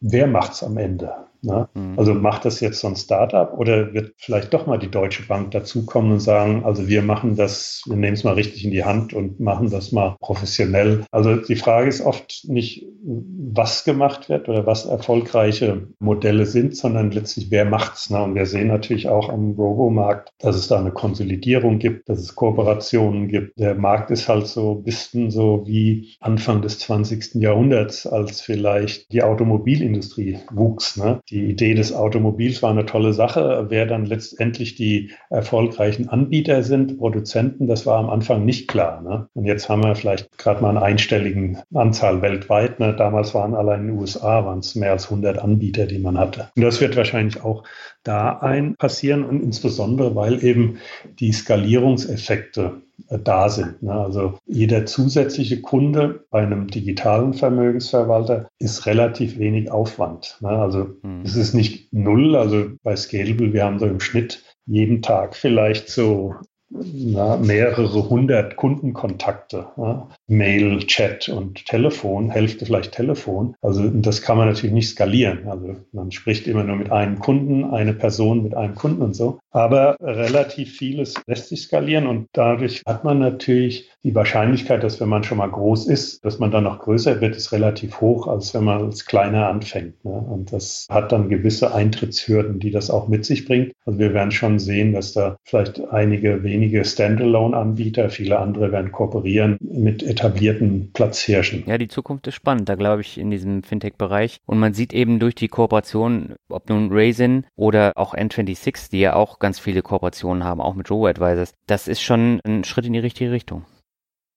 wer 0.00 0.26
macht 0.26 0.54
es 0.54 0.64
am 0.64 0.76
Ende? 0.76 1.14
Ne? 1.42 1.68
Mhm. 1.74 1.98
Also 1.98 2.14
macht 2.14 2.44
das 2.44 2.60
jetzt 2.60 2.80
so 2.80 2.88
ein 2.88 2.96
Startup 2.96 3.52
oder 3.58 3.92
wird 3.92 4.14
vielleicht 4.16 4.54
doch 4.54 4.66
mal 4.66 4.78
die 4.78 4.90
Deutsche 4.90 5.26
Bank 5.26 5.50
dazukommen 5.50 6.12
und 6.12 6.20
sagen, 6.20 6.64
also 6.64 6.86
wir 6.88 7.02
machen 7.02 7.36
das, 7.36 7.82
wir 7.86 7.96
nehmen 7.96 8.14
es 8.14 8.24
mal 8.24 8.34
richtig 8.34 8.64
in 8.64 8.70
die 8.70 8.84
Hand 8.84 9.12
und 9.12 9.40
machen 9.40 9.70
das 9.70 9.90
mal 9.90 10.16
professionell. 10.20 11.04
Also 11.10 11.36
die 11.36 11.56
Frage 11.56 11.88
ist 11.88 12.00
oft 12.00 12.44
nicht, 12.44 12.86
was 13.04 13.84
gemacht 13.84 14.28
wird 14.28 14.48
oder 14.48 14.66
was 14.66 14.86
erfolgreiche 14.86 15.88
Modelle 15.98 16.46
sind, 16.46 16.76
sondern 16.76 17.10
letztlich, 17.10 17.50
wer 17.50 17.64
macht's. 17.64 18.10
Ne? 18.10 18.22
Und 18.22 18.34
wir 18.36 18.46
sehen 18.46 18.68
natürlich 18.68 19.08
auch 19.08 19.28
am 19.28 19.52
Robo-Markt, 19.52 20.30
dass 20.38 20.56
es 20.56 20.68
da 20.68 20.78
eine 20.78 20.92
Konsolidierung 20.92 21.78
gibt, 21.78 22.08
dass 22.08 22.20
es 22.20 22.36
Kooperationen 22.36 23.28
gibt. 23.28 23.58
Der 23.58 23.74
Markt 23.74 24.10
ist 24.12 24.28
halt 24.28 24.46
so 24.46 24.76
ein 24.76 24.84
bisschen 24.84 25.30
so 25.30 25.64
wie 25.66 26.14
Anfang 26.20 26.62
des 26.62 26.78
20. 26.78 27.34
Jahrhunderts, 27.42 28.06
als 28.06 28.40
vielleicht 28.40 29.12
die 29.12 29.22
Automobilindustrie 29.22 30.38
wuchs. 30.52 30.96
Ne? 30.96 31.20
Die 31.32 31.46
Idee 31.46 31.72
des 31.72 31.94
Automobils 31.94 32.62
war 32.62 32.70
eine 32.70 32.84
tolle 32.84 33.14
Sache. 33.14 33.66
Wer 33.70 33.86
dann 33.86 34.04
letztendlich 34.04 34.74
die 34.74 35.12
erfolgreichen 35.30 36.10
Anbieter 36.10 36.62
sind, 36.62 36.98
Produzenten, 36.98 37.66
das 37.66 37.86
war 37.86 37.98
am 37.98 38.10
Anfang 38.10 38.44
nicht 38.44 38.68
klar. 38.68 39.00
Ne? 39.00 39.28
Und 39.32 39.46
jetzt 39.46 39.70
haben 39.70 39.82
wir 39.82 39.94
vielleicht 39.94 40.36
gerade 40.36 40.60
mal 40.60 40.70
eine 40.70 40.82
einstelligen 40.82 41.58
Anzahl 41.72 42.20
weltweit. 42.20 42.80
Ne? 42.80 42.94
Damals 42.94 43.34
waren 43.34 43.54
allein 43.54 43.80
in 43.80 43.86
den 43.88 43.98
USA 43.98 44.44
waren 44.44 44.58
es 44.58 44.74
mehr 44.74 44.92
als 44.92 45.06
100 45.06 45.38
Anbieter, 45.38 45.86
die 45.86 45.98
man 45.98 46.18
hatte. 46.18 46.50
Und 46.54 46.62
das 46.62 46.82
wird 46.82 46.96
wahrscheinlich 46.96 47.42
auch 47.42 47.64
da 48.04 48.38
ein 48.38 48.74
passieren 48.76 49.24
und 49.24 49.42
insbesondere, 49.42 50.14
weil 50.14 50.44
eben 50.44 50.78
die 51.20 51.32
Skalierungseffekte 51.32 52.82
äh, 53.08 53.18
da 53.18 53.48
sind. 53.48 53.82
Ne? 53.82 53.92
Also 53.92 54.38
jeder 54.46 54.86
zusätzliche 54.86 55.60
Kunde 55.60 56.24
bei 56.30 56.42
einem 56.42 56.68
digitalen 56.68 57.34
Vermögensverwalter 57.34 58.48
ist 58.58 58.86
relativ 58.86 59.38
wenig 59.38 59.70
Aufwand. 59.70 60.38
Ne? 60.40 60.50
Also 60.50 60.90
mhm. 61.02 61.22
es 61.24 61.36
ist 61.36 61.54
nicht 61.54 61.92
null. 61.92 62.36
Also 62.36 62.70
bei 62.82 62.96
Scalable, 62.96 63.52
wir 63.52 63.64
haben 63.64 63.78
so 63.78 63.86
im 63.86 64.00
Schnitt 64.00 64.42
jeden 64.66 65.02
Tag 65.02 65.36
vielleicht 65.36 65.88
so 65.88 66.34
na, 66.74 67.36
mehrere 67.36 68.08
hundert 68.08 68.56
Kundenkontakte, 68.56 69.66
ja, 69.76 70.08
Mail, 70.28 70.78
Chat 70.86 71.28
und 71.28 71.66
Telefon, 71.66 72.30
Hälfte 72.30 72.66
vielleicht 72.66 72.92
Telefon. 72.92 73.54
Also 73.60 73.88
das 73.88 74.22
kann 74.22 74.38
man 74.38 74.48
natürlich 74.48 74.72
nicht 74.72 74.88
skalieren. 74.88 75.48
Also 75.48 75.76
man 75.92 76.10
spricht 76.12 76.46
immer 76.46 76.64
nur 76.64 76.76
mit 76.76 76.90
einem 76.90 77.18
Kunden, 77.18 77.64
eine 77.64 77.92
Person 77.92 78.42
mit 78.42 78.54
einem 78.54 78.74
Kunden 78.74 79.02
und 79.02 79.14
so. 79.14 79.40
Aber 79.50 79.96
relativ 80.00 80.76
vieles 80.76 81.14
lässt 81.26 81.48
sich 81.48 81.62
skalieren 81.62 82.06
und 82.06 82.28
dadurch 82.32 82.82
hat 82.86 83.04
man 83.04 83.18
natürlich 83.18 83.90
die 84.02 84.14
Wahrscheinlichkeit, 84.14 84.82
dass 84.82 85.00
wenn 85.00 85.08
man 85.08 85.24
schon 85.24 85.38
mal 85.38 85.50
groß 85.50 85.86
ist, 85.86 86.24
dass 86.24 86.38
man 86.38 86.50
dann 86.50 86.64
noch 86.64 86.80
größer 86.80 87.20
wird, 87.20 87.36
ist 87.36 87.52
relativ 87.52 88.00
hoch, 88.00 88.26
als 88.26 88.54
wenn 88.54 88.64
man 88.64 88.82
als 88.82 89.04
kleiner 89.04 89.48
anfängt. 89.48 90.04
Ne? 90.04 90.12
Und 90.12 90.52
das 90.52 90.86
hat 90.90 91.12
dann 91.12 91.28
gewisse 91.28 91.74
Eintrittshürden, 91.74 92.58
die 92.58 92.70
das 92.70 92.90
auch 92.90 93.08
mit 93.08 93.24
sich 93.24 93.44
bringt. 93.44 93.72
Also 93.84 93.98
wir 93.98 94.14
werden 94.14 94.30
schon 94.30 94.58
sehen, 94.58 94.92
dass 94.92 95.12
da 95.12 95.36
vielleicht 95.44 95.80
einige 95.90 96.42
wenige 96.42 96.84
Standalone-Anbieter, 96.84 98.10
viele 98.10 98.38
andere 98.38 98.72
werden 98.72 98.90
kooperieren 98.90 99.58
mit 99.60 100.02
etablierten 100.22 100.90
Platzhirschen. 100.92 101.64
Ja, 101.66 101.78
die 101.78 101.88
Zukunft 101.88 102.26
ist 102.26 102.34
spannend, 102.34 102.68
da 102.68 102.74
glaube 102.74 103.02
ich, 103.02 103.18
in 103.18 103.30
diesem 103.30 103.62
Fintech-Bereich. 103.62 104.40
Und 104.46 104.58
man 104.58 104.74
sieht 104.74 104.92
eben 104.92 105.18
durch 105.18 105.34
die 105.34 105.48
Kooperation, 105.48 106.34
ob 106.48 106.68
nun 106.68 106.90
Raisin 106.92 107.46
oder 107.56 107.92
auch 107.96 108.14
N26, 108.14 108.90
die 108.90 109.00
ja 109.00 109.14
auch 109.14 109.38
ganz 109.38 109.58
viele 109.58 109.82
Kooperationen 109.82 110.44
haben, 110.44 110.60
auch 110.60 110.74
mit 110.74 110.90
Robo-Advisors, 110.90 111.54
das 111.66 111.88
ist 111.88 112.02
schon 112.02 112.40
ein 112.44 112.64
Schritt 112.64 112.86
in 112.86 112.92
die 112.92 112.98
richtige 112.98 113.32
Richtung. 113.32 113.64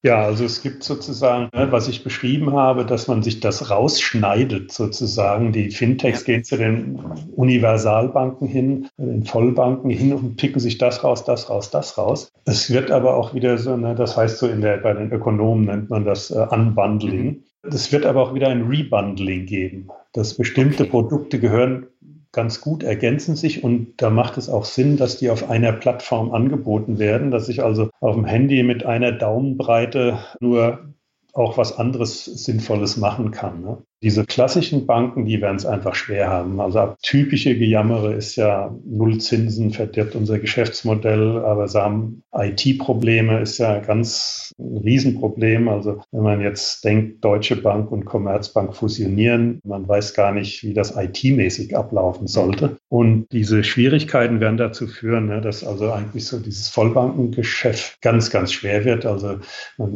Ja, 0.06 0.22
also 0.22 0.45
es 0.45 0.61
gibt 0.61 0.84
sozusagen, 0.84 1.49
ne, 1.52 1.72
was 1.72 1.88
ich 1.88 2.03
beschrieben 2.03 2.53
habe, 2.53 2.86
dass 2.86 3.07
man 3.07 3.23
sich 3.23 3.40
das 3.40 3.72
rausschneidet 3.72 4.72
sozusagen. 4.72 5.52
Die 5.52 5.72
Fintechs 5.72 6.26
gehen 6.26 6.44
zu 6.44 6.57
den 6.57 6.99
Universalbanken 7.36 8.48
hin, 8.48 8.88
den 8.99 9.26
Vollbanken 9.26 9.90
hin 9.90 10.14
und 10.14 10.36
picken 10.36 10.60
sich 10.60 10.77
das 10.77 11.03
raus, 11.03 11.26
das 11.26 11.49
raus, 11.49 11.72
das 11.72 11.98
raus. 11.98 12.32
Es 12.45 12.72
wird 12.72 12.91
aber 12.91 13.18
auch 13.18 13.34
wieder 13.34 13.57
so, 13.57 13.76
ne, 13.77 13.95
das 13.95 14.15
heißt 14.15 14.38
so 14.38 14.48
in 14.48 14.61
der, 14.61 14.77
bei 14.77 14.94
den 14.94 15.11
Ökonomen 15.11 15.65
nennt 15.65 15.90
man 15.90 16.06
das 16.06 16.30
äh, 16.30 16.45
Unbundling. 16.52 17.41
Es 17.64 17.91
wird 17.91 18.06
aber 18.06 18.22
auch 18.22 18.36
wieder 18.36 18.49
ein 18.49 18.68
Rebundling 18.68 19.48
geben, 19.48 19.88
dass 20.14 20.38
bestimmte. 20.38 20.86
Produkte 20.86 21.40
gehören 21.40 21.88
ganz 22.35 22.61
gut 22.61 22.83
ergänzen 22.83 23.35
sich 23.35 23.63
und 23.63 23.93
da 23.97 24.11
macht 24.11 24.37
es 24.37 24.49
auch 24.49 24.65
Sinn, 24.65 24.97
dass 24.97 25.17
die 25.17 25.31
auf 25.31 25.49
einer 25.49 25.71
Plattform 25.71 26.31
angeboten 26.31 26.99
werden, 26.99 27.31
dass 27.31 27.49
ich 27.49 27.63
also 27.63 27.89
auf 28.01 28.15
dem 28.15 28.25
Handy 28.25 28.61
mit 28.61 28.85
einer 28.85 29.13
Daumenbreite 29.13 30.19
nur 30.39 30.93
auch 31.33 31.57
was 31.57 31.77
anderes 31.77 32.25
Sinnvolles 32.25 32.97
machen 32.97 33.31
kann. 33.31 33.61
Ne? 33.61 33.77
Diese 34.06 34.23
klassischen 34.23 34.86
Banken, 34.86 35.26
die 35.26 35.41
werden 35.41 35.56
es 35.56 35.65
einfach 35.65 35.95
schwer 35.95 36.30
haben. 36.30 36.61
Also 36.61 36.94
typische 37.02 37.57
Gejammere 37.57 38.14
ist 38.14 38.36
ja 38.36 38.72
Nullzinsen 38.86 39.72
verdirbt 39.72 40.14
unser 40.14 40.38
Geschäftsmodell, 40.38 41.40
aber 41.40 41.68
sie 41.68 41.82
haben 41.82 42.22
IT-Probleme, 42.32 43.40
ist 43.40 43.57
ja 43.57 43.80
ganz 43.80 44.53
ein 44.60 44.77
Riesenproblem. 44.77 45.68
Also 45.68 46.03
wenn 46.11 46.22
man 46.22 46.40
jetzt 46.40 46.86
denkt, 46.86 47.26
Deutsche 47.26 47.56
Bank 47.56 47.91
und 47.91 48.06
Commerzbank 48.06 48.76
fusionieren, 48.76 49.60
man 49.64 49.88
weiß 49.88 50.14
gar 50.14 50.32
nicht, 50.32 50.61
wie 50.61 50.76
das 50.76 50.95
IT-mäßig 50.95 51.76
ablaufen 51.76 52.27
sollte. 52.27 52.77
Und 52.90 53.26
diese 53.32 53.64
Schwierigkeiten 53.64 54.40
werden 54.40 54.57
dazu 54.57 54.86
führen, 54.86 55.26
ne, 55.26 55.41
dass 55.41 55.64
also 55.64 55.91
eigentlich 55.91 56.27
so 56.27 56.40
dieses 56.40 56.69
Vollbankengeschäft 56.69 57.99
ganz, 58.03 58.30
ganz 58.30 58.53
schwer 58.53 58.86
wird. 58.86 59.07
Also 59.07 59.40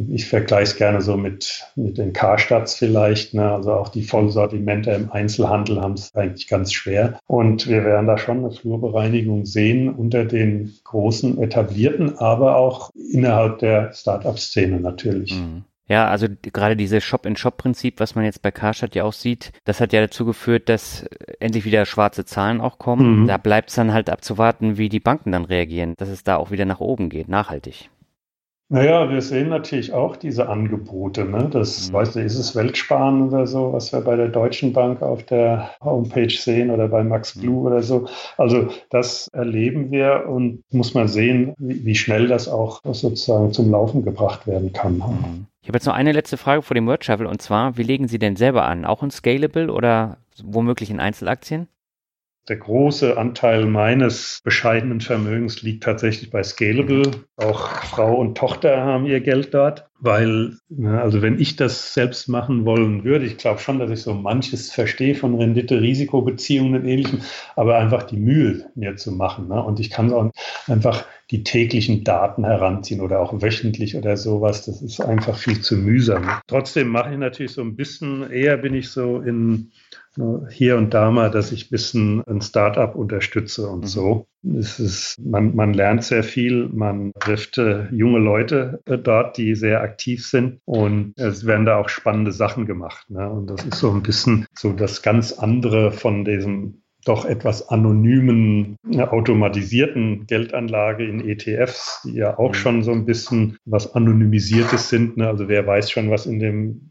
ich 0.08 0.26
vergleiche 0.26 0.64
es 0.64 0.76
gerne 0.76 1.00
so 1.00 1.16
mit, 1.16 1.64
mit 1.76 1.96
den 1.96 2.12
Karstadts 2.12 2.74
vielleicht. 2.74 3.34
Ne? 3.34 3.48
Also 3.52 3.72
auch 3.72 3.88
die 3.88 3.99
Vollsortimente 4.02 4.90
im 4.92 5.10
Einzelhandel 5.10 5.80
haben 5.80 5.94
es 5.94 6.14
eigentlich 6.14 6.48
ganz 6.48 6.72
schwer. 6.72 7.18
Und 7.26 7.68
wir 7.68 7.84
werden 7.84 8.06
da 8.06 8.18
schon 8.18 8.38
eine 8.38 8.50
Flurbereinigung 8.50 9.46
sehen 9.46 9.88
unter 9.88 10.24
den 10.24 10.74
großen 10.84 11.40
etablierten, 11.42 12.18
aber 12.18 12.56
auch 12.56 12.90
innerhalb 13.12 13.58
der 13.58 13.92
Start-up-Szene 13.92 14.80
natürlich. 14.80 15.34
Mhm. 15.34 15.64
Ja, 15.90 16.06
also 16.06 16.28
gerade 16.40 16.76
dieses 16.76 17.02
Shop-in-Shop-Prinzip, 17.02 17.98
was 17.98 18.14
man 18.14 18.24
jetzt 18.24 18.42
bei 18.42 18.52
Karstadt 18.52 18.94
ja 18.94 19.02
auch 19.02 19.12
sieht, 19.12 19.50
das 19.64 19.80
hat 19.80 19.92
ja 19.92 20.00
dazu 20.00 20.24
geführt, 20.24 20.68
dass 20.68 21.04
endlich 21.40 21.64
wieder 21.64 21.84
schwarze 21.84 22.24
Zahlen 22.24 22.60
auch 22.60 22.78
kommen. 22.78 23.22
Mhm. 23.22 23.26
Da 23.26 23.38
bleibt 23.38 23.70
es 23.70 23.74
dann 23.74 23.92
halt 23.92 24.08
abzuwarten, 24.08 24.78
wie 24.78 24.88
die 24.88 25.00
Banken 25.00 25.32
dann 25.32 25.44
reagieren, 25.44 25.94
dass 25.96 26.08
es 26.08 26.22
da 26.22 26.36
auch 26.36 26.52
wieder 26.52 26.64
nach 26.64 26.78
oben 26.78 27.08
geht, 27.08 27.28
nachhaltig. 27.28 27.90
Naja, 28.72 29.10
wir 29.10 29.20
sehen 29.20 29.48
natürlich 29.48 29.92
auch 29.92 30.14
diese 30.14 30.48
Angebote. 30.48 31.24
Ne? 31.24 31.48
Das, 31.50 31.88
mhm. 31.88 31.92
weißt 31.92 32.14
du, 32.14 32.20
ist 32.20 32.38
es 32.38 32.54
Weltsparen 32.54 33.22
oder 33.26 33.44
so, 33.48 33.72
was 33.72 33.92
wir 33.92 34.00
bei 34.00 34.14
der 34.14 34.28
Deutschen 34.28 34.72
Bank 34.72 35.02
auf 35.02 35.24
der 35.24 35.72
Homepage 35.82 36.30
sehen 36.30 36.70
oder 36.70 36.86
bei 36.86 37.02
Max 37.02 37.34
mhm. 37.34 37.40
Blue 37.40 37.66
oder 37.66 37.82
so. 37.82 38.06
Also 38.36 38.68
das 38.88 39.26
erleben 39.32 39.90
wir 39.90 40.26
und 40.28 40.62
muss 40.70 40.94
man 40.94 41.08
sehen, 41.08 41.52
wie, 41.58 41.84
wie 41.84 41.96
schnell 41.96 42.28
das 42.28 42.46
auch 42.46 42.80
sozusagen 42.84 43.52
zum 43.52 43.72
Laufen 43.72 44.04
gebracht 44.04 44.46
werden 44.46 44.72
kann. 44.72 44.98
Mhm. 44.98 45.46
Ich 45.62 45.68
habe 45.68 45.76
jetzt 45.76 45.86
noch 45.86 45.94
eine 45.94 46.12
letzte 46.12 46.36
Frage 46.36 46.62
vor 46.62 46.76
dem 46.76 46.86
Word 46.86 47.02
Travel 47.02 47.26
und 47.26 47.42
zwar, 47.42 47.76
wie 47.76 47.82
legen 47.82 48.06
Sie 48.06 48.20
denn 48.20 48.36
selber 48.36 48.66
an? 48.66 48.84
Auch 48.84 49.02
in 49.02 49.10
Scalable 49.10 49.72
oder 49.72 50.18
womöglich 50.44 50.90
in 50.90 51.00
Einzelaktien? 51.00 51.66
Der 52.50 52.56
große 52.56 53.16
Anteil 53.16 53.64
meines 53.64 54.40
bescheidenen 54.42 55.00
Vermögens 55.00 55.62
liegt 55.62 55.84
tatsächlich 55.84 56.30
bei 56.30 56.42
Scalable. 56.42 57.08
Auch 57.36 57.68
Frau 57.84 58.16
und 58.16 58.36
Tochter 58.36 58.78
haben 58.78 59.06
ihr 59.06 59.20
Geld 59.20 59.54
dort, 59.54 59.88
weil, 60.00 60.56
also 60.84 61.22
wenn 61.22 61.38
ich 61.38 61.54
das 61.54 61.94
selbst 61.94 62.28
machen 62.28 62.64
wollen 62.64 63.04
würde, 63.04 63.24
ich 63.24 63.36
glaube 63.36 63.60
schon, 63.60 63.78
dass 63.78 63.92
ich 63.92 64.02
so 64.02 64.14
manches 64.14 64.72
verstehe 64.72 65.14
von 65.14 65.36
Rendite, 65.36 65.80
Risikobeziehungen 65.80 66.74
und 66.80 66.88
ähnlichem, 66.88 67.20
aber 67.54 67.78
einfach 67.78 68.02
die 68.02 68.16
Mühe 68.16 68.66
mir 68.74 68.96
zu 68.96 69.12
machen. 69.12 69.46
Ne? 69.46 69.62
Und 69.62 69.78
ich 69.78 69.90
kann 69.90 70.12
auch 70.12 70.32
einfach 70.66 71.04
die 71.30 71.44
täglichen 71.44 72.02
Daten 72.02 72.44
heranziehen 72.44 73.00
oder 73.00 73.20
auch 73.20 73.40
wöchentlich 73.40 73.96
oder 73.96 74.16
sowas. 74.16 74.66
Das 74.66 74.82
ist 74.82 75.00
einfach 75.00 75.36
viel 75.36 75.60
zu 75.60 75.76
mühsam. 75.76 76.28
Trotzdem 76.48 76.88
mache 76.88 77.12
ich 77.12 77.18
natürlich 77.18 77.52
so 77.52 77.62
ein 77.62 77.76
bisschen, 77.76 78.28
eher 78.28 78.56
bin 78.56 78.74
ich 78.74 78.90
so 78.90 79.20
in 79.20 79.70
hier 80.50 80.76
und 80.76 80.92
da 80.92 81.10
mal, 81.10 81.30
dass 81.30 81.52
ich 81.52 81.66
ein 81.66 81.70
bisschen 81.70 82.22
ein 82.26 82.40
Startup 82.40 82.94
unterstütze 82.94 83.68
und 83.68 83.82
mhm. 83.82 83.86
so. 83.86 84.26
Es 84.58 84.80
ist, 84.80 85.18
man, 85.22 85.54
man 85.54 85.74
lernt 85.74 86.02
sehr 86.02 86.24
viel, 86.24 86.68
man 86.72 87.12
trifft 87.20 87.58
äh, 87.58 87.86
junge 87.90 88.18
Leute 88.18 88.80
äh, 88.86 88.96
dort, 88.96 89.36
die 89.36 89.54
sehr 89.54 89.82
aktiv 89.82 90.26
sind 90.26 90.60
und 90.64 91.12
es 91.16 91.46
werden 91.46 91.66
da 91.66 91.76
auch 91.76 91.88
spannende 91.88 92.32
Sachen 92.32 92.66
gemacht. 92.66 93.08
Ne? 93.10 93.28
Und 93.30 93.48
das 93.48 93.64
ist 93.64 93.78
so 93.78 93.90
ein 93.90 94.02
bisschen 94.02 94.46
so 94.54 94.72
das 94.72 95.02
ganz 95.02 95.32
andere 95.32 95.92
von 95.92 96.24
diesem 96.24 96.82
doch 97.04 97.24
etwas 97.24 97.68
anonymen, 97.68 98.76
äh, 98.90 99.02
automatisierten 99.02 100.26
Geldanlage 100.26 101.06
in 101.06 101.26
ETFs, 101.26 102.02
die 102.04 102.14
ja 102.14 102.38
auch 102.38 102.50
mhm. 102.50 102.54
schon 102.54 102.82
so 102.82 102.92
ein 102.92 103.06
bisschen 103.06 103.56
was 103.64 103.94
Anonymisiertes 103.94 104.88
sind. 104.88 105.16
Ne? 105.16 105.28
Also 105.28 105.48
wer 105.48 105.66
weiß 105.66 105.90
schon, 105.90 106.10
was 106.10 106.26
in 106.26 106.38
dem 106.40 106.90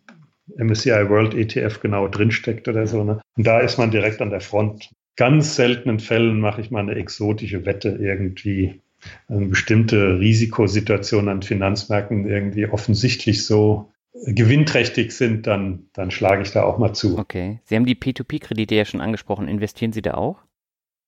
MSCI 0.58 1.10
World 1.10 1.34
ETF 1.34 1.80
genau 1.80 2.08
drinsteckt 2.08 2.68
oder 2.68 2.88
so. 2.88 3.04
Ne? 3.04 3.22
Und 3.38 3.48
da 3.48 3.60
ist 3.60 3.78
man 3.78 3.92
direkt 3.92 4.22
an 4.22 4.30
der 4.30 4.42
Front. 4.42 4.90
Ganz 5.16 5.56
seltenen 5.56 6.00
Fällen 6.00 6.40
mache 6.40 6.62
ich 6.62 6.72
mal 6.72 6.82
eine 6.82 6.96
exotische 6.96 7.66
Wette 7.66 7.90
irgendwie. 7.90 8.82
Eine 9.30 9.46
bestimmte 9.48 10.20
Risikosituation 10.20 11.30
an 11.30 11.42
Finanzmärkten 11.42 12.28
irgendwie 12.28 12.68
offensichtlich 12.68 13.46
so 13.46 13.92
gewinnträchtig 14.26 15.12
sind, 15.12 15.48
dann, 15.48 15.88
dann 15.94 16.12
schlage 16.12 16.42
ich 16.42 16.52
da 16.52 16.64
auch 16.64 16.78
mal 16.78 16.94
zu. 16.94 17.18
Okay. 17.18 17.60
Sie 17.64 17.76
haben 17.76 17.86
die 17.86 17.96
P2P-Kredite 17.96 18.76
ja 18.76 18.86
schon 18.86 19.02
angesprochen. 19.02 19.48
Investieren 19.48 19.94
Sie 19.94 20.02
da 20.02 20.16
auch? 20.16 20.44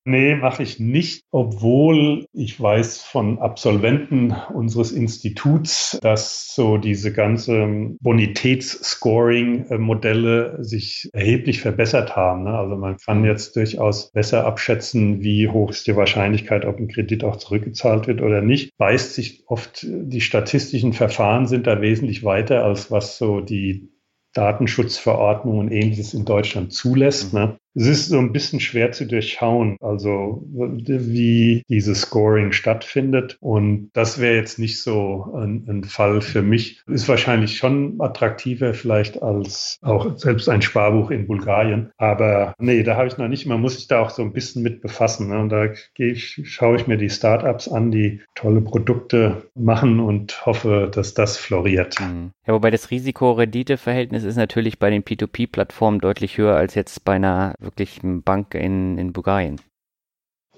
Nee, 0.04 0.34
mache 0.34 0.64
ich 0.64 0.80
nicht, 0.80 1.26
obwohl 1.30 2.26
ich 2.32 2.60
weiß 2.60 3.02
von 3.02 3.38
Absolventen 3.38 4.34
unseres 4.52 4.90
Instituts, 4.90 5.96
dass 6.02 6.56
so 6.56 6.76
diese 6.76 7.12
ganze 7.12 7.94
Bonitätsscoring-Modelle 8.00 10.64
sich 10.64 11.08
erheblich 11.12 11.60
verbessert 11.60 12.16
haben. 12.16 12.42
Ne? 12.42 12.50
Also 12.50 12.74
man 12.74 12.96
kann 12.96 13.24
jetzt 13.24 13.54
durchaus 13.54 14.10
besser 14.10 14.44
abschätzen, 14.44 15.22
wie 15.22 15.48
hoch 15.48 15.70
ist 15.70 15.86
die 15.86 15.94
Wahrscheinlichkeit, 15.94 16.64
ob 16.64 16.80
ein 16.80 16.88
Kredit 16.88 17.22
auch 17.22 17.36
zurückgezahlt 17.36 18.08
wird 18.08 18.22
oder 18.22 18.40
nicht. 18.40 18.76
Beißt 18.78 19.14
sich 19.14 19.44
oft, 19.46 19.86
die 19.88 20.20
statistischen 20.20 20.94
Verfahren 20.94 21.46
sind 21.46 21.68
da 21.68 21.80
wesentlich 21.80 22.24
weiter, 22.24 22.64
als 22.64 22.90
was 22.90 23.18
so 23.18 23.40
die 23.40 23.88
Datenschutzverordnung 24.34 25.58
und 25.58 25.70
ähnliches 25.70 26.12
in 26.12 26.24
Deutschland 26.24 26.72
zulässt. 26.72 27.32
Ne? 27.32 27.56
Es 27.74 27.86
ist 27.86 28.08
so 28.08 28.18
ein 28.18 28.32
bisschen 28.32 28.60
schwer 28.60 28.92
zu 28.92 29.06
durchschauen, 29.06 29.76
also 29.80 30.44
wie 30.52 31.62
dieses 31.68 32.02
Scoring 32.02 32.52
stattfindet. 32.52 33.38
Und 33.40 33.90
das 33.94 34.20
wäre 34.20 34.36
jetzt 34.36 34.58
nicht 34.58 34.82
so 34.82 35.32
ein, 35.34 35.64
ein, 35.68 35.84
Fall 35.84 36.20
für 36.20 36.42
mich. 36.42 36.82
Ist 36.86 37.08
wahrscheinlich 37.08 37.56
schon 37.56 38.00
attraktiver 38.00 38.74
vielleicht 38.74 39.22
als 39.22 39.78
auch 39.82 40.16
selbst 40.16 40.48
ein 40.48 40.62
Sparbuch 40.62 41.10
in 41.10 41.26
Bulgarien. 41.26 41.90
Aber 41.96 42.54
nee, 42.58 42.82
da 42.82 42.96
habe 42.96 43.08
ich 43.08 43.18
noch 43.18 43.28
nicht. 43.28 43.46
Man 43.46 43.60
muss 43.60 43.76
sich 43.76 43.88
da 43.88 44.00
auch 44.00 44.10
so 44.10 44.22
ein 44.22 44.32
bisschen 44.32 44.62
mit 44.62 44.80
befassen. 44.80 45.28
Ne? 45.28 45.38
Und 45.38 45.48
da 45.48 45.68
schaue 46.14 46.76
ich 46.76 46.86
mir 46.86 46.98
die 46.98 47.10
Startups 47.10 47.68
an, 47.68 47.90
die 47.90 48.20
tolle 48.34 48.60
Produkte 48.60 49.50
machen 49.54 50.00
und 50.00 50.44
hoffe, 50.46 50.90
dass 50.92 51.14
das 51.14 51.36
floriert. 51.36 51.98
Mhm. 52.00 52.32
Ja, 52.46 52.54
wobei 52.54 52.70
das 52.70 52.90
Risiko-Rendite-Verhältnis 52.90 54.24
ist 54.24 54.36
natürlich 54.36 54.78
bei 54.78 54.90
den 54.90 55.04
P2P-Plattformen 55.04 56.00
deutlich 56.00 56.38
höher 56.38 56.56
als 56.56 56.74
jetzt 56.74 57.04
bei 57.04 57.14
einer 57.14 57.54
wirklich 57.62 58.00
Bank 58.02 58.54
in, 58.54 58.98
in 58.98 59.12
Bulgarien? 59.12 59.60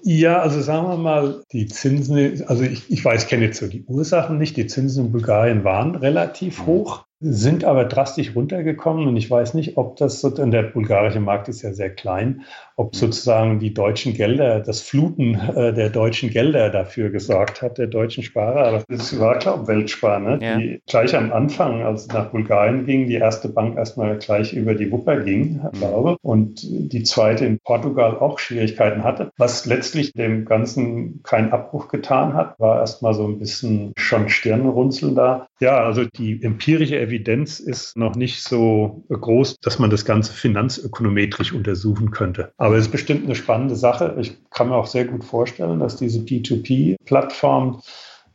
Ja, 0.01 0.39
also 0.39 0.61
sagen 0.61 0.87
wir 0.87 0.97
mal, 0.97 1.43
die 1.51 1.65
Zinsen, 1.65 2.43
also 2.47 2.63
ich, 2.63 2.91
ich 2.91 3.03
weiß, 3.03 3.23
ich 3.23 3.29
kenne 3.29 3.45
jetzt 3.45 3.59
so 3.59 3.67
die 3.67 3.85
Ursachen 3.85 4.37
nicht. 4.37 4.55
Die 4.55 4.67
Zinsen 4.67 5.07
in 5.07 5.11
Bulgarien 5.11 5.63
waren 5.63 5.95
relativ 5.95 6.61
mhm. 6.61 6.65
hoch 6.67 7.05
sind 7.27 7.63
aber 7.63 7.85
drastisch 7.85 8.35
runtergekommen 8.35 9.07
und 9.07 9.17
ich 9.17 9.29
weiß 9.29 9.55
nicht, 9.55 9.77
ob 9.77 9.97
das, 9.97 10.23
und 10.23 10.51
der 10.51 10.63
bulgarische 10.63 11.19
Markt 11.19 11.47
ist 11.49 11.63
ja 11.63 11.73
sehr 11.73 11.89
klein, 11.89 12.43
ob 12.75 12.95
sozusagen 12.95 13.59
die 13.59 13.73
deutschen 13.73 14.13
Gelder, 14.13 14.59
das 14.59 14.81
Fluten 14.81 15.35
äh, 15.35 15.73
der 15.73 15.89
deutschen 15.89 16.29
Gelder 16.29 16.69
dafür 16.69 17.09
gesorgt 17.09 17.61
hat, 17.61 17.77
der 17.77 17.87
deutschen 17.87 18.21
Sparer. 18.21 18.67
Aber 18.67 18.83
das 18.87 19.17
war, 19.19 19.39
glaube 19.39 19.63
ich, 19.63 19.67
Weltspar, 19.67 20.19
ne? 20.19 20.39
Ja. 20.41 20.57
die 20.57 20.81
gleich 20.87 21.15
am 21.15 21.31
Anfang, 21.31 21.83
als 21.83 22.03
es 22.03 22.07
nach 22.09 22.31
Bulgarien 22.31 22.85
ging, 22.85 23.07
die 23.07 23.15
erste 23.15 23.49
Bank 23.49 23.77
erstmal 23.77 24.17
gleich 24.17 24.53
über 24.53 24.75
die 24.75 24.91
Wupper 24.91 25.21
ging, 25.21 25.61
mhm. 25.63 25.77
glaube 25.77 26.17
und 26.21 26.61
die 26.63 27.03
zweite 27.03 27.45
in 27.45 27.59
Portugal 27.59 28.17
auch 28.17 28.39
Schwierigkeiten 28.39 29.03
hatte. 29.03 29.31
Was 29.37 29.65
letztlich 29.65 30.13
dem 30.13 30.45
Ganzen 30.45 31.23
keinen 31.23 31.51
Abbruch 31.51 31.87
getan 31.87 32.33
hat, 32.33 32.59
war 32.59 32.79
erstmal 32.79 33.13
so 33.13 33.25
ein 33.25 33.39
bisschen 33.39 33.93
schon 33.97 34.29
Stirnrunzeln 34.29 35.15
da. 35.15 35.47
Ja, 35.59 35.83
also 35.83 36.03
die 36.03 36.43
empirische 36.43 36.99
Evidenz 36.99 37.14
ist 37.17 37.97
noch 37.97 38.15
nicht 38.15 38.41
so 38.43 39.03
groß, 39.09 39.59
dass 39.61 39.79
man 39.79 39.89
das 39.89 40.05
Ganze 40.05 40.33
finanzökonometrisch 40.33 41.53
untersuchen 41.53 42.11
könnte. 42.11 42.51
Aber 42.57 42.75
es 42.75 42.85
ist 42.85 42.91
bestimmt 42.91 43.25
eine 43.25 43.35
spannende 43.35 43.75
Sache. 43.75 44.15
Ich 44.19 44.37
kann 44.49 44.69
mir 44.69 44.75
auch 44.75 44.87
sehr 44.87 45.05
gut 45.05 45.23
vorstellen, 45.23 45.79
dass 45.79 45.97
diese 45.97 46.19
P2P-Plattformen 46.19 47.81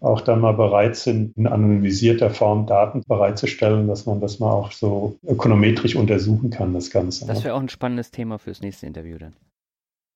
auch 0.01 0.23
dann 0.23 0.40
mal 0.40 0.52
bereit 0.52 0.97
sind, 0.97 1.36
in 1.36 1.47
anonymisierter 1.47 2.31
Form 2.31 2.66
Daten 2.66 3.02
bereitzustellen, 3.07 3.86
dass 3.86 4.07
man 4.07 4.20
das 4.20 4.39
mal 4.39 4.51
auch 4.51 4.73
so 4.73 5.19
ökonometrisch 5.27 5.94
untersuchen 5.94 6.51
kann, 6.51 6.73
das 6.73 6.90
Ganze. 6.90 7.27
Das 7.27 7.44
wäre 7.44 7.55
auch 7.55 7.61
ein 7.61 7.69
spannendes 7.69 8.11
Thema 8.11 8.39
fürs 8.39 8.62
nächste 8.62 8.86
Interview 8.86 9.19
dann. 9.19 9.35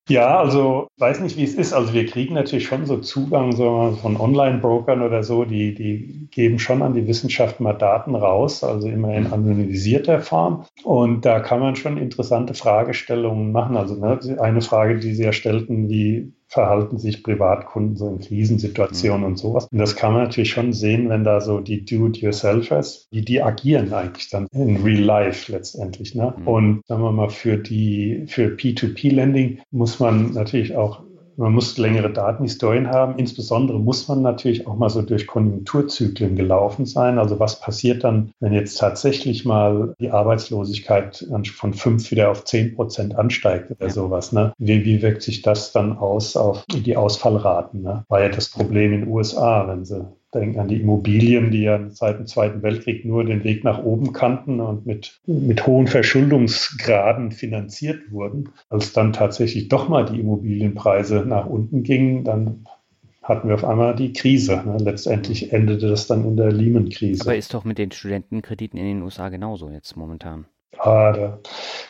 Ja, 0.07 0.39
also 0.39 0.89
weiß 0.99 1.21
nicht, 1.21 1.39
wie 1.39 1.45
es 1.45 1.55
ist. 1.55 1.73
Also 1.73 1.95
wir 1.95 2.05
kriegen 2.05 2.35
natürlich 2.35 2.67
schon 2.67 2.85
so 2.85 2.99
Zugang 2.99 3.53
so 3.53 3.97
von 4.03 4.19
Online-Brokern 4.21 5.01
oder 5.01 5.23
so, 5.23 5.47
die, 5.47 5.75
die 5.75 6.29
geben 6.31 6.59
schon 6.59 6.83
an 6.83 6.93
die 6.93 7.07
Wissenschaft 7.07 7.59
mal 7.59 7.73
Daten 7.73 8.15
raus, 8.15 8.63
also 8.63 8.87
immer 8.87 9.15
in 9.15 9.33
anonymisierter 9.33 10.21
Form. 10.21 10.67
Und 10.83 11.25
da 11.25 11.41
kann 11.41 11.61
man 11.61 11.75
schon 11.77 11.97
interessante 11.97 12.53
Fragestellungen 12.53 13.51
machen. 13.51 13.79
Also 13.79 13.95
ne, 13.95 14.21
eine 14.41 14.61
Frage, 14.61 14.99
die 14.99 15.15
Sie 15.15 15.25
ja 15.25 15.33
stellten, 15.33 15.89
wie 15.89 16.35
verhalten 16.55 16.99
sich 16.99 17.23
Privatkunden 17.25 17.97
so 17.97 18.09
in 18.09 18.21
Krisensituationen 18.21 19.21
mhm. 19.21 19.27
und 19.27 19.37
sowas. 19.37 19.67
Und 19.71 19.79
das 19.79 19.97
kann 19.97 20.13
man 20.13 20.23
natürlich 20.23 20.51
schon 20.51 20.73
sehen, 20.73 21.09
wenn 21.09 21.25
da 21.25 21.41
so 21.41 21.59
die 21.59 21.85
Do-it-yourselfers, 21.85 23.09
die, 23.13 23.25
die 23.25 23.43
agieren 23.43 23.93
eigentlich 23.93 24.31
dann 24.31 24.47
in 24.53 24.77
real 24.83 25.03
life 25.03 25.51
letztendlich. 25.51 26.15
Ne? 26.15 26.33
Mhm. 26.39 26.49
Und 26.49 26.87
sagen 26.87 27.03
wir 27.03 27.13
mal, 27.13 27.31
für 27.31 27.59
die, 27.59 28.25
für 28.29 28.55
P2P-Lending 28.55 29.59
muss 29.73 29.99
man 29.99 30.33
natürlich 30.33 30.77
auch 30.77 31.03
man 31.37 31.53
muss 31.53 31.79
längere 31.79 32.13
Datenhistorien 32.13 32.91
haben. 32.91 33.19
Insbesondere 33.19 33.79
muss 33.79 34.09
man 34.09 34.23
natürlich 34.23 34.67
auch 34.67 34.77
mal 34.77 34.91
so 34.91 35.03
durch 35.03 35.27
Konjunkturzyklen 35.27 36.37
gelaufen 36.37 36.87
sein. 36.87 37.19
Also 37.19 37.41
was 37.41 37.61
passiert 37.61 38.05
dann, 38.05 38.33
wenn 38.41 38.53
jetzt 38.53 38.79
tatsächlich 38.79 39.45
mal 39.45 39.95
die 40.01 40.11
Arbeitslosigkeit 40.11 41.27
von 41.57 41.75
fünf 41.75 42.11
wieder 42.11 42.31
auf 42.31 42.45
zehn 42.45 42.75
Prozent 42.75 43.17
ansteigt 43.17 43.71
oder 43.71 43.87
ja. 43.87 43.93
sowas? 43.93 44.33
Ne? 44.33 44.53
Wie, 44.59 44.85
wie 44.85 45.03
wirkt 45.03 45.23
sich 45.23 45.43
das 45.43 45.73
dann 45.73 45.97
aus 45.97 46.37
auf 46.37 46.65
die 46.67 46.97
Ausfallraten? 46.97 47.83
Ne? 47.83 48.05
War 48.09 48.23
ja 48.23 48.29
das 48.29 48.49
Problem 48.49 48.93
in 48.93 49.01
den 49.03 49.11
USA, 49.11 49.67
wenn 49.69 49.85
sie 49.85 50.07
denken 50.35 50.59
an 50.59 50.69
die 50.69 50.81
Immobilien, 50.81 51.51
die 51.51 51.63
ja 51.63 51.81
seit 51.91 52.19
dem 52.19 52.27
Zweiten 52.27 52.63
Weltkrieg 52.63 53.05
nur 53.05 53.25
den 53.25 53.45
Weg 53.45 53.65
nach 53.65 53.83
oben 53.83 54.13
kannten 54.13 54.61
und 54.61 54.87
mit, 54.87 55.21
mit 55.27 55.67
hohen 55.67 55.87
Verschuldungsgraden 55.87 57.33
finanziert 57.33 58.11
wurden. 58.11 58.51
Als 58.69 58.93
dann 58.93 59.13
tatsächlich 59.13 59.69
doch 59.69 59.89
mal 59.89 60.05
die 60.05 60.21
Immobilienpreise 60.21 61.25
nach 61.27 61.47
unten 61.47 61.83
gingen, 61.83 62.25
dann 62.25 62.67
hatten 63.23 63.49
wir 63.49 63.55
auf 63.55 63.65
einmal 63.65 63.95
die 63.95 64.13
Krise. 64.13 64.63
Ne? 64.67 64.77
Letztendlich 64.79 65.53
endete 65.53 65.89
das 65.89 66.07
dann 66.07 66.25
in 66.25 66.37
der 66.37 66.53
Lehman-Krise. 66.53 67.23
Aber 67.23 67.37
ist 67.37 67.55
doch 67.55 67.65
mit 67.65 67.79
den 67.79 67.91
Studentenkrediten 67.91 68.79
in 68.79 68.87
den 68.87 69.03
USA 69.03 69.31
genauso 69.31 69.71
jetzt 69.71 69.97
momentan. 69.97 70.47
Ah, 70.79 71.13
da 71.13 71.39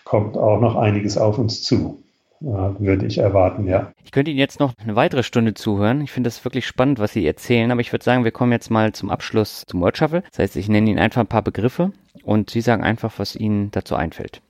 kommt 0.05 0.37
auch 0.37 0.61
noch 0.61 0.77
einiges 0.77 1.19
auf 1.19 1.39
uns 1.39 1.63
zu 1.63 2.04
würde 2.45 3.07
ich 3.07 3.19
erwarten, 3.19 3.67
ja. 3.67 3.93
Ich 4.05 4.11
könnte 4.11 4.31
Ihnen 4.31 4.41
jetzt 4.41 4.61
noch 4.61 4.75
eine 4.79 4.97
weitere 4.97 5.23
Stunde 5.23 5.55
zuhören. 5.55 6.03
Ich 6.03 6.13
finde 6.13 6.29
das 6.29 6.45
wirklich 6.45 6.67
spannend, 6.67 6.99
was 6.99 7.13
Sie 7.13 7.27
erzählen, 7.27 7.71
aber 7.71 7.81
ich 7.81 7.93
würde 7.93 8.05
sagen, 8.05 8.25
wir 8.25 8.33
kommen 8.33 8.53
jetzt 8.53 8.71
mal 8.71 8.93
zum 8.93 9.11
Abschluss 9.11 9.65
zum 9.67 9.81
Word 9.81 9.97
Shuffle. 9.97 10.23
Das 10.31 10.39
heißt, 10.39 10.57
ich 10.57 10.69
nenne 10.69 10.91
Ihnen 10.91 10.99
einfach 10.99 11.21
ein 11.21 11.27
paar 11.27 11.43
Begriffe 11.43 11.93
und 12.23 12.51
Sie 12.51 12.61
sagen 12.61 12.83
einfach, 12.83 13.19
was 13.19 13.35
Ihnen 13.35 13.71
dazu 13.71 13.95
einfällt. 13.95 14.43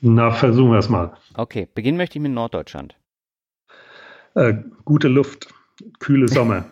Na, 0.00 0.30
versuchen 0.30 0.72
wir 0.72 0.78
es 0.78 0.88
mal. 0.88 1.12
Okay, 1.34 1.68
beginnen 1.72 1.96
möchte 1.96 2.18
ich 2.18 2.22
mit 2.22 2.32
Norddeutschland. 2.32 2.96
Äh, 4.34 4.54
gute 4.84 5.08
Luft, 5.08 5.48
kühle 5.98 6.28
Sommer. 6.28 6.64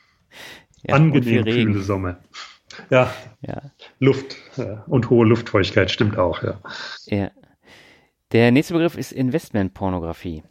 ja, 0.82 0.94
Angenehm 0.94 1.44
kühle 1.44 1.80
Sommer. 1.80 2.18
Ja, 2.90 3.10
ja. 3.40 3.62
Luft 4.00 4.36
ja. 4.56 4.84
und 4.86 5.08
hohe 5.10 5.26
Luftfeuchtigkeit 5.26 5.90
stimmt 5.90 6.18
auch, 6.18 6.42
ja. 6.42 6.60
Ja. 7.06 7.30
Der 8.36 8.52
nächste 8.52 8.74
Begriff 8.74 8.98
ist 8.98 9.12
Investmentpornografie. 9.12 10.42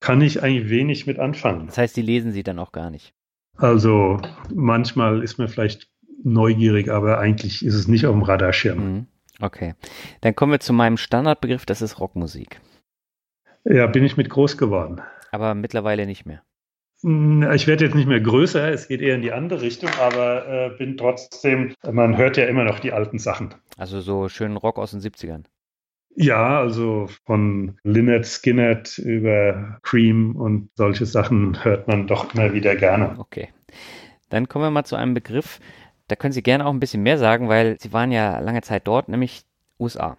Kann 0.00 0.22
ich 0.22 0.42
eigentlich 0.42 0.70
wenig 0.70 1.06
mit 1.06 1.18
anfangen. 1.18 1.66
Das 1.66 1.76
heißt, 1.76 1.94
die 1.98 2.00
lesen 2.00 2.32
Sie 2.32 2.42
dann 2.42 2.58
auch 2.58 2.72
gar 2.72 2.88
nicht. 2.88 3.12
Also 3.58 4.22
manchmal 4.54 5.22
ist 5.22 5.36
man 5.36 5.48
vielleicht 5.48 5.90
neugierig, 6.22 6.88
aber 6.88 7.18
eigentlich 7.18 7.62
ist 7.62 7.74
es 7.74 7.88
nicht 7.88 8.06
auf 8.06 8.14
dem 8.14 8.22
Radarschirm. 8.22 8.78
Mhm. 8.78 9.06
Okay. 9.38 9.74
Dann 10.22 10.34
kommen 10.34 10.52
wir 10.52 10.60
zu 10.60 10.72
meinem 10.72 10.96
Standardbegriff, 10.96 11.66
das 11.66 11.82
ist 11.82 12.00
Rockmusik. 12.00 12.62
Ja, 13.66 13.86
bin 13.86 14.02
ich 14.02 14.16
mit 14.16 14.30
groß 14.30 14.56
geworden. 14.56 15.02
Aber 15.30 15.54
mittlerweile 15.54 16.06
nicht 16.06 16.24
mehr. 16.24 16.42
Ich 17.02 17.66
werde 17.66 17.84
jetzt 17.84 17.94
nicht 17.94 18.08
mehr 18.08 18.22
größer, 18.22 18.70
es 18.70 18.88
geht 18.88 19.02
eher 19.02 19.16
in 19.16 19.20
die 19.20 19.32
andere 19.32 19.60
Richtung, 19.60 19.90
aber 20.00 20.48
äh, 20.48 20.70
bin 20.78 20.96
trotzdem, 20.96 21.74
man 21.82 22.16
hört 22.16 22.38
ja 22.38 22.46
immer 22.46 22.64
noch 22.64 22.78
die 22.78 22.94
alten 22.94 23.18
Sachen. 23.18 23.54
Also 23.76 24.00
so 24.00 24.30
schönen 24.30 24.56
Rock 24.56 24.78
aus 24.78 24.92
den 24.92 25.00
70ern. 25.00 25.44
Ja, 26.16 26.60
also 26.60 27.08
von 27.24 27.76
Lynyrd 27.82 28.24
Skynyrd 28.24 28.98
über 28.98 29.78
Cream 29.82 30.36
und 30.36 30.70
solche 30.74 31.06
Sachen 31.06 31.64
hört 31.64 31.88
man 31.88 32.06
doch 32.06 32.34
immer 32.34 32.52
wieder 32.52 32.76
gerne. 32.76 33.16
Okay. 33.18 33.48
Dann 34.28 34.48
kommen 34.48 34.64
wir 34.64 34.70
mal 34.70 34.84
zu 34.84 34.96
einem 34.96 35.14
Begriff, 35.14 35.60
da 36.08 36.16
können 36.16 36.32
Sie 36.32 36.42
gerne 36.42 36.66
auch 36.66 36.72
ein 36.72 36.80
bisschen 36.80 37.02
mehr 37.02 37.18
sagen, 37.18 37.48
weil 37.48 37.76
Sie 37.80 37.92
waren 37.92 38.12
ja 38.12 38.38
lange 38.38 38.62
Zeit 38.62 38.86
dort, 38.86 39.08
nämlich 39.08 39.44
USA. 39.78 40.16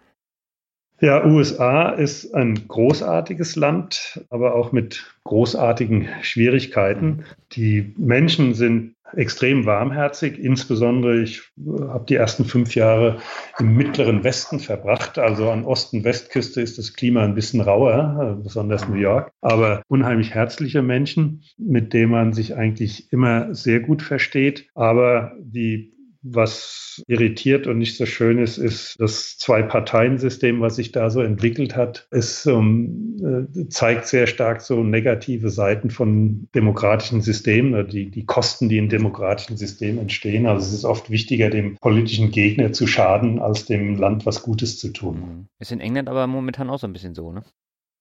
Ja, 1.00 1.24
USA 1.26 1.90
ist 1.90 2.34
ein 2.34 2.68
großartiges 2.68 3.56
Land, 3.56 4.24
aber 4.30 4.54
auch 4.54 4.72
mit 4.72 5.04
großartigen 5.24 6.08
Schwierigkeiten. 6.22 7.24
Die 7.52 7.94
Menschen 7.98 8.54
sind 8.54 8.95
extrem 9.14 9.66
warmherzig. 9.66 10.38
Insbesondere, 10.38 11.20
ich 11.20 11.42
habe 11.88 12.04
die 12.08 12.14
ersten 12.14 12.44
fünf 12.44 12.74
Jahre 12.74 13.18
im 13.58 13.76
mittleren 13.76 14.24
Westen 14.24 14.60
verbracht. 14.60 15.18
Also 15.18 15.50
an 15.50 15.64
Osten-Westküste 15.64 16.60
ist 16.60 16.78
das 16.78 16.94
Klima 16.94 17.24
ein 17.24 17.34
bisschen 17.34 17.60
rauer, 17.60 18.40
besonders 18.42 18.88
New 18.88 18.96
York. 18.96 19.30
Aber 19.40 19.82
unheimlich 19.88 20.34
herzliche 20.34 20.82
Menschen, 20.82 21.42
mit 21.56 21.92
denen 21.92 22.12
man 22.12 22.32
sich 22.32 22.56
eigentlich 22.56 23.12
immer 23.12 23.54
sehr 23.54 23.80
gut 23.80 24.02
versteht. 24.02 24.68
Aber 24.74 25.32
die 25.40 25.95
was 26.34 27.02
irritiert 27.06 27.66
und 27.66 27.78
nicht 27.78 27.96
so 27.96 28.06
schön 28.06 28.38
ist, 28.38 28.58
ist 28.58 28.96
das 28.98 29.36
Zwei-Parteien-System, 29.38 30.60
was 30.60 30.76
sich 30.76 30.92
da 30.92 31.10
so 31.10 31.20
entwickelt 31.20 31.76
hat. 31.76 32.08
Es 32.10 32.46
ähm, 32.46 33.48
äh, 33.54 33.68
zeigt 33.68 34.06
sehr 34.06 34.26
stark 34.26 34.60
so 34.60 34.82
negative 34.82 35.50
Seiten 35.50 35.90
von 35.90 36.48
demokratischen 36.54 37.20
Systemen, 37.20 37.86
die, 37.88 38.10
die 38.10 38.24
Kosten, 38.24 38.68
die 38.68 38.78
in 38.78 38.88
demokratischen 38.88 39.56
Systemen 39.56 39.98
entstehen. 39.98 40.46
Also 40.46 40.66
es 40.66 40.72
ist 40.72 40.84
oft 40.84 41.10
wichtiger, 41.10 41.50
dem 41.50 41.76
politischen 41.76 42.30
Gegner 42.30 42.72
zu 42.72 42.86
schaden, 42.86 43.38
als 43.40 43.66
dem 43.66 43.96
Land 43.96 44.26
was 44.26 44.42
Gutes 44.42 44.78
zu 44.78 44.92
tun. 44.92 45.16
Mhm. 45.16 45.46
Ist 45.58 45.72
in 45.72 45.80
England 45.80 46.08
aber 46.08 46.26
momentan 46.26 46.70
auch 46.70 46.78
so 46.78 46.86
ein 46.86 46.92
bisschen 46.92 47.14
so, 47.14 47.32
ne? 47.32 47.42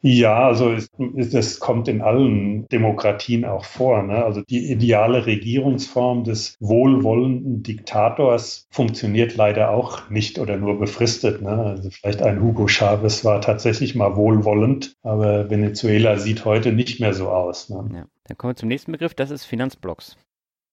Ja, 0.07 0.45
also 0.45 0.71
es, 0.71 0.87
das 1.31 1.59
kommt 1.59 1.87
in 1.87 2.03
allen 2.03 2.67
Demokratien 2.67 3.43
auch 3.43 3.65
vor. 3.65 4.03
Ne? 4.03 4.23
Also 4.23 4.41
die 4.41 4.71
ideale 4.71 5.25
Regierungsform 5.25 6.23
des 6.23 6.57
wohlwollenden 6.59 7.63
Diktators 7.63 8.67
funktioniert 8.69 9.35
leider 9.35 9.71
auch 9.71 10.07
nicht 10.11 10.37
oder 10.37 10.57
nur 10.57 10.77
befristet. 10.77 11.41
Ne? 11.41 11.49
Also 11.49 11.89
vielleicht 11.89 12.21
ein 12.21 12.39
Hugo 12.39 12.67
Chavez 12.67 13.25
war 13.25 13.41
tatsächlich 13.41 13.95
mal 13.95 14.15
wohlwollend, 14.15 14.95
aber 15.01 15.49
Venezuela 15.49 16.19
sieht 16.19 16.45
heute 16.45 16.71
nicht 16.71 16.99
mehr 16.99 17.15
so 17.15 17.29
aus. 17.29 17.71
Ne? 17.71 17.89
Ja. 17.91 18.05
Dann 18.27 18.37
kommen 18.37 18.51
wir 18.51 18.57
zum 18.57 18.69
nächsten 18.69 18.91
Begriff, 18.91 19.15
das 19.15 19.31
ist 19.31 19.45
Finanzblocks. 19.45 20.17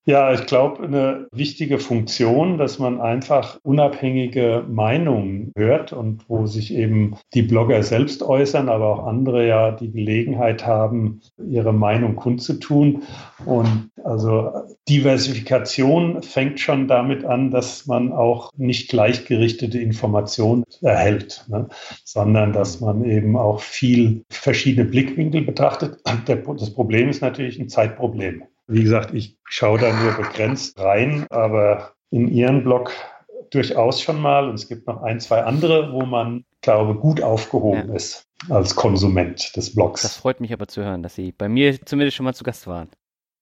Ja, 0.05 0.33
ich 0.33 0.47
glaube, 0.47 0.83
eine 0.83 1.29
wichtige 1.31 1.79
Funktion, 1.79 2.59
dass 2.59 2.81
man 2.81 3.01
einfach 3.01 3.61
unabhängige 3.63 4.65
Meinungen 4.69 5.53
hört 5.57 5.93
und 5.93 6.29
wo 6.29 6.47
sich 6.47 6.75
eben 6.75 7.17
die 7.35 7.43
Blogger 7.43 7.85
selbst 7.85 8.25
äußern, 8.25 8.69
aber 8.69 8.87
auch 8.87 9.07
andere 9.07 9.47
ja 9.47 9.71
die 9.71 9.93
Gelegenheit 9.93 10.67
haben, 10.67 11.21
ihre 11.39 11.73
Meinung 11.73 12.17
kundzutun. 12.17 13.05
Und 13.47 13.91
also 14.03 14.51
Diversifikation 14.89 16.21
fängt 16.25 16.59
schon 16.59 16.89
damit 16.89 17.25
an, 17.25 17.53
dass 17.53 17.87
man 17.87 18.13
auch 18.13 18.51
nicht 18.57 18.91
gleichgerichtete 18.91 19.79
Informationen 19.79 20.65
erhält, 20.81 21.45
ne? 21.49 21.69
sondern 22.05 22.53
dass 22.53 22.81
man 22.81 23.05
eben 23.05 23.37
auch 23.37 23.61
viel 23.61 24.25
verschiedene 24.31 24.89
Blickwinkel 24.89 25.43
betrachtet. 25.43 26.01
Das 26.27 26.75
Problem 26.75 27.09
ist 27.09 27.23
natürlich 27.23 27.61
ein 27.61 27.69
Zeitproblem. 27.69 28.43
Wie 28.67 28.83
gesagt, 28.83 29.13
ich 29.15 29.39
schaue 29.45 29.79
da 29.79 29.93
nur 29.93 30.13
begrenzt 30.13 30.79
rein, 30.79 31.27
aber 31.31 31.93
in 32.11 32.29
Ihren 32.29 32.63
Blog 32.63 32.93
durchaus 33.51 34.01
schon 34.01 34.21
mal. 34.21 34.49
Und 34.49 34.55
es 34.55 34.69
gibt 34.69 34.87
noch 34.87 35.03
ein, 35.03 35.21
zwei 35.21 35.43
andere, 35.43 35.93
wo 35.93 36.03
man, 36.07 36.45
glaube 36.63 36.95
gut 36.95 37.21
aufgehoben 37.21 37.89
ja. 37.89 37.95
ist 37.95 38.27
als 38.49 38.75
Konsument 38.75 39.55
des 39.57 39.75
Blogs. 39.75 40.03
Das 40.03 40.17
freut 40.17 40.41
mich 40.41 40.53
aber 40.53 40.69
zu 40.69 40.83
hören, 40.83 41.03
dass 41.03 41.15
Sie 41.15 41.33
bei 41.33 41.49
mir 41.49 41.85
zumindest 41.85 42.17
schon 42.17 42.25
mal 42.25 42.35
zu 42.35 42.45
Gast 42.45 42.67
waren. 42.67 42.89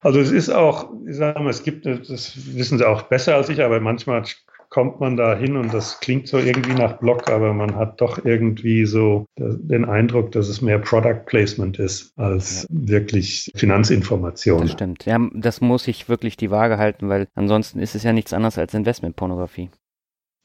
Also 0.01 0.19
es 0.19 0.31
ist 0.31 0.49
auch, 0.49 0.91
ich 1.07 1.17
sage 1.17 1.41
mal, 1.41 1.51
es 1.51 1.63
gibt, 1.63 1.85
das 1.85 2.09
wissen 2.57 2.79
Sie 2.79 2.89
auch 2.89 3.03
besser 3.03 3.35
als 3.37 3.51
ich, 3.51 3.63
aber 3.63 3.81
manchmal 3.81 4.25
kommt 4.71 5.01
man 5.01 5.17
da 5.17 5.37
hin 5.37 5.57
und 5.57 5.75
das 5.75 5.99
klingt 5.99 6.29
so 6.29 6.39
irgendwie 6.39 6.75
nach 6.75 6.99
Blog, 6.99 7.29
aber 7.29 7.53
man 7.53 7.75
hat 7.75 8.01
doch 8.01 8.25
irgendwie 8.25 8.87
so 8.87 9.27
den 9.37 9.85
Eindruck, 9.85 10.31
dass 10.33 10.49
es 10.49 10.63
mehr 10.63 10.79
Product 10.79 11.27
Placement 11.27 11.79
ist 11.79 12.17
als 12.17 12.63
ja. 12.63 12.69
wirklich 12.71 13.51
Finanzinformation. 13.57 14.63
Das 14.63 14.73
stimmt. 14.73 15.05
Ja, 15.07 15.19
das 15.35 15.61
muss 15.61 15.89
ich 15.89 16.09
wirklich 16.09 16.37
die 16.37 16.53
Waage 16.53 16.79
halten, 16.79 17.09
weil 17.09 17.27
ansonsten 17.35 17.81
ist 17.81 17.97
es 17.97 18.05
ja 18.05 18.13
nichts 18.13 18.33
anderes 18.33 18.59
als 18.59 18.73
Investmentpornografie. 18.73 19.71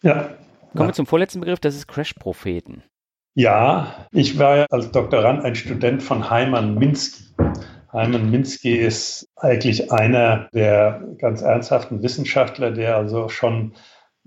Ja. 0.02 0.30
Kommen 0.76 0.90
wir 0.90 0.94
zum 0.94 1.06
vorletzten 1.06 1.40
Begriff, 1.40 1.60
das 1.60 1.76
ist 1.76 1.88
Crash-Propheten. 1.88 2.84
Ja, 3.36 4.08
ich 4.12 4.40
war 4.40 4.58
ja 4.58 4.66
als 4.72 4.92
Doktorand 4.92 5.44
ein 5.44 5.56
Student 5.56 6.02
von 6.02 6.30
Heimann 6.30 6.76
Minsky. 6.76 7.26
Heimann 7.94 8.32
Minsky 8.32 8.76
ist 8.76 9.30
eigentlich 9.36 9.92
einer 9.92 10.50
der 10.54 11.04
ganz 11.18 11.42
ernsthaften 11.42 12.02
Wissenschaftler, 12.02 12.72
der 12.72 12.98
also 12.98 13.30
schon 13.30 13.74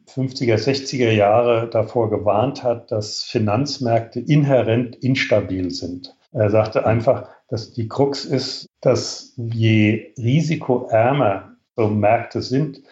50er, 0.09 0.57
60er 0.57 1.11
Jahre 1.11 1.69
davor 1.71 2.11
gewarnt 2.11 2.63
hat, 2.63 2.91
dass 2.91 3.23
Finanzmärkte 3.23 4.21
inhärent 4.21 4.97
instabil 4.97 5.71
sind. 5.71 6.17
Er 6.33 6.51
sagte 6.51 6.87
einfach, 6.87 7.29
dass 7.49 7.73
die 7.73 7.89
Krux 7.89 8.25
ist, 8.25 8.67
dass 8.81 9.35
je 9.37 10.13
risikoärmer 10.19 11.57
so 11.77 11.89
Märkte 11.89 12.43
sind, 12.43 12.83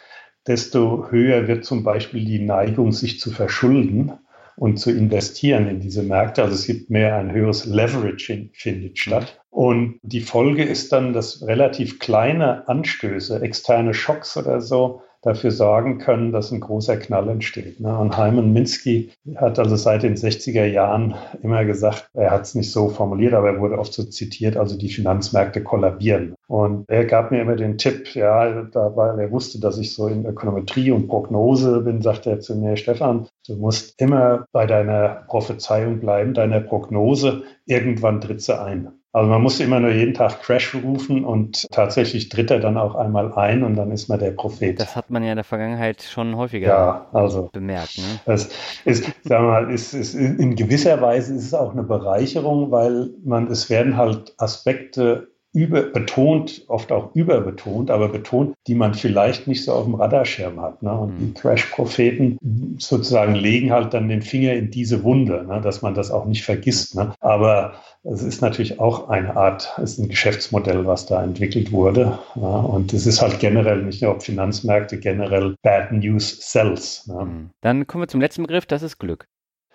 desto 0.47 1.11
höher 1.11 1.49
wird 1.49 1.65
zum 1.65 1.83
Beispiel 1.83 2.25
die 2.25 2.39
Neigung, 2.39 2.93
sich 2.93 3.21
zu 3.21 3.31
verschulden 3.31 4.13
und 4.57 4.79
zu 4.79 4.91
investieren 4.91 5.69
in 5.69 5.81
diese 5.81 6.03
Märkte. 6.03 6.43
Also 6.43 6.55
es 6.55 6.67
gibt 6.67 6.89
mehr 6.89 7.17
ein 7.17 7.33
höheres 7.33 7.67
Leveraging 7.67 8.51
findet 8.53 8.99
statt. 8.99 9.41
Und 9.51 9.99
die 10.03 10.21
Folge 10.21 10.65
ist 10.65 10.93
dann, 10.93 11.13
dass 11.13 11.47
relativ 11.47 11.99
kleine 11.99 12.67
Anstöße, 12.69 13.41
externe 13.43 13.93
Schocks 13.93 14.37
oder 14.37 14.61
so, 14.61 15.03
dafür 15.27 15.51
sorgen 15.51 15.99
können, 15.99 16.31
dass 16.31 16.53
ein 16.53 16.61
großer 16.61 16.97
Knall 16.97 17.29
entsteht. 17.29 17.81
Ne? 17.81 17.99
Und 17.99 18.17
Hyman 18.17 18.53
Minsky 18.53 19.11
hat 19.35 19.59
also 19.59 19.75
seit 19.75 20.05
den 20.05 20.15
60er 20.15 20.65
Jahren 20.65 21.17
immer 21.43 21.65
gesagt, 21.65 22.09
er 22.15 22.31
hat 22.31 22.43
es 22.43 22.55
nicht 22.55 22.71
so 22.71 22.89
formuliert, 22.89 23.35
aber 23.35 23.49
er 23.49 23.61
wurde 23.61 23.79
oft 23.79 23.93
so 23.93 24.05
zitiert, 24.05 24.57
also 24.57 24.79
die 24.79 24.89
Finanzmärkte 24.89 25.65
kollabieren. 25.65 26.37
Und 26.47 26.85
er 26.89 27.05
gab 27.05 27.33
mir 27.33 27.43
immer 27.43 27.57
den 27.57 27.77
Tipp, 27.77 28.15
ja, 28.15 28.63
da, 28.63 28.95
weil 28.95 29.19
er 29.19 29.33
wusste, 29.33 29.61
dass 29.61 29.79
ich 29.79 29.95
so 29.95 30.07
in 30.07 30.25
Ökonometrie 30.25 30.93
und 30.93 31.09
Prognose 31.09 31.81
bin, 31.81 32.03
sagte 32.03 32.31
er 32.31 32.41
zu 32.41 32.55
mir, 32.55 32.77
Stefan, 32.77 33.27
du 33.49 33.57
musst 33.57 34.01
immer 34.01 34.47
bei 34.53 34.67
deiner 34.67 35.25
Prophezeiung 35.27 35.99
bleiben, 35.99 36.35
deiner 36.35 36.61
Prognose, 36.61 37.43
irgendwann 37.67 38.21
tritt 38.21 38.43
sie 38.43 38.57
ein. 38.57 38.93
Also 39.17 39.31
man 39.31 39.41
muss 39.41 39.61
immer 39.61 39.81
nur 39.81 39.93
jeden 39.93 40.13
Tag 40.13 40.43
Crash 40.43 40.75
rufen 40.75 41.25
und 41.25 41.67
tatsächlich 41.71 42.29
tritt 42.29 42.51
er 42.51 42.61
dann 42.61 42.77
auch 42.77 42.95
einmal 42.95 43.33
ein 43.33 43.63
und 43.63 43.75
dann 43.75 43.91
ist 43.91 44.11
man 44.11 44.19
der 44.19 44.33
Prophet. 44.33 44.79
Das 44.79 44.95
hat 44.95 45.09
man 45.09 45.25
ja 45.25 45.31
in 45.31 45.37
der 45.37 45.45
Vergangenheit 45.45 46.03
schon 46.03 46.37
häufiger 46.37 46.69
ja, 46.69 47.07
also, 47.15 47.49
bemerkt. 47.51 47.97
Ne? 47.97 48.21
Das 48.27 48.51
ist, 48.85 49.11
wir 49.25 49.41
mal, 49.41 49.73
ist, 49.73 49.95
ist, 49.95 50.13
in 50.13 50.55
gewisser 50.55 51.01
Weise 51.01 51.35
ist 51.35 51.47
es 51.47 51.55
auch 51.55 51.73
eine 51.73 51.83
Bereicherung, 51.83 52.71
weil 52.71 53.09
man, 53.25 53.47
es 53.47 53.71
werden 53.71 53.97
halt 53.97 54.35
Aspekte 54.37 55.29
überbetont, 55.57 56.65
oft 56.69 56.93
auch 56.93 57.15
überbetont, 57.15 57.91
aber 57.91 58.09
betont, 58.09 58.55
die 58.67 58.75
man 58.75 58.93
vielleicht 58.93 59.47
nicht 59.47 59.65
so 59.65 59.73
auf 59.73 59.85
dem 59.85 59.95
Radarschirm 59.95 60.61
hat. 60.61 60.83
Ne? 60.83 60.93
Und 60.93 61.17
die 61.19 61.25
mhm. 61.25 61.35
Crash-Propheten 61.35 62.77
sozusagen 62.79 63.35
legen 63.35 63.73
halt 63.73 63.95
dann 63.95 64.11
den 64.11 64.21
Finger 64.21 64.53
in 64.53 64.71
diese 64.71 65.03
Wunde, 65.03 65.47
ne? 65.49 65.63
dass 65.63 65.81
man 65.81 65.95
das 65.95 66.11
auch 66.11 66.27
nicht 66.27 66.45
vergisst. 66.45 66.95
Ne? 66.95 67.15
Aber 67.21 67.73
es 68.05 68.23
ist 68.23 68.43
natürlich 68.43 68.79
auch 68.81 69.09
eine 69.09 69.35
Art, 69.35 69.73
es 69.83 69.93
ist 69.93 69.99
ein 69.99 70.09
Geschäftsmodell, 70.11 70.87
was 70.87 71.07
da 71.07 71.25
entwickelt 71.25 71.73
wurde. 71.73 72.19
Ja? 72.35 72.43
Und 72.43 72.93
es 72.93 73.07
ist 73.07 73.23
halt 73.23 73.41
generell 73.41 73.83
nicht 73.83 74.03
nur 74.03 74.15
auf 74.15 74.23
Finanzmärkte, 74.23 75.01
generell 75.01 75.55
Bad 75.63 75.91
News 75.91 76.39
Sells. 76.53 77.07
Ne? 77.07 77.25
Mhm. 77.25 77.51
Dann 77.63 77.87
kommen 77.87 78.03
wir 78.03 78.09
zum 78.09 78.21
letzten 78.21 78.43
Begriff, 78.43 78.67
das 78.67 78.83
ist 78.83 78.99
Glück. 78.99 79.27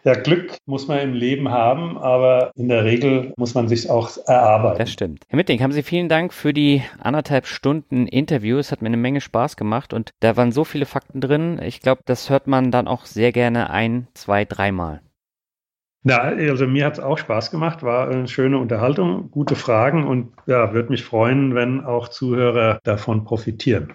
Ja, 0.03 0.13
Glück 0.13 0.57
muss 0.65 0.87
man 0.87 0.99
im 0.99 1.13
Leben 1.13 1.49
haben, 1.49 1.97
aber 1.97 2.51
in 2.55 2.69
der 2.69 2.83
Regel 2.83 3.33
muss 3.37 3.53
man 3.53 3.67
sich 3.67 3.89
auch 3.89 4.09
erarbeiten. 4.25 4.79
Das 4.79 4.91
stimmt. 4.91 5.25
Herr 5.27 5.37
Mittling, 5.37 5.61
haben 5.61 5.71
Sie 5.71 5.83
vielen 5.83 6.09
Dank 6.09 6.33
für 6.33 6.53
die 6.53 6.81
anderthalb 6.99 7.45
Stunden 7.45 8.07
Interview. 8.07 8.57
Es 8.57 8.71
hat 8.71 8.81
mir 8.81 8.87
eine 8.87 8.97
Menge 8.97 9.21
Spaß 9.21 9.57
gemacht 9.57 9.93
und 9.93 10.09
da 10.19 10.35
waren 10.37 10.51
so 10.51 10.63
viele 10.63 10.87
Fakten 10.87 11.21
drin. 11.21 11.61
Ich 11.63 11.81
glaube, 11.81 12.01
das 12.05 12.31
hört 12.31 12.47
man 12.47 12.71
dann 12.71 12.87
auch 12.87 13.05
sehr 13.05 13.31
gerne 13.31 13.69
ein, 13.69 14.07
zwei, 14.15 14.43
dreimal. 14.43 15.01
Ja, 16.03 16.17
also 16.21 16.65
mir 16.65 16.85
hat 16.87 16.93
es 16.93 16.99
auch 16.99 17.19
Spaß 17.19 17.51
gemacht, 17.51 17.83
war 17.83 18.09
eine 18.09 18.27
schöne 18.27 18.57
Unterhaltung, 18.57 19.29
gute 19.29 19.55
Fragen 19.55 20.07
und 20.07 20.33
ja, 20.47 20.73
würde 20.73 20.89
mich 20.89 21.03
freuen, 21.03 21.53
wenn 21.53 21.85
auch 21.85 22.07
Zuhörer 22.07 22.79
davon 22.83 23.23
profitieren. 23.23 23.93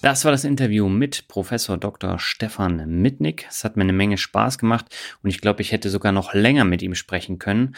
Das 0.00 0.24
war 0.24 0.30
das 0.30 0.44
Interview 0.44 0.88
mit 0.88 1.26
Professor 1.26 1.76
Dr. 1.76 2.20
Stefan 2.20 3.00
Mitnick. 3.00 3.46
Es 3.50 3.64
hat 3.64 3.76
mir 3.76 3.82
eine 3.82 3.92
Menge 3.92 4.16
Spaß 4.16 4.58
gemacht 4.58 4.86
und 5.22 5.30
ich 5.30 5.40
glaube, 5.40 5.60
ich 5.60 5.72
hätte 5.72 5.90
sogar 5.90 6.12
noch 6.12 6.34
länger 6.34 6.64
mit 6.64 6.82
ihm 6.82 6.94
sprechen 6.94 7.40
können. 7.40 7.74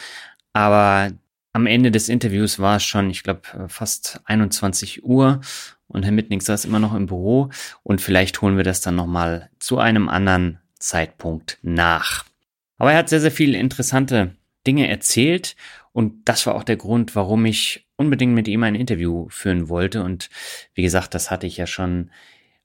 Aber 0.53 1.11
am 1.51 1.65
Ende 1.65 1.89
des 1.89 2.09
Interviews 2.09 2.59
war 2.59 2.75
es 2.75 2.83
schon, 2.83 3.09
ich 3.09 3.23
glaube, 3.23 3.41
fast 3.67 4.21
21 4.25 5.03
Uhr 5.03 5.41
und 5.87 6.03
Herr 6.03 6.11
Mitnick 6.11 6.43
saß 6.43 6.65
immer 6.65 6.79
noch 6.79 6.93
im 6.93 7.07
Büro 7.07 7.49
und 7.81 8.01
vielleicht 8.01 8.41
holen 8.41 8.55
wir 8.55 8.63
das 8.63 8.81
dann 8.81 8.95
nochmal 8.95 9.49
zu 9.57 9.79
einem 9.79 10.07
anderen 10.07 10.59
Zeitpunkt 10.77 11.57
nach. 11.63 12.25
Aber 12.77 12.91
er 12.91 12.99
hat 12.99 13.09
sehr, 13.09 13.21
sehr 13.21 13.31
viele 13.31 13.57
interessante 13.57 14.35
Dinge 14.67 14.87
erzählt 14.87 15.55
und 15.91 16.29
das 16.29 16.45
war 16.45 16.53
auch 16.53 16.63
der 16.63 16.77
Grund, 16.77 17.15
warum 17.15 17.45
ich 17.45 17.87
unbedingt 18.01 18.33
mit 18.33 18.47
ihm 18.47 18.63
ein 18.63 18.75
Interview 18.75 19.27
führen 19.29 19.69
wollte. 19.69 20.03
Und 20.03 20.29
wie 20.73 20.81
gesagt, 20.81 21.13
das 21.13 21.31
hatte 21.31 21.47
ich 21.47 21.55
ja 21.55 21.67
schon 21.67 22.11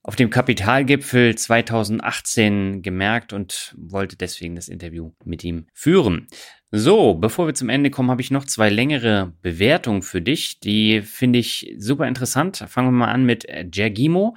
auf 0.03 0.15
dem 0.15 0.31
Kapitalgipfel 0.31 1.35
2018 1.35 2.83
gemerkt 2.83 3.33
und 3.33 3.75
wollte 3.77 4.17
deswegen 4.17 4.55
das 4.55 4.69
Interview 4.69 5.13
mit 5.25 5.43
ihm 5.43 5.67
führen. 5.73 6.29
So, 6.71 7.15
bevor 7.15 7.47
wir 7.47 7.55
zum 7.55 7.69
Ende 7.69 7.91
kommen, 7.91 8.11
habe 8.11 8.23
ich 8.23 8.31
noch 8.31 8.45
zwei 8.45 8.71
längere 8.71 9.33
Bewertungen 9.43 10.03
für 10.03 10.23
dich. 10.23 10.61
Die 10.61 11.01
finde 11.03 11.39
ich 11.39 11.75
super 11.77 12.07
interessant. 12.07 12.65
Fangen 12.69 12.89
wir 12.89 12.93
mal 12.93 13.13
an 13.13 13.25
mit 13.25 13.47
Gergimo. 13.71 14.37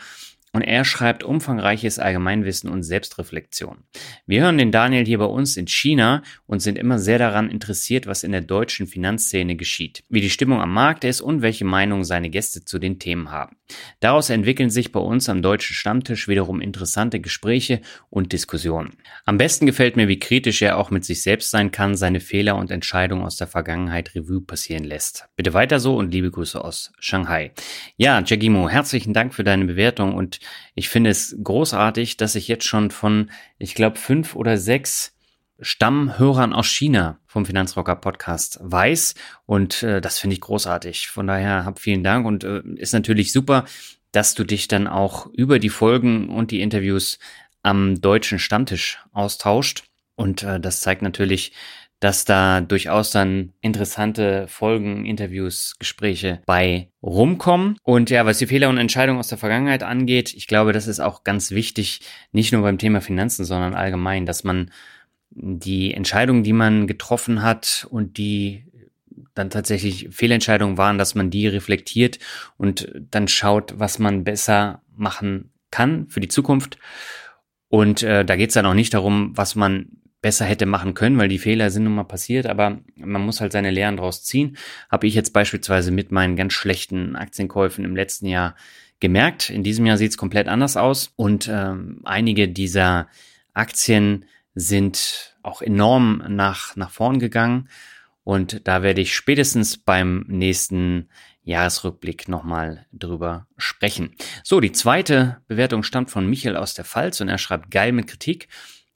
Und 0.52 0.62
er 0.62 0.84
schreibt 0.84 1.24
umfangreiches 1.24 2.00
Allgemeinwissen 2.00 2.70
und 2.70 2.84
Selbstreflexion. 2.84 3.84
Wir 4.26 4.42
hören 4.42 4.58
den 4.58 4.72
Daniel 4.72 5.06
hier 5.06 5.20
bei 5.20 5.26
uns 5.26 5.58
in 5.58 5.68
China 5.68 6.24
und 6.48 6.62
sind 6.62 6.78
immer 6.78 6.98
sehr 6.98 7.20
daran 7.20 7.50
interessiert, 7.50 8.08
was 8.08 8.24
in 8.24 8.32
der 8.32 8.42
deutschen 8.42 8.88
Finanzszene 8.88 9.56
geschieht, 9.56 10.04
wie 10.10 10.22
die 10.22 10.30
Stimmung 10.30 10.62
am 10.62 10.74
Markt 10.74 11.04
ist 11.04 11.22
und 11.22 11.42
welche 11.42 11.66
Meinung 11.66 12.04
seine 12.04 12.30
Gäste 12.30 12.66
zu 12.66 12.80
den 12.80 12.98
Themen 12.98 13.32
haben. 13.32 13.59
Daraus 14.00 14.30
entwickeln 14.30 14.70
sich 14.70 14.92
bei 14.92 15.00
uns 15.00 15.30
am 15.30 15.42
deutschen 15.42 15.74
Stammtisch 15.74 16.28
wiederum 16.28 16.62
interessante 16.62 17.20
Gespräche 17.20 17.82
und 18.10 18.34
Diskussionen. 18.34 18.98
Am 19.26 19.38
besten 19.38 19.66
gefällt 19.66 19.96
mir, 19.96 20.08
wie 20.08 20.20
kritisch 20.20 20.62
er 20.62 20.78
auch 20.78 20.92
mit 20.92 21.06
sich 21.06 21.22
selbst 21.22 21.52
sein 21.52 21.72
kann, 21.72 21.96
seine 21.96 22.20
Fehler 22.20 22.56
und 22.56 22.72
Entscheidungen 22.72 23.24
aus 23.24 23.38
der 23.38 23.48
Vergangenheit 23.48 24.16
Revue 24.16 24.42
passieren 24.42 24.84
lässt. 24.84 25.26
Bitte 25.36 25.54
weiter 25.54 25.80
so 25.80 25.96
und 25.98 26.12
liebe 26.12 26.32
Grüße 26.32 26.64
aus 26.64 26.92
Shanghai. 27.00 27.52
Ja, 27.98 28.22
Jagimo, 28.26 28.70
herzlichen 28.70 29.14
Dank 29.14 29.34
für 29.34 29.44
deine 29.44 29.66
Bewertung 29.66 30.16
und 30.16 30.40
ich 30.76 30.90
finde 30.90 31.10
es 31.10 31.38
großartig, 31.44 32.18
dass 32.18 32.36
ich 32.36 32.48
jetzt 32.48 32.66
schon 32.66 32.92
von, 32.92 33.30
ich 33.58 33.76
glaube, 33.76 33.98
fünf 33.98 34.36
oder 34.36 34.58
sechs 34.58 35.16
Stammhörern 35.62 36.54
aus 36.54 36.68
China 36.68 37.20
vom 37.26 37.46
Finanzrocker 37.46 37.96
Podcast 37.96 38.60
weiß. 38.62 39.16
Und 39.46 39.84
äh, 39.84 40.02
das 40.02 40.20
finde 40.20 40.36
ich 40.36 40.42
großartig. 40.42 41.08
Von 41.08 41.28
daher 41.28 41.66
hab 41.66 41.80
vielen 41.80 42.04
Dank 42.04 42.26
und 42.26 42.44
äh, 42.44 42.62
ist 42.76 42.94
natürlich 42.94 43.32
super, 43.32 43.66
dass 44.12 44.34
du 44.36 44.44
dich 44.44 44.68
dann 44.68 44.88
auch 44.88 45.28
über 45.28 45.60
die 45.60 45.70
Folgen 45.70 46.30
und 46.30 46.52
die 46.52 46.62
Interviews 46.62 47.20
am 47.62 48.00
deutschen 48.02 48.40
Stammtisch 48.40 49.00
austauscht. 49.12 49.84
Und 50.16 50.44
äh, 50.44 50.60
das 50.60 50.82
zeigt 50.82 51.02
natürlich, 51.02 51.54
dass 52.00 52.24
da 52.24 52.62
durchaus 52.62 53.12
dann 53.12 53.54
interessante 53.62 54.48
Folgen, 54.48 55.06
Interviews, 55.06 55.76
Gespräche 55.80 56.42
bei 56.46 56.90
rumkommen. 57.04 57.78
Und 57.84 58.10
ja, 58.10 58.26
was 58.26 58.38
die 58.38 58.48
Fehler 58.48 58.70
und 58.70 58.78
Entscheidungen 58.78 59.20
aus 59.20 59.28
der 59.28 59.38
Vergangenheit 59.38 59.84
angeht, 59.84 60.34
ich 60.34 60.48
glaube, 60.48 60.72
das 60.72 60.88
ist 60.88 61.02
auch 61.02 61.24
ganz 61.24 61.52
wichtig, 61.52 62.02
nicht 62.32 62.54
nur 62.54 62.62
beim 62.62 62.78
Thema 62.78 63.02
Finanzen, 63.02 63.44
sondern 63.44 63.74
allgemein, 63.74 64.26
dass 64.26 64.46
man 64.46 64.72
die 65.32 65.94
Entscheidungen, 65.94 66.44
die 66.44 66.54
man 66.54 66.88
getroffen 66.88 67.42
hat 67.42 67.88
und 67.90 68.18
die 68.18 68.66
dann 69.34 69.50
tatsächlich 69.50 70.10
Fehlentscheidungen 70.12 70.78
waren, 70.78 70.98
dass 70.98 71.16
man 71.16 71.30
die 71.30 71.48
reflektiert 71.48 72.20
und 72.58 72.92
dann 73.12 73.28
schaut, 73.28 73.74
was 73.78 74.00
man 74.00 74.24
besser 74.24 74.82
machen 74.96 75.52
kann 75.72 76.08
für 76.10 76.20
die 76.20 76.28
Zukunft. 76.28 76.78
Und 77.70 78.04
äh, 78.04 78.26
da 78.26 78.36
geht 78.36 78.50
es 78.50 78.56
dann 78.56 78.66
auch 78.66 78.74
nicht 78.74 78.94
darum, 78.94 79.32
was 79.36 79.56
man 79.56 79.88
besser 80.22 80.46
hätte 80.46 80.66
machen 80.66 80.96
können, 80.96 81.18
weil 81.18 81.30
die 81.30 81.40
Fehler 81.40 81.70
sind 81.70 81.86
nun 81.86 81.96
mal 81.96 82.04
passiert, 82.04 82.46
aber 82.46 82.80
man 82.96 83.22
muss 83.22 83.40
halt 83.40 83.54
seine 83.54 83.72
Lehren 83.72 83.98
draus 83.98 84.24
ziehen. 84.24 84.58
Habe 84.92 85.08
ich 85.08 85.16
jetzt 85.16 85.32
beispielsweise 85.32 85.92
mit 85.92 86.12
meinen 86.12 86.36
ganz 86.36 86.54
schlechten 86.54 87.16
Aktienkäufen 87.16 87.86
im 87.86 87.96
letzten 87.96 88.26
Jahr 88.26 88.56
gemerkt. 89.00 89.50
In 89.50 89.64
diesem 89.64 89.86
Jahr 89.86 89.98
sieht 89.98 90.12
es 90.12 90.18
komplett 90.18 90.50
anders 90.50 90.76
aus 90.76 91.14
und 91.16 91.50
ähm, 91.50 92.02
einige 92.04 92.50
dieser 92.50 93.08
Aktien 93.54 94.26
sind 94.60 95.36
auch 95.42 95.62
enorm 95.62 96.24
nach, 96.28 96.76
nach 96.76 96.92
vorn 96.92 97.20
gegangen. 97.20 97.70
Und 98.24 98.68
da 98.68 98.84
werde 98.84 99.02
ich 99.02 99.16
spätestens 99.16 99.78
beim 99.78 100.26
nächsten 100.28 101.10
Jahresrückblick 101.44 102.28
nochmal 102.28 102.86
drüber 102.92 103.48
sprechen. 103.58 104.16
So, 104.44 104.60
die 104.60 104.72
zweite 104.72 105.42
Bewertung 105.48 105.84
stammt 105.84 106.12
von 106.12 106.30
Michael 106.30 106.58
aus 106.58 106.74
der 106.74 106.86
Pfalz 106.86 107.22
und 107.22 107.30
er 107.30 107.38
schreibt 107.38 107.72
geil 107.72 107.92
mit 107.92 108.08
Kritik. 108.08 108.50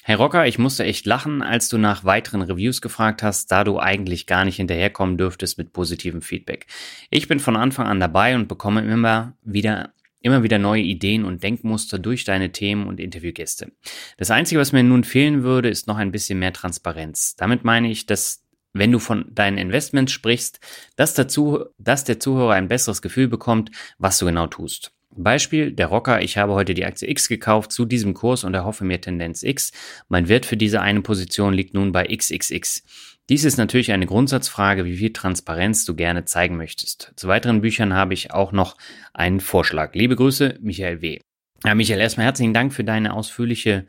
Hey 0.03 0.15
Rocker, 0.15 0.45
ich 0.45 0.59
musste 0.59 0.83
echt 0.83 1.05
lachen, 1.05 1.41
als 1.41 1.69
du 1.69 1.77
nach 1.77 2.03
weiteren 2.03 2.41
Reviews 2.41 2.81
gefragt 2.81 3.23
hast, 3.23 3.49
da 3.51 3.63
du 3.63 3.79
eigentlich 3.79 4.27
gar 4.27 4.43
nicht 4.43 4.57
hinterherkommen 4.57 5.17
dürftest 5.17 5.57
mit 5.57 5.71
positivem 5.71 6.21
Feedback. 6.21 6.67
Ich 7.09 7.29
bin 7.29 7.39
von 7.39 7.55
Anfang 7.55 7.87
an 7.87 8.01
dabei 8.01 8.35
und 8.35 8.49
bekomme 8.49 8.81
immer 8.81 9.37
wieder 9.43 9.93
immer 10.23 10.41
wieder 10.41 10.57
neue 10.57 10.81
Ideen 10.81 11.25
und 11.25 11.43
Denkmuster 11.43 11.99
durch 11.99 12.23
deine 12.23 12.51
Themen 12.51 12.87
und 12.87 12.99
Interviewgäste. 12.99 13.71
Das 14.17 14.31
Einzige, 14.31 14.59
was 14.59 14.71
mir 14.71 14.81
nun 14.81 15.03
fehlen 15.03 15.43
würde, 15.43 15.69
ist 15.69 15.85
noch 15.85 15.97
ein 15.97 16.11
bisschen 16.11 16.39
mehr 16.39 16.53
Transparenz. 16.53 17.35
Damit 17.35 17.63
meine 17.63 17.91
ich, 17.91 18.07
dass 18.07 18.41
wenn 18.73 18.91
du 18.91 18.97
von 18.97 19.25
deinen 19.29 19.59
Investments 19.59 20.11
sprichst, 20.11 20.59
dass, 20.95 21.13
dazu, 21.13 21.65
dass 21.77 22.05
der 22.05 22.19
Zuhörer 22.19 22.53
ein 22.53 22.67
besseres 22.67 23.03
Gefühl 23.03 23.27
bekommt, 23.27 23.69
was 23.99 24.17
du 24.17 24.25
genau 24.25 24.47
tust. 24.47 24.91
Beispiel, 25.15 25.71
der 25.71 25.87
Rocker, 25.87 26.21
ich 26.21 26.37
habe 26.37 26.53
heute 26.53 26.73
die 26.73 26.85
Aktie 26.85 27.07
X 27.07 27.27
gekauft 27.27 27.71
zu 27.71 27.85
diesem 27.85 28.15
Kurs 28.15 28.43
und 28.43 28.55
erhoffe 28.55 28.83
mir 28.83 28.99
Tendenz 28.99 29.43
X. 29.43 29.71
Mein 30.07 30.27
Wert 30.27 30.47
für 30.47 30.57
diese 30.57 30.81
eine 30.81 31.01
Position 31.01 31.53
liegt 31.53 31.75
nun 31.75 31.91
bei 31.91 32.07
XXX. 32.07 32.83
Dies 33.29 33.45
ist 33.45 33.57
natürlich 33.57 33.93
eine 33.93 34.05
Grundsatzfrage, 34.05 34.83
wie 34.83 34.97
viel 34.97 35.13
Transparenz 35.13 35.85
du 35.85 35.95
gerne 35.95 36.25
zeigen 36.25 36.57
möchtest. 36.57 37.13
Zu 37.15 37.29
weiteren 37.29 37.61
Büchern 37.61 37.93
habe 37.93 38.13
ich 38.13 38.31
auch 38.31 38.51
noch 38.51 38.75
einen 39.13 39.39
Vorschlag. 39.39 39.95
Liebe 39.95 40.17
Grüße, 40.17 40.57
Michael 40.61 41.01
W. 41.01 41.19
Ja, 41.63 41.73
Michael, 41.73 42.01
erstmal 42.01 42.25
herzlichen 42.25 42.53
Dank 42.53 42.73
für 42.73 42.83
deine 42.83 43.13
ausführliche 43.13 43.85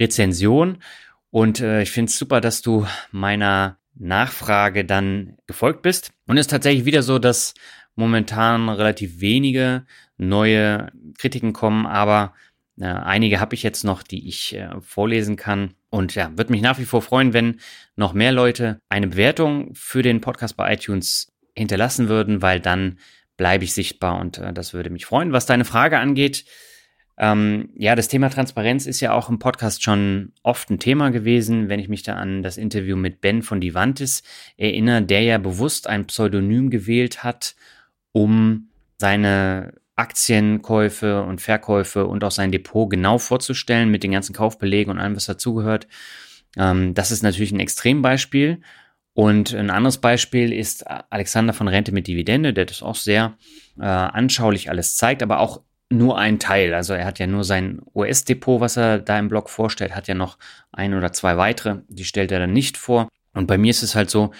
Rezension. 0.00 0.78
Und 1.30 1.60
äh, 1.60 1.82
ich 1.82 1.92
finde 1.92 2.10
es 2.10 2.18
super, 2.18 2.40
dass 2.40 2.60
du 2.60 2.84
meiner 3.12 3.78
Nachfrage 3.94 4.84
dann 4.84 5.36
gefolgt 5.46 5.82
bist. 5.82 6.12
Und 6.26 6.36
es 6.36 6.46
ist 6.46 6.50
tatsächlich 6.50 6.84
wieder 6.84 7.04
so, 7.04 7.20
dass 7.20 7.54
momentan 7.94 8.68
relativ 8.68 9.20
wenige 9.20 9.86
neue 10.16 10.90
Kritiken 11.18 11.52
kommen, 11.52 11.86
aber 11.86 12.34
äh, 12.80 12.84
einige 12.84 13.40
habe 13.40 13.54
ich 13.54 13.62
jetzt 13.62 13.84
noch, 13.84 14.02
die 14.02 14.28
ich 14.28 14.54
äh, 14.54 14.68
vorlesen 14.80 15.36
kann. 15.36 15.74
Und 15.90 16.14
ja, 16.14 16.30
würde 16.36 16.52
mich 16.52 16.62
nach 16.62 16.78
wie 16.78 16.84
vor 16.84 17.02
freuen, 17.02 17.32
wenn 17.32 17.60
noch 17.96 18.12
mehr 18.14 18.32
Leute 18.32 18.80
eine 18.88 19.08
Bewertung 19.08 19.74
für 19.74 20.02
den 20.02 20.20
Podcast 20.20 20.56
bei 20.56 20.72
iTunes 20.72 21.32
hinterlassen 21.54 22.08
würden, 22.08 22.40
weil 22.40 22.60
dann 22.60 22.98
bleibe 23.36 23.64
ich 23.64 23.74
sichtbar 23.74 24.20
und 24.20 24.38
äh, 24.38 24.52
das 24.52 24.72
würde 24.72 24.90
mich 24.90 25.06
freuen. 25.06 25.32
Was 25.32 25.46
deine 25.46 25.64
Frage 25.64 25.98
angeht, 25.98 26.44
ähm, 27.18 27.70
ja, 27.76 27.94
das 27.94 28.08
Thema 28.08 28.30
Transparenz 28.30 28.86
ist 28.86 29.00
ja 29.00 29.12
auch 29.12 29.28
im 29.28 29.38
Podcast 29.38 29.82
schon 29.82 30.32
oft 30.42 30.70
ein 30.70 30.78
Thema 30.78 31.10
gewesen, 31.10 31.68
wenn 31.68 31.78
ich 31.78 31.88
mich 31.88 32.02
da 32.02 32.14
an 32.14 32.42
das 32.42 32.56
Interview 32.56 32.96
mit 32.96 33.20
Ben 33.20 33.42
von 33.42 33.60
Divantis 33.60 34.22
erinnere, 34.56 35.02
der 35.02 35.22
ja 35.22 35.38
bewusst 35.38 35.86
ein 35.88 36.06
Pseudonym 36.06 36.70
gewählt 36.70 37.22
hat, 37.22 37.54
um 38.12 38.70
seine 38.98 39.74
Aktienkäufe 39.96 41.22
und 41.22 41.40
Verkäufe 41.40 42.06
und 42.06 42.24
auch 42.24 42.30
sein 42.30 42.52
Depot 42.52 42.88
genau 42.88 43.18
vorzustellen 43.18 43.90
mit 43.90 44.02
den 44.02 44.12
ganzen 44.12 44.34
Kaufbelegen 44.34 44.90
und 44.90 44.98
allem, 44.98 45.16
was 45.16 45.26
dazugehört. 45.26 45.86
Ähm, 46.56 46.94
das 46.94 47.10
ist 47.10 47.22
natürlich 47.22 47.52
ein 47.52 47.60
Extrembeispiel. 47.60 48.60
Und 49.14 49.54
ein 49.54 49.68
anderes 49.68 49.98
Beispiel 49.98 50.52
ist 50.52 50.86
Alexander 51.10 51.52
von 51.52 51.68
Rente 51.68 51.92
mit 51.92 52.06
Dividende, 52.06 52.54
der 52.54 52.64
das 52.64 52.82
auch 52.82 52.94
sehr 52.94 53.36
äh, 53.78 53.84
anschaulich 53.84 54.70
alles 54.70 54.96
zeigt, 54.96 55.22
aber 55.22 55.40
auch 55.40 55.60
nur 55.90 56.18
ein 56.18 56.38
Teil. 56.38 56.72
Also 56.72 56.94
er 56.94 57.04
hat 57.04 57.18
ja 57.18 57.26
nur 57.26 57.44
sein 57.44 57.82
US-Depot, 57.94 58.60
was 58.60 58.78
er 58.78 58.98
da 58.98 59.18
im 59.18 59.28
Blog 59.28 59.50
vorstellt, 59.50 59.94
hat 59.94 60.08
ja 60.08 60.14
noch 60.14 60.38
ein 60.72 60.94
oder 60.94 61.12
zwei 61.12 61.36
weitere, 61.36 61.80
die 61.88 62.04
stellt 62.04 62.32
er 62.32 62.38
dann 62.38 62.54
nicht 62.54 62.78
vor. 62.78 63.08
Und 63.34 63.46
bei 63.46 63.58
mir 63.58 63.70
ist 63.70 63.82
es 63.82 63.94
halt 63.94 64.08
so, 64.08 64.32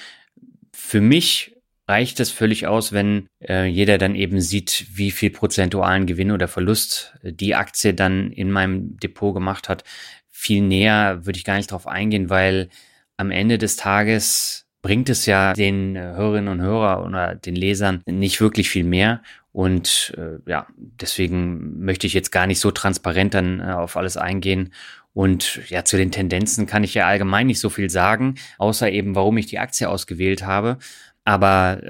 für 0.73 1.03
mich 1.03 1.57
reicht 1.88 2.20
es 2.20 2.30
völlig 2.30 2.66
aus, 2.66 2.92
wenn 2.92 3.26
äh, 3.40 3.66
jeder 3.66 3.98
dann 3.98 4.14
eben 4.14 4.40
sieht, 4.40 4.86
wie 4.92 5.10
viel 5.10 5.30
prozentualen 5.30 6.06
Gewinn 6.06 6.30
oder 6.30 6.48
Verlust 6.48 7.14
die 7.22 7.54
Aktie 7.54 7.94
dann 7.94 8.30
in 8.30 8.50
meinem 8.50 8.96
Depot 8.98 9.34
gemacht 9.34 9.68
hat. 9.68 9.84
Viel 10.28 10.62
näher 10.62 11.26
würde 11.26 11.38
ich 11.38 11.44
gar 11.44 11.56
nicht 11.56 11.70
drauf 11.70 11.86
eingehen, 11.86 12.30
weil 12.30 12.68
am 13.16 13.30
Ende 13.30 13.59
des 13.59 13.76
Tages 13.76 14.66
bringt 14.82 15.09
es 15.09 15.26
ja 15.26 15.52
den 15.52 15.96
Hörerinnen 15.96 16.48
und 16.48 16.60
Hörern 16.60 17.06
oder 17.06 17.34
den 17.34 17.54
Lesern 17.54 18.02
nicht 18.06 18.40
wirklich 18.40 18.68
viel 18.68 18.84
mehr. 18.84 19.22
Und 19.52 20.14
äh, 20.16 20.38
ja, 20.50 20.66
deswegen 20.76 21.84
möchte 21.84 22.06
ich 22.06 22.14
jetzt 22.14 22.32
gar 22.32 22.46
nicht 22.46 22.59
so 22.59 22.70
transparent 22.70 23.34
dann 23.34 23.60
äh, 23.60 23.72
auf 23.72 23.96
alles 23.96 24.16
eingehen. 24.16 24.72
Und 25.14 25.60
ja, 25.68 25.84
zu 25.84 25.98
den 25.98 26.10
Tendenzen 26.10 26.66
kann 26.66 26.84
ich 26.84 26.94
ja 26.94 27.06
allgemein 27.06 27.46
nicht 27.46 27.60
so 27.60 27.68
viel 27.68 27.90
sagen, 27.90 28.36
außer 28.59 28.90
eben, 28.90 29.14
warum 29.14 29.36
ich 29.36 29.46
die 29.46 29.59
Aktie 29.59 29.88
ausgewählt 29.88 30.44
habe. 30.44 30.78
Aber 31.24 31.82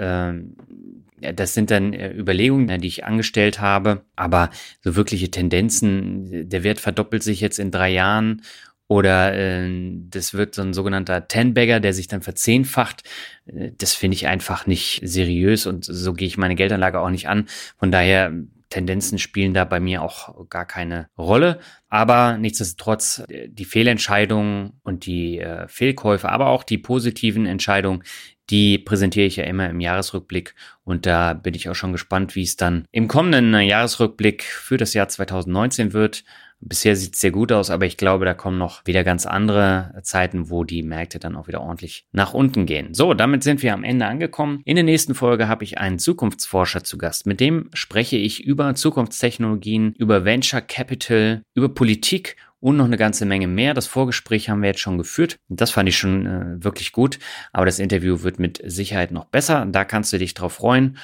äh, 1.23 1.33
das 1.35 1.55
sind 1.55 1.71
dann 1.71 1.93
äh, 1.93 2.13
Überlegungen, 2.13 2.81
die 2.81 2.89
ich 2.89 3.05
angestellt 3.05 3.61
habe. 3.61 4.05
Aber 4.17 4.51
so 4.81 4.97
wirkliche 4.97 5.31
Tendenzen, 5.31 6.49
der 6.49 6.65
Wert 6.65 6.81
verdoppelt 6.81 7.23
sich 7.23 7.41
jetzt 7.41 7.59
in 7.59 7.71
drei 7.71 7.91
Jahren 7.91 8.43
oder 8.89 9.35
äh, 9.35 9.71
das 10.11 10.35
wird 10.35 10.55
so 10.55 10.63
ein 10.63 10.75
sogenannter 10.75 11.27
Ten-Bagger, 11.27 11.81
der 11.81 11.95
sich 11.95 12.09
dann 12.09 12.21
verzehnfacht. 12.21 13.05
Äh, 13.47 13.71
das 13.79 13.95
finde 13.95 14.17
ich 14.17 14.27
einfach 14.27 14.67
nicht 14.67 15.01
seriös 15.03 15.67
und 15.67 15.85
so 15.85 16.13
gehe 16.13 16.29
ich 16.29 16.37
meine 16.37 16.57
Geldanlage 16.57 17.01
auch 17.01 17.11
nicht 17.11 17.29
an. 17.29 17.47
Von 17.79 17.91
daher 17.91 18.33
Tendenzen 18.73 19.19
spielen 19.19 19.53
da 19.55 19.65
bei 19.65 19.81
mir 19.81 20.03
auch 20.03 20.49
gar 20.49 20.67
keine 20.67 21.09
Rolle. 21.19 21.61
Aber 21.89 22.39
nichtsdestotrotz, 22.39 23.23
äh, 23.29 23.49
die 23.49 23.65
Fehlentscheidungen 23.65 24.81
und 24.83 25.07
die 25.07 25.39
äh, 25.39 25.69
Fehlkäufe, 25.69 26.29
aber 26.31 26.49
auch 26.49 26.65
die 26.65 26.79
positiven 26.79 27.47
Entscheidungen, 27.47 28.03
die 28.51 28.79
präsentiere 28.79 29.27
ich 29.27 29.37
ja 29.37 29.45
immer 29.45 29.71
im 29.71 29.81
Jahresrückblick 29.81 30.55
und 30.85 31.07
da 31.07 31.33
bin 31.35 31.55
ich 31.55 31.69
auch 31.69 31.75
schon 31.75 31.93
gespannt, 31.93 32.35
wie 32.35 32.43
es 32.43 32.57
dann 32.57 32.85
im 32.91 33.09
kommenden 33.09 33.55
Jahresrückblick 33.61 34.43
für 34.43 34.77
das 34.77 34.95
Jahr 34.95 35.09
2019 35.09 35.93
wird. 35.93 36.25
Bisher 36.65 36.95
sieht 36.95 37.15
es 37.15 37.21
sehr 37.21 37.33
gut 37.33 37.51
aus, 37.51 37.71
aber 37.71 37.87
ich 37.87 37.97
glaube, 37.97 38.25
da 38.25 38.35
kommen 38.35 38.57
noch 38.57 38.87
wieder 38.87 39.03
ganz 39.03 39.27
andere 39.27 39.99
Zeiten, 40.03 40.49
wo 40.49 40.63
die 40.63 40.85
Märkte 40.85 41.19
dann 41.19 41.35
auch 41.35 41.49
wieder 41.49 41.61
ordentlich 41.61 42.07
nach 42.13 42.35
unten 42.35 42.67
gehen. 42.67 42.95
So, 42.95 43.15
damit 43.15 43.43
sind 43.43 43.65
wir 43.65 43.75
am 43.75 43.83
Ende 43.83 44.07
angekommen. 44.07 44.61
In 44.65 44.77
der 44.77 44.85
nächsten 44.85 45.17
Folge 45.17 45.49
habe 45.49 45.65
ich 45.65 45.79
einen 45.79 45.99
Zukunftsforscher 45.99 46.85
zu 46.85 46.99
Gast. 46.99 47.27
Mit 47.27 47.41
dem 47.41 47.69
spreche 47.75 48.17
ich 48.17 48.45
über 48.45 48.77
Zukunftstechnologien, 48.77 49.95
über 49.99 50.25
Venture 50.25 50.61
Capital, 50.61 51.43
über 51.55 51.69
Politik 51.69 52.37
und 52.63 52.77
noch 52.77 52.85
eine 52.85 52.97
ganze 52.97 53.27
Menge 53.27 53.49
mehr. 53.49 53.75
Das 53.75 53.89
Vorgespräch 53.89 54.49
haben 54.49 54.63
wir 54.63 54.69
jetzt 54.69 54.81
schon 54.81 54.97
geführt. 54.97 55.39
Das 55.49 55.73
fand 55.73 55.89
ich 55.89 55.99
schon 55.99 56.27
äh, 56.27 56.65
wirklich 56.65 56.93
gut, 56.93 57.19
aber 57.53 57.67
das 57.67 57.81
Interview 57.81 58.23
wird 58.23 58.39
mit 58.39 58.63
Sicherheit 58.65 59.11
noch 59.11 59.27
besser. 59.27 59.67
Da 59.69 59.85
kannst 59.85 60.13
du 60.13 60.19
dich 60.19 60.33
drauf 60.33 60.55
freuen. 60.55 60.97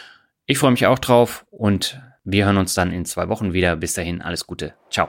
Ich 0.46 0.58
freue 0.58 0.70
mich 0.70 0.86
auch 0.86 1.00
drauf 1.00 1.44
und 1.50 2.00
wir 2.24 2.46
hören 2.46 2.58
uns 2.58 2.74
dann 2.74 2.92
in 2.92 3.04
zwei 3.04 3.28
Wochen 3.28 3.52
wieder. 3.52 3.74
Bis 3.76 3.92
dahin, 3.92 4.22
alles 4.22 4.46
Gute. 4.46 4.74
Ciao. 4.88 5.08